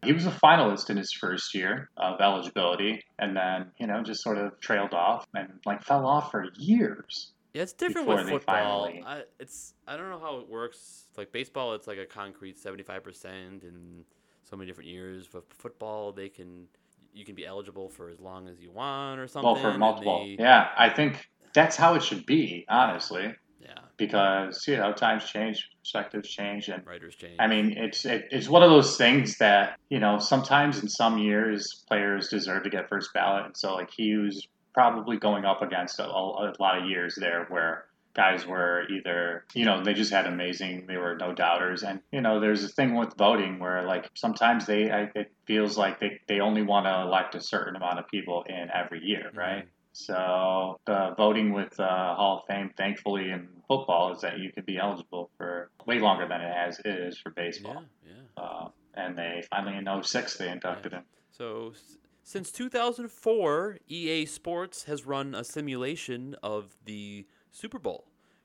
He 0.07 0.13
was 0.13 0.27
a 0.27 0.31
finalist 0.31 0.89
in 0.91 0.97
his 0.97 1.13
first 1.13 1.55
year 1.55 1.91
of 1.97 2.21
eligibility, 2.21 3.03
and 3.19 3.37
then 3.37 3.73
you 3.79 3.87
know 3.87 4.03
just 4.03 4.23
sort 4.23 4.39
of 4.39 4.59
trailed 4.61 4.95
off 4.95 5.27
and 5.35 5.49
like 5.67 5.83
fell 5.83 6.07
off 6.07 6.31
for 6.31 6.47
years. 6.57 7.33
Yeah, 7.53 7.63
it's 7.63 7.73
different 7.73 8.07
with 8.07 8.29
football. 8.29 8.85
finally- 8.85 9.03
I, 9.07 9.23
it's 9.41 9.75
I 9.89 9.97
don't 9.97 10.11
know 10.11 10.19
how 10.19 10.39
it 10.39 10.49
works. 10.49 11.07
Like 11.17 11.33
baseball, 11.33 11.75
it's 11.75 11.87
like 11.87 11.99
a 11.99 12.07
concrete 12.07 12.59
seventy 12.59 12.83
five 12.83 13.03
percent 13.03 13.65
in 13.65 14.05
so 14.43 14.57
many 14.57 14.67
different 14.69 14.91
years. 14.91 15.29
But 15.33 15.45
football, 15.53 16.13
they 16.13 16.29
can 16.29 16.67
you 17.15 17.25
can 17.25 17.35
be 17.35 17.47
eligible 17.47 17.89
for 17.89 18.11
as 18.11 18.21
long 18.21 18.47
as 18.49 18.61
you 18.61 18.71
want 18.71 19.21
or 19.21 19.27
something. 19.27 19.53
Well, 19.55 19.73
for 19.73 19.79
multiple, 19.79 20.25
they- 20.25 20.37
yeah, 20.39 20.69
I 20.77 20.91
think 20.91 21.27
that's 21.55 21.77
how 21.77 21.95
it 21.95 22.03
should 22.03 22.27
be, 22.27 22.67
honestly, 22.69 23.35
yeah, 23.61 23.79
because 23.97 24.67
you 24.67 24.77
know 24.77 24.93
times 24.93 25.25
change, 25.25 25.71
perspectives 25.81 26.29
change, 26.29 26.69
and 26.69 26.87
writers 26.87 27.15
change. 27.15 27.37
I 27.39 27.47
mean, 27.47 27.75
it's 27.77 28.05
it, 28.05 28.29
it's 28.31 28.49
one 28.49 28.63
of 28.63 28.71
those 28.71 28.97
things 28.97 29.39
that 29.39 29.79
you 29.89 29.99
know 29.99 30.19
sometimes 30.19 30.83
in 30.83 30.89
some 30.89 31.19
years 31.19 31.85
players 31.89 32.29
deserve 32.29 32.65
to 32.65 32.71
get 32.71 32.89
first 32.89 33.13
ballot, 33.15 33.47
and 33.47 33.57
so 33.57 33.75
like 33.75 33.91
he 33.97 34.17
was 34.17 34.47
probably 34.75 35.17
going 35.17 35.45
up 35.45 35.63
against 35.63 35.99
a, 35.99 36.05
a 36.05 36.53
lot 36.59 36.79
of 36.79 36.89
years 36.89 37.17
there 37.19 37.47
where 37.49 37.87
guys 38.17 38.47
were 38.47 38.87
either 38.89 39.45
you 39.55 39.65
know 39.65 39.83
they 39.85 39.95
just 39.95 40.11
had 40.11 40.27
amazing, 40.27 40.87
they 40.87 40.97
were 40.97 41.17
no 41.17 41.33
doubters, 41.33 41.83
and 41.83 42.01
you 42.11 42.21
know 42.21 42.41
there's 42.41 42.65
a 42.65 42.69
thing 42.69 42.95
with 42.95 43.15
voting 43.17 43.59
where 43.59 43.85
like 43.85 44.11
sometimes 44.15 44.67
they 44.67 44.91
I, 44.91 45.11
it 45.15 45.33
feels 45.47 45.77
like 45.77 46.01
they 46.01 46.21
they 46.27 46.41
only 46.41 46.63
want 46.63 46.87
to 46.87 47.03
elect 47.03 47.35
a 47.35 47.41
certain 47.41 47.77
amount 47.77 47.99
of 47.99 48.09
people 48.09 48.45
in 48.49 48.69
every 48.73 49.05
year, 49.05 49.27
mm-hmm. 49.29 49.39
right? 49.39 49.69
So 49.97 50.79
the 50.87 51.15
voting 51.17 51.53
with 51.55 51.79
uh, 51.81 52.15
Hall 52.15 52.39
of 52.41 52.47
Fame, 52.47 52.71
thankfully 52.77 53.31
in 53.31 53.49
football, 53.67 54.13
is 54.15 54.21
that 54.21 54.39
you 54.39 54.53
can 54.53 54.65
be 54.65 54.77
eligible 54.77 55.31
for 55.39 55.71
way 55.87 55.99
longer 55.99 56.29
than 56.29 56.43
it 56.43 56.53
has 56.53 56.79
it 56.81 56.87
is 56.87 57.19
for 57.19 57.31
baseball. 57.31 57.83
yeah. 58.05 58.13
Uh, 58.43 58.69
and 58.95 59.17
they 59.17 59.43
finally 59.51 59.77
in 59.77 60.03
06 60.03 60.37
they 60.37 60.51
inducted 60.51 60.93
him. 60.93 61.05
So 61.31 61.73
s- 61.75 61.97
since 62.23 62.51
2004, 62.53 63.79
EA 63.89 64.27
Sports 64.27 64.85
has 64.85 65.07
run 65.07 65.35
a 65.35 65.45
simulation 65.45 66.37
of 66.43 66.77
the 66.85 67.27
Super 67.51 67.79
Bowl 67.79 68.05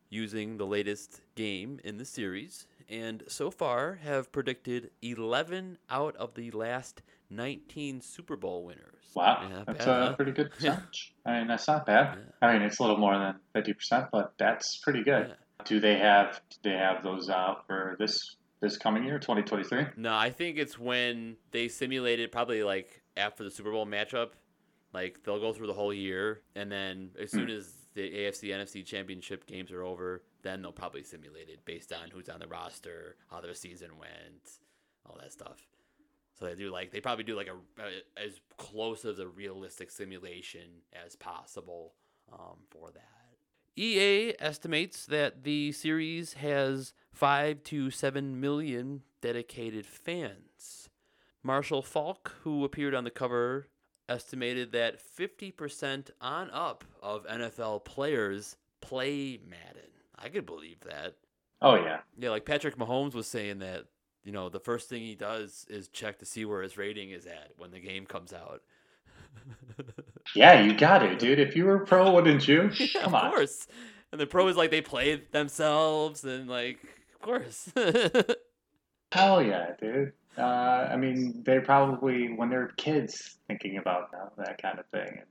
using 0.09 0.57
the 0.57 0.65
latest 0.65 1.21
game 1.35 1.79
in 1.83 1.97
the 1.97 2.05
series, 2.05 2.65
and 2.91 3.23
so 3.27 3.49
far 3.49 3.95
have 4.03 4.31
predicted 4.31 4.91
11 5.01 5.77
out 5.89 6.15
of 6.17 6.35
the 6.35 6.51
last 6.51 7.01
19 7.29 8.01
Super 8.01 8.35
Bowl 8.35 8.65
winners. 8.65 9.05
Wow, 9.15 9.47
Yeah, 9.49 9.63
that's 9.65 9.85
bad, 9.85 9.87
a 9.87 10.05
huh? 10.07 10.15
pretty 10.15 10.33
good 10.33 10.51
percentage. 10.55 11.15
I 11.25 11.39
mean, 11.39 11.47
that's 11.47 11.67
not 11.67 11.85
bad. 11.85 12.19
I 12.41 12.53
mean, 12.53 12.61
it's 12.61 12.79
a 12.79 12.83
little 12.83 12.97
more 12.97 13.17
than 13.17 13.35
50%, 13.55 14.09
but 14.11 14.33
that's 14.37 14.77
pretty 14.77 15.03
good. 15.03 15.29
Yeah. 15.29 15.35
Do 15.63 15.79
they 15.79 15.97
have 15.97 16.41
do 16.49 16.69
they 16.69 16.75
have 16.75 17.03
those 17.03 17.29
out 17.29 17.67
for 17.67 17.95
this 17.99 18.35
this 18.61 18.77
coming 18.77 19.03
year, 19.03 19.19
2023? 19.19 19.85
No, 19.95 20.15
I 20.15 20.31
think 20.31 20.57
it's 20.57 20.77
when 20.77 21.37
they 21.51 21.67
simulated 21.67 22.31
probably 22.31 22.63
like 22.63 23.01
after 23.15 23.43
the 23.43 23.51
Super 23.51 23.71
Bowl 23.71 23.85
matchup. 23.85 24.31
Like 24.91 25.19
they'll 25.23 25.39
go 25.39 25.53
through 25.53 25.67
the 25.67 25.73
whole 25.73 25.93
year, 25.93 26.41
and 26.55 26.71
then 26.71 27.11
as 27.21 27.31
hmm. 27.31 27.37
soon 27.37 27.49
as 27.51 27.71
the 27.93 28.09
AFC 28.09 28.49
NFC 28.49 28.83
Championship 28.83 29.45
games 29.45 29.71
are 29.71 29.83
over, 29.83 30.23
then 30.43 30.61
they'll 30.61 30.71
probably 30.71 31.03
simulate 31.03 31.49
it 31.49 31.65
based 31.65 31.91
on 31.93 32.09
who's 32.11 32.29
on 32.29 32.39
the 32.39 32.47
roster, 32.47 33.15
how 33.29 33.41
their 33.41 33.53
season 33.53 33.91
went, 33.97 34.59
all 35.05 35.17
that 35.19 35.31
stuff. 35.31 35.67
So 36.39 36.45
they 36.45 36.55
do 36.55 36.71
like 36.71 36.91
they 36.91 37.01
probably 37.01 37.23
do 37.23 37.35
like 37.35 37.47
a, 37.47 37.81
a 37.81 38.25
as 38.25 38.39
close 38.57 39.05
as 39.05 39.19
a 39.19 39.27
realistic 39.27 39.91
simulation 39.91 40.81
as 41.05 41.15
possible 41.15 41.93
um, 42.31 42.57
for 42.69 42.89
that. 42.91 43.21
EA 43.77 44.33
estimates 44.39 45.05
that 45.05 45.43
the 45.43 45.71
series 45.71 46.33
has 46.33 46.93
5 47.13 47.63
to 47.63 47.89
7 47.89 48.39
million 48.39 49.01
dedicated 49.21 49.85
fans. 49.85 50.89
Marshall 51.41 51.81
Faulk, 51.81 52.35
who 52.43 52.65
appeared 52.65 52.93
on 52.93 53.05
the 53.05 53.09
cover, 53.09 53.67
estimated 54.09 54.73
that 54.73 54.99
50% 55.01 56.09
on 56.19 56.49
up 56.51 56.83
of 57.01 57.25
NFL 57.27 57.85
players 57.85 58.57
play 58.81 59.39
Madden. 59.47 59.90
I 60.23 60.29
could 60.29 60.45
believe 60.45 60.79
that. 60.81 61.15
Oh 61.61 61.75
yeah. 61.75 61.99
Yeah, 62.17 62.29
like 62.31 62.45
Patrick 62.45 62.77
Mahomes 62.77 63.13
was 63.13 63.27
saying 63.27 63.59
that, 63.59 63.85
you 64.23 64.31
know, 64.31 64.49
the 64.49 64.59
first 64.59 64.89
thing 64.89 65.01
he 65.03 65.15
does 65.15 65.65
is 65.69 65.87
check 65.89 66.19
to 66.19 66.25
see 66.25 66.45
where 66.45 66.61
his 66.61 66.77
rating 66.77 67.11
is 67.11 67.25
at 67.25 67.51
when 67.57 67.71
the 67.71 67.79
game 67.79 68.05
comes 68.05 68.33
out. 68.33 68.61
Yeah, 70.35 70.61
you 70.61 70.73
got 70.77 71.03
it, 71.03 71.19
dude. 71.19 71.39
If 71.39 71.55
you 71.55 71.65
were 71.65 71.79
pro, 71.79 72.11
wouldn't 72.13 72.47
you? 72.47 72.69
Yeah, 72.79 73.01
Come 73.01 73.15
of 73.15 73.23
on. 73.23 73.31
course. 73.31 73.67
And 74.11 74.19
the 74.21 74.27
pro 74.27 74.47
is 74.47 74.55
like 74.55 74.71
they 74.71 74.81
play 74.81 75.15
themselves 75.31 76.23
and 76.23 76.47
like 76.49 76.77
of 77.15 77.21
course. 77.21 77.71
Hell 79.11 79.41
yeah, 79.43 79.71
dude. 79.79 80.13
Uh, 80.37 80.87
I 80.91 80.95
mean, 80.95 81.43
they 81.45 81.59
probably 81.59 82.33
when 82.33 82.49
they're 82.49 82.69
kids 82.77 83.37
thinking 83.47 83.77
about 83.77 84.11
that, 84.11 84.31
that 84.37 84.61
kind 84.61 84.79
of 84.79 84.85
thing. 84.87 85.21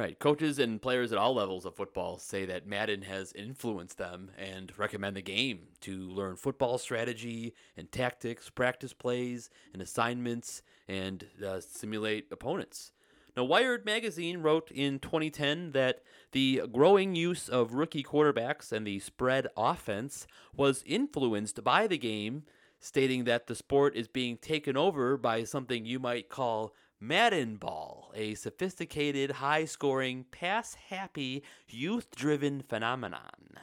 Right. 0.00 0.18
Coaches 0.18 0.58
and 0.58 0.80
players 0.80 1.12
at 1.12 1.18
all 1.18 1.34
levels 1.34 1.66
of 1.66 1.76
football 1.76 2.18
say 2.18 2.46
that 2.46 2.66
Madden 2.66 3.02
has 3.02 3.32
influenced 3.34 3.98
them 3.98 4.30
and 4.38 4.72
recommend 4.78 5.16
the 5.16 5.22
game 5.22 5.68
to 5.82 6.08
learn 6.08 6.36
football 6.36 6.78
strategy 6.78 7.54
and 7.76 7.92
tactics, 7.92 8.48
practice 8.48 8.94
plays 8.94 9.50
and 9.74 9.82
assignments, 9.82 10.62
and 10.88 11.26
uh, 11.46 11.60
simulate 11.60 12.28
opponents. 12.30 12.92
Now, 13.36 13.44
Wired 13.44 13.86
magazine 13.86 14.42
wrote 14.42 14.70
in 14.70 14.98
2010 14.98 15.72
that 15.72 16.00
the 16.32 16.62
growing 16.70 17.14
use 17.14 17.48
of 17.48 17.74
rookie 17.74 18.02
quarterbacks 18.02 18.72
and 18.72 18.86
the 18.86 18.98
spread 18.98 19.46
offense 19.56 20.26
was 20.54 20.82
influenced 20.86 21.64
by 21.64 21.86
the 21.86 21.96
game, 21.96 22.44
stating 22.78 23.24
that 23.24 23.46
the 23.46 23.54
sport 23.54 23.96
is 23.96 24.08
being 24.08 24.36
taken 24.36 24.76
over 24.76 25.16
by 25.16 25.44
something 25.44 25.86
you 25.86 25.98
might 25.98 26.28
call 26.28 26.74
Madden 27.02 27.56
Ball, 27.56 28.12
a 28.14 28.34
sophisticated, 28.36 29.32
high 29.32 29.64
scoring, 29.64 30.24
pass 30.30 30.74
happy, 30.74 31.42
youth 31.68 32.14
driven 32.14 32.62
phenomenon. 32.62 33.58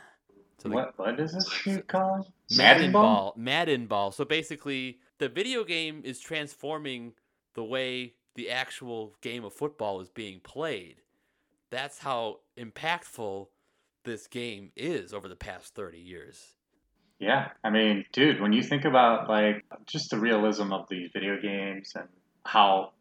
So 0.57 0.67
the- 0.67 0.75
what 0.75 0.99
what 0.99 1.17
is 1.21 1.31
this 1.31 1.65
you 1.65 1.81
call? 1.83 2.27
Madden 2.57 2.91
Ball. 2.91 3.33
Madden 3.37 3.87
Ball. 3.87 4.11
So 4.11 4.25
basically, 4.25 4.99
the 5.19 5.29
video 5.29 5.63
game 5.63 6.01
is 6.03 6.19
transforming 6.19 7.13
the 7.53 7.63
way 7.63 8.15
the 8.35 8.49
actual 8.49 9.15
game 9.21 9.45
of 9.45 9.53
football 9.53 10.01
is 10.01 10.09
being 10.09 10.41
played. 10.41 11.01
That's 11.69 11.99
how 11.99 12.41
impactful 12.57 13.47
this 14.03 14.27
game 14.27 14.73
is 14.75 15.13
over 15.13 15.29
the 15.29 15.37
past 15.37 15.75
30 15.75 15.97
years. 15.97 16.55
Yeah, 17.19 17.51
I 17.63 17.69
mean, 17.69 18.03
dude, 18.11 18.41
when 18.41 18.51
you 18.51 18.63
think 18.63 18.83
about 18.83 19.29
like 19.29 19.63
just 19.85 20.09
the 20.09 20.17
realism 20.19 20.73
of 20.73 20.89
these 20.89 21.09
video 21.13 21.39
games 21.39 21.93
and 21.95 22.09
how, 22.45 22.91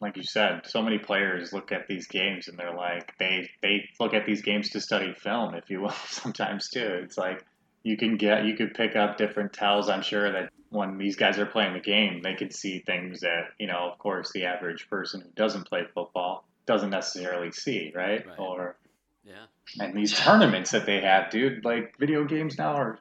like 0.00 0.16
you 0.16 0.22
said, 0.22 0.62
so 0.64 0.82
many 0.82 0.98
players 0.98 1.52
look 1.52 1.72
at 1.72 1.88
these 1.88 2.06
games 2.06 2.48
and 2.48 2.56
they're 2.58 2.74
like 2.74 3.12
they 3.18 3.50
they 3.62 3.88
look 3.98 4.14
at 4.14 4.26
these 4.26 4.42
games 4.42 4.70
to 4.70 4.80
study 4.80 5.12
film, 5.14 5.54
if 5.54 5.70
you 5.70 5.80
will, 5.82 5.90
sometimes 6.08 6.68
too. 6.68 7.00
It's 7.02 7.18
like 7.18 7.44
you 7.82 7.96
can 7.96 8.16
get 8.16 8.44
you 8.44 8.56
could 8.56 8.74
pick 8.74 8.96
up 8.96 9.16
different 9.16 9.52
tells. 9.52 9.88
I'm 9.88 10.02
sure 10.02 10.30
that 10.32 10.50
when 10.70 10.98
these 10.98 11.16
guys 11.16 11.38
are 11.38 11.46
playing 11.46 11.72
the 11.74 11.80
game, 11.80 12.20
they 12.22 12.34
could 12.34 12.54
see 12.54 12.80
things 12.80 13.20
that 13.20 13.48
you 13.58 13.66
know, 13.66 13.90
of 13.90 13.98
course, 13.98 14.32
the 14.32 14.44
average 14.44 14.88
person 14.88 15.20
who 15.20 15.28
doesn't 15.34 15.68
play 15.68 15.82
football 15.94 16.46
doesn't 16.66 16.90
necessarily 16.90 17.50
see, 17.50 17.92
right? 17.94 18.26
Right. 18.26 18.38
Or 18.38 18.76
Yeah. 19.24 19.46
and 19.80 19.96
these 19.96 20.12
tournaments 20.12 20.70
that 20.72 20.86
they 20.86 21.00
have, 21.00 21.30
dude, 21.30 21.64
like 21.64 21.96
video 21.98 22.24
games 22.24 22.58
now 22.58 22.74
are 22.74 22.98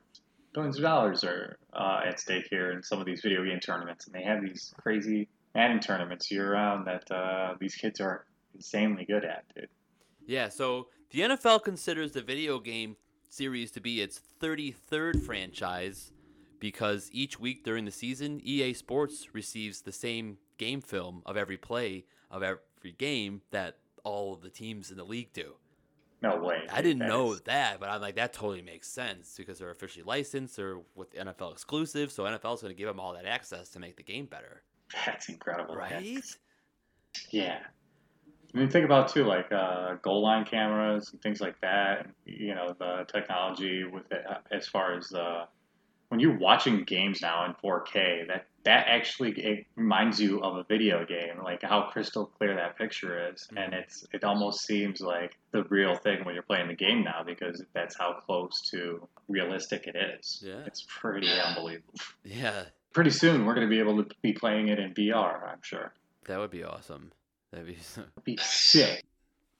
billions 0.53 0.77
of 0.77 0.83
dollars 0.83 1.23
are 1.23 1.57
uh, 1.73 1.99
at 2.07 2.19
stake 2.19 2.47
here 2.49 2.71
in 2.71 2.81
some 2.81 2.99
of 2.99 3.05
these 3.05 3.21
video 3.21 3.43
game 3.43 3.59
tournaments, 3.59 4.07
and 4.07 4.15
they 4.15 4.23
have 4.23 4.41
these 4.41 4.73
crazy 4.81 5.27
Madden 5.57 5.79
tournaments 5.79 6.29
year 6.29 6.53
round 6.53 6.85
that 6.85 7.09
uh, 7.09 7.55
these 7.59 7.73
kids 7.73 7.99
are 7.99 8.25
insanely 8.53 9.05
good 9.05 9.25
at, 9.25 9.43
dude. 9.55 9.67
Yeah, 10.27 10.49
so 10.49 10.89
the 11.09 11.21
NFL 11.21 11.63
considers 11.63 12.11
the 12.11 12.21
video 12.21 12.59
game 12.59 12.95
series 13.27 13.71
to 13.71 13.81
be 13.81 13.99
its 13.99 14.21
33rd 14.39 15.25
franchise 15.25 16.11
because 16.59 17.09
each 17.11 17.39
week 17.39 17.63
during 17.63 17.85
the 17.85 17.91
season, 17.91 18.39
EA 18.43 18.71
Sports 18.73 19.33
receives 19.33 19.81
the 19.81 19.91
same 19.91 20.37
game 20.59 20.79
film 20.79 21.23
of 21.25 21.35
every 21.35 21.57
play 21.57 22.05
of 22.29 22.43
every 22.43 22.91
game 22.99 23.41
that 23.49 23.77
all 24.03 24.35
of 24.35 24.41
the 24.41 24.51
teams 24.51 24.91
in 24.91 24.97
the 24.97 25.03
league 25.03 25.33
do. 25.33 25.55
No 26.21 26.37
way. 26.37 26.67
I 26.71 26.83
didn't 26.83 26.99
that 26.99 27.09
know 27.09 27.33
is- 27.33 27.41
that, 27.41 27.79
but 27.79 27.89
I'm 27.89 28.01
like, 28.01 28.15
that 28.17 28.31
totally 28.31 28.61
makes 28.61 28.87
sense 28.87 29.33
because 29.35 29.57
they're 29.57 29.71
officially 29.71 30.03
licensed, 30.03 30.55
they're 30.55 30.77
with 30.93 31.15
NFL 31.15 31.51
exclusive, 31.51 32.11
so 32.11 32.25
NFL's 32.25 32.61
going 32.61 32.73
to 32.73 32.77
give 32.77 32.87
them 32.87 32.99
all 32.99 33.13
that 33.13 33.25
access 33.25 33.69
to 33.69 33.79
make 33.79 33.97
the 33.97 34.03
game 34.03 34.27
better. 34.27 34.61
That's 35.05 35.29
incredible. 35.29 35.75
Right? 35.75 36.21
Yeah. 37.29 37.59
I 38.53 38.57
mean, 38.57 38.69
think 38.69 38.85
about 38.85 39.09
too, 39.09 39.25
like 39.25 39.51
uh, 39.51 39.95
goal 40.01 40.23
line 40.23 40.45
cameras 40.45 41.11
and 41.11 41.21
things 41.21 41.41
like 41.41 41.59
that. 41.61 42.07
You 42.25 42.55
know, 42.55 42.75
the 42.77 43.05
technology 43.11 43.83
with 43.83 44.11
it, 44.11 44.23
uh, 44.27 44.37
as 44.51 44.67
far 44.67 44.97
as 44.97 45.11
uh, 45.13 45.45
when 46.09 46.19
you're 46.19 46.37
watching 46.37 46.83
games 46.83 47.21
now 47.21 47.45
in 47.45 47.53
4K, 47.53 48.27
that 48.27 48.47
that 48.63 48.87
actually 48.89 49.31
it 49.31 49.65
reminds 49.75 50.19
you 50.19 50.41
of 50.41 50.57
a 50.57 50.63
video 50.63 51.05
game, 51.05 51.41
like 51.43 51.61
how 51.61 51.89
crystal 51.91 52.25
clear 52.25 52.55
that 52.55 52.77
picture 52.77 53.29
is, 53.31 53.47
and 53.55 53.73
it's 53.73 54.05
it 54.11 54.23
almost 54.23 54.65
seems 54.65 55.01
like 55.01 55.37
the 55.51 55.63
real 55.65 55.95
thing 55.95 56.25
when 56.25 56.33
you're 56.33 56.43
playing 56.43 56.67
the 56.67 56.75
game 56.75 57.03
now 57.03 57.23
because 57.25 57.63
that's 57.73 57.97
how 57.97 58.13
close 58.25 58.61
to 58.71 59.07
realistic 59.27 59.87
it 59.87 59.95
is. 59.95 60.41
Yeah. 60.45 60.63
It's 60.65 60.85
pretty 60.87 61.29
unbelievable. 61.29 61.93
Yeah, 62.23 62.63
Pretty 62.93 63.11
soon, 63.11 63.45
we're 63.45 63.53
going 63.53 63.67
to 63.67 63.69
be 63.69 63.79
able 63.79 64.03
to 64.03 64.09
be 64.21 64.33
playing 64.33 64.69
it 64.69 64.79
in 64.79 64.93
VR. 64.93 65.47
I'm 65.47 65.61
sure. 65.61 65.93
that 66.25 66.39
would 66.39 66.51
be 66.51 66.63
awesome. 66.63 67.11
That'd 67.51 67.67
be. 67.67 67.77
Be 68.23 68.37
sick. 68.41 69.03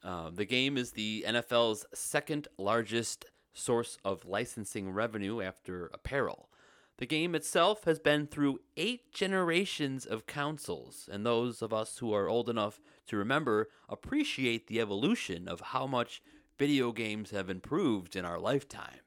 Um, 0.04 0.36
the 0.36 0.46
game 0.46 0.78
is 0.78 0.92
the 0.92 1.24
NFL's 1.28 1.86
second 1.94 2.48
largest 2.58 3.26
source 3.54 3.98
of 4.06 4.26
licensing 4.26 4.90
revenue 4.92 5.42
after 5.42 5.88
apparel. 5.94 6.50
The 6.98 7.06
game 7.06 7.36
itself 7.36 7.84
has 7.84 8.00
been 8.00 8.26
through 8.26 8.60
eight 8.76 9.12
generations 9.14 10.06
of 10.06 10.26
consoles, 10.26 11.08
and 11.12 11.24
those 11.26 11.62
of 11.62 11.72
us 11.72 12.00
who 12.00 12.12
are 12.14 12.28
old 12.28 12.50
enough 12.50 12.80
to 13.08 13.18
remember 13.18 13.70
appreciate 13.88 14.68
the 14.68 14.80
evolution 14.82 15.48
of 15.48 15.62
how 15.62 15.86
much 15.86 16.22
video 16.58 16.92
games 16.92 17.30
have 17.32 17.50
improved 17.52 18.16
in 18.16 18.26
our 18.26 18.40
lifetime. 18.40 19.02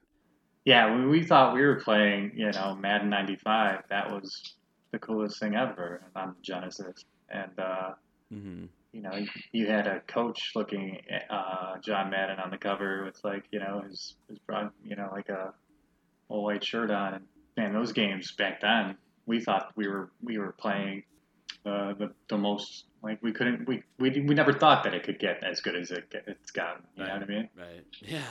Yeah, 0.65 0.91
when 0.91 1.09
we 1.09 1.25
thought 1.25 1.55
we 1.55 1.63
were 1.63 1.81
playing, 1.81 2.33
you 2.37 2.51
know, 2.53 2.75
Madden 2.75 3.09
'95, 3.11 3.85
that 3.89 4.11
was 4.11 4.55
the 4.93 4.99
coolest 4.99 5.41
thing 5.41 5.55
ever 5.55 6.03
on 6.15 6.35
Genesis. 6.43 7.05
And 7.31 7.59
uh, 7.59 7.91
hmm 8.31 8.67
you 8.93 9.03
know, 9.03 9.13
you 9.53 9.67
had 9.67 9.87
a 9.87 10.01
coach 10.01 10.53
looking 10.57 11.01
at 11.09 11.25
uh, 11.31 11.79
John 11.81 12.11
Madden 12.11 12.41
on 12.41 12.51
the 12.51 12.59
cover 12.59 13.05
with 13.05 13.23
like, 13.23 13.45
you 13.53 13.61
know, 13.61 13.83
his 13.89 14.15
his 14.29 14.39
broad, 14.41 14.71
you 14.85 14.97
know, 14.97 15.09
like 15.13 15.29
a 15.29 15.55
old 16.29 16.45
white 16.45 16.65
shirt 16.65 16.91
on. 16.91 17.15
And 17.15 17.25
man, 17.57 17.73
those 17.73 17.93
games 17.93 18.33
back 18.33 18.61
then, 18.61 18.97
we 19.27 19.41
thought 19.41 19.73
we 19.77 19.87
were 19.87 20.11
we 20.23 20.39
were 20.39 20.53
playing 20.53 21.05
uh, 21.65 21.95
the 21.95 22.13
the 22.29 22.37
most 22.37 22.85
Like 23.03 23.23
we 23.23 23.33
couldn't, 23.33 23.69
we 23.69 23.83
we 23.99 24.11
we 24.11 24.35
never 24.35 24.53
thought 24.53 24.85
that 24.85 24.95
it 24.95 25.05
could 25.05 25.19
get 25.19 25.45
as 25.45 25.61
good 25.61 25.77
as 25.77 25.91
it 25.91 26.13
it's 26.27 26.51
gotten. 26.51 26.83
You 26.97 27.05
know 27.05 27.15
what 27.15 27.23
I 27.23 27.27
mean? 27.27 27.49
Right. 27.57 27.85
Yeah. 28.01 28.23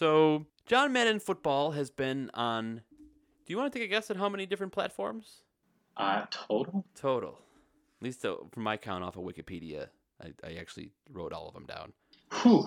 So 0.00 0.46
John 0.64 0.94
Madden 0.94 1.20
football 1.20 1.72
has 1.72 1.90
been 1.90 2.30
on. 2.32 2.80
Do 3.44 3.52
you 3.52 3.58
want 3.58 3.70
to 3.70 3.78
take 3.78 3.86
a 3.86 3.90
guess 3.90 4.10
at 4.10 4.16
how 4.16 4.30
many 4.30 4.46
different 4.46 4.72
platforms? 4.72 5.42
Uh, 5.94 6.24
total. 6.30 6.86
Total. 6.94 7.32
At 7.32 8.02
least 8.02 8.24
uh, 8.24 8.36
from 8.50 8.62
my 8.62 8.78
count 8.78 9.04
off 9.04 9.18
of 9.18 9.24
Wikipedia, 9.24 9.88
I, 10.18 10.32
I 10.42 10.54
actually 10.54 10.92
wrote 11.12 11.34
all 11.34 11.48
of 11.48 11.52
them 11.52 11.66
down. 11.66 11.92
Whew. 12.40 12.66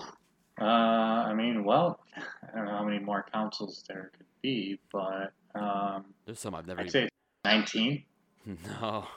Uh, 0.60 0.64
I 0.64 1.34
mean, 1.34 1.64
well, 1.64 1.98
I 2.16 2.56
don't 2.56 2.66
know 2.66 2.70
how 2.70 2.84
many 2.84 3.00
more 3.00 3.26
consoles 3.32 3.82
there 3.88 4.12
could 4.16 4.26
be, 4.40 4.78
but 4.92 5.32
um, 5.56 6.04
There's 6.26 6.38
some 6.38 6.54
I've 6.54 6.68
never. 6.68 6.82
I'd 6.82 6.86
even... 6.86 6.92
say 6.92 7.08
nineteen. 7.44 8.04
No. 8.46 9.08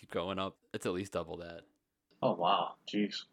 Keep 0.00 0.10
going 0.12 0.38
up. 0.38 0.56
It's 0.72 0.86
at 0.86 0.94
least 0.94 1.12
double 1.12 1.36
that. 1.36 1.64
Oh 2.22 2.32
wow, 2.32 2.76
jeez, 2.90 3.24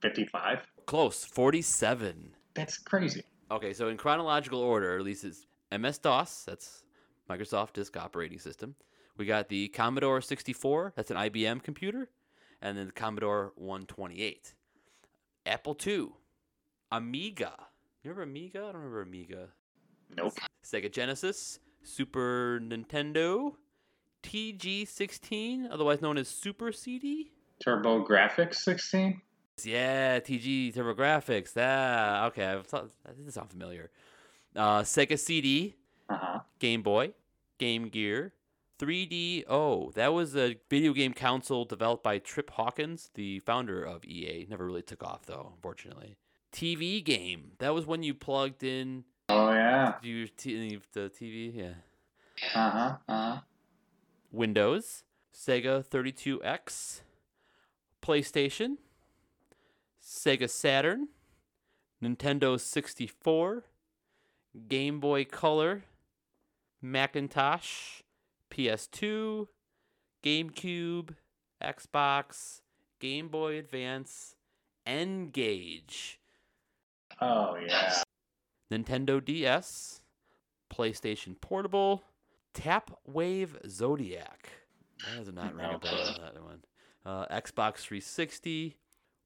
fifty-five. 0.00 0.60
Close. 0.86 1.22
Forty-seven. 1.26 2.30
That's 2.56 2.78
crazy. 2.78 3.22
Okay, 3.50 3.72
so 3.72 3.88
in 3.88 3.96
chronological 3.96 4.60
order, 4.60 4.96
at 4.96 5.04
least 5.04 5.24
it's 5.24 5.46
MS 5.70 5.98
DOS, 5.98 6.44
that's 6.44 6.82
Microsoft 7.30 7.74
Disk 7.74 7.96
Operating 7.96 8.38
System. 8.38 8.74
We 9.16 9.26
got 9.26 9.48
the 9.48 9.68
Commodore 9.68 10.20
64, 10.20 10.94
that's 10.96 11.10
an 11.10 11.16
IBM 11.16 11.62
computer, 11.62 12.08
and 12.60 12.76
then 12.76 12.86
the 12.86 12.92
Commodore 12.92 13.52
128. 13.56 14.54
Apple 15.46 15.76
II, 15.86 16.08
Amiga. 16.90 17.52
You 18.02 18.10
remember 18.10 18.22
Amiga? 18.22 18.58
I 18.58 18.72
don't 18.72 18.76
remember 18.76 19.02
Amiga. 19.02 19.48
Nope. 20.16 20.34
Sega 20.64 20.90
Genesis, 20.90 21.60
Super 21.82 22.60
Nintendo, 22.62 23.52
TG16, 24.22 25.68
otherwise 25.70 26.02
known 26.02 26.18
as 26.18 26.28
Super 26.28 26.72
CD. 26.72 27.32
TurboGrafx 27.64 28.54
sixteen. 28.56 29.22
Yeah, 29.64 30.20
TG 30.20 30.74
TurboGrafx. 30.74 31.52
That 31.54 32.24
okay. 32.26 32.52
I 32.52 32.62
thought, 32.62 32.90
that 33.04 33.32
sound 33.32 33.50
familiar. 33.50 33.90
Uh, 34.54 34.80
Sega 34.80 35.18
CD, 35.18 35.74
Uh 36.08 36.16
huh. 36.16 36.40
Game 36.58 36.82
Boy, 36.82 37.12
Game 37.58 37.88
Gear, 37.88 38.32
3DO. 38.78 39.94
That 39.94 40.12
was 40.12 40.36
a 40.36 40.56
video 40.70 40.92
game 40.92 41.12
console 41.14 41.64
developed 41.64 42.02
by 42.02 42.18
Trip 42.18 42.50
Hawkins, 42.50 43.10
the 43.14 43.38
founder 43.40 43.82
of 43.82 44.04
EA. 44.04 44.46
Never 44.48 44.66
really 44.66 44.82
took 44.82 45.02
off 45.02 45.24
though, 45.26 45.50
unfortunately. 45.54 46.16
TV 46.52 47.02
game. 47.04 47.52
That 47.58 47.74
was 47.74 47.86
when 47.86 48.02
you 48.02 48.14
plugged 48.14 48.62
in 48.62 49.04
Oh 49.28 49.50
yeah. 49.52 49.94
your 50.02 50.26
t- 50.28 50.78
the 50.92 51.10
TV. 51.10 51.54
Yeah. 51.54 51.72
Uh 52.54 52.70
huh. 52.70 52.96
Uh 53.08 53.32
huh. 53.34 53.40
Windows, 54.30 55.02
Sega 55.34 55.84
32X, 55.84 57.00
PlayStation, 58.02 58.76
Sega 60.06 60.48
Saturn, 60.48 61.08
Nintendo 62.02 62.60
64, 62.60 63.64
Game 64.68 65.00
Boy 65.00 65.24
Color, 65.24 65.82
Macintosh, 66.80 68.02
PS2, 68.50 69.48
GameCube, 70.22 71.16
Xbox, 71.60 72.60
Game 73.00 73.28
Boy 73.28 73.58
Advance, 73.58 74.36
N-Gage, 74.86 76.20
Oh 77.20 77.56
yeah. 77.56 78.02
Nintendo 78.70 79.24
DS, 79.24 80.00
PlayStation 80.72 81.40
Portable, 81.40 82.04
Tap 82.52 82.90
Wave 83.06 83.56
Zodiac. 83.66 84.50
That 85.04 85.24
does 85.24 85.34
not 85.34 85.54
ring 85.54 85.74
a 85.74 85.78
bell. 85.78 86.16
That 86.34 86.42
one. 86.42 86.62
Uh, 87.04 87.26
Xbox 87.26 87.76
360, 87.78 88.76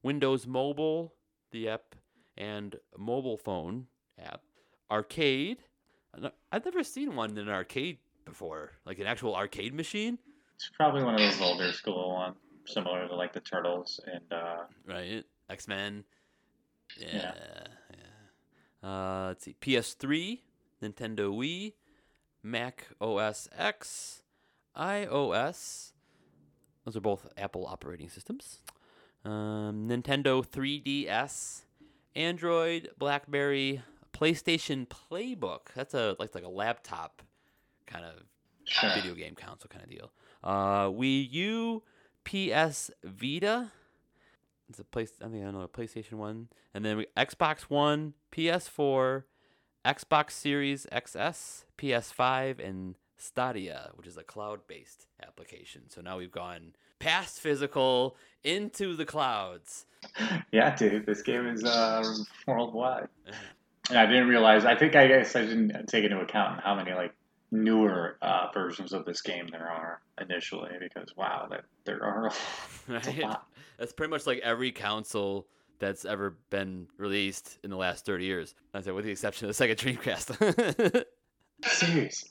Windows 0.03 0.47
Mobile, 0.47 1.13
the 1.51 1.69
app, 1.69 1.95
and 2.37 2.75
mobile 2.97 3.37
phone 3.37 3.87
app. 4.19 4.41
Arcade. 4.89 5.59
I've 6.51 6.65
never 6.65 6.83
seen 6.83 7.15
one 7.15 7.31
in 7.31 7.37
an 7.37 7.49
arcade 7.49 7.99
before, 8.25 8.71
like 8.85 8.99
an 8.99 9.07
actual 9.07 9.35
arcade 9.35 9.73
machine. 9.73 10.17
It's 10.55 10.69
probably 10.75 11.03
one 11.03 11.15
of 11.15 11.19
those 11.21 11.41
older 11.41 11.71
school 11.71 12.13
ones, 12.13 12.35
similar 12.65 13.07
to 13.07 13.15
like 13.15 13.33
the 13.33 13.39
Turtles 13.39 13.99
and 14.11 14.31
uh, 14.31 14.57
Right? 14.85 15.23
X 15.49 15.67
Men. 15.67 16.03
Yeah. 16.99 17.07
Yeah. 17.07 17.33
yeah. 18.83 18.89
Uh, 18.89 19.27
let's 19.29 19.45
see. 19.45 19.55
PS3, 19.61 20.39
Nintendo 20.83 21.31
Wii, 21.31 21.73
Mac 22.43 22.87
OS 22.99 23.47
X, 23.57 24.23
iOS. 24.75 25.91
Those 26.85 26.97
are 26.97 27.01
both 27.01 27.27
Apple 27.37 27.65
operating 27.67 28.09
systems. 28.09 28.61
Um, 29.23 29.87
Nintendo 29.87 30.45
3DS, 30.45 31.61
Android, 32.15 32.89
BlackBerry, 32.97 33.81
PlayStation 34.13 34.87
Playbook. 34.87 35.73
That's 35.75 35.93
a 35.93 36.15
like 36.19 36.35
like 36.35 36.43
a 36.43 36.49
laptop 36.49 37.21
kind 37.85 38.05
of 38.05 38.93
video 38.95 39.13
game 39.13 39.35
console 39.35 39.69
kind 39.69 39.83
of 39.83 39.89
deal. 39.89 40.11
Uh, 40.43 40.87
Wii 40.87 41.31
U, 41.31 41.83
PS 42.23 42.91
Vita. 43.03 43.71
It's 44.69 44.79
a 44.79 44.83
place. 44.83 45.11
I 45.21 45.27
think 45.27 45.45
I 45.45 45.51
know 45.51 45.61
a 45.61 45.67
PlayStation 45.67 46.13
One, 46.13 46.47
and 46.73 46.85
then 46.85 46.97
we, 46.97 47.07
Xbox 47.17 47.63
One, 47.63 48.13
PS4, 48.31 49.23
Xbox 49.85 50.31
Series 50.31 50.87
XS, 50.91 51.65
PS5, 51.77 52.65
and 52.65 52.95
Stadia, 53.21 53.91
which 53.95 54.07
is 54.07 54.17
a 54.17 54.23
cloud-based 54.23 55.05
application. 55.25 55.83
So 55.89 56.01
now 56.01 56.17
we've 56.17 56.31
gone 56.31 56.73
past 56.99 57.39
physical 57.39 58.15
into 58.43 58.95
the 58.95 59.05
clouds. 59.05 59.85
Yeah, 60.51 60.75
dude, 60.75 61.05
this 61.05 61.21
game 61.21 61.47
is 61.47 61.63
uh, 61.63 62.03
worldwide. 62.47 63.07
And 63.89 63.97
I 63.97 64.05
didn't 64.05 64.27
realize. 64.29 64.63
I 64.63 64.75
think 64.75 64.95
I 64.95 65.07
guess 65.07 65.35
I 65.35 65.41
didn't 65.41 65.87
take 65.87 66.05
into 66.05 66.19
account 66.21 66.61
how 66.61 66.75
many 66.75 66.93
like 66.93 67.13
newer 67.51 68.15
uh, 68.21 68.47
versions 68.53 68.93
of 68.93 69.03
this 69.05 69.21
game 69.21 69.47
there 69.51 69.67
are 69.69 69.99
initially. 70.21 70.71
Because 70.79 71.15
wow, 71.17 71.47
that 71.49 71.65
there 71.83 72.01
are. 72.03 72.27
A 72.27 72.31
Right? 72.87 73.17
lot. 73.19 73.47
That's 73.77 73.91
pretty 73.91 74.11
much 74.11 74.25
like 74.27 74.39
every 74.39 74.71
console 74.71 75.47
that's 75.79 76.05
ever 76.05 76.37
been 76.51 76.87
released 76.97 77.57
in 77.63 77.69
the 77.69 77.75
last 77.75 78.05
30 78.05 78.23
years. 78.23 78.55
I 78.73 78.81
said, 78.81 78.93
with 78.93 79.03
the 79.03 79.11
exception 79.11 79.49
of 79.49 79.57
the 79.57 79.65
Sega 79.67 79.75
Dreamcast. 79.75 81.03
Seriously. 81.65 82.29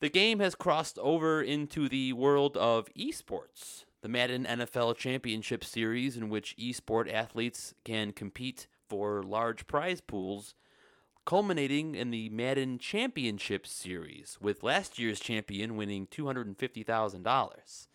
The 0.00 0.08
game 0.08 0.40
has 0.40 0.54
crossed 0.54 0.98
over 0.98 1.42
into 1.42 1.86
the 1.86 2.14
world 2.14 2.56
of 2.56 2.88
esports. 2.94 3.84
The 4.00 4.08
Madden 4.08 4.46
NFL 4.46 4.96
Championship 4.96 5.62
Series, 5.62 6.16
in 6.16 6.30
which 6.30 6.56
esport 6.56 7.12
athletes 7.12 7.74
can 7.84 8.12
compete 8.12 8.66
for 8.88 9.22
large 9.22 9.66
prize 9.66 10.00
pools, 10.00 10.54
culminating 11.26 11.94
in 11.94 12.10
the 12.10 12.30
Madden 12.30 12.78
Championship 12.78 13.66
Series, 13.66 14.38
with 14.40 14.62
last 14.62 14.98
year's 14.98 15.20
champion 15.20 15.76
winning 15.76 16.06
$250,000. 16.06 17.86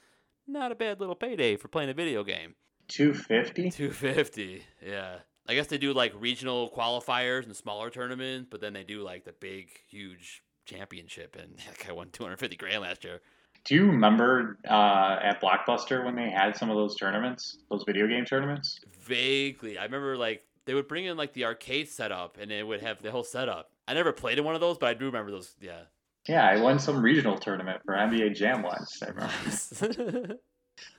Not 0.47 0.71
a 0.71 0.75
bad 0.75 0.99
little 0.99 1.15
payday 1.15 1.55
for 1.55 1.69
playing 1.69 1.89
a 1.89 1.95
video 1.95 2.23
game. 2.23 2.53
Two 2.87 3.15
fifty. 3.15 3.71
250, 3.71 4.63
yeah. 4.85 5.17
I 5.47 5.55
guess 5.55 5.67
they 5.67 5.79
do 5.79 5.91
like 5.91 6.13
regional 6.19 6.69
qualifiers 6.69 7.45
and 7.45 7.55
smaller 7.55 7.89
tournaments, 7.89 8.47
but 8.51 8.61
then 8.61 8.73
they 8.73 8.83
do 8.83 9.01
like 9.01 9.25
the 9.25 9.33
big, 9.33 9.69
huge 9.89 10.43
championship, 10.65 11.35
and 11.39 11.57
that 11.67 11.85
guy 11.85 11.93
won 11.93 12.09
250 12.11 12.55
grand 12.57 12.81
last 12.81 13.03
year. 13.03 13.21
Do 13.63 13.73
you 13.73 13.87
remember 13.87 14.59
uh, 14.69 15.17
at 15.23 15.41
Blockbuster 15.41 16.05
when 16.05 16.15
they 16.15 16.29
had 16.29 16.55
some 16.55 16.69
of 16.69 16.75
those 16.75 16.95
tournaments, 16.95 17.57
those 17.69 17.83
video 17.83 18.07
game 18.07 18.23
tournaments? 18.23 18.79
Vaguely, 19.01 19.77
I 19.77 19.83
remember 19.85 20.15
like 20.17 20.43
they 20.65 20.73
would 20.73 20.87
bring 20.87 21.05
in 21.05 21.17
like 21.17 21.33
the 21.33 21.45
arcade 21.45 21.89
setup, 21.89 22.37
and 22.39 22.51
it 22.51 22.65
would 22.65 22.81
have 22.81 23.01
the 23.01 23.11
whole 23.11 23.23
setup. 23.23 23.71
I 23.87 23.93
never 23.93 24.11
played 24.11 24.37
in 24.37 24.45
one 24.45 24.55
of 24.55 24.61
those, 24.61 24.77
but 24.77 24.87
I 24.87 24.93
do 24.93 25.05
remember 25.05 25.31
those. 25.31 25.55
Yeah. 25.59 25.81
Yeah, 26.27 26.47
I 26.47 26.59
won 26.59 26.79
some 26.79 27.03
regional 27.03 27.37
tournament 27.37 27.81
for 27.85 27.93
NBA 27.93 28.35
Jam 28.35 28.63
once. 28.63 29.01
I 29.03 29.09
remember. 29.09 30.35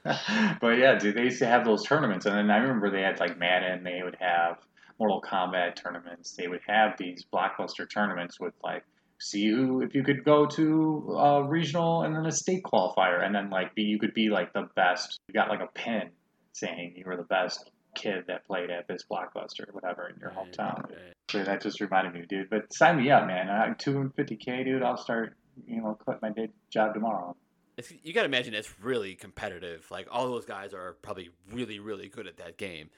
but 0.61 0.79
yeah, 0.79 0.95
dude, 0.99 1.17
they 1.17 1.25
used 1.25 1.41
to 1.41 1.47
have 1.47 1.65
those 1.65 1.85
tournaments, 1.85 2.27
and 2.27 2.37
then 2.37 2.51
I 2.51 2.59
remember 2.59 2.91
they 2.91 3.03
had 3.03 3.19
like 3.21 3.39
Madden. 3.39 3.83
They 3.83 4.03
would 4.03 4.17
have 4.21 4.59
Mortal 4.99 5.21
Kombat 5.21 5.77
tournaments. 5.77 6.33
They 6.33 6.49
would 6.49 6.63
have 6.67 6.97
these 6.97 7.25
blockbuster 7.33 7.91
tournaments 7.91 8.41
with 8.41 8.55
like 8.63 8.85
see 9.19 9.49
who 9.49 9.83
if 9.83 9.95
you 9.95 10.03
could 10.03 10.25
go 10.25 10.47
to 10.47 11.17
a 11.19 11.49
regional 11.49 12.03
and 12.03 12.15
then 12.15 12.27
a 12.27 12.33
state 12.33 12.63
qualifier, 12.63 13.25
and 13.25 13.35
then 13.35 13.51
like 13.51 13.75
be 13.75 13.83
you 13.83 13.99
could 13.99 14.15
be 14.15 14.29
like 14.29 14.53
the 14.53 14.69
best. 14.77 15.21
You 15.29 15.35
got 15.35 15.49
like 15.49 15.61
a 15.61 15.69
pin 15.75 16.11
saying 16.53 16.95
you 16.97 17.05
were 17.07 17.17
the 17.17 17.25
best 17.25 17.71
kid 17.97 18.25
that 18.29 18.47
played 18.47 18.71
at 18.71 18.87
this 18.87 19.05
blockbuster, 19.11 19.69
or 19.69 19.73
whatever, 19.73 20.09
in 20.09 20.21
your 20.21 20.31
hometown. 20.31 20.83
right. 20.85 21.15
So 21.31 21.43
that 21.43 21.63
just 21.63 21.81
reminded 21.81 22.15
me, 22.15 22.25
dude. 22.29 22.51
But 22.51 22.73
sign 22.73 22.99
me 22.99 23.11
up, 23.11 23.27
man. 23.27 23.49
Uh, 23.49 23.75
250k, 23.75 24.65
dude. 24.65 24.83
I'll 24.83 24.97
start, 24.97 25.37
you 25.67 25.81
know, 25.81 25.99
quit 26.05 26.19
my 26.23 26.31
day 26.31 26.51
job 26.71 26.95
tomorrow. 26.95 27.35
It's, 27.77 27.93
you 28.03 28.13
got 28.13 28.23
to 28.23 28.27
imagine 28.27 28.55
it's 28.55 28.81
really 28.81 29.15
competitive. 29.15 29.87
Like 29.91 30.09
all 30.11 30.29
those 30.29 30.47
guys 30.47 30.73
are 30.73 30.95
probably 31.03 31.31
really, 31.53 31.79
really 31.79 32.09
good 32.09 32.27
at 32.27 32.37
that 32.39 32.57
game. 32.57 32.91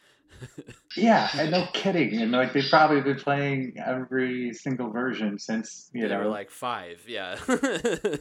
Yeah, 0.97 1.29
and 1.39 1.51
no 1.51 1.67
kidding. 1.73 2.21
And 2.21 2.33
like 2.33 2.53
they've 2.53 2.69
probably 2.69 3.01
been 3.01 3.17
playing 3.19 3.75
every 3.85 4.53
single 4.55 4.91
version 4.91 5.39
since 5.39 5.91
you 5.93 6.09
they 6.09 6.09
know. 6.09 6.19
were 6.19 6.27
like 6.29 6.51
five, 6.51 7.05
yeah. 7.07 7.39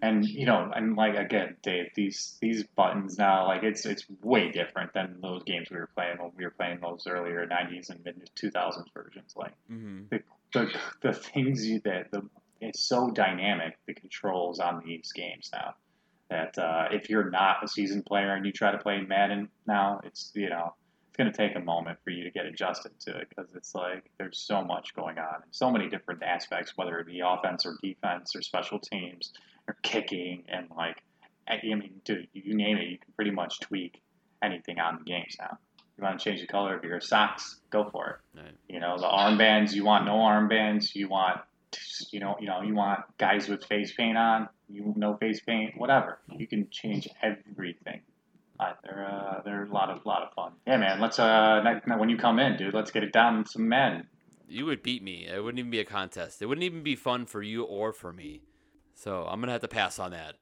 And 0.00 0.24
you 0.24 0.46
know, 0.46 0.70
and 0.74 0.96
like 0.96 1.14
again, 1.16 1.56
Dave, 1.62 1.90
these 1.94 2.36
these 2.40 2.64
buttons 2.64 3.18
now, 3.18 3.46
like 3.46 3.62
it's 3.62 3.86
it's 3.86 4.04
way 4.20 4.50
different 4.50 4.92
than 4.94 5.20
those 5.22 5.44
games 5.44 5.68
we 5.70 5.76
were 5.76 5.90
playing 5.94 6.18
when 6.18 6.32
we 6.36 6.44
were 6.44 6.50
playing 6.50 6.80
those 6.80 7.06
earlier 7.06 7.46
'90s 7.46 7.88
and 7.90 8.04
mid 8.04 8.28
2000s 8.36 8.86
versions. 8.92 9.34
Like 9.36 9.52
Mm-hmm. 9.70 10.06
the 10.10 10.22
the, 10.52 10.74
the 11.02 11.12
things 11.12 11.64
you 11.66 11.80
that 11.84 12.10
the 12.10 12.28
it's 12.60 12.80
so 12.80 13.10
dynamic 13.10 13.78
the 13.86 13.94
controls 13.94 14.58
on 14.58 14.82
these 14.84 15.12
games 15.12 15.50
now 15.52 15.74
that 16.30 16.58
uh, 16.58 16.88
if 16.90 17.08
you're 17.08 17.30
not 17.30 17.62
a 17.62 17.68
seasoned 17.68 18.04
player 18.06 18.34
and 18.34 18.44
you 18.44 18.52
try 18.52 18.72
to 18.72 18.78
play 18.78 19.00
Madden 19.02 19.48
now, 19.68 20.00
it's 20.04 20.32
you 20.34 20.48
know 20.50 20.74
it's 21.12 21.18
going 21.18 21.30
to 21.30 21.36
take 21.36 21.54
a 21.56 21.60
moment 21.60 21.98
for 22.04 22.10
you 22.10 22.24
to 22.24 22.30
get 22.30 22.46
adjusted 22.46 22.98
to 23.00 23.18
it 23.18 23.28
because 23.28 23.52
it's 23.54 23.74
like 23.74 24.10
there's 24.18 24.38
so 24.38 24.62
much 24.64 24.94
going 24.94 25.18
on, 25.18 25.42
so 25.50 25.70
many 25.70 25.90
different 25.90 26.22
aspects, 26.22 26.72
whether 26.74 26.98
it 27.00 27.06
be 27.06 27.20
offense 27.20 27.66
or 27.66 27.76
defense 27.82 28.34
or 28.34 28.40
special 28.40 28.78
teams 28.78 29.30
or 29.68 29.76
kicking 29.82 30.44
and 30.48 30.68
like 30.74 31.02
I 31.46 31.56
I 31.56 31.74
mean, 31.74 32.00
dude, 32.06 32.28
you 32.32 32.56
name 32.56 32.78
it, 32.78 32.88
you 32.88 32.96
can 32.96 33.12
pretty 33.14 33.30
much 33.30 33.60
tweak 33.60 34.00
anything 34.42 34.78
on 34.78 35.00
the 35.00 35.04
games 35.04 35.36
now. 35.38 35.58
You 35.98 36.04
want 36.04 36.18
to 36.18 36.24
change 36.24 36.40
the 36.40 36.46
color 36.46 36.78
of 36.78 36.82
your 36.82 37.02
socks, 37.02 37.60
go 37.68 37.90
for 37.90 38.08
it. 38.34 38.40
Right. 38.40 38.54
You 38.70 38.80
know, 38.80 38.96
the 38.96 39.04
armbands, 39.06 39.74
you 39.74 39.84
want 39.84 40.06
no 40.06 40.14
armbands, 40.14 40.94
you 40.94 41.08
want 41.08 41.42
you 42.10 42.20
know, 42.20 42.36
you 42.40 42.46
know, 42.46 42.62
you 42.62 42.74
want 42.74 43.00
guys 43.18 43.48
with 43.48 43.64
face 43.66 43.92
paint 43.92 44.16
on, 44.16 44.48
you 44.70 44.94
no 44.96 45.18
face 45.18 45.40
paint, 45.40 45.76
whatever. 45.76 46.20
You 46.38 46.46
can 46.46 46.68
change 46.70 47.06
everything. 47.22 48.00
They're 48.84 49.06
uh, 49.06 49.42
they're 49.44 49.64
a 49.64 49.72
lot 49.72 49.90
of 49.90 50.04
lot 50.06 50.22
of 50.22 50.32
fun. 50.34 50.52
Yeah, 50.66 50.76
man. 50.78 51.00
Let's 51.00 51.18
uh 51.18 51.62
next, 51.62 51.86
when 51.98 52.08
you 52.08 52.16
come 52.16 52.38
in, 52.38 52.56
dude, 52.56 52.74
let's 52.74 52.90
get 52.90 53.02
it 53.02 53.12
down 53.12 53.44
to 53.44 53.50
some 53.50 53.68
men. 53.68 54.06
You 54.48 54.66
would 54.66 54.82
beat 54.82 55.02
me. 55.02 55.26
It 55.26 55.42
wouldn't 55.42 55.58
even 55.58 55.70
be 55.70 55.80
a 55.80 55.84
contest. 55.84 56.42
It 56.42 56.46
wouldn't 56.46 56.64
even 56.64 56.82
be 56.82 56.96
fun 56.96 57.26
for 57.26 57.42
you 57.42 57.64
or 57.64 57.92
for 57.92 58.12
me. 58.12 58.42
So 58.94 59.24
I'm 59.28 59.40
gonna 59.40 59.52
have 59.52 59.62
to 59.62 59.68
pass 59.68 59.98
on 59.98 60.10
that. 60.12 60.34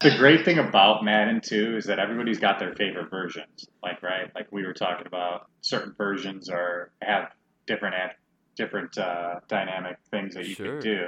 The 0.00 0.16
great 0.16 0.44
thing 0.46 0.58
about 0.58 1.04
Madden 1.04 1.40
too 1.42 1.76
is 1.76 1.84
that 1.86 1.98
everybody's 1.98 2.38
got 2.38 2.58
their 2.58 2.74
favorite 2.74 3.10
versions. 3.10 3.66
Like 3.82 4.02
right, 4.02 4.30
like 4.34 4.50
we 4.50 4.64
were 4.64 4.72
talking 4.72 5.06
about, 5.06 5.50
certain 5.60 5.94
versions 5.98 6.48
are 6.48 6.90
have 7.02 7.32
different 7.66 7.94
ad- 7.94 8.16
different 8.56 8.96
uh, 8.96 9.40
dynamic 9.48 9.96
things 10.10 10.34
that 10.34 10.46
you 10.46 10.54
Sure. 10.54 10.80
can 10.80 10.80
do. 10.80 11.06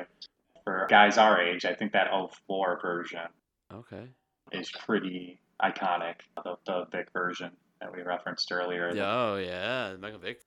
For 0.65 0.87
guys 0.89 1.19
our 1.19 1.41
age, 1.41 1.65
I 1.65 1.75
think 1.75 1.93
that 1.93 2.09
04 2.47 2.79
version 2.81 3.27
Okay. 3.73 4.09
is 4.53 4.71
pretty 4.71 5.41
iconic. 5.63 6.15
The, 6.43 6.57
the 6.67 6.87
Vick 6.91 7.09
version 7.13 7.51
that 7.81 7.95
we 7.95 8.03
referenced 8.03 8.51
earlier. 8.53 8.93
Oh 8.97 9.37
yeah, 9.37 9.95
Michael 10.01 10.19
Vick. 10.19 10.41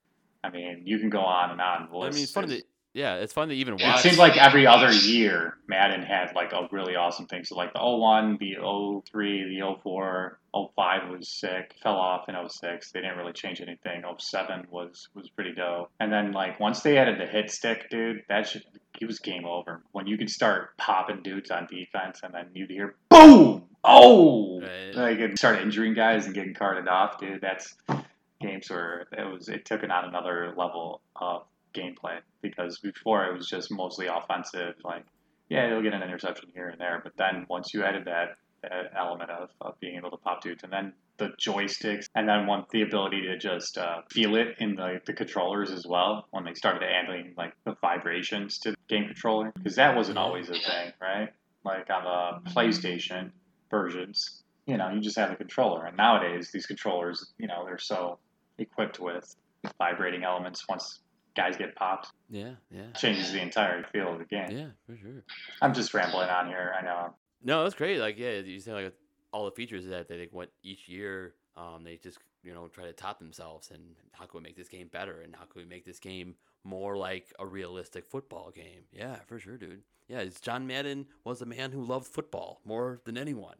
I 0.43 0.49
mean, 0.49 0.83
you 0.85 0.99
can 0.99 1.09
go 1.09 1.21
on 1.21 1.51
and 1.51 1.61
on. 1.61 1.89
I 1.91 2.09
mean, 2.11 2.23
it's 2.23 2.31
fun 2.31 2.47
to 2.49 2.61
yeah, 2.95 3.15
it's 3.15 3.33
fun 3.33 3.49
to 3.49 3.55
even 3.55 3.73
watch. 3.73 3.99
It 3.99 4.03
seems 4.03 4.17
like 4.17 4.37
every 4.37 4.65
other 4.65 4.89
year, 4.89 5.57
Madden 5.67 6.01
had 6.01 6.33
like 6.33 6.53
a 6.53 6.69
really 6.71 6.95
awesome 6.95 7.25
thing. 7.25 7.43
So 7.43 7.57
like 7.57 7.73
the 7.73 7.81
01, 7.81 8.37
the 8.39 8.55
03, 9.11 9.59
the 9.59 9.75
04, 9.83 10.39
05 10.53 11.09
was 11.09 11.27
sick. 11.27 11.75
Fell 11.83 11.97
off 11.97 12.29
in 12.29 12.35
06. 12.49 12.91
They 12.93 13.01
didn't 13.01 13.17
really 13.17 13.33
change 13.33 13.59
anything. 13.59 14.03
07 14.17 14.67
was 14.71 15.09
was 15.13 15.29
pretty 15.29 15.53
dope. 15.53 15.91
And 15.99 16.11
then 16.11 16.31
like 16.31 16.57
once 16.61 16.83
they 16.83 16.97
added 16.97 17.19
the 17.19 17.25
hit 17.25 17.51
stick, 17.51 17.89
dude, 17.89 18.23
that 18.29 18.47
should 18.47 18.63
it 19.01 19.05
was 19.05 19.19
game 19.19 19.43
over. 19.45 19.83
When 19.91 20.07
you 20.07 20.17
could 20.17 20.29
start 20.29 20.77
popping 20.77 21.21
dudes 21.21 21.51
on 21.51 21.67
defense 21.67 22.21
and 22.23 22.33
then 22.33 22.47
you'd 22.53 22.71
hear 22.71 22.95
boom, 23.09 23.63
oh, 23.85 24.61
Right. 24.61 24.95
like 24.95 25.19
and 25.19 25.37
start 25.37 25.61
injuring 25.61 25.93
guys 25.93 26.25
and 26.25 26.33
getting 26.33 26.53
carted 26.53 26.87
off, 26.87 27.19
dude. 27.19 27.41
That's 27.41 27.75
games 28.41 28.69
where 28.69 29.07
it 29.11 29.31
was 29.31 29.47
it 29.49 29.65
took 29.65 29.83
it 29.83 29.91
on 29.91 30.05
another 30.05 30.53
level 30.57 31.01
of 31.15 31.43
gameplay 31.73 32.19
because 32.41 32.79
before 32.79 33.25
it 33.25 33.35
was 33.37 33.47
just 33.47 33.71
mostly 33.71 34.07
offensive. 34.07 34.75
Like, 34.83 35.05
yeah, 35.49 35.69
you'll 35.69 35.83
get 35.83 35.93
an 35.93 36.01
interception 36.03 36.49
here 36.53 36.69
and 36.69 36.79
there, 36.79 37.01
but 37.03 37.13
then 37.17 37.45
once 37.49 37.73
you 37.73 37.83
added 37.83 38.05
that, 38.05 38.37
that 38.61 38.91
element 38.97 39.29
of, 39.29 39.49
of 39.61 39.79
being 39.79 39.95
able 39.95 40.09
to 40.11 40.17
pop 40.17 40.41
dudes, 40.41 40.63
and 40.63 40.71
then 40.73 40.93
the 41.17 41.29
joysticks, 41.39 42.07
and 42.15 42.27
then 42.27 42.47
once 42.47 42.65
the 42.71 42.81
ability 42.81 43.21
to 43.21 43.37
just 43.37 43.77
uh, 43.77 44.01
feel 44.09 44.35
it 44.35 44.55
in 44.59 44.75
the, 44.75 44.99
the 45.05 45.13
controllers 45.13 45.71
as 45.71 45.85
well 45.87 46.27
when 46.31 46.43
they 46.43 46.53
started 46.53 46.81
adding 46.83 47.33
like 47.37 47.53
the 47.63 47.75
vibrations 47.81 48.57
to 48.59 48.71
the 48.71 48.77
game 48.89 49.05
controller 49.05 49.51
because 49.55 49.75
that 49.75 49.95
wasn't 49.95 50.17
always 50.17 50.49
a 50.49 50.53
thing, 50.53 50.91
right? 51.01 51.29
Like 51.63 51.89
on 51.89 52.41
the 52.43 52.51
PlayStation 52.51 53.31
versions, 53.69 54.43
you 54.65 54.77
know, 54.77 54.89
you 54.89 54.99
just 54.99 55.17
have 55.17 55.31
a 55.31 55.35
controller, 55.35 55.85
and 55.85 55.97
nowadays 55.97 56.51
these 56.51 56.65
controllers, 56.65 57.33
you 57.37 57.47
know, 57.47 57.63
they're 57.65 57.77
so 57.77 58.19
equipped 58.57 58.99
with 58.99 59.35
vibrating 59.77 60.23
elements 60.23 60.65
once 60.69 61.01
guys 61.35 61.57
get 61.57 61.75
popped 61.75 62.11
yeah, 62.29 62.51
yeah, 62.71 62.91
changes 62.93 63.31
the 63.31 63.41
entire 63.41 63.83
feel 63.83 64.13
of 64.13 64.19
the 64.19 64.25
game. 64.25 64.49
yeah, 64.49 64.67
for 64.85 64.97
sure. 64.97 65.23
I'm 65.61 65.73
just 65.73 65.93
rambling 65.93 66.29
on 66.29 66.47
here. 66.47 66.73
I 66.79 66.83
know. 66.83 67.13
No, 67.43 67.63
that's 67.63 67.75
great. 67.75 67.99
Like, 67.99 68.17
yeah, 68.17 68.39
you 68.39 68.59
say 68.59 68.73
like 68.73 68.93
all 69.31 69.45
the 69.45 69.51
features 69.51 69.85
that 69.87 70.07
they 70.07 70.29
went 70.31 70.49
each 70.63 70.87
year. 70.87 71.35
Um, 71.57 71.84
they 71.84 71.98
just 71.98 72.19
you 72.44 72.53
know 72.53 72.68
try 72.68 72.86
to 72.86 72.94
top 72.94 73.19
themselves 73.19 73.72
and 73.72 73.82
how 74.11 74.26
can 74.26 74.40
we 74.40 74.44
make 74.44 74.57
this 74.57 74.68
game 74.68 74.90
better 74.91 75.22
and 75.22 75.36
how 75.36 75.45
can 75.45 75.61
we 75.61 75.65
make 75.68 75.86
this 75.86 75.99
game 75.99 76.36
more 76.64 76.98
like 76.98 77.32
a 77.40 77.45
realistic 77.45 78.06
football 78.06 78.52
game? 78.53 78.84
Yeah, 78.91 79.18
for 79.27 79.40
sure, 79.40 79.57
dude. 79.57 79.84
Yeah, 80.07 80.26
John 80.41 80.68
Madden 80.68 81.07
was 81.23 81.41
a 81.41 81.45
man 81.45 81.72
who 81.72 81.84
loved 81.84 82.07
football 82.07 82.61
more 82.65 82.99
than 83.06 83.18
anyone. 83.18 83.56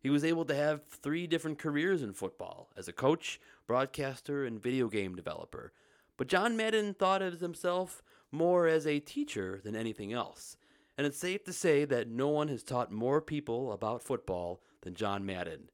He 0.00 0.10
was 0.10 0.24
able 0.24 0.44
to 0.46 0.54
have 0.54 0.84
three 0.84 1.26
different 1.26 1.58
careers 1.58 2.02
in 2.02 2.12
football 2.12 2.70
as 2.76 2.88
a 2.88 2.92
coach, 2.92 3.40
broadcaster, 3.66 4.44
and 4.44 4.62
video 4.62 4.88
game 4.88 5.14
developer. 5.14 5.72
But 6.16 6.28
John 6.28 6.56
Madden 6.56 6.94
thought 6.94 7.22
of 7.22 7.40
himself 7.40 8.02
more 8.30 8.66
as 8.66 8.86
a 8.86 9.00
teacher 9.00 9.60
than 9.64 9.74
anything 9.74 10.12
else. 10.12 10.56
And 10.98 11.06
it's 11.06 11.18
safe 11.18 11.44
to 11.44 11.52
say 11.52 11.84
that 11.86 12.08
no 12.08 12.28
one 12.28 12.48
has 12.48 12.62
taught 12.62 12.92
more 12.92 13.20
people 13.20 13.72
about 13.72 14.02
football 14.02 14.60
than 14.82 14.94
John 14.94 15.24
Madden. 15.24 15.70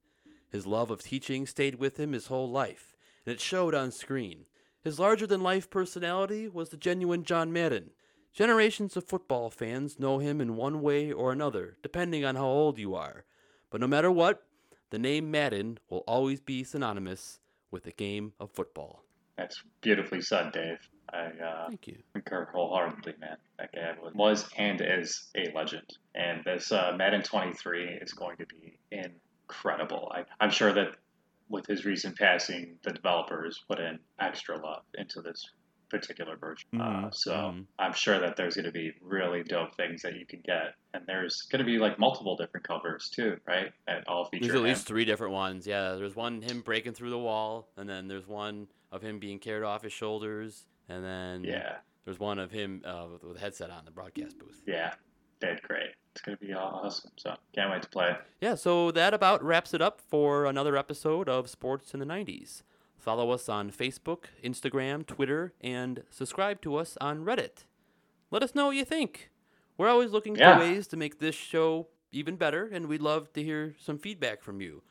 His 0.50 0.66
love 0.66 0.90
of 0.90 1.02
teaching 1.02 1.46
stayed 1.46 1.76
with 1.76 1.98
him 1.98 2.12
his 2.12 2.26
whole 2.26 2.50
life, 2.50 2.96
and 3.24 3.32
it 3.32 3.40
showed 3.40 3.74
on 3.74 3.90
screen. 3.92 4.46
His 4.82 4.98
larger 4.98 5.26
than 5.26 5.42
life 5.42 5.70
personality 5.70 6.48
was 6.48 6.70
the 6.70 6.76
genuine 6.76 7.22
John 7.22 7.52
Madden. 7.52 7.90
Generations 8.32 8.96
of 8.96 9.06
football 9.08 9.50
fans 9.50 9.98
know 9.98 10.18
him 10.18 10.40
in 10.40 10.56
one 10.56 10.80
way 10.82 11.12
or 11.12 11.32
another, 11.32 11.76
depending 11.82 12.24
on 12.24 12.36
how 12.36 12.46
old 12.46 12.78
you 12.78 12.94
are. 12.94 13.24
But 13.70 13.80
no 13.80 13.86
matter 13.86 14.10
what, 14.10 14.42
the 14.90 14.98
name 14.98 15.30
Madden 15.30 15.78
will 15.88 16.04
always 16.06 16.40
be 16.40 16.64
synonymous 16.64 17.38
with 17.70 17.84
the 17.84 17.92
game 17.92 18.32
of 18.40 18.50
football. 18.50 19.04
That's 19.36 19.62
beautifully 19.80 20.20
said, 20.20 20.52
Dave. 20.52 20.78
I 21.12 21.26
uh, 21.44 21.68
Thank 21.68 21.88
you. 21.88 21.98
concur 22.12 22.48
wholeheartedly, 22.52 23.14
man. 23.20 23.36
That 23.58 23.72
guy 23.72 23.94
was- 24.14 24.48
and 24.56 24.80
is 24.80 25.28
a 25.34 25.50
legend. 25.54 25.98
And 26.14 26.44
this 26.44 26.70
uh, 26.72 26.94
Madden 26.96 27.22
23 27.22 27.98
is 28.00 28.12
going 28.12 28.36
to 28.36 28.46
be 28.46 28.78
incredible. 29.50 30.10
I, 30.14 30.24
I'm 30.42 30.50
sure 30.50 30.72
that 30.72 30.88
with 31.48 31.66
his 31.66 31.84
recent 31.84 32.16
passing, 32.16 32.78
the 32.84 32.92
developers 32.92 33.60
put 33.68 33.80
in 33.80 33.98
extra 34.20 34.56
love 34.56 34.82
into 34.96 35.20
this 35.20 35.44
particular 35.90 36.36
version. 36.36 36.68
Uh, 36.74 37.08
Mhm, 37.08 37.14
so 37.14 37.32
mhm. 37.32 37.66
I'm 37.80 37.92
sure 37.92 38.20
that 38.20 38.36
there's 38.36 38.54
going 38.54 38.66
to 38.66 38.70
be 38.70 38.92
really 39.02 39.42
dope 39.42 39.74
things 39.76 40.02
that 40.02 40.14
you 40.14 40.24
can 40.24 40.40
get. 40.44 40.74
And 40.94 41.04
there's 41.06 41.42
going 41.50 41.58
to 41.58 41.64
be 41.64 41.78
like 41.78 41.98
multiple 41.98 42.36
different 42.36 42.66
covers 42.66 43.10
too, 43.10 43.38
right? 43.46 43.72
That 43.88 44.06
all 44.06 44.26
feature 44.26 44.44
There's 44.46 44.54
at 44.54 44.58
him. 44.58 44.64
least 44.68 44.86
three 44.86 45.04
different 45.04 45.32
ones. 45.32 45.66
Yeah, 45.66 45.94
there's 45.94 46.14
one 46.14 46.40
him 46.42 46.60
breaking 46.60 46.92
through 46.92 47.10
the 47.10 47.18
wall, 47.18 47.68
and 47.76 47.88
then 47.88 48.06
there's 48.06 48.28
one 48.28 48.68
of 48.92 49.02
him 49.02 49.18
being 49.18 49.40
carried 49.40 49.64
off 49.64 49.82
his 49.82 49.92
shoulders, 49.92 50.66
and 50.88 51.04
then 51.04 51.42
Yeah, 51.42 51.78
there's 52.04 52.20
one 52.20 52.38
of 52.38 52.52
him 52.52 52.82
uh, 52.84 53.08
with, 53.12 53.24
with 53.24 53.36
a 53.38 53.40
headset 53.40 53.70
on 53.70 53.84
the 53.84 53.90
broadcast 53.90 54.38
booth. 54.38 54.62
yeah, 54.68 54.94
dead 55.40 55.60
great. 55.62 55.90
It's 56.12 56.20
going 56.20 56.36
to 56.38 56.44
be 56.44 56.52
awesome. 56.52 57.10
So 57.16 57.34
can't 57.54 57.70
wait 57.70 57.82
to 57.82 57.88
play 57.88 58.10
it. 58.10 58.16
Yeah, 58.40 58.54
so 58.54 58.90
that 58.92 59.14
about 59.14 59.42
wraps 59.42 59.74
it 59.74 59.80
up 59.82 60.00
for 60.00 60.44
another 60.46 60.76
episode 60.76 61.28
of 61.28 61.48
Sports 61.48 61.94
in 61.94 62.00
the 62.00 62.06
90s. 62.06 62.62
Follow 62.98 63.30
us 63.30 63.48
on 63.48 63.70
Facebook, 63.70 64.24
Instagram, 64.44 65.06
Twitter, 65.06 65.54
and 65.60 66.02
subscribe 66.10 66.60
to 66.62 66.76
us 66.76 66.98
on 67.00 67.24
Reddit. 67.24 67.64
Let 68.30 68.42
us 68.42 68.54
know 68.54 68.66
what 68.66 68.76
you 68.76 68.84
think. 68.84 69.30
We're 69.78 69.88
always 69.88 70.10
looking 70.10 70.36
Yeah. 70.36 70.54
for 70.58 70.60
ways 70.64 70.86
to 70.88 70.96
make 70.96 71.18
this 71.18 71.34
show 71.34 71.88
even 72.12 72.36
better, 72.36 72.66
and 72.66 72.86
we'd 72.86 73.00
love 73.00 73.32
to 73.32 73.42
hear 73.42 73.74
some 73.78 73.96
feedback 73.98 74.42
from 74.42 74.60
you. 74.60 74.82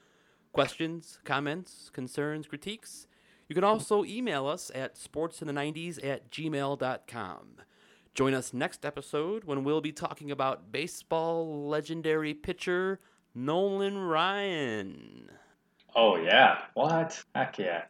Questions, 0.53 1.19
comments, 1.23 1.89
concerns, 1.93 2.47
critiques. 2.47 3.05
You 3.47 3.53
can 3.55 3.63
also 3.63 4.03
email 4.05 4.47
us 4.47 4.71
at 4.73 4.95
sportsin 4.95 5.45
the90s 5.47 5.99
at 6.03 6.31
gmail.com. 6.31 7.57
Join 8.15 8.33
us 8.33 8.53
next 8.53 8.85
episode 8.85 9.45
when 9.45 9.63
we'll 9.63 9.81
be 9.81 9.91
talking 9.91 10.31
about 10.31 10.71
baseball 10.71 11.67
legendary 11.69 12.33
pitcher 12.33 12.99
Nolan 13.33 13.97
Ryan. 13.97 15.29
Oh 15.95 16.17
yeah, 16.17 16.59
what? 16.73 17.23
Heck 17.33 17.57
yeah. 17.57 17.83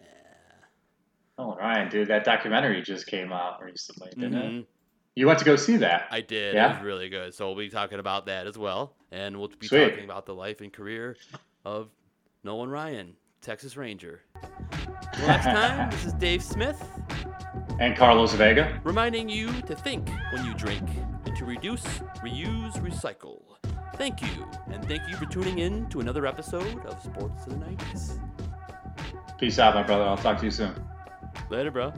Oh 1.37 1.55
Ryan, 1.55 1.89
dude, 1.89 2.09
that 2.09 2.25
documentary 2.25 2.81
just 2.81 3.07
came 3.07 3.31
out 3.31 3.63
recently, 3.63 4.09
didn't 4.11 4.35
it? 4.35 4.51
Mhm. 4.51 4.65
You 5.15 5.27
went 5.27 5.39
to 5.39 5.45
go 5.45 5.55
see 5.55 5.77
that? 5.77 6.07
I 6.11 6.21
did. 6.21 6.53
Yeah. 6.53 6.71
It 6.71 6.75
was 6.77 6.85
really 6.85 7.09
good. 7.09 7.33
So 7.33 7.47
we'll 7.47 7.57
be 7.57 7.69
talking 7.69 7.99
about 7.99 8.27
that 8.27 8.45
as 8.47 8.57
well. 8.57 8.95
And 9.11 9.37
we'll 9.37 9.49
be 9.49 9.67
Sweet. 9.67 9.89
talking 9.89 10.03
about 10.05 10.25
the 10.25 10.35
life 10.35 10.61
and 10.61 10.71
career 10.71 11.17
of 11.65 11.89
Nolan 12.43 12.69
Ryan, 12.69 13.15
Texas 13.41 13.75
Ranger. 13.75 14.21
Till 15.13 15.27
next 15.27 15.45
time, 15.45 15.89
this 15.89 16.05
is 16.05 16.13
Dave 16.13 16.41
Smith 16.43 16.81
And 17.79 17.95
Carlos 17.95 18.33
Vega. 18.33 18.79
reminding 18.83 19.29
you 19.29 19.47
to 19.61 19.73
think 19.73 20.09
when 20.33 20.45
you 20.45 20.53
drink 20.53 20.87
and 21.25 21.35
to 21.37 21.45
reduce, 21.45 21.83
reuse, 22.21 22.73
recycle. 22.73 23.41
Thank 23.95 24.21
you, 24.21 24.45
and 24.67 24.85
thank 24.85 25.01
you 25.09 25.15
for 25.15 25.25
tuning 25.25 25.59
in 25.59 25.87
to 25.87 26.01
another 26.01 26.25
episode 26.25 26.85
of 26.85 27.01
Sports 27.01 27.47
in 27.47 27.57
the 27.57 27.65
90s. 27.65 28.19
Peace 29.37 29.59
out, 29.59 29.75
my 29.75 29.83
brother. 29.83 30.03
I'll 30.03 30.17
talk 30.17 30.39
to 30.39 30.45
you 30.45 30.51
soon. 30.51 30.73
Later, 31.49 31.71
bro. 31.71 31.93